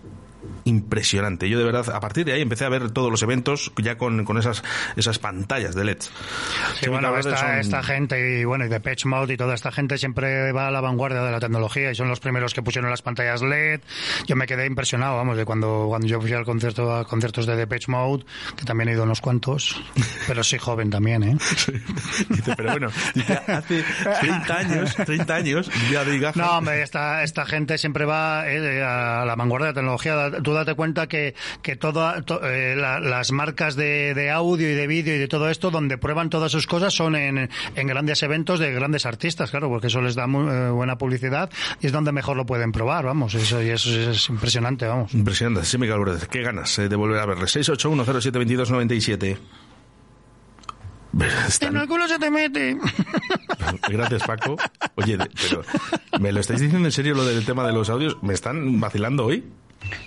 impresionante. 0.63 1.49
Yo 1.49 1.57
de 1.57 1.65
verdad, 1.65 1.89
a 1.89 1.99
partir 1.99 2.25
de 2.25 2.33
ahí 2.33 2.41
empecé 2.41 2.65
a 2.65 2.69
ver 2.69 2.91
todos 2.91 3.11
los 3.11 3.21
eventos 3.23 3.71
ya 3.77 3.97
con, 3.97 4.25
con 4.25 4.37
esas, 4.37 4.63
esas 4.95 5.19
pantallas 5.19 5.75
de 5.75 5.85
LED. 5.85 5.99
Sí, 6.79 6.89
bueno, 6.89 7.15
esta, 7.17 7.59
esta 7.59 7.83
gente 7.83 8.39
y 8.41 8.45
bueno, 8.45 8.65
y 8.65 8.69
de 8.69 8.79
Patch 8.79 9.05
Mode 9.05 9.33
y 9.33 9.37
toda 9.37 9.53
esta 9.53 9.71
gente 9.71 9.97
siempre 9.97 10.51
va 10.51 10.67
a 10.67 10.71
la 10.71 10.81
vanguardia 10.81 11.21
de 11.21 11.31
la 11.31 11.39
tecnología 11.39 11.91
y 11.91 11.95
son 11.95 12.07
los 12.07 12.19
primeros 12.19 12.53
que 12.53 12.61
pusieron 12.61 12.89
las 12.89 13.01
pantallas 13.01 13.41
LED. 13.41 13.81
Yo 14.27 14.35
me 14.35 14.47
quedé 14.47 14.65
impresionado, 14.65 15.15
vamos, 15.15 15.37
de 15.37 15.45
cuando, 15.45 15.85
cuando 15.87 16.07
yo 16.07 16.21
fui 16.21 16.33
al 16.33 16.45
concierto, 16.45 16.95
a 16.95 17.05
conciertos 17.05 17.45
de 17.45 17.55
Depeche 17.55 17.91
Mode, 17.91 18.25
que 18.55 18.65
también 18.65 18.89
he 18.89 18.93
ido 18.93 19.03
unos 19.03 19.21
cuantos, 19.21 19.81
pero 20.27 20.43
sí 20.43 20.57
joven 20.57 20.89
también, 20.89 21.23
¿eh? 21.23 21.37
Dice, 22.29 22.53
pero 22.55 22.71
bueno, 22.71 22.89
dice, 23.13 23.33
hace 23.33 23.83
30 24.21 24.57
años, 24.57 24.95
30 24.95 25.35
años, 25.35 25.71
ya 25.91 26.03
diga. 26.03 26.31
No, 26.35 26.57
hombre, 26.57 26.81
esta, 26.81 27.23
esta 27.23 27.45
gente 27.45 27.77
siempre 27.77 28.05
va 28.05 28.47
eh, 28.47 28.83
a 28.83 29.25
la 29.25 29.35
vanguardia 29.35 29.67
de 29.67 29.73
la 29.73 29.75
tecnología. 29.75 30.34
Tú 30.41 30.53
date 30.53 30.73
cuenta 30.75 31.07
que, 31.07 31.35
que 31.61 31.75
toda, 31.75 32.21
to- 32.23 32.43
eh, 32.45 32.75
la- 32.75 32.99
las 32.99 33.31
marcas 33.31 33.75
de, 33.75 34.13
de 34.13 34.31
audio 34.31 34.69
y 34.69 34.73
de 34.73 34.87
vídeo 34.87 35.15
y 35.15 35.19
de 35.19 35.27
todo 35.27 35.49
esto, 35.49 35.71
donde 35.71 35.97
prueban 35.97 36.29
todas 36.29 36.51
sus 36.51 36.67
cosas, 36.67 36.93
son 36.93 37.15
en, 37.15 37.49
en 37.75 37.87
grandes 37.87 38.21
eventos 38.23 38.59
de 38.59 38.71
grandes 38.73 39.05
artistas, 39.05 39.51
claro, 39.51 39.69
porque 39.69 39.87
eso 39.87 40.01
les 40.01 40.15
da 40.15 40.27
muy, 40.27 40.51
eh, 40.51 40.69
buena 40.69 40.97
publicidad 40.97 41.49
y 41.81 41.87
es 41.87 41.91
donde 41.91 42.11
mejor 42.11 42.37
lo 42.37 42.45
pueden 42.45 42.71
probar, 42.71 43.05
vamos. 43.05 43.33
Eso, 43.35 43.61
y 43.61 43.69
eso 43.69 43.89
es 44.11 44.29
impresionante, 44.29 44.85
vamos. 44.87 45.13
Impresionante, 45.13 45.65
sí, 45.65 45.77
Miguel 45.77 45.99
Brothers. 45.99 46.27
Qué 46.27 46.41
ganas 46.41 46.77
eh, 46.79 46.87
de 46.89 46.95
volver 46.95 47.19
a 47.19 47.25
verle. 47.25 47.45
681072297. 47.45 49.37
En 51.61 51.77
el 51.77 51.87
culo 51.87 52.07
se 52.09 52.19
te 52.19 52.29
mete. 52.29 52.77
Gracias, 53.89 54.23
Paco. 54.23 54.57
Oye, 54.95 55.17
pero 55.17 55.61
¿me 56.19 56.33
lo 56.33 56.41
estáis 56.41 56.59
diciendo 56.59 56.87
en 56.87 56.91
serio 56.91 57.15
lo 57.15 57.23
del 57.23 57.45
tema 57.45 57.65
de 57.65 57.71
los 57.71 57.89
audios? 57.89 58.17
¿Me 58.21 58.33
están 58.33 58.81
vacilando 58.81 59.25
hoy? 59.25 59.45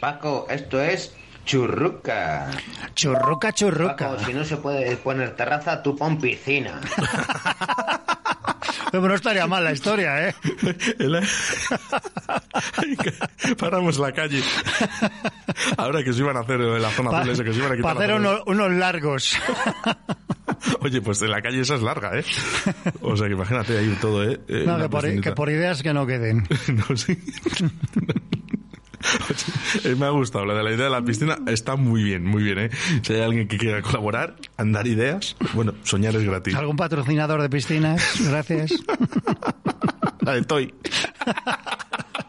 Paco, 0.01 0.47
esto 0.51 0.81
es 0.81 1.15
churruca. 1.45 2.51
Churruca, 2.95 3.53
churruca. 3.53 3.97
Paco, 4.11 4.25
si 4.25 4.33
no 4.35 4.45
se 4.45 4.57
puede 4.59 4.97
poner 4.97 5.35
terraza, 5.37 5.83
tú 5.83 5.97
pon 5.97 6.19
piscina. 6.19 6.81
Pero 8.91 9.07
no 9.07 9.15
estaría 9.15 9.47
mal 9.47 9.63
la 9.65 9.73
historia, 9.73 10.29
¿eh? 10.29 10.35
Paramos 13.59 13.99
la 13.99 14.13
calle. 14.13 14.43
Ahora 15.77 16.03
que 16.03 16.13
se 16.13 16.21
iban 16.21 16.37
a 16.37 16.41
hacer 16.41 16.61
en 16.61 16.81
la 16.83 16.91
zona 16.91 17.11
Pa- 17.11 17.21
azul 17.21 17.33
ese, 17.33 17.45
que 17.45 17.53
se 17.53 17.59
iban 17.59 17.73
a 17.73 17.77
quitar 17.77 17.95
Para 17.95 18.15
hacer 18.15 18.43
unos, 18.47 18.73
largos. 18.73 19.37
Oye, 20.81 21.01
pues 21.03 21.21
de 21.21 21.29
la 21.29 21.43
calle 21.43 21.61
esa 21.61 21.75
es 21.75 21.83
larga, 21.83 22.19
¿eh? 22.19 22.25
O 23.03 23.17
sea 23.17 23.27
que 23.27 23.35
imagínate 23.35 23.79
ahí 23.79 23.97
todo, 24.01 24.25
¿eh? 24.25 24.41
Eh, 24.49 24.65
No, 24.67 24.79
que 24.79 24.89
por, 24.89 25.21
que 25.21 25.33
por 25.33 25.51
ideas 25.51 25.83
que 25.83 25.93
no 25.93 26.07
queden. 26.07 26.47
No, 26.69 26.97
sí. 26.97 27.19
Eh, 29.85 29.95
me 29.97 30.07
ha 30.07 30.11
gustado 30.11 30.47
la 30.47 30.55
de 30.55 30.63
la 30.63 30.71
idea 30.73 30.85
de 30.85 30.91
la 30.91 31.03
piscina 31.03 31.39
está 31.47 31.77
muy 31.77 32.03
bien 32.03 32.25
muy 32.25 32.43
bien 32.43 32.59
eh 32.59 32.71
si 33.03 33.13
hay 33.13 33.21
alguien 33.21 33.47
que 33.47 33.59
quiera 33.59 33.83
colaborar 33.83 34.37
andar 34.57 34.87
ideas 34.87 35.37
bueno 35.53 35.75
soñar 35.85 36.17
es 36.17 36.25
gratis 36.25 36.55
¿Algún 36.55 36.77
patrocinador 36.77 37.43
de 37.43 37.51
piscinas? 37.51 38.03
Gracias. 38.29 38.73
la 40.21 40.33
de 40.35 40.43
Toy 40.43 40.75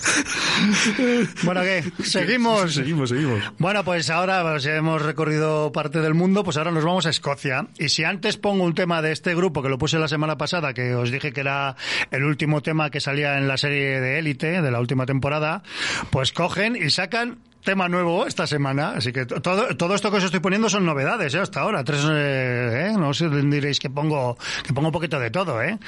Bueno, 1.42 1.62
¿qué? 1.62 1.84
¿Seguimos? 2.02 2.74
seguimos 2.74 3.08
seguimos 3.08 3.40
Bueno, 3.58 3.84
pues 3.84 4.10
ahora 4.10 4.42
pues, 4.42 4.66
hemos 4.66 5.02
recorrido 5.02 5.72
parte 5.72 6.00
del 6.00 6.14
mundo, 6.14 6.44
pues 6.44 6.56
ahora 6.56 6.70
nos 6.70 6.84
vamos 6.84 7.06
a 7.06 7.10
Escocia. 7.10 7.68
Y 7.78 7.88
si 7.88 8.04
antes 8.04 8.36
pongo 8.36 8.64
un 8.64 8.74
tema 8.74 9.02
de 9.02 9.12
este 9.12 9.34
grupo, 9.34 9.62
que 9.62 9.68
lo 9.68 9.78
puse 9.78 9.98
la 9.98 10.08
semana 10.08 10.36
pasada, 10.36 10.74
que 10.74 10.94
os 10.94 11.10
dije 11.10 11.32
que 11.32 11.40
era 11.40 11.76
el 12.10 12.24
último 12.24 12.62
tema 12.62 12.90
que 12.90 13.00
salía 13.00 13.38
en 13.38 13.48
la 13.48 13.56
serie 13.56 14.00
de 14.00 14.18
Élite, 14.18 14.62
de 14.62 14.70
la 14.70 14.80
última 14.80 15.06
temporada, 15.06 15.62
pues 16.10 16.32
cogen 16.32 16.76
y 16.76 16.90
sacan 16.90 17.38
tema 17.64 17.88
nuevo 17.88 18.26
esta 18.26 18.46
semana. 18.46 18.92
Así 18.96 19.12
que 19.12 19.26
to- 19.26 19.40
todo, 19.40 19.76
todo 19.76 19.94
esto 19.94 20.10
que 20.10 20.16
os 20.18 20.24
estoy 20.24 20.40
poniendo 20.40 20.68
son 20.68 20.84
novedades, 20.86 21.34
¿eh? 21.34 21.40
Hasta 21.40 21.60
ahora. 21.60 21.84
Tres, 21.84 22.00
eh, 22.10 22.88
¿eh? 22.90 22.92
No 22.98 23.08
os 23.08 23.18
diréis 23.20 23.78
que 23.78 23.90
pongo, 23.90 24.36
que 24.64 24.72
pongo 24.72 24.88
un 24.88 24.92
poquito 24.92 25.18
de 25.18 25.30
todo, 25.30 25.62
¿eh? 25.62 25.78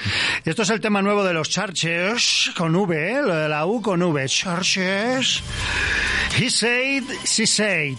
Esto 0.45 0.63
es 0.63 0.71
el 0.71 0.81
tema 0.81 1.03
nuevo 1.03 1.25
de 1.25 1.35
los 1.35 1.49
Churches, 1.51 2.51
con 2.57 2.75
V, 2.75 3.13
¿eh? 3.13 3.23
Lo 3.23 3.35
de 3.35 3.49
la 3.49 3.67
U 3.67 3.81
con 3.83 4.03
V. 4.03 4.27
Churches. 4.27 5.43
He 6.39 6.49
said, 6.51 7.05
she 7.25 7.47
said. 7.47 7.99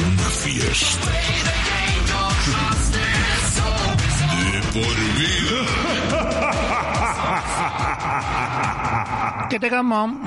Una 0.00 0.28
fiesta. 0.42 1.10
De 4.52 4.60
por 4.72 4.96
vida. 5.18 5.60
Que 9.52 9.60
te 9.60 9.74
amo. 9.74 10.18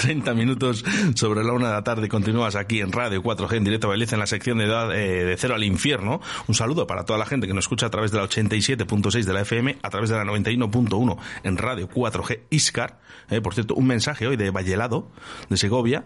30 0.00 0.34
minutos 0.34 0.84
sobre 1.14 1.44
la 1.44 1.52
una 1.52 1.68
de 1.68 1.74
la 1.74 1.84
tarde. 1.84 2.08
Continúas 2.08 2.56
aquí 2.56 2.80
en 2.80 2.90
Radio 2.90 3.22
4G 3.22 3.58
en 3.58 3.62
directo 3.62 3.86
a 3.86 3.90
Belice 3.90 4.16
en 4.16 4.18
la 4.18 4.26
sección 4.26 4.58
de, 4.58 4.64
edad, 4.64 4.92
eh, 4.92 5.24
de 5.24 5.36
Cero 5.36 5.54
al 5.54 5.62
Infierno. 5.62 6.20
Un 6.48 6.56
saludo 6.56 6.86
para 6.88 7.04
toda 7.04 7.16
la 7.18 7.24
gente 7.24 7.46
que 7.46 7.54
nos 7.54 7.66
escucha 7.66 7.86
a 7.86 7.90
través 7.90 8.10
de 8.10 8.18
la 8.18 8.24
87.6 8.24 9.22
de 9.22 9.32
la 9.32 9.42
FM, 9.42 9.78
a 9.80 9.90
través 9.90 10.10
de 10.10 10.16
la 10.16 10.24
91.1 10.24 11.16
en 11.44 11.56
Radio 11.56 11.88
4G 11.88 12.40
Iscar. 12.50 12.98
Eh, 13.30 13.40
por 13.40 13.54
cierto, 13.54 13.74
un 13.74 13.86
mensaje 13.86 14.26
hoy 14.26 14.36
de 14.36 14.50
Vallelado, 14.50 15.08
de 15.48 15.56
Segovia. 15.56 16.04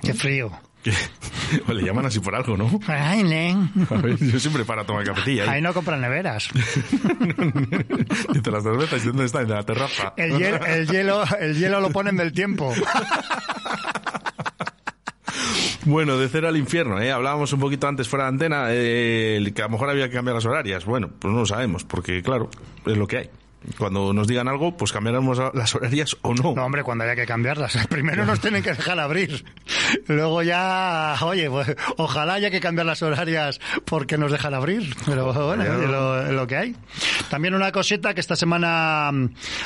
Qué 0.00 0.14
frío. 0.14 0.52
O 1.66 1.72
le 1.72 1.82
llaman 1.82 2.06
así 2.06 2.20
por 2.20 2.34
algo, 2.34 2.56
¿no? 2.56 2.80
Ay, 2.86 3.22
nen. 3.22 3.70
A 3.90 3.94
ver, 3.94 4.16
yo 4.18 4.38
siempre 4.38 4.64
para 4.64 4.84
tomar 4.84 5.04
cafetilla. 5.04 5.50
Ahí 5.50 5.60
no 5.60 5.74
compran 5.74 6.00
neveras. 6.00 6.48
Dice 8.32 8.50
las 8.50 8.62
cervezas, 8.62 9.04
¿y 9.04 9.08
dónde 9.08 9.24
está? 9.24 9.42
En 9.42 9.50
la 9.50 9.62
terraza. 9.64 10.14
El 10.16 10.38
hielo, 10.38 10.64
el 10.64 10.86
hielo, 10.88 11.24
el 11.40 11.56
hielo 11.56 11.80
lo 11.80 11.90
ponen 11.90 12.16
del 12.16 12.32
tiempo. 12.32 12.72
Bueno, 15.84 16.18
de 16.18 16.28
cero 16.28 16.48
al 16.48 16.56
infierno, 16.58 17.00
¿eh? 17.00 17.10
Hablábamos 17.10 17.50
un 17.54 17.60
poquito 17.60 17.88
antes 17.88 18.08
fuera 18.08 18.24
de 18.24 18.28
antena 18.28 18.66
eh, 18.68 19.52
que 19.54 19.62
a 19.62 19.66
lo 19.66 19.70
mejor 19.70 19.88
había 19.88 20.06
que 20.08 20.16
cambiar 20.16 20.34
las 20.34 20.44
horarias. 20.44 20.84
Bueno, 20.84 21.08
pues 21.18 21.32
no 21.32 21.40
lo 21.40 21.46
sabemos, 21.46 21.84
porque 21.84 22.22
claro, 22.22 22.50
es 22.84 22.96
lo 22.98 23.06
que 23.06 23.16
hay. 23.16 23.30
Cuando 23.76 24.12
nos 24.12 24.26
digan 24.28 24.48
algo, 24.48 24.76
pues 24.76 24.92
cambiaremos 24.92 25.38
las 25.54 25.74
horarias 25.74 26.16
o 26.22 26.34
no. 26.34 26.54
No, 26.54 26.64
hombre, 26.64 26.82
cuando 26.82 27.04
haya 27.04 27.16
que 27.16 27.26
cambiarlas. 27.26 27.76
Primero 27.90 28.24
nos 28.24 28.40
tienen 28.40 28.62
que 28.62 28.70
dejar 28.70 28.98
abrir. 29.00 29.44
Luego 30.06 30.42
ya, 30.42 31.16
oye, 31.22 31.50
pues, 31.50 31.74
ojalá 31.96 32.34
haya 32.34 32.50
que 32.50 32.60
cambiar 32.60 32.86
las 32.86 33.02
horarias 33.02 33.60
porque 33.84 34.16
nos 34.16 34.32
dejan 34.32 34.54
abrir. 34.54 34.94
Pero 35.06 35.32
bueno, 35.32 35.64
es 35.64 35.88
lo, 35.90 36.32
lo 36.32 36.46
que 36.46 36.56
hay. 36.56 36.76
También 37.30 37.54
una 37.54 37.72
cosita 37.72 38.14
que 38.14 38.20
esta 38.20 38.36
semana, 38.36 39.10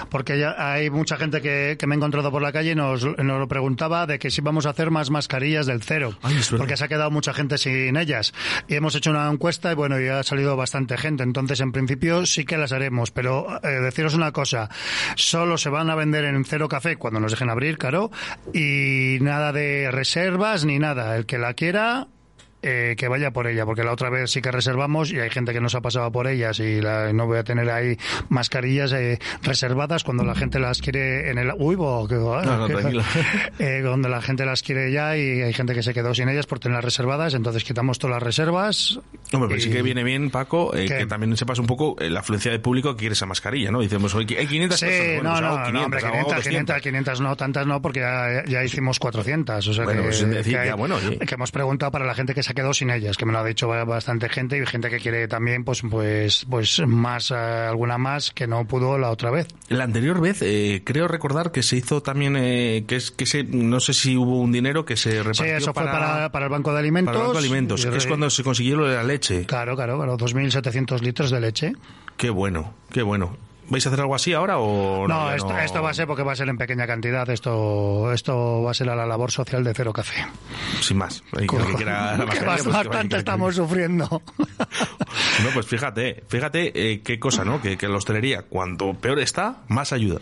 porque 0.08 0.38
ya 0.38 0.54
hay 0.58 0.90
mucha 0.90 1.16
gente 1.16 1.40
que, 1.40 1.76
que 1.78 1.86
me 1.86 1.94
ha 1.94 1.96
encontrado 1.96 2.30
por 2.30 2.42
la 2.42 2.52
calle 2.52 2.72
y 2.72 2.74
nos, 2.74 3.04
nos 3.04 3.38
lo 3.38 3.48
preguntaba 3.48 4.06
de 4.06 4.18
que 4.18 4.30
si 4.30 4.40
vamos 4.40 4.66
a 4.66 4.70
hacer 4.70 4.90
más 4.90 5.10
mascarillas 5.10 5.66
del 5.66 5.82
cero. 5.82 6.16
porque 6.56 6.76
se 6.76 6.84
ha 6.84 6.88
quedado 6.88 7.10
mucha 7.10 7.34
gente 7.34 7.58
sin 7.58 7.96
ellas. 7.96 8.32
Y 8.68 8.74
hemos 8.74 8.94
hecho 8.94 9.10
una 9.10 9.30
encuesta 9.30 9.72
y 9.72 9.74
bueno, 9.74 10.00
ya 10.00 10.20
ha 10.20 10.22
salido 10.22 10.56
bastante 10.56 10.96
gente. 10.96 11.22
Entonces, 11.22 11.60
en 11.60 11.72
principio 11.72 12.26
sí 12.26 12.44
que 12.44 12.56
las 12.56 12.72
haremos. 12.72 13.10
Pero 13.10 13.60
eh, 13.62 13.81
deciros 13.82 14.14
una 14.14 14.32
cosa, 14.32 14.68
solo 15.16 15.58
se 15.58 15.68
van 15.68 15.90
a 15.90 15.94
vender 15.94 16.24
en 16.24 16.44
Cero 16.44 16.68
Café 16.68 16.96
cuando 16.96 17.20
nos 17.20 17.32
dejen 17.32 17.50
abrir, 17.50 17.78
claro, 17.78 18.10
y 18.52 19.18
nada 19.20 19.52
de 19.52 19.90
reservas 19.90 20.64
ni 20.64 20.78
nada. 20.78 21.16
El 21.16 21.26
que 21.26 21.38
la 21.38 21.54
quiera, 21.54 22.08
eh, 22.62 22.94
que 22.96 23.08
vaya 23.08 23.30
por 23.32 23.46
ella, 23.46 23.64
porque 23.66 23.82
la 23.84 23.92
otra 23.92 24.08
vez 24.10 24.30
sí 24.30 24.40
que 24.40 24.50
reservamos 24.50 25.10
y 25.12 25.18
hay 25.20 25.30
gente 25.30 25.52
que 25.52 25.60
nos 25.60 25.74
ha 25.74 25.80
pasado 25.80 26.10
por 26.12 26.26
ellas 26.28 26.58
y 26.60 26.80
la- 26.80 27.12
no 27.12 27.26
voy 27.26 27.38
a 27.38 27.44
tener 27.44 27.68
ahí 27.70 27.96
mascarillas 28.28 28.92
eh, 28.92 29.18
reservadas 29.42 30.04
cuando 30.04 30.24
la 30.24 30.34
gente 30.34 30.58
las 30.58 30.80
quiere 30.80 31.30
en 31.30 31.38
el... 31.38 31.52
Uy, 31.58 31.74
bo, 31.74 32.06
que- 32.08 32.14
No, 32.14 32.40
no, 32.42 32.66
que- 32.66 32.74
tranquilo. 32.74 33.02
eh, 33.58 33.80
cuando 33.84 34.08
la 34.08 34.22
gente 34.22 34.44
las 34.46 34.62
quiere 34.62 34.90
ya 34.92 35.16
y 35.16 35.42
hay 35.42 35.52
gente 35.52 35.74
que 35.74 35.82
se 35.82 35.92
quedó 35.94 36.14
sin 36.14 36.28
ellas 36.28 36.46
por 36.46 36.58
tenerlas 36.60 36.84
reservadas, 36.84 37.34
entonces 37.34 37.64
quitamos 37.64 37.98
todas 37.98 38.14
las 38.16 38.22
reservas. 38.22 39.00
Hombre, 39.32 39.48
pero 39.48 39.60
sí 39.60 39.70
que 39.70 39.82
viene 39.82 40.04
bien, 40.04 40.30
Paco, 40.30 40.74
eh, 40.74 40.86
que 40.86 41.06
también 41.06 41.36
sepas 41.36 41.58
un 41.58 41.66
poco 41.66 41.96
eh, 42.00 42.10
la 42.10 42.20
afluencia 42.20 42.50
de 42.52 42.58
público 42.58 42.92
que 42.94 43.00
quiere 43.00 43.12
esa 43.14 43.26
mascarilla, 43.26 43.70
¿no? 43.70 43.80
Dicemos, 43.80 44.14
hoy 44.14 44.26
hay 44.38 44.46
500 44.46 44.78
Sí, 44.78 44.86
personas. 44.86 45.22
Bueno, 45.22 45.30
no, 45.30 45.32
pues 45.32 45.42
hago 45.42 45.58
no, 45.58 45.64
500, 45.64 45.72
no, 45.72 45.84
hombre, 45.84 45.98
hago 46.00 46.12
500, 46.12 46.36
200. 46.36 46.42
500, 46.76 46.82
500 46.82 47.20
no, 47.20 47.36
tantas 47.36 47.66
no, 47.66 47.82
porque 47.82 48.00
ya, 48.00 48.44
ya 48.46 48.64
hicimos 48.64 48.98
400. 48.98 49.66
O 49.68 49.72
sea 49.74 49.84
Bueno, 49.84 50.00
que, 50.02 50.08
pues 50.08 50.20
es 50.22 50.28
decir, 50.30 50.58
que 50.58 50.66
ya, 50.66 50.74
bueno, 50.74 50.98
sí. 51.00 51.16
que 51.18 51.34
hemos 51.34 51.50
preguntado 51.50 51.90
para 51.92 52.04
la 52.06 52.14
gente 52.14 52.34
que 52.34 52.42
se 52.42 52.51
quedado 52.54 52.74
sin 52.74 52.90
ellas, 52.90 53.16
que 53.16 53.26
me 53.26 53.32
lo 53.32 53.38
ha 53.38 53.44
dicho 53.44 53.68
bastante 53.68 54.28
gente 54.28 54.58
y 54.58 54.66
gente 54.66 54.90
que 54.90 54.98
quiere 54.98 55.28
también, 55.28 55.64
pues, 55.64 55.82
pues, 55.88 56.46
pues 56.48 56.82
más, 56.86 57.30
eh, 57.30 57.34
alguna 57.34 57.98
más 57.98 58.30
que 58.30 58.46
no 58.46 58.66
pudo 58.66 58.98
la 58.98 59.10
otra 59.10 59.30
vez. 59.30 59.48
La 59.68 59.84
anterior 59.84 60.20
vez, 60.20 60.42
eh, 60.42 60.82
creo 60.84 61.08
recordar 61.08 61.52
que 61.52 61.62
se 61.62 61.76
hizo 61.76 62.02
también, 62.02 62.36
eh, 62.36 62.84
que 62.86 62.96
es 62.96 63.10
que 63.10 63.26
se, 63.26 63.44
no 63.44 63.80
sé 63.80 63.92
si 63.92 64.16
hubo 64.16 64.40
un 64.40 64.52
dinero 64.52 64.84
que 64.84 64.96
se 64.96 65.22
repartió 65.22 65.44
Sí, 65.44 65.50
eso 65.50 65.72
para, 65.72 65.90
fue 65.90 66.00
para, 66.00 66.32
para 66.32 66.46
el 66.46 66.50
Banco 66.50 66.72
de 66.72 66.78
Alimentos. 66.78 67.12
para 67.12 67.18
el 67.18 67.26
Banco 67.28 67.40
de 67.40 67.46
alimentos, 67.46 67.86
que 67.86 67.96
es 67.96 68.06
cuando 68.06 68.30
se 68.30 68.42
consiguió 68.42 68.76
lo 68.76 68.88
de 68.88 68.96
la 68.96 69.04
leche. 69.04 69.44
Claro, 69.46 69.76
claro, 69.76 69.96
claro, 69.96 70.16
2.700 70.16 71.00
litros 71.00 71.30
de 71.30 71.40
leche. 71.40 71.72
Qué 72.16 72.30
bueno, 72.30 72.74
qué 72.90 73.02
bueno. 73.02 73.36
¿Vais 73.72 73.86
a 73.86 73.88
hacer 73.88 74.00
algo 74.00 74.14
así 74.14 74.34
ahora 74.34 74.58
o 74.58 75.08
No, 75.08 75.32
esto, 75.32 75.56
esto 75.58 75.82
va 75.82 75.88
a 75.90 75.94
ser 75.94 76.06
porque 76.06 76.22
va 76.22 76.32
a 76.32 76.36
ser 76.36 76.46
en 76.50 76.58
pequeña 76.58 76.86
cantidad. 76.86 77.28
Esto, 77.30 78.12
esto 78.12 78.62
va 78.62 78.72
a 78.72 78.74
ser 78.74 78.90
a 78.90 78.94
la 78.94 79.06
labor 79.06 79.30
social 79.30 79.64
de 79.64 79.72
Cero 79.72 79.94
Café. 79.94 80.26
Sin 80.82 80.98
más. 80.98 81.24
Hay 81.34 81.46
que- 81.46 81.56
que 81.56 81.76
Que 81.78 82.38
que 82.38 82.44
bastante 82.68 83.16
estamos 83.16 83.56
sufriendo. 83.56 84.20
No, 85.42 85.50
pues 85.54 85.66
fíjate, 85.66 86.22
fíjate 86.28 86.72
eh, 86.92 87.00
qué 87.02 87.18
cosa, 87.18 87.44
¿no? 87.44 87.60
Que, 87.60 87.76
que 87.76 87.88
la 87.88 87.96
hostelería, 87.96 88.42
cuanto 88.42 88.94
peor 88.94 89.18
está, 89.20 89.58
más 89.68 89.92
ayuda. 89.92 90.20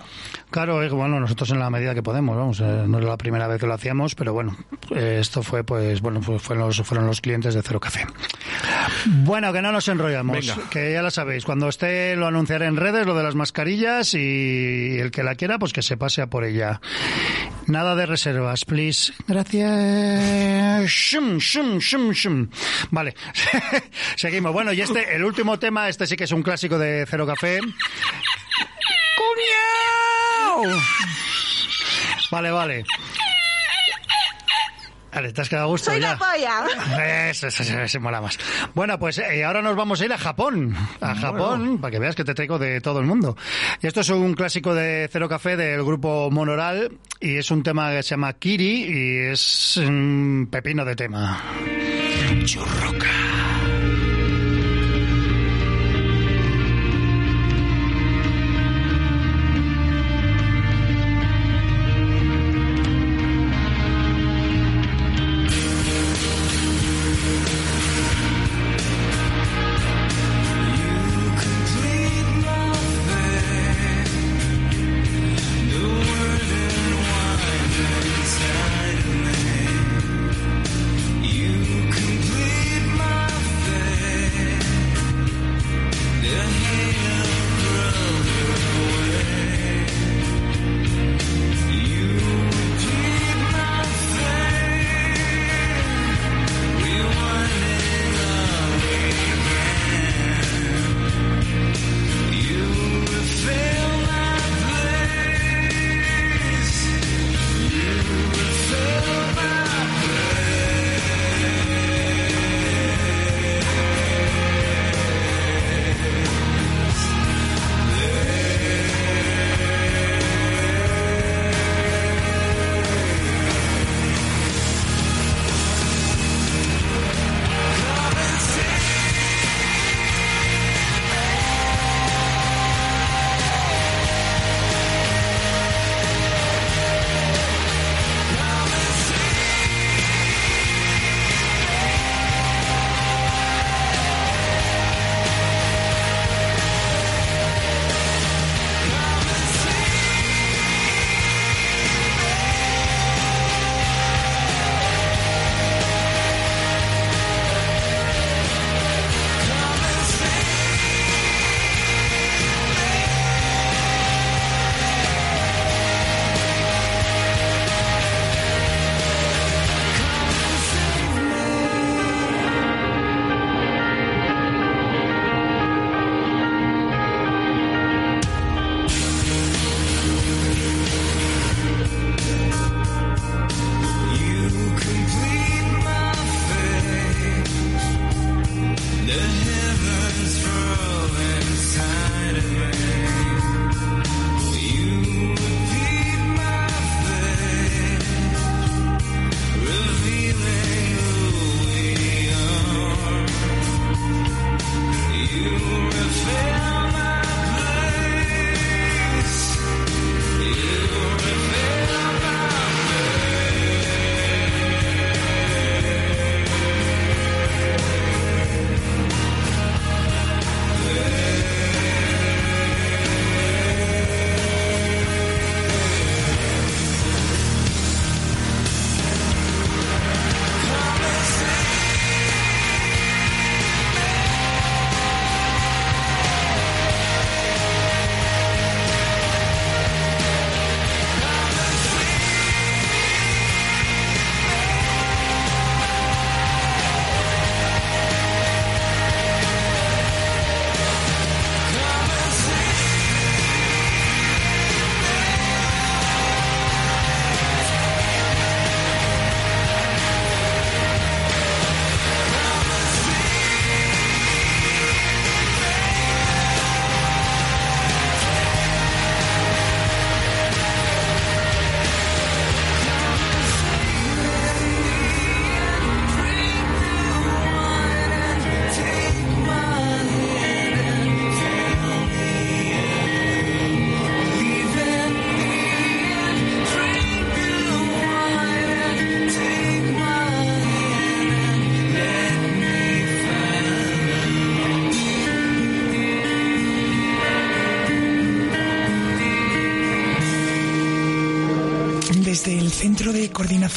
Claro, 0.51 0.83
es 0.83 0.93
bueno, 0.93 1.21
nosotros 1.21 1.51
en 1.51 1.59
la 1.61 1.71
medida 1.71 1.95
que 1.95 2.03
podemos, 2.03 2.37
vamos, 2.37 2.61
eh, 2.61 2.85
no 2.87 2.99
es 2.99 3.05
la 3.05 3.17
primera 3.17 3.47
vez 3.47 3.61
que 3.61 3.67
lo 3.67 3.75
hacíamos, 3.75 4.15
pero 4.15 4.33
bueno, 4.33 4.57
eh, 4.95 5.19
esto 5.21 5.43
fue, 5.43 5.65
pues, 5.65 6.01
bueno, 6.01 6.21
pues 6.21 6.43
fueron 6.43 6.67
los, 6.67 6.83
fueron 6.83 7.07
los 7.07 7.21
clientes 7.21 7.55
de 7.55 7.63
Cero 7.63 7.81
Café. 7.81 8.07
Bueno, 9.07 9.53
que 9.53 9.63
no 9.63 9.73
nos 9.73 9.87
enrollamos, 9.89 10.47
Venga. 10.47 10.69
que 10.71 10.93
ya 10.93 11.03
lo 11.03 11.11
sabéis, 11.11 11.45
cuando 11.45 11.69
esté 11.69 12.17
lo 12.17 12.27
anunciaré 12.27 12.67
en 12.67 12.77
redes, 12.77 13.07
lo 13.07 13.15
de 13.15 13.23
las 13.23 13.35
mascarillas, 13.35 14.15
y 14.15 14.99
el 14.99 15.11
que 15.11 15.23
la 15.23 15.35
quiera, 15.35 15.59
pues 15.59 15.73
que 15.73 15.83
se 15.83 15.97
pase 15.97 16.23
a 16.23 16.27
por 16.29 16.45
ella. 16.45 16.81
Nada 17.67 17.95
de 17.95 18.07
reservas, 18.07 18.65
please. 18.65 19.13
Gracias. 19.29 20.91
Shum, 20.91 21.39
shum, 21.39 21.79
shum, 21.79 22.11
shum. 22.11 22.49
Vale, 22.91 23.15
seguimos. 24.17 24.53
Bueno, 24.53 24.73
y 24.81 24.83
este, 24.83 25.15
el 25.15 25.25
último 25.27 25.59
tema, 25.59 25.91
este 25.91 26.07
sí 26.07 26.17
que 26.17 26.25
es 26.25 26.33
un 26.33 26.43
clásico 26.43 26.79
de 26.79 27.05
Cero 27.07 27.27
Café. 27.27 27.59
¡Cuñao! 29.19 30.81
Vale, 32.31 32.51
vale. 32.51 32.85
Vale, 35.13 35.33
te 35.35 35.41
has 35.43 35.49
quedado 35.51 35.67
a 35.67 35.69
gusto 35.69 35.91
Soy 35.91 36.01
ya. 36.01 36.13
la 36.13 36.19
polla. 36.19 37.29
Eso, 37.29 37.49
eso, 37.49 37.63
eso, 37.63 37.79
eso 37.79 38.01
mola 38.01 38.23
más. 38.23 38.39
Bueno, 38.75 38.99
pues 38.99 39.19
eh, 39.19 39.45
ahora 39.45 39.61
nos 39.61 39.77
vamos 39.77 40.01
a 40.01 40.05
ir 40.07 40.13
a 40.15 40.19
Japón. 40.19 40.75
A 41.03 41.15
Japón, 41.15 41.79
para 41.79 41.91
que 41.91 41.99
veas 41.99 42.17
que 42.17 42.25
te 42.25 42.33
traigo 42.33 42.59
de 42.59 42.81
todo 42.81 43.01
el 43.01 43.07
mundo. 43.07 43.37
Y 43.83 43.87
esto 43.87 44.01
es 44.01 44.09
un 44.09 44.33
clásico 44.33 44.73
de 44.75 45.11
Cero 45.13 45.29
Café 45.29 45.59
del 45.59 45.85
grupo 45.85 46.31
Monoral 46.31 46.97
y 47.21 47.37
es 47.37 47.51
un 47.51 47.63
tema 47.63 47.91
que 47.91 48.03
se 48.03 48.11
llama 48.11 48.33
Kiri 48.33 48.85
y 48.85 49.19
es 49.31 49.77
un 49.77 50.49
pepino 50.51 50.87
de 50.87 50.97
tema. 50.97 51.43
Churroca. 52.45 53.30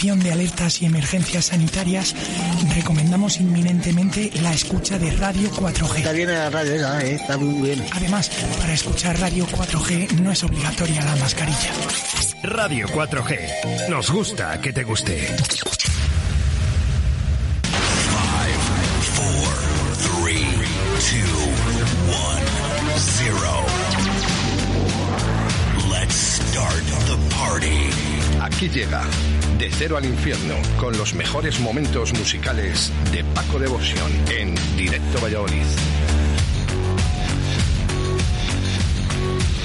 De 0.03 0.34
Alertas 0.34 0.81
y 0.81 0.85
Emergencias 0.85 1.45
Sanitarias 1.45 2.13
recomendamos 2.75 3.39
inminentemente 3.39 4.31
la 4.41 4.51
escucha 4.51 4.99
de 4.99 5.09
Radio 5.11 5.49
4G. 5.49 5.97
Está 5.99 6.11
bien 6.11 6.30
la 6.30 6.49
radio 6.49 6.73
está 6.99 7.38
muy 7.38 7.69
bien. 7.69 7.85
Además, 7.93 8.30
para 8.59 8.73
escuchar 8.73 9.17
Radio 9.21 9.47
4G 9.47 10.11
no 10.19 10.30
es 10.34 10.43
obligatoria 10.43 11.05
la 11.05 11.15
mascarilla. 11.15 11.71
Radio 12.43 12.89
4G. 12.89 13.88
Nos 13.89 14.11
gusta 14.11 14.59
que 14.59 14.73
te 14.73 14.84
guste. 14.84 15.25
Cero 29.77 29.97
al 29.97 30.05
Infierno 30.05 30.55
con 30.77 30.97
los 30.97 31.13
mejores 31.13 31.59
momentos 31.59 32.13
musicales 32.13 32.91
de 33.11 33.23
Paco 33.23 33.59
Devoción 33.59 34.11
en 34.31 34.55
Directo 34.77 35.19
Valladolid. 35.21 35.63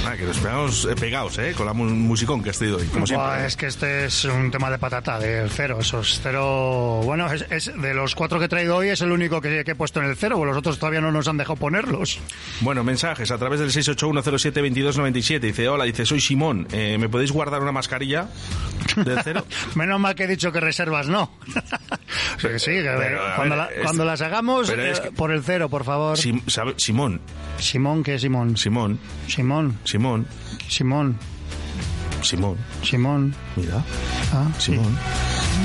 Ah, 0.05 0.15
que 0.17 0.23
nos 0.25 0.37
pegamos 0.39 0.85
eh, 0.89 0.95
pegados, 0.95 1.37
¿eh? 1.37 1.53
Con 1.55 1.67
la 1.67 1.73
mu- 1.73 1.85
musicón 1.85 2.41
que 2.41 2.49
has 2.49 2.57
tenido 2.57 2.77
hoy, 2.77 2.85
como 2.87 3.05
siempre. 3.05 3.27
Buah, 3.27 3.45
es 3.45 3.55
que 3.55 3.67
este 3.67 4.05
es 4.05 4.25
un 4.25 4.49
tema 4.49 4.71
de 4.71 4.79
patata, 4.79 5.19
del 5.19 5.51
cero. 5.51 5.77
Esos 5.79 6.19
cero. 6.23 7.01
Bueno, 7.03 7.31
es, 7.31 7.45
es- 7.51 7.71
de 7.79 7.93
los 7.93 8.15
cuatro 8.15 8.39
que 8.39 8.45
he 8.45 8.47
traído 8.49 8.77
hoy 8.77 8.87
es 8.89 9.01
el 9.01 9.11
único 9.11 9.39
que, 9.39 9.63
que 9.63 9.71
he 9.71 9.75
puesto 9.75 9.99
en 10.01 10.07
el 10.09 10.15
cero, 10.15 10.37
porque 10.37 10.47
los 10.49 10.57
otros 10.57 10.79
todavía 10.79 10.99
no 11.01 11.11
nos 11.11 11.27
han 11.27 11.37
dejado 11.37 11.57
ponerlos. 11.57 12.17
Bueno, 12.61 12.83
mensajes 12.83 13.29
a 13.29 13.37
través 13.37 13.59
del 13.59 13.69
681072297. 13.69 15.39
Dice, 15.41 15.69
hola, 15.69 15.83
dice, 15.83 16.05
soy 16.07 16.21
Simón. 16.21 16.67
Eh, 16.71 16.97
¿Me 16.97 17.07
podéis 17.07 17.31
guardar 17.31 17.61
una 17.61 17.71
mascarilla 17.71 18.29
del 19.05 19.19
cero? 19.23 19.45
Menos 19.75 19.99
mal 19.99 20.15
que 20.15 20.23
he 20.23 20.27
dicho 20.27 20.51
que 20.51 20.59
reservas 20.59 21.07
no. 21.07 21.31
Sí, 22.39 22.47
sí, 22.57 22.71
que 22.71 22.95
Pero, 22.97 23.19
cuando, 23.35 23.55
ver, 23.55 23.65
la- 23.65 23.73
es- 23.75 23.83
cuando 23.83 24.05
las 24.05 24.21
hagamos, 24.21 24.69
pero 24.69 24.83
es 24.83 24.99
eh, 24.99 25.01
que- 25.03 25.11
por 25.11 25.31
el 25.31 25.43
cero, 25.43 25.67
por 25.69 25.83
favor. 25.83 26.17
Sim- 26.17 26.41
sabe- 26.47 26.73
Simón. 26.77 27.19
Simón, 27.59 28.03
¿qué 28.03 28.15
es 28.15 28.21
Simón? 28.21 28.55
Simón. 28.57 28.99
Simón. 29.27 29.77
Simón. 29.83 30.25
Simón. 30.69 31.17
Simón. 32.21 32.57
Simón. 32.83 33.35
Mira. 33.55 33.83
Ah, 34.33 34.47
Simón. 34.57 34.97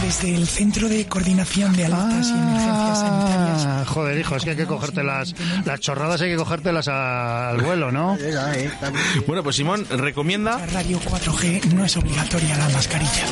Desde 0.03 0.35
el 0.35 0.47
Centro 0.47 0.89
de 0.89 1.07
Coordinación 1.07 1.75
de 1.75 1.87
Alertas 1.87 2.29
y 2.29 2.33
Emergencias 2.33 2.99
Sanitarias. 3.01 3.67
Ah, 3.67 3.85
joder, 3.87 4.19
hijo, 4.19 4.37
es 4.37 4.45
que 4.45 4.51
hay 4.51 4.57
que 4.57 4.67
cogerte 4.67 5.03
las, 5.03 5.35
las 5.65 5.81
chorradas, 5.81 6.21
hay 6.21 6.31
que 6.31 6.37
cogértelas 6.37 6.89
al 6.89 7.61
vuelo, 7.63 7.91
¿no? 7.91 8.17
Bueno, 9.27 9.43
pues 9.43 9.57
Simón 9.57 9.87
recomienda. 9.89 10.65
Radio 10.73 11.01
4G 11.01 11.65
no 11.73 11.85
es 11.85 11.97
obligatoria 11.97 12.57
la 12.57 12.69
mascarilla. 12.69 13.25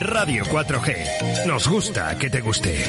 Radio 0.00 0.44
4G. 0.44 1.46
Nos 1.46 1.68
gusta 1.68 2.16
que 2.18 2.30
te 2.30 2.40
guste. 2.40 2.84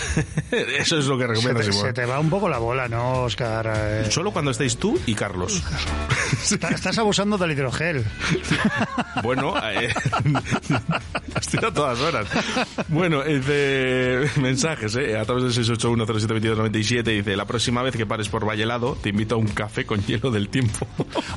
Eso 0.78 0.98
es 0.98 1.06
lo 1.06 1.16
que 1.18 1.24
Se 1.24 1.28
recomienda 1.28 1.60
te, 1.62 1.72
se 1.72 1.92
te 1.92 2.04
va 2.06 2.18
un 2.20 2.30
poco 2.30 2.48
la 2.48 2.58
bola, 2.58 2.88
¿no, 2.88 3.22
Oscar? 3.22 3.72
Eh, 3.74 4.06
Solo 4.10 4.30
cuando 4.32 4.50
estéis 4.50 4.76
tú 4.76 4.98
y 5.06 5.14
Carlos. 5.14 5.62
está- 6.50 6.68
estás 6.68 6.98
abusando 6.98 7.38
del 7.38 7.52
hidrogel. 7.52 8.04
Bueno, 9.22 9.54
eh, 9.70 9.88
estoy 11.40 11.60
a 11.64 11.72
todas 11.72 11.98
horas. 12.00 12.26
Bueno, 12.88 13.22
dice 13.22 14.20
mensajes, 14.40 14.96
eh, 14.96 15.16
a 15.18 15.24
través 15.24 15.54
del 15.54 15.64
681072297 15.64 17.02
dice, 17.02 17.36
la 17.36 17.44
próxima 17.44 17.82
vez 17.82 17.94
que 17.96 18.06
pares 18.06 18.28
por 18.28 18.44
Vallelado 18.46 18.96
te 19.00 19.10
invito 19.10 19.34
a 19.36 19.38
un 19.38 19.46
café 19.48 19.84
con 19.84 20.04
hielo 20.04 20.30
del 20.30 20.48
tiempo. 20.48 20.86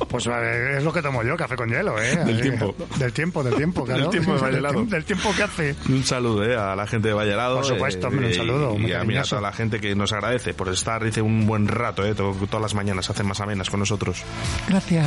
Pues 0.08 0.26
eh, 0.26 0.76
es 0.78 0.84
lo 0.84 0.92
que 0.92 1.02
tomo 1.02 1.22
yo, 1.22 1.36
café 1.36 1.54
con 1.56 1.68
hielo, 1.68 2.00
¿eh? 2.00 2.16
Del 2.24 2.40
tiempo. 2.40 2.74
Del 2.98 3.12
tiempo, 3.12 3.42
del 3.44 3.54
tiempo, 3.54 3.84
claro. 3.84 4.02
Del 4.02 4.10
tiempo 4.10 4.34
de 4.34 4.40
Vallelado. 4.40 4.84
Del, 4.84 5.04
tiempo 5.04 5.32
que 5.36 5.42
hace. 5.42 5.76
Un 5.88 6.04
saludo 6.04 6.44
eh, 6.44 6.56
a 6.56 6.74
la 6.74 6.86
gente 6.86 7.08
de 7.08 7.14
Vallelado. 7.14 7.56
Por 7.56 7.66
supuesto, 7.66 8.08
hombre, 8.08 8.26
un 8.28 8.34
saludo, 8.34 8.45
Y 8.76 8.78
muy 8.78 8.92
a, 8.92 9.04
mira, 9.04 9.20
a 9.22 9.24
toda 9.24 9.40
la 9.42 9.52
gente 9.52 9.80
que 9.80 9.94
nos 9.94 10.12
agradece 10.12 10.54
por 10.54 10.68
estar, 10.68 11.02
dice, 11.04 11.22
un 11.22 11.46
buen 11.46 11.68
rato, 11.68 12.04
eh, 12.04 12.14
to- 12.14 12.36
todas 12.48 12.62
las 12.62 12.74
mañanas 12.74 13.08
hacen 13.10 13.26
más 13.26 13.40
amenas 13.40 13.70
con 13.70 13.80
nosotros. 13.80 14.22
Gracias. 14.68 15.06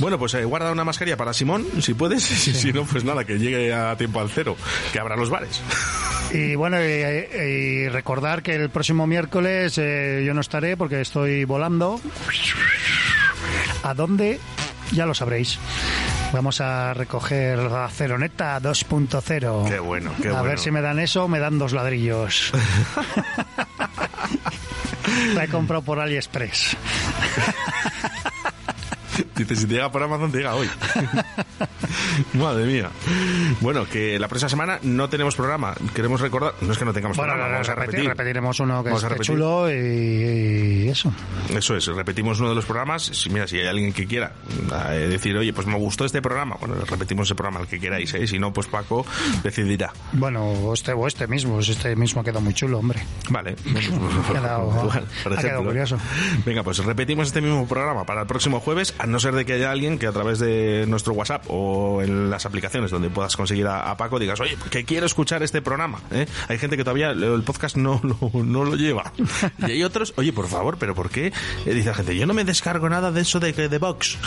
Bueno, 0.00 0.18
pues 0.18 0.34
eh, 0.34 0.44
guarda 0.44 0.72
una 0.72 0.84
mascarilla 0.84 1.16
para 1.16 1.32
Simón, 1.32 1.66
si 1.80 1.94
puedes. 1.94 2.26
Y 2.48 2.54
si 2.54 2.72
no, 2.72 2.84
pues 2.84 3.04
nada, 3.04 3.24
que 3.24 3.38
llegue 3.38 3.72
a 3.74 3.96
tiempo 3.96 4.20
al 4.20 4.30
cero, 4.30 4.56
que 4.92 4.98
abra 5.00 5.16
los 5.16 5.30
bares. 5.30 5.60
Y 6.32 6.54
bueno, 6.54 6.78
y, 6.80 6.84
y 6.86 7.88
recordar 7.88 8.42
que 8.42 8.54
el 8.54 8.70
próximo 8.70 9.06
miércoles 9.06 9.78
eh, 9.78 10.22
yo 10.26 10.34
no 10.34 10.40
estaré 10.40 10.76
porque 10.76 11.00
estoy 11.00 11.44
volando. 11.44 12.00
¿A 13.82 13.94
dónde? 13.94 14.40
Ya 14.92 15.06
lo 15.06 15.14
sabréis. 15.14 15.58
Vamos 16.32 16.60
a 16.60 16.92
recoger 16.94 17.58
la 17.58 17.88
Ceroneta 17.88 18.60
2.0. 18.60 19.68
Qué 19.68 19.78
bueno, 19.78 20.10
qué 20.20 20.28
a 20.28 20.32
bueno. 20.32 20.44
ver 20.44 20.58
si 20.58 20.70
me 20.70 20.82
dan 20.82 20.98
eso 20.98 21.24
o 21.24 21.28
me 21.28 21.38
dan 21.38 21.58
dos 21.58 21.72
ladrillos. 21.72 22.52
la 25.34 25.44
he 25.44 25.48
comprado 25.48 25.82
por 25.82 26.00
AliExpress. 26.00 26.76
Dice, 29.36 29.54
si 29.56 29.66
te 29.66 29.74
llega 29.74 29.90
por 29.92 30.02
Amazon, 30.02 30.32
te 30.32 30.38
llega 30.38 30.54
hoy. 30.54 30.68
Madre 32.34 32.64
mía. 32.66 32.90
Bueno, 33.60 33.86
que 33.86 34.18
la 34.18 34.28
próxima 34.28 34.48
semana 34.48 34.78
no 34.82 35.08
tenemos 35.08 35.34
programa. 35.36 35.74
Queremos 35.94 36.20
recordar. 36.20 36.54
No 36.60 36.72
es 36.72 36.78
que 36.78 36.84
no 36.84 36.92
tengamos 36.92 37.16
Bueno, 37.16 37.32
programa, 37.34 37.52
vamos 37.54 37.68
a 37.68 37.74
repetir- 37.74 37.86
repetir. 37.86 38.08
repetiremos 38.08 38.60
uno 38.60 38.82
que 38.84 38.90
repetir. 38.90 39.20
chulo 39.26 39.70
y, 39.70 40.84
y 40.84 40.88
eso. 40.88 41.12
Eso 41.54 41.76
es, 41.76 41.86
repetimos 41.86 42.40
uno 42.40 42.50
de 42.50 42.54
los 42.54 42.64
programas. 42.64 43.02
Si, 43.04 43.30
mira, 43.30 43.46
si 43.46 43.58
hay 43.58 43.66
alguien 43.66 43.92
que 43.92 44.06
quiera 44.06 44.32
eh, 44.90 45.06
decir, 45.08 45.36
oye, 45.36 45.52
pues 45.52 45.66
me 45.66 45.76
gustó 45.76 46.04
este 46.04 46.22
programa, 46.22 46.56
bueno, 46.60 46.76
repetimos 46.88 47.28
ese 47.28 47.34
programa, 47.34 47.60
el 47.60 47.66
que 47.66 47.78
queráis, 47.78 48.12
¿eh? 48.14 48.26
Si 48.26 48.38
no, 48.38 48.52
pues 48.52 48.66
Paco 48.66 49.04
decidirá. 49.42 49.92
Bueno, 50.12 50.72
este 50.72 50.92
o 50.92 51.06
este 51.06 51.26
mismo, 51.26 51.60
este 51.60 51.94
mismo 51.96 52.20
ha 52.20 52.24
quedado 52.24 52.40
muy 52.40 52.54
chulo, 52.54 52.78
hombre. 52.78 53.02
Vale. 53.30 53.56
Ha 54.28 54.32
quedado- 54.32 54.70
Por 55.22 55.32
ha 55.32 55.42
quedado 55.42 55.64
curioso. 55.64 55.98
Venga, 56.44 56.62
pues 56.62 56.78
repetimos 56.84 57.28
este 57.28 57.40
mismo 57.40 57.66
programa 57.66 58.04
para 58.04 58.22
el 58.22 58.26
próximo 58.26 58.60
jueves, 58.60 58.94
a 58.98 59.06
no 59.06 59.18
ser 59.20 59.25
de 59.34 59.44
que 59.44 59.54
haya 59.54 59.70
alguien 59.70 59.98
que 59.98 60.06
a 60.06 60.12
través 60.12 60.38
de 60.38 60.84
nuestro 60.88 61.12
WhatsApp 61.14 61.44
o 61.48 62.02
en 62.02 62.30
las 62.30 62.46
aplicaciones 62.46 62.90
donde 62.90 63.10
puedas 63.10 63.36
conseguir 63.36 63.66
a, 63.66 63.90
a 63.90 63.96
Paco 63.96 64.18
digas, 64.18 64.40
oye, 64.40 64.56
que 64.70 64.84
quiero 64.84 65.06
escuchar 65.06 65.42
este 65.42 65.62
programa. 65.62 66.00
¿eh? 66.10 66.26
Hay 66.48 66.58
gente 66.58 66.76
que 66.76 66.84
todavía 66.84 67.10
el 67.10 67.42
podcast 67.42 67.76
no, 67.76 68.00
lo- 68.02 68.42
no 68.44 68.64
lo 68.64 68.76
lleva. 68.76 69.12
Y 69.58 69.64
hay 69.70 69.82
otros, 69.84 70.12
oye, 70.16 70.32
por 70.32 70.48
favor, 70.48 70.76
pero 70.78 70.94
¿por 70.94 71.10
qué? 71.10 71.32
Eh, 71.66 71.74
dice 71.74 71.88
la 71.88 71.94
gente, 71.94 72.16
yo 72.16 72.26
no 72.26 72.34
me 72.34 72.44
descargo 72.44 72.88
nada 72.88 73.10
de 73.12 73.20
eso 73.22 73.40
de, 73.40 73.52
de 73.52 73.78
Vox. 73.78 74.18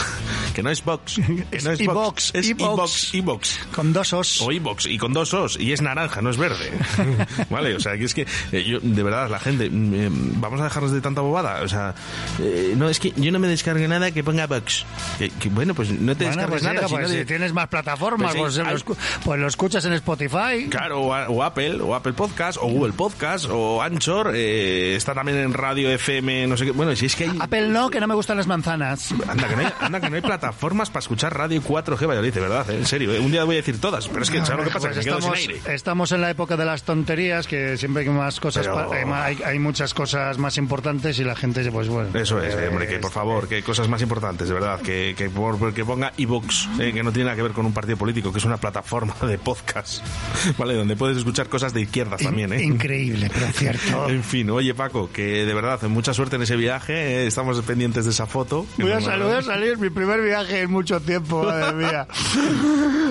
Que 0.49 0.63
no 0.63 0.71
es 0.71 0.83
Vox. 0.83 1.15
Que 1.51 1.59
no 1.61 1.71
es 1.71 1.85
Vox. 1.85 2.31
Es 2.33 2.49
iVox. 2.49 3.13
iVox. 3.13 3.13
iVox. 3.13 3.59
Con 3.73 3.93
dos 3.93 4.11
os. 4.13 4.41
O 4.41 4.51
iVox. 4.51 4.87
Y 4.87 4.97
con 4.97 5.13
dos 5.13 5.33
os. 5.33 5.57
Y 5.59 5.71
es 5.71 5.81
naranja, 5.81 6.21
no 6.21 6.31
es 6.31 6.37
verde. 6.37 6.71
vale, 7.49 7.75
o 7.75 7.79
sea, 7.79 7.95
que 7.97 8.05
es 8.05 8.13
que 8.15 8.25
eh, 8.51 8.63
yo, 8.67 8.79
de 8.81 9.03
verdad, 9.03 9.29
la 9.29 9.39
gente, 9.39 9.69
mm, 9.69 9.93
eh, 9.93 10.09
vamos 10.11 10.59
a 10.59 10.63
dejarnos 10.65 10.91
de 10.91 11.01
tanta 11.01 11.21
bobada. 11.21 11.61
O 11.61 11.67
sea, 11.67 11.93
eh, 12.41 12.73
no, 12.75 12.89
es 12.89 12.99
que 12.99 13.13
yo 13.15 13.31
no 13.31 13.39
me 13.39 13.47
descargue 13.47 13.87
nada 13.87 14.11
que 14.11 14.23
ponga 14.23 14.47
Vox. 14.47 14.85
Que- 15.17 15.29
que, 15.29 15.49
bueno, 15.49 15.73
pues 15.73 15.91
no 15.91 16.15
te 16.15 16.25
Bueno, 16.25 16.47
pues, 16.47 16.63
nada. 16.63 16.87
si 16.87 16.93
pues 16.93 17.09
si 17.11 17.25
tienes 17.25 17.53
más 17.53 17.67
plataformas, 17.67 18.31
Pues 18.35 18.41
pues, 18.41 18.53
sí, 18.55 18.61
lo, 18.61 18.67
hay- 18.69 18.75
escu- 18.75 18.97
pues 19.23 19.39
lo 19.39 19.47
escuchas 19.47 19.85
en 19.85 19.93
Spotify. 19.93 20.67
Claro, 20.69 21.01
o, 21.01 21.13
o 21.13 21.43
Apple, 21.43 21.79
o 21.81 21.93
Apple 21.95 22.13
Podcast, 22.13 22.57
o 22.61 22.67
Google 22.67 22.93
Podcast, 22.93 23.45
o 23.49 23.81
Anchor, 23.81 24.31
eh, 24.35 24.95
está 24.95 25.13
también 25.13 25.37
en 25.39 25.53
Radio 25.53 25.89
FM, 25.91 26.47
no 26.47 26.57
sé 26.57 26.65
qué. 26.65 26.71
Bueno, 26.71 26.95
si 26.95 27.05
es 27.07 27.15
que 27.15 27.25
hay... 27.25 27.37
Apple 27.39 27.67
no, 27.69 27.89
que 27.89 27.99
no 27.99 28.07
me 28.07 28.15
gustan 28.15 28.37
las 28.37 28.47
manzanas. 28.47 29.11
Anda 29.27 29.47
que, 29.47 29.55
no 29.55 29.61
hay, 29.61 29.73
anda 29.81 29.99
que 29.99 30.09
no 30.09 30.15
hay 30.15 30.21
plataformas 30.21 30.89
para 30.89 31.01
escuchar 31.01 31.35
Radio 31.37 31.61
4G 31.61 32.07
Valladolid, 32.07 32.33
de 32.33 32.39
verdad, 32.41 32.69
eh, 32.69 32.77
en 32.77 32.85
serio. 32.85 33.13
eh. 33.13 33.19
Un 33.19 33.31
día 33.31 33.43
voy 33.43 33.55
a 33.55 33.57
decir 33.57 33.79
todas, 33.81 34.07
pero 34.07 34.23
es 34.23 34.29
que, 34.29 34.37
¿sabes 34.45 34.57
lo 34.57 34.63
que 34.63 34.69
pasa? 34.71 34.87
Pues 34.89 34.99
que 35.05 35.11
me 35.11 35.17
quedo 35.17 35.21
sin 35.21 35.33
estamos, 35.33 35.59
aire. 35.59 35.75
estamos 35.75 36.11
en 36.11 36.21
la 36.21 36.29
época 36.29 36.55
de 36.57 36.65
las 36.65 36.83
tonterías, 36.83 37.47
que 37.47 37.77
siempre 37.77 38.03
hay 38.03 38.09
más 38.09 38.39
cosas, 38.39 38.67
Pero- 38.67 38.93
eh, 38.93 39.05
hay, 39.13 39.37
hay 39.45 39.59
muchas 39.59 39.93
cosas 39.93 40.37
más 40.37 40.57
importantes 40.57 41.19
y 41.19 41.23
la 41.23 41.35
gente, 41.35 41.69
pues 41.71 41.87
bueno. 41.89 42.17
Eso 42.17 42.41
es, 42.41 42.53
eh, 42.53 42.65
eh, 42.65 42.67
hombre, 42.69 42.87
que 42.87 42.99
por 42.99 43.11
favor, 43.11 43.47
que 43.47 43.55
hay 43.55 43.61
cosas 43.61 43.87
más 43.87 44.01
importantes, 44.01 44.47
de 44.47 44.53
verdad, 44.53 44.78
que, 44.79 45.13
que, 45.17 45.29
por- 45.29 45.73
que 45.73 45.85
ponga 45.85 46.13
iVoox, 46.17 46.67
eh, 46.79 46.91
que 46.93 47.03
no 47.03 47.11
tiene 47.11 47.25
nada 47.25 47.35
que 47.35 47.43
ver 47.43 47.51
con 47.51 47.65
un 47.65 47.73
partido 47.73 47.97
político, 47.97 48.31
que 48.31 48.39
es 48.39 48.45
una 48.45 48.57
plataforma 48.57 49.15
de 49.21 49.37
podcast, 49.37 50.03
¿vale? 50.57 50.75
Donde 50.75 50.95
puedes 50.95 51.17
escuchar 51.17 51.47
cosas 51.49 51.73
de 51.73 51.81
izquierdas 51.81 52.21
también, 52.21 52.51
¿eh? 52.53 52.63
Increíble, 52.63 53.29
pero 53.33 53.47
cierto. 53.51 54.09
En 54.09 54.23
fin, 54.23 54.49
oye 54.49 54.73
Paco, 54.73 55.09
que 55.11 55.45
de 55.45 55.53
verdad, 55.53 55.81
mucha 55.83 56.13
suerte 56.13 56.35
en 56.37 56.41
ese 56.43 56.55
viaje, 56.55 56.93
eh, 56.93 57.27
estamos 57.27 57.59
pendientes 57.61 58.05
de 58.05 58.11
esa 58.11 58.25
foto. 58.25 58.65
Voy 58.77 58.91
a, 58.91 58.95
nos 58.95 59.03
sal- 59.05 59.19
mandas. 59.19 59.45
voy 59.45 59.53
a 59.53 59.55
salir 59.55 59.77
mi 59.77 59.89
primer 59.89 60.21
viaje 60.21 60.61
en 60.61 60.71
mucho 60.71 60.99
tiempo, 60.99 61.43
madre 61.43 61.73
mía. 61.75 62.07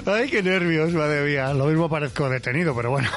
Ay, 0.06 0.28
qué 0.30 0.42
nervios, 0.42 0.92
madre 0.92 1.24
mía. 1.28 1.52
Lo 1.54 1.66
mismo 1.66 1.88
parezco 1.88 2.28
detenido, 2.28 2.74
pero 2.74 2.90
bueno, 2.90 3.08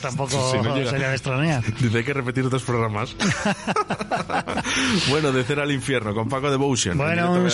tampoco 0.00 0.50
Si 0.52 0.58
no 0.58 0.74
sería 0.88 1.08
de 1.08 1.14
extrañar. 1.14 1.62
Dice 1.80 1.98
hay 1.98 2.04
que 2.04 2.12
repetir 2.14 2.44
otros 2.44 2.62
programas. 2.62 3.14
bueno, 5.08 5.32
de 5.32 5.44
cero 5.44 5.62
al 5.62 5.72
infierno, 5.72 6.14
con 6.14 6.28
Paco 6.28 6.50
Devotion. 6.50 6.96
Bueno, 6.96 7.32
un 7.32 7.44
Valladolid. 7.44 7.50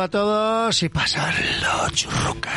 A 0.00 0.08
todos 0.08 0.82
y 0.82 0.88
pasarlo 0.88 1.90
churruca. 1.90 2.50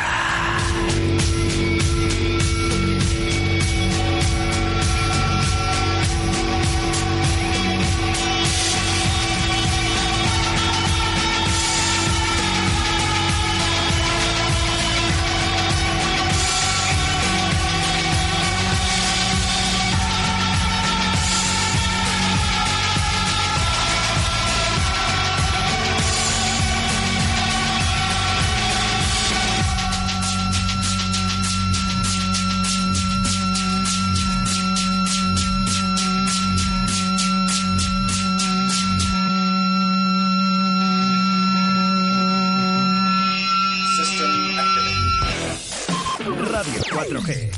4G. 47.00 47.50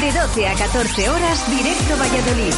De 0.00 0.12
12 0.12 0.46
a 0.46 0.54
14 0.54 1.10
horas, 1.10 1.50
directo 1.50 1.96
Valladolid. 1.98 2.52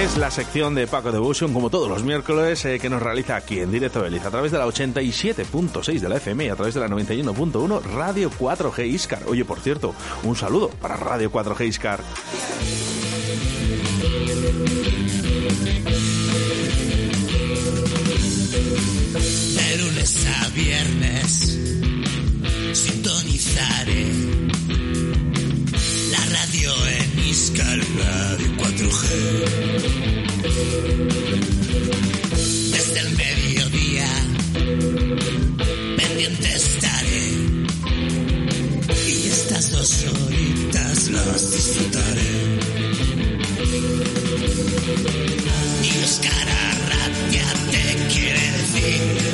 Es 0.00 0.16
la 0.16 0.30
sección 0.32 0.74
de 0.74 0.88
Paco 0.88 1.12
Devotion, 1.12 1.52
como 1.52 1.70
todos 1.70 1.88
los 1.88 2.02
miércoles, 2.02 2.64
eh, 2.64 2.80
que 2.80 2.90
nos 2.90 3.00
realiza 3.00 3.36
aquí 3.36 3.60
en 3.60 3.70
Directo 3.70 4.02
Beliz, 4.02 4.24
a 4.24 4.30
través 4.30 4.50
de 4.50 4.58
la 4.58 4.66
87.6 4.66 6.00
de 6.00 6.08
la 6.08 6.16
FM 6.16 6.46
y 6.46 6.48
a 6.48 6.56
través 6.56 6.74
de 6.74 6.80
la 6.80 6.88
91.1 6.88 7.82
Radio 7.82 8.30
4G 8.30 8.86
Iscar. 8.88 9.22
Oye, 9.28 9.44
por 9.44 9.60
cierto, 9.60 9.94
un 10.24 10.34
saludo 10.34 10.70
para 10.70 10.96
Radio 10.96 11.30
4G 11.30 11.66
Iscar. 11.68 12.00
Viernes 20.76 21.58
sintonizaré 22.72 24.04
la 26.10 26.22
radio 26.36 26.72
en 26.98 27.28
Iscar 27.28 27.78
Radio 27.78 28.48
4G. 28.58 29.02
Desde 32.72 32.98
el 33.00 33.10
mediodía 33.16 34.08
pendiente 35.96 36.48
estaré 36.54 37.28
y 39.06 39.28
estas 39.28 39.70
dos 39.72 40.04
horitas 40.04 41.08
las 41.10 41.52
disfrutaré. 41.52 42.34
Y 45.84 46.04
Oscar 46.04 46.48
Arratia 46.70 47.46
te 47.70 48.14
quiere 48.14 48.44
decir 48.58 49.25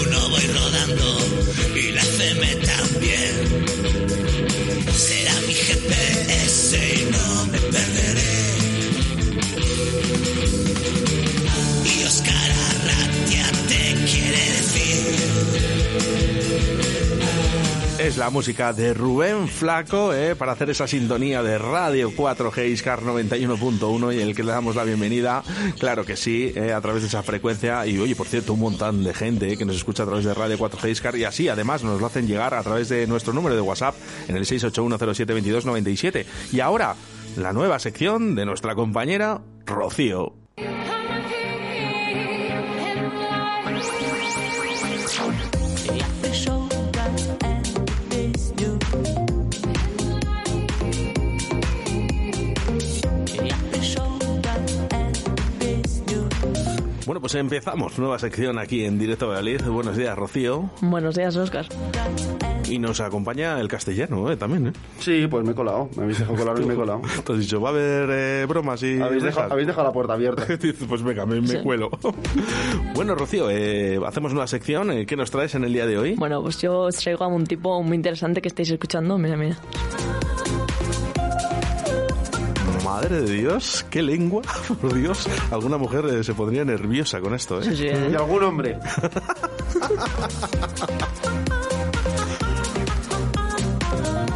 una 0.00 0.41
Es 18.12 18.18
la 18.18 18.28
música 18.28 18.74
de 18.74 18.92
Rubén 18.92 19.48
Flaco 19.48 20.12
eh, 20.12 20.36
para 20.36 20.52
hacer 20.52 20.68
esa 20.68 20.86
sintonía 20.86 21.42
de 21.42 21.56
Radio 21.56 22.10
4G 22.10 22.68
Iscar 22.68 23.00
91.1 23.00 24.14
y 24.14 24.20
el 24.20 24.36
que 24.36 24.44
le 24.44 24.52
damos 24.52 24.76
la 24.76 24.84
bienvenida, 24.84 25.42
claro 25.78 26.04
que 26.04 26.14
sí, 26.14 26.52
eh, 26.54 26.74
a 26.74 26.80
través 26.82 27.00
de 27.00 27.08
esa 27.08 27.22
frecuencia. 27.22 27.86
Y 27.86 27.98
oye, 27.98 28.14
por 28.14 28.26
cierto, 28.26 28.52
un 28.52 28.60
montón 28.60 29.02
de 29.02 29.14
gente 29.14 29.50
eh, 29.50 29.56
que 29.56 29.64
nos 29.64 29.76
escucha 29.76 30.02
a 30.02 30.06
través 30.06 30.26
de 30.26 30.34
Radio 30.34 30.58
4G 30.58 30.90
Iscar 30.90 31.16
y 31.16 31.24
así 31.24 31.48
además 31.48 31.84
nos 31.84 31.98
lo 32.02 32.06
hacen 32.06 32.26
llegar 32.26 32.52
a 32.52 32.62
través 32.62 32.90
de 32.90 33.06
nuestro 33.06 33.32
número 33.32 33.54
de 33.54 33.62
WhatsApp 33.62 33.94
en 34.28 34.36
el 34.36 34.44
681072297. 34.44 36.26
Y 36.52 36.60
ahora, 36.60 36.96
la 37.38 37.54
nueva 37.54 37.78
sección 37.78 38.34
de 38.34 38.44
nuestra 38.44 38.74
compañera 38.74 39.40
Rocío. 39.64 40.41
Bueno, 57.04 57.20
pues 57.20 57.34
empezamos 57.34 57.98
nueva 57.98 58.18
sección 58.18 58.58
aquí 58.58 58.84
en 58.84 58.96
Directo 58.98 59.26
Valladolid. 59.28 59.62
Buenos 59.62 59.96
días, 59.96 60.16
Rocío. 60.16 60.70
Buenos 60.80 61.16
días, 61.16 61.34
Oscar. 61.36 61.66
Y 62.68 62.78
nos 62.78 63.00
acompaña 63.00 63.58
el 63.58 63.66
castellano, 63.66 64.30
¿eh? 64.30 64.36
También, 64.36 64.68
¿eh? 64.68 64.72
Sí, 65.00 65.26
pues 65.28 65.44
me 65.44 65.50
he 65.50 65.54
colado. 65.54 65.90
Me 65.96 66.04
habéis 66.04 66.20
dejado 66.20 66.38
colar 66.38 66.60
y 66.60 66.64
me 66.64 66.74
he 66.74 66.76
colado. 66.76 67.02
Te 67.26 67.32
has 67.32 67.38
dicho, 67.40 67.60
va 67.60 67.70
a 67.70 67.72
haber 67.72 68.08
eh, 68.12 68.46
bromas 68.48 68.82
y... 68.84 69.00
Habéis 69.00 69.24
dejado, 69.24 69.42
dejas? 69.42 69.52
habéis 69.52 69.66
dejado 69.66 69.86
la 69.88 69.92
puerta 69.92 70.12
abierta. 70.14 70.46
Pues 70.88 71.02
venga, 71.02 71.26
me, 71.26 71.40
me 71.40 71.48
Sí. 71.48 71.58
cuelo. 71.62 71.90
bueno, 72.94 73.14
Rocío, 73.16 73.50
eh, 73.50 73.98
hacemos 74.06 74.32
una 74.32 74.46
sección. 74.46 74.92
eh, 74.92 75.04
¿Qué 75.06 75.16
nos 75.16 75.30
traes 75.30 75.54
en 75.56 75.64
el 75.64 75.72
día 75.72 75.86
de 75.86 75.98
hoy? 75.98 76.14
Bueno, 76.14 76.40
pues 76.40 76.60
yo 76.62 76.82
os 76.82 76.96
traigo 76.96 77.24
a 77.24 77.28
un 77.28 77.44
tipo 77.46 77.82
muy 77.82 77.96
interesante 77.96 78.40
que 78.40 78.48
estáis 78.48 78.70
escuchando. 78.70 79.18
Mira, 79.18 79.36
mira. 79.36 79.56
Madre 83.02 83.22
de 83.22 83.32
Dios, 83.32 83.84
qué 83.90 84.00
lengua. 84.00 84.42
Por 84.80 84.94
Dios, 84.94 85.28
alguna 85.50 85.76
mujer 85.76 86.04
eh, 86.06 86.22
se 86.22 86.34
pondría 86.34 86.64
nerviosa 86.64 87.20
con 87.20 87.34
esto, 87.34 87.60
¿eh? 87.60 87.64
Sí, 87.64 87.76
sí, 87.76 87.86
¿eh? 87.88 88.10
Y 88.12 88.14
algún 88.14 88.44
hombre. 88.44 88.78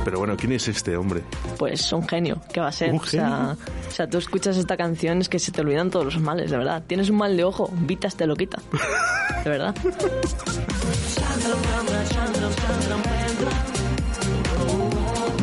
Pero 0.05 0.19
bueno, 0.19 0.37
¿quién 0.37 0.51
es 0.51 0.67
este 0.67 0.97
hombre? 0.97 1.23
Pues 1.57 1.93
un 1.93 2.09
genio, 2.09 2.41
¿qué 2.53 2.59
va 2.59 2.67
a 2.67 2.73
ser? 2.73 2.93
¿Un 2.93 2.99
O 2.99 3.05
sea, 3.05 3.57
o 3.89 3.93
sea, 3.93 4.11
tú 4.11 4.19
escuchas 4.19 4.57
esta 4.57 4.77
canción 4.77 5.21
es 5.21 5.29
que 5.29 5.39
se 5.39 5.53
te 5.53 5.61
olvidan 5.61 5.89
todos 5.89 6.07
los 6.07 6.19
males, 6.19 6.51
de 6.51 6.59
verdad. 6.59 6.83
Tienes 6.89 7.09
un 7.09 7.19
mal 7.19 7.37
de 7.37 7.45
ojo, 7.45 7.71
Vitas 7.73 8.17
te 8.17 8.27
lo 8.27 8.35
quita. 8.35 8.59
De 9.45 9.51
verdad. 9.51 9.77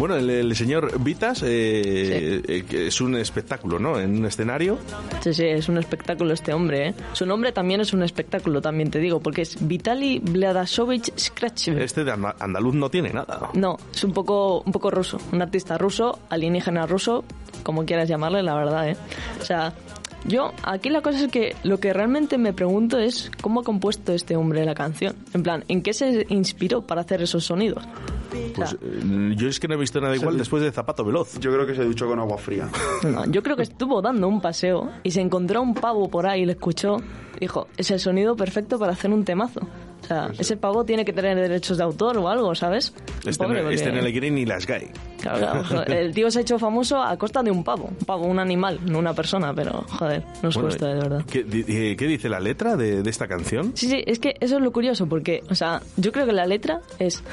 Bueno, 0.03 0.17
el, 0.17 0.29
el 0.29 0.53
señor 0.53 0.99
Vitas 1.01 1.43
eh, 1.43 2.41
eh, 2.45 2.65
es 2.87 2.99
un 2.99 3.15
espectáculo, 3.15 3.79
¿no? 3.79 3.97
En 3.97 4.17
un 4.17 4.25
escenario. 4.25 4.77
Sí, 5.21 5.33
sí, 5.33 5.45
es 5.45 5.69
un 5.69 5.77
espectáculo 5.77 6.33
este 6.33 6.51
hombre, 6.53 6.89
¿eh? 6.89 6.93
Su 7.13 7.25
nombre 7.25 7.53
también 7.53 7.79
es 7.79 7.93
un 7.93 8.03
espectáculo, 8.03 8.61
también 8.61 8.91
te 8.91 8.99
digo, 8.99 9.21
porque 9.21 9.43
es 9.43 9.65
Vitaly 9.65 10.19
Vladasovich 10.19 11.17
Skrachov. 11.17 11.77
Este 11.77 12.03
de 12.03 12.11
anda- 12.11 12.35
andaluz 12.37 12.75
no 12.75 12.89
tiene 12.89 13.13
nada. 13.13 13.49
No, 13.53 13.77
es 13.95 14.03
un 14.03 14.11
poco, 14.11 14.59
un 14.65 14.73
poco 14.73 14.91
ruso. 14.91 15.19
Un 15.31 15.41
artista 15.41 15.77
ruso, 15.77 16.19
alienígena 16.29 16.85
ruso, 16.85 17.23
como 17.63 17.85
quieras 17.85 18.09
llamarle, 18.09 18.43
la 18.43 18.55
verdad, 18.55 18.89
¿eh? 18.89 18.97
O 19.39 19.45
sea, 19.45 19.71
yo, 20.25 20.53
aquí 20.63 20.89
la 20.89 21.01
cosa 21.01 21.25
es 21.25 21.31
que 21.31 21.55
lo 21.63 21.79
que 21.79 21.93
realmente 21.93 22.37
me 22.37 22.53
pregunto 22.53 22.97
es 22.97 23.31
cómo 23.41 23.61
ha 23.61 23.63
compuesto 23.63 24.13
este 24.13 24.35
hombre 24.35 24.65
la 24.65 24.75
canción. 24.75 25.15
En 25.33 25.43
plan, 25.43 25.63
¿en 25.67 25.81
qué 25.81 25.93
se 25.93 26.25
inspiró 26.29 26.81
para 26.81 27.01
hacer 27.01 27.21
esos 27.21 27.45
sonidos? 27.45 27.83
Pues 28.55 28.73
eh, 28.81 29.33
yo 29.35 29.47
es 29.47 29.59
que 29.59 29.67
no 29.67 29.75
he 29.75 29.77
visto 29.77 30.01
nada 30.01 30.15
igual 30.15 30.37
después 30.37 30.63
de 30.63 30.71
Zapato 30.71 31.03
Veloz. 31.03 31.39
Yo 31.39 31.53
creo 31.53 31.65
que 31.65 31.75
se 31.75 31.83
duchó 31.83 32.07
con 32.07 32.19
agua 32.19 32.37
fría. 32.37 32.69
No, 33.03 33.25
yo 33.25 33.43
creo 33.43 33.55
que 33.55 33.63
estuvo 33.63 34.01
dando 34.01 34.27
un 34.27 34.39
paseo 34.41 34.89
y 35.03 35.11
se 35.11 35.21
encontró 35.21 35.59
a 35.59 35.61
un 35.61 35.73
pavo 35.73 36.09
por 36.09 36.25
ahí 36.25 36.43
y 36.43 36.45
le 36.45 36.53
escuchó. 36.53 36.97
Dijo, 37.39 37.67
es 37.77 37.91
el 37.91 37.99
sonido 37.99 38.35
perfecto 38.35 38.79
para 38.79 38.93
hacer 38.93 39.11
un 39.11 39.25
temazo. 39.25 39.59
O 40.03 40.05
sea, 40.05 40.29
ese 40.37 40.57
pavo 40.57 40.83
tiene 40.83 41.05
que 41.05 41.13
tener 41.13 41.37
derechos 41.39 41.77
de 41.77 41.83
autor 41.83 42.17
o 42.17 42.27
algo, 42.27 42.53
¿sabes? 42.55 42.93
Este, 43.25 43.43
Pobre, 43.43 43.63
no, 43.63 43.69
este 43.69 43.85
porque- 43.85 43.97
no 43.97 44.03
le 44.03 44.11
quiere 44.11 44.31
ni 44.31 44.45
las 44.45 44.65
gay. 44.67 44.89
Claro, 45.21 45.63
claro, 45.63 45.83
el 45.93 46.13
tío 46.13 46.29
se 46.29 46.39
ha 46.39 46.41
hecho 46.41 46.59
famoso 46.59 47.01
a 47.01 47.15
costa 47.17 47.41
de 47.41 47.49
un 47.49 47.63
pavo. 47.63 47.85
Un 47.97 48.05
pavo, 48.05 48.25
un 48.25 48.39
animal, 48.39 48.79
no 48.85 48.99
una 48.99 49.13
persona, 49.13 49.53
pero 49.53 49.83
joder, 49.87 50.21
nos 50.41 50.55
Bueno, 50.55 50.67
cuesta 50.67 50.87
de 50.87 50.95
verdad. 50.95 51.25
¿Qué, 51.31 51.43
di- 51.45 51.95
qué 51.95 52.05
dice 52.07 52.27
la 52.27 52.41
letra 52.41 52.75
de, 52.75 53.01
de 53.01 53.09
esta 53.09 53.27
canción? 53.29 53.71
Sí, 53.75 53.87
sí, 53.87 54.03
es 54.05 54.19
que 54.19 54.35
eso 54.41 54.57
es 54.57 54.61
lo 54.61 54.71
curioso, 54.73 55.07
porque, 55.07 55.41
o 55.49 55.55
sea, 55.55 55.81
yo 55.95 56.11
creo 56.11 56.25
que 56.25 56.33
la 56.33 56.45
letra 56.45 56.81
es 56.99 57.23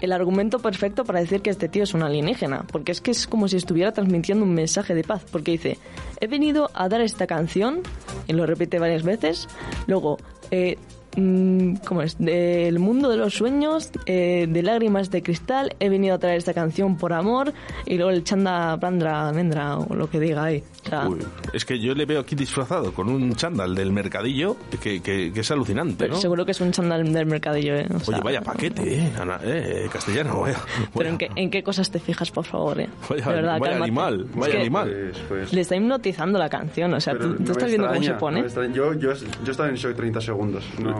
el 0.00 0.12
argumento 0.12 0.60
perfecto 0.60 1.04
para 1.04 1.18
decir 1.18 1.40
que 1.42 1.50
este 1.50 1.68
tío 1.68 1.82
es 1.82 1.92
un 1.92 2.04
alienígena, 2.04 2.64
porque 2.70 2.92
es 2.92 3.00
que 3.00 3.10
es 3.10 3.26
como 3.26 3.48
si 3.48 3.56
estuviera 3.56 3.90
transmitiendo 3.90 4.44
un 4.44 4.54
mensaje 4.54 4.94
de 4.94 5.02
paz, 5.02 5.24
porque 5.32 5.50
dice, 5.50 5.78
he 6.20 6.28
venido 6.28 6.70
a 6.74 6.88
dar 6.88 7.00
esta 7.00 7.26
canción, 7.26 7.80
y 8.28 8.32
lo 8.34 8.46
repite 8.46 8.78
varias 8.78 9.02
veces, 9.02 9.48
luego, 9.88 10.18
eh, 10.52 10.78
¿cómo 11.14 12.02
es? 12.02 12.16
Del 12.18 12.78
mundo 12.78 13.08
de 13.08 13.16
los 13.16 13.34
sueños, 13.34 13.90
eh, 14.06 14.46
de 14.48 14.62
lágrimas 14.62 15.10
de 15.10 15.22
cristal, 15.22 15.74
he 15.80 15.88
venido 15.88 16.14
a 16.14 16.18
traer 16.18 16.38
esta 16.38 16.54
canción 16.54 16.96
por 16.96 17.12
amor 17.12 17.52
y 17.86 17.96
luego 17.96 18.10
el 18.10 18.24
chanda 18.24 18.76
prandra 18.78 19.32
mendra 19.32 19.78
o 19.78 19.94
lo 19.94 20.08
que 20.08 20.20
diga 20.20 20.44
ahí. 20.44 20.62
O 20.86 20.88
sea, 20.88 21.08
Uy, 21.08 21.18
es 21.52 21.64
que 21.64 21.78
yo 21.78 21.94
le 21.94 22.06
veo 22.06 22.20
aquí 22.20 22.34
disfrazado 22.34 22.92
con 22.94 23.08
un 23.08 23.34
chándal 23.34 23.74
del 23.74 23.92
mercadillo 23.92 24.56
que, 24.82 25.02
que- 25.02 25.32
que 25.32 25.40
es 25.40 25.50
alucinante, 25.50 25.96
pero 25.98 26.14
¿no? 26.14 26.20
seguro 26.20 26.44
que 26.44 26.52
es 26.52 26.60
un 26.60 26.70
chándal 26.72 27.12
del 27.12 27.26
mercadillo, 27.26 27.74
¿eh? 27.76 27.86
O 27.94 27.98
sea, 28.00 28.14
Oye, 28.14 28.24
vaya 28.24 28.40
paquete, 28.40 28.98
¿eh? 28.98 29.12
Ana, 29.20 29.38
eh, 29.42 29.88
castellano, 29.92 30.40
vaya. 30.40 30.58
Pero 30.94 31.08
¿en 31.10 31.18
qué, 31.18 31.30
¿en 31.36 31.50
qué 31.50 31.62
cosas 31.62 31.90
te 31.90 31.98
fijas, 31.98 32.30
por 32.30 32.44
favor? 32.44 32.80
Eh? 32.80 32.88
Vaya, 33.08 33.26
de 33.26 33.32
verdad, 33.34 33.58
vaya 33.58 33.76
animal, 33.76 34.26
Es 34.30 34.36
vaya 34.36 34.52
que 34.54 34.60
animal. 34.60 35.12
Le 35.52 35.60
está 35.60 35.76
hipnotizando 35.76 36.38
la 36.38 36.48
canción, 36.48 36.94
o 36.94 37.00
sea, 37.00 37.12
Pero 37.14 37.34
tú, 37.36 37.44
tú 37.44 37.52
estás 37.52 37.68
viendo 37.68 37.88
cómo 37.88 38.02
se 38.02 38.12
pone. 38.14 38.44
yo, 38.72 38.94
yo, 38.94 39.12
yo 39.44 39.50
estaba 39.50 39.68
en 39.68 39.74
shock 39.74 39.96
30 39.96 40.20
segundos. 40.20 40.64
No. 40.82 40.99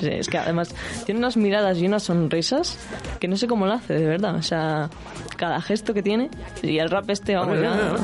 Sí, 0.00 0.06
es 0.06 0.28
que 0.28 0.38
además 0.38 0.74
tiene 1.04 1.18
unas 1.18 1.36
miradas 1.36 1.78
y 1.78 1.86
unas 1.86 2.04
sonrisas 2.04 2.78
que 3.18 3.28
no 3.28 3.36
sé 3.36 3.46
cómo 3.46 3.66
lo 3.66 3.74
hace, 3.74 3.94
de 3.94 4.06
verdad. 4.06 4.34
O 4.36 4.42
sea, 4.42 4.88
cada 5.36 5.60
gesto 5.60 5.92
que 5.94 6.02
tiene 6.02 6.30
y 6.62 6.78
el 6.78 6.90
rap 6.90 7.10
este, 7.10 7.34
vamos, 7.34 7.58
ya... 7.60 7.96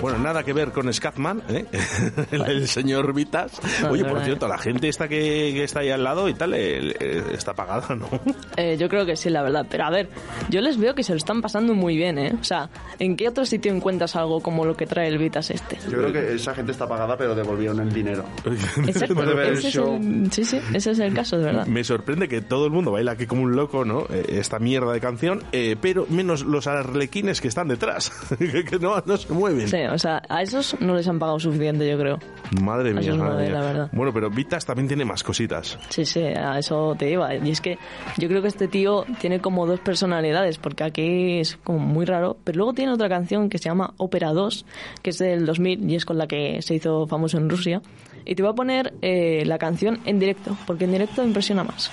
Bueno, 0.00 0.18
nada 0.18 0.42
que 0.44 0.52
ver 0.52 0.72
con 0.72 0.92
Scatman, 0.92 1.42
¿eh? 1.48 1.64
el, 2.30 2.42
el 2.42 2.68
señor 2.68 3.12
Vitas. 3.14 3.52
Oye, 3.90 4.02
por 4.04 4.12
verdad, 4.14 4.24
cierto, 4.26 4.48
la 4.48 4.58
gente 4.58 4.88
esta 4.88 5.08
que, 5.08 5.50
que 5.54 5.64
está 5.64 5.80
ahí 5.80 5.90
al 5.90 6.04
lado 6.04 6.28
y 6.28 6.34
tal, 6.34 6.54
eh, 6.54 6.94
eh, 7.00 7.22
está 7.32 7.54
pagada, 7.54 7.94
¿no? 7.94 8.08
Eh, 8.56 8.76
yo 8.78 8.88
creo 8.88 9.04
que 9.06 9.16
sí, 9.16 9.30
la 9.30 9.42
verdad. 9.42 9.66
Pero 9.68 9.84
a 9.84 9.90
ver, 9.90 10.08
yo 10.48 10.60
les 10.60 10.78
veo 10.78 10.94
que 10.94 11.02
se 11.02 11.12
lo 11.12 11.18
están 11.18 11.40
pasando 11.42 11.74
muy 11.74 11.96
bien, 11.96 12.18
¿eh? 12.18 12.34
O 12.40 12.44
sea, 12.44 12.68
¿en 12.98 13.16
qué 13.16 13.28
otro 13.28 13.44
sitio 13.44 13.72
encuentras 13.72 14.14
algo 14.16 14.40
como 14.40 14.64
lo 14.64 14.76
que 14.76 14.86
trae 14.86 15.08
el 15.08 15.18
Vitas 15.18 15.50
este? 15.50 15.76
Yo 15.90 15.98
creo 15.98 16.12
que 16.12 16.34
esa 16.34 16.54
gente 16.54 16.72
está 16.72 16.86
pagada, 16.88 17.16
pero 17.16 17.34
devolvieron 17.34 17.80
el 17.80 17.92
dinero. 17.92 18.24
Exacto, 18.86 19.14
de 19.14 19.34
ver 19.34 19.46
el 19.48 19.58
ese 19.58 19.68
es 19.68 19.74
show. 19.74 19.96
el- 19.96 20.30
sí, 20.32 20.44
sí, 20.44 20.60
ese 20.72 20.90
es 20.92 20.98
el 20.98 21.12
caso, 21.14 21.38
de 21.38 21.44
verdad. 21.46 21.66
Me 21.66 21.82
sorprende 21.84 22.28
que 22.28 22.42
todo 22.42 22.66
el 22.66 22.72
mundo 22.72 22.92
baila 22.92 23.12
aquí 23.12 23.26
como 23.26 23.42
un 23.42 23.56
loco, 23.56 23.84
¿no? 23.84 24.06
Eh, 24.10 24.24
esta 24.38 24.58
mierda 24.58 24.92
de 24.92 25.00
canción, 25.00 25.15
eh, 25.52 25.76
pero 25.80 26.06
menos 26.08 26.42
los 26.42 26.66
arlequines 26.66 27.40
que 27.40 27.48
están 27.48 27.68
detrás, 27.68 28.10
que 28.38 28.64
que 28.64 28.78
no, 28.78 29.02
no 29.04 29.16
se 29.16 29.32
mueven. 29.32 29.68
Sí, 29.68 29.78
o 29.90 29.98
sea, 29.98 30.22
a 30.28 30.42
esos 30.42 30.76
no 30.80 30.94
les 30.94 31.06
han 31.08 31.18
pagado 31.18 31.38
suficiente, 31.38 31.88
yo 31.88 31.98
creo. 31.98 32.18
Madre 32.62 32.92
mía, 32.92 33.12
no 33.12 33.24
madre 33.24 33.44
es 33.44 33.50
mía. 33.50 33.60
la 33.60 33.66
verdad. 33.66 33.90
Bueno, 33.92 34.12
pero 34.12 34.30
Vitas 34.30 34.64
también 34.64 34.88
tiene 34.88 35.04
más 35.04 35.22
cositas. 35.22 35.78
Sí, 35.88 36.04
sí, 36.04 36.20
a 36.20 36.58
eso 36.58 36.94
te 36.98 37.10
iba. 37.10 37.34
Y 37.34 37.50
es 37.50 37.60
que 37.60 37.78
yo 38.18 38.28
creo 38.28 38.42
que 38.42 38.48
este 38.48 38.68
tío 38.68 39.04
tiene 39.20 39.40
como 39.40 39.66
dos 39.66 39.80
personalidades, 39.80 40.58
porque 40.58 40.84
aquí 40.84 41.38
es 41.40 41.56
como 41.56 41.78
muy 41.78 42.04
raro, 42.04 42.36
pero 42.44 42.58
luego 42.58 42.72
tiene 42.72 42.92
otra 42.92 43.08
canción 43.08 43.48
que 43.48 43.58
se 43.58 43.64
llama 43.64 43.94
Ópera 43.96 44.32
2, 44.32 44.66
que 45.02 45.10
es 45.10 45.18
del 45.18 45.46
2000 45.46 45.90
y 45.90 45.94
es 45.94 46.04
con 46.04 46.18
la 46.18 46.26
que 46.26 46.60
se 46.62 46.74
hizo 46.74 47.06
famoso 47.06 47.38
en 47.38 47.48
Rusia. 47.48 47.82
Y 48.24 48.34
te 48.34 48.42
voy 48.42 48.52
a 48.52 48.54
poner 48.54 48.94
eh, 49.02 49.44
la 49.46 49.58
canción 49.58 50.00
en 50.04 50.18
directo, 50.18 50.56
porque 50.66 50.84
en 50.84 50.92
directo 50.92 51.22
impresiona 51.24 51.62
más. 51.62 51.90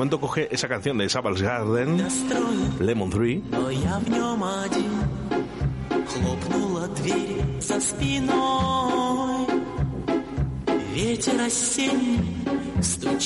momento 0.00 0.18
coge 0.18 0.48
esa 0.50 0.66
canción 0.66 0.96
de 0.96 1.10
Savage 1.10 1.44
Garden, 1.44 2.02
Lemon 2.80 3.10
Tree, 3.10 3.42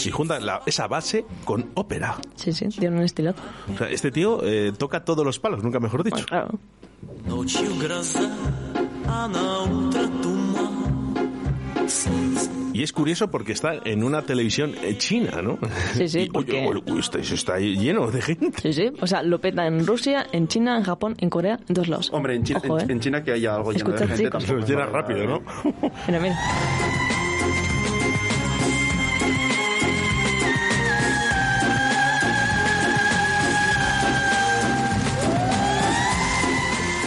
y 0.04 0.10
junta 0.10 0.40
la, 0.40 0.62
esa 0.66 0.88
base 0.88 1.24
con 1.44 1.70
ópera. 1.74 2.16
Sí, 2.34 2.52
sí, 2.52 2.66
tiene 2.70 2.96
un 2.96 3.04
estilazo. 3.04 3.40
O 3.72 3.78
sea, 3.78 3.88
este 3.88 4.10
tío 4.10 4.40
eh, 4.42 4.72
toca 4.76 5.04
todos 5.04 5.24
los 5.24 5.38
palos, 5.38 5.62
nunca 5.62 5.78
mejor 5.78 6.02
dicho. 6.02 6.26
Bueno, 6.28 6.48
claro. 6.48 6.58
Y 12.72 12.82
es 12.82 12.92
curioso 12.92 13.30
porque 13.30 13.52
está 13.52 13.74
en 13.84 14.02
una 14.02 14.22
televisión 14.22 14.74
eh, 14.82 14.96
china, 14.98 15.40
¿no? 15.42 15.58
Sí, 15.94 16.08
sí, 16.08 16.18
Y, 16.18 16.22
oye, 16.22 16.30
porque- 16.32 16.66
oye, 16.66 16.82
uy, 16.92 17.00
está, 17.00 17.18
está 17.18 17.58
lleno 17.58 18.10
de 18.10 18.20
gente. 18.22 18.52
Sí, 18.60 18.72
sí. 18.72 18.90
O 19.00 19.06
sea, 19.06 19.22
lo 19.22 19.40
peta 19.40 19.66
en 19.66 19.86
Rusia, 19.86 20.26
en 20.32 20.48
China, 20.48 20.76
en 20.76 20.82
Japón, 20.84 21.14
en 21.18 21.30
Corea, 21.30 21.58
en 21.68 21.74
todos 21.74 21.88
lados. 21.88 22.10
Hombre, 22.12 22.34
en 22.34 22.44
China, 22.44 22.60
Ojo, 22.64 22.80
en, 22.80 22.90
¿eh? 22.90 22.92
en 22.94 23.00
China 23.00 23.22
que 23.22 23.32
haya 23.32 23.54
algo 23.54 23.72
lleno 23.72 23.90
de 23.90 23.98
gente. 24.08 24.24
chicos. 24.24 24.44
tampoco 24.44 24.66
llena 24.66 24.86
rápido, 24.86 25.26
¿no? 25.26 25.42
Mira, 26.08 26.20
mira. 26.20 26.36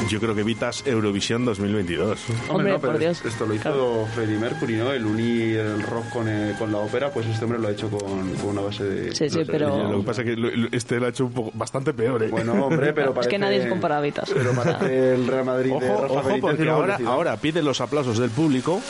Yo 0.09 0.19
creo 0.19 0.33
que 0.35 0.43
Vitas 0.43 0.85
Eurovisión 0.85 1.45
2022. 1.45 2.19
Hombre, 2.49 2.73
no, 2.73 2.79
pero 2.79 2.93
por 2.93 2.99
Dios. 2.99 3.23
Esto 3.25 3.45
lo 3.45 3.53
hizo 3.53 4.07
Freddie 4.15 4.37
Mercury, 4.37 4.75
¿no? 4.75 4.91
El 4.91 5.05
unir 5.05 5.57
el 5.59 5.81
rock 5.83 6.09
con, 6.09 6.27
eh, 6.27 6.55
con 6.57 6.71
la 6.71 6.77
ópera, 6.79 7.11
pues 7.11 7.25
este 7.27 7.43
hombre 7.45 7.59
lo 7.59 7.67
ha 7.67 7.71
hecho 7.71 7.89
con, 7.89 8.29
con 8.35 8.49
una 8.49 8.61
base 8.61 8.83
de... 8.83 9.15
Sí, 9.15 9.29
sí, 9.29 9.41
pero... 9.45 9.91
Lo 9.91 9.99
que 9.99 10.05
pasa 10.05 10.21
es 10.21 10.27
que 10.35 10.67
este 10.71 10.99
lo 10.99 11.05
ha 11.05 11.09
hecho 11.09 11.25
un 11.25 11.33
poco 11.33 11.51
bastante 11.53 11.93
peor, 11.93 12.23
¿eh? 12.23 12.27
Bueno, 12.29 12.53
hombre, 12.65 12.93
pero 12.93 13.09
Es 13.09 13.15
parece... 13.15 13.29
que 13.31 13.37
nadie 13.39 13.61
se 13.63 13.69
compara 13.69 13.97
a 13.97 14.01
Vitas. 14.01 14.29
Pero 14.33 14.51
parece 14.53 15.13
el 15.15 15.27
Real 15.27 15.45
Madrid 15.45 15.69
de 15.71 15.75
Ojo, 15.75 16.01
Rafa 16.01 16.13
ojo, 16.13 16.27
Benítez 16.27 16.41
porque 16.55 16.69
ahora, 16.69 16.99
ahora 17.05 17.37
pide 17.37 17.61
los 17.61 17.81
aplausos 17.81 18.17
del 18.17 18.29
público. 18.29 18.81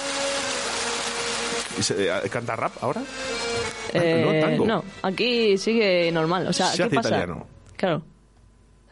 ¿Y 1.79 1.83
se- 1.83 2.07
eh, 2.07 2.29
¿Canta 2.29 2.55
rap 2.55 2.73
ahora? 2.81 3.01
Eh, 3.93 4.23
no, 4.41 4.47
tango. 4.47 4.65
no, 4.65 4.83
aquí 5.03 5.57
sigue 5.57 6.11
normal. 6.11 6.47
O 6.47 6.53
sea, 6.53 6.67
Se 6.67 6.77
¿qué 6.77 6.83
hace 6.83 6.95
pasa? 6.95 7.09
italiano. 7.09 7.47
Claro. 7.75 8.01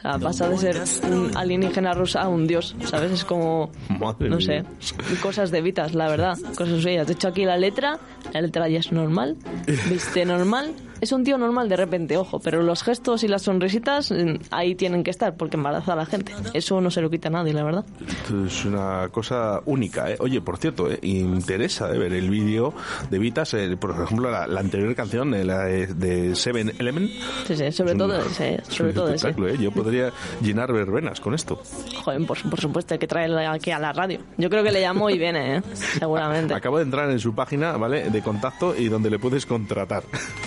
Sea, 0.01 0.19
pasa 0.19 0.47
de 0.49 0.57
ser 0.57 0.81
un 1.11 1.35
alienígena 1.35 1.93
rusa 1.93 2.21
a 2.21 2.27
un 2.27 2.45
dios, 2.47 2.75
¿sabes? 2.85 3.11
Es 3.11 3.25
como, 3.25 3.71
Madre 3.99 4.29
no 4.29 4.37
mía. 4.37 4.63
sé, 4.79 5.15
cosas 5.21 5.51
de 5.51 5.61
Vitas, 5.61 5.95
la 5.95 6.07
verdad, 6.07 6.37
cosas 6.57 6.81
suyas. 6.81 7.07
De 7.07 7.13
hecho, 7.13 7.29
aquí 7.29 7.45
la 7.45 7.57
letra, 7.57 7.97
la 8.33 8.41
letra 8.41 8.67
ya 8.69 8.79
es 8.79 8.91
normal, 8.91 9.35
viste 9.89 10.25
normal, 10.25 10.73
es 11.01 11.11
un 11.11 11.23
tío 11.23 11.37
normal 11.37 11.69
de 11.69 11.75
repente, 11.77 12.17
ojo, 12.17 12.39
pero 12.39 12.61
los 12.63 12.83
gestos 12.83 13.23
y 13.23 13.27
las 13.27 13.43
sonrisitas 13.43 14.11
mm, 14.11 14.35
ahí 14.51 14.75
tienen 14.75 15.03
que 15.03 15.11
estar 15.11 15.35
porque 15.35 15.57
embaraza 15.57 15.93
a 15.93 15.95
la 15.95 16.05
gente. 16.05 16.33
Eso 16.53 16.79
no 16.81 16.89
se 16.91 17.01
lo 17.01 17.09
quita 17.09 17.27
a 17.29 17.31
nadie, 17.31 17.53
la 17.53 17.63
verdad. 17.63 17.85
Esto 18.07 18.45
es 18.45 18.65
una 18.65 19.09
cosa 19.11 19.61
única, 19.65 20.11
¿eh? 20.11 20.17
Oye, 20.19 20.41
por 20.41 20.57
cierto, 20.57 20.91
¿eh? 20.91 20.99
interesa 21.03 21.89
¿eh? 21.93 21.97
ver 21.97 22.13
el 22.13 22.29
vídeo 22.29 22.73
de 23.09 23.19
Vitas, 23.19 23.53
eh, 23.53 23.75
por 23.79 23.91
ejemplo, 23.91 24.29
la, 24.31 24.47
la 24.47 24.59
anterior 24.59 24.93
canción, 24.95 25.33
eh, 25.33 25.43
la 25.43 25.63
de, 25.65 25.87
de 25.87 26.35
Seven 26.35 26.73
Element. 26.79 27.09
Sí, 27.47 27.55
sí, 27.55 27.71
sobre 27.71 27.91
Es 27.91 27.93
un- 27.93 27.97
todo 27.97 28.19
ese, 28.21 28.55
es 28.55 28.67
sobre 28.67 28.89
un 28.89 28.95
todo 28.95 29.09
ese. 29.13 29.29
¿eh? 29.29 29.57
Yo 29.59 29.71
podría 29.71 30.11
llenar 30.41 30.71
verbenas 30.73 31.19
con 31.19 31.33
esto. 31.33 31.61
Joder, 32.03 32.25
por, 32.25 32.41
por 32.49 32.59
supuesto, 32.59 32.93
hay 32.93 32.99
que 32.99 33.07
traerle 33.07 33.45
aquí 33.45 33.71
a 33.71 33.79
la 33.79 33.93
radio. 33.93 34.19
Yo 34.37 34.49
creo 34.49 34.63
que 34.63 34.71
le 34.71 34.81
llamo 34.81 35.09
y 35.09 35.17
viene, 35.17 35.57
¿eh? 35.57 35.61
Seguramente. 35.99 36.53
Acabo 36.53 36.77
de 36.77 36.83
entrar 36.83 37.09
en 37.09 37.19
su 37.19 37.33
página, 37.35 37.73
¿vale? 37.77 38.09
De 38.09 38.21
contacto 38.21 38.75
y 38.75 38.87
donde 38.89 39.09
le 39.09 39.19
puedes 39.19 39.45
contratar. 39.45 40.03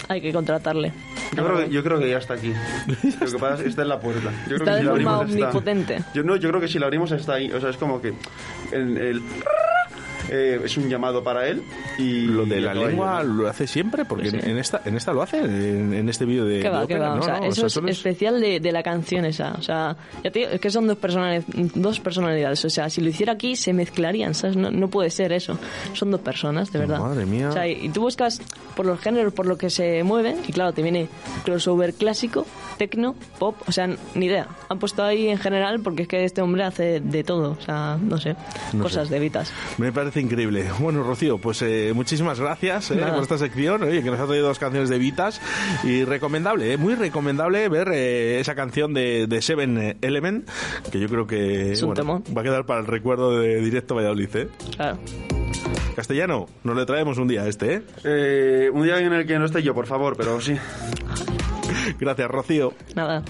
Hay 0.08 0.20
que 0.20 0.32
contratarle. 0.38 0.92
Yo 1.36 1.44
creo, 1.44 1.56
que, 1.58 1.68
yo 1.70 1.82
creo 1.84 1.98
que 1.98 2.08
ya 2.10 2.18
está 2.18 2.34
aquí. 2.34 2.52
Lo 3.20 3.26
que 3.30 3.38
pasa 3.38 3.54
es 3.56 3.62
que 3.62 3.68
está 3.68 3.82
en 3.82 3.88
la 3.88 4.00
puerta. 4.00 4.30
Yo 4.48 4.56
creo 4.56 4.58
Está 4.58 4.70
que 4.70 4.76
de 4.76 4.80
si 4.82 4.86
forma 4.88 5.16
abrimos 5.16 5.30
está- 5.34 5.44
omnipotente. 5.48 6.02
Yo 6.14 6.22
no, 6.22 6.36
yo 6.36 6.48
creo 6.48 6.60
que 6.60 6.68
si 6.68 6.78
la 6.78 6.86
abrimos 6.86 7.12
está 7.12 7.34
ahí. 7.34 7.52
O 7.52 7.60
sea, 7.60 7.70
es 7.70 7.76
como 7.76 8.00
que 8.00 8.14
el, 8.72 8.96
el- 8.96 9.22
eh, 10.30 10.60
es 10.64 10.76
un 10.76 10.88
llamado 10.88 11.22
para 11.22 11.46
él 11.48 11.62
y 11.98 12.22
Lo 12.26 12.44
de 12.46 12.58
y 12.58 12.60
la 12.60 12.74
lengua 12.74 13.22
lo 13.22 13.48
hace 13.48 13.66
siempre, 13.66 14.04
porque 14.04 14.28
en- 14.28 14.48
en 14.50 14.58
esta 14.58 14.80
en 14.84 14.96
esta 14.96 15.12
lo 15.12 15.22
hace, 15.22 15.38
en, 15.38 15.92
en 15.94 16.08
este 16.08 16.24
vídeo 16.24 16.44
de, 16.44 16.60
Que 16.60 16.68
va, 16.68 16.80
de 16.82 16.86
que 16.86 16.94
ópera, 16.94 17.08
va. 17.10 17.14
¿no? 17.16 17.20
o 17.20 17.24
sea, 17.24 17.40
no, 17.40 17.46
eso 17.46 17.66
es 17.66 17.72
solo 17.72 17.88
es- 17.88 17.96
especial 17.96 18.40
de, 18.40 18.60
de 18.60 18.72
la 18.72 18.82
canción 18.82 19.24
esa. 19.24 19.52
O 19.52 19.62
sea, 19.62 19.96
ya 20.24 20.30
te 20.30 20.38
digo, 20.40 20.50
es 20.52 20.60
que 20.60 20.70
son 20.70 20.86
dos, 20.86 20.98
personali- 20.98 21.44
dos 21.74 22.00
personalidades. 22.00 22.64
O 22.64 22.70
sea, 22.70 22.88
si 22.90 23.00
lo 23.00 23.08
hiciera 23.08 23.32
aquí, 23.34 23.56
se 23.56 23.72
mezclarían, 23.72 24.34
¿sabes? 24.34 24.56
No, 24.56 24.70
no 24.70 24.88
puede 24.88 25.10
ser 25.10 25.32
eso. 25.32 25.58
Son 25.94 26.10
dos 26.10 26.20
personas, 26.20 26.72
de 26.72 26.78
verdad. 26.80 26.98
Madre 27.00 27.26
mía. 27.26 27.48
O 27.48 27.52
sea, 27.52 27.66
y 27.66 27.88
tú 27.88 28.02
buscas 28.02 28.40
por 28.76 28.86
los 28.86 29.00
géneros 29.00 29.32
por 29.32 29.46
lo 29.46 29.56
que 29.58 29.70
se 29.70 30.02
mueven, 30.04 30.36
y 30.46 30.52
claro, 30.52 30.72
te 30.72 30.82
viene 30.82 31.08
crossover 31.44 31.94
clásico, 31.94 32.46
tecno, 32.78 33.14
pop, 33.38 33.56
o 33.66 33.72
sea, 33.72 33.88
ni 34.14 34.26
idea. 34.26 34.48
Han 34.68 34.78
puesto 34.78 35.02
ahí 35.04 35.28
en 35.28 35.38
general 35.38 35.80
porque 35.80 36.02
es 36.02 36.08
que 36.08 36.24
este 36.24 36.42
hombre 36.42 36.64
hace 36.64 37.00
de 37.00 37.24
todo. 37.24 37.56
O 37.58 37.60
sea, 37.62 37.98
no 38.00 38.18
sé, 38.18 38.36
No 38.72 38.84
cosas 38.84 39.08
sé. 39.08 39.14
de 39.14 39.20
vitas. 39.20 39.52
Me 39.78 39.92
parece 39.92 40.17
increíble. 40.20 40.66
Bueno, 40.78 41.02
Rocío, 41.02 41.38
pues 41.38 41.60
eh, 41.62 41.92
muchísimas 41.94 42.40
gracias 42.40 42.90
eh, 42.90 42.96
por 42.96 43.22
esta 43.22 43.36
sección, 43.36 43.82
oye, 43.82 44.02
que 44.02 44.10
nos 44.10 44.20
ha 44.20 44.26
traído 44.26 44.46
dos 44.46 44.58
canciones 44.58 44.88
de 44.88 44.98
Vitas 44.98 45.40
y 45.84 46.04
recomendable, 46.04 46.72
eh, 46.72 46.76
muy 46.76 46.94
recomendable 46.94 47.68
ver 47.68 47.88
eh, 47.92 48.40
esa 48.40 48.54
canción 48.54 48.94
de, 48.94 49.26
de 49.26 49.42
Seven 49.42 49.98
Element, 50.00 50.48
que 50.90 51.00
yo 51.00 51.08
creo 51.08 51.26
que 51.26 51.74
va 52.34 52.40
a 52.40 52.44
quedar 52.44 52.64
para 52.64 52.80
el 52.80 52.86
recuerdo 52.86 53.38
de 53.38 53.60
Directo 53.60 53.94
Valladolid. 53.96 54.34
¿eh? 54.36 54.48
Claro. 54.76 54.98
Castellano, 55.98 56.46
nos 56.62 56.76
le 56.76 56.86
traemos 56.86 57.18
un 57.18 57.26
día 57.26 57.42
a 57.42 57.48
este, 57.48 57.74
¿eh? 57.74 57.82
Eh, 58.04 58.70
un 58.72 58.84
día 58.84 58.98
en 59.00 59.12
el 59.12 59.26
que 59.26 59.36
no 59.38 59.46
esté 59.46 59.64
yo, 59.64 59.74
por 59.74 59.86
favor, 59.86 60.16
pero 60.16 60.40
sí. 60.40 60.56
Gracias, 61.98 62.30
Rocío. 62.30 62.72
Nada. 62.94 63.24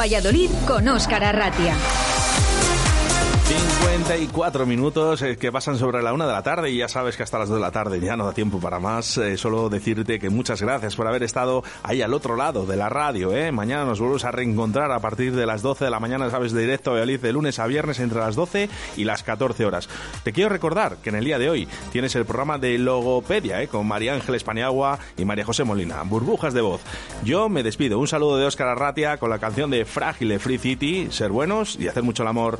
Valladolid 0.00 0.50
con 0.66 0.88
Óscar 0.88 1.22
Arratia. 1.22 1.76
54 4.10 4.66
minutos 4.66 5.22
eh, 5.22 5.36
que 5.36 5.52
pasan 5.52 5.78
sobre 5.78 6.02
la 6.02 6.12
una 6.12 6.26
de 6.26 6.32
la 6.32 6.42
tarde 6.42 6.68
y 6.68 6.78
ya 6.78 6.88
sabes 6.88 7.16
que 7.16 7.22
hasta 7.22 7.38
las 7.38 7.48
2 7.48 7.58
de 7.58 7.62
la 7.62 7.70
tarde 7.70 8.00
ya 8.00 8.16
no 8.16 8.26
da 8.26 8.32
tiempo 8.32 8.58
para 8.58 8.80
más. 8.80 9.16
Eh, 9.18 9.36
solo 9.36 9.68
decirte 9.68 10.18
que 10.18 10.30
muchas 10.30 10.60
gracias 10.60 10.96
por 10.96 11.06
haber 11.06 11.22
estado 11.22 11.62
ahí 11.84 12.02
al 12.02 12.12
otro 12.12 12.34
lado 12.34 12.66
de 12.66 12.76
la 12.76 12.88
radio. 12.88 13.32
¿eh? 13.32 13.52
Mañana 13.52 13.84
nos 13.84 14.00
volvemos 14.00 14.24
a 14.24 14.32
reencontrar 14.32 14.90
a 14.90 14.98
partir 14.98 15.36
de 15.36 15.46
las 15.46 15.62
12 15.62 15.84
de 15.84 15.92
la 15.92 16.00
mañana, 16.00 16.28
sabes, 16.28 16.50
de 16.50 16.62
directo 16.62 16.90
a 16.90 16.94
Valladolid 16.94 17.20
de 17.20 17.32
lunes 17.32 17.60
a 17.60 17.68
viernes 17.68 18.00
entre 18.00 18.18
las 18.18 18.34
12 18.34 18.68
y 18.96 19.04
las 19.04 19.22
14 19.22 19.64
horas. 19.64 19.88
Te 20.24 20.32
quiero 20.32 20.50
recordar 20.50 20.96
que 20.96 21.10
en 21.10 21.14
el 21.14 21.24
día 21.24 21.38
de 21.38 21.48
hoy 21.48 21.68
tienes 21.92 22.16
el 22.16 22.24
programa 22.24 22.58
de 22.58 22.78
Logopedia 22.78 23.62
¿eh? 23.62 23.68
con 23.68 23.86
María 23.86 24.14
Ángeles 24.14 24.42
Paniagua 24.42 24.98
y 25.16 25.24
María 25.24 25.44
José 25.44 25.62
Molina. 25.62 26.02
Burbujas 26.02 26.52
de 26.52 26.62
voz. 26.62 26.80
Yo 27.22 27.48
me 27.48 27.62
despido. 27.62 28.00
Un 28.00 28.08
saludo 28.08 28.38
de 28.38 28.46
Óscar 28.46 28.66
Arratia 28.66 29.18
con 29.18 29.30
la 29.30 29.38
canción 29.38 29.70
de 29.70 29.84
Frágil 29.84 30.36
Free 30.40 30.58
City. 30.58 31.06
Ser 31.12 31.30
buenos 31.30 31.76
y 31.76 31.86
hacer 31.86 32.02
mucho 32.02 32.24
el 32.24 32.28
amor. 32.28 32.58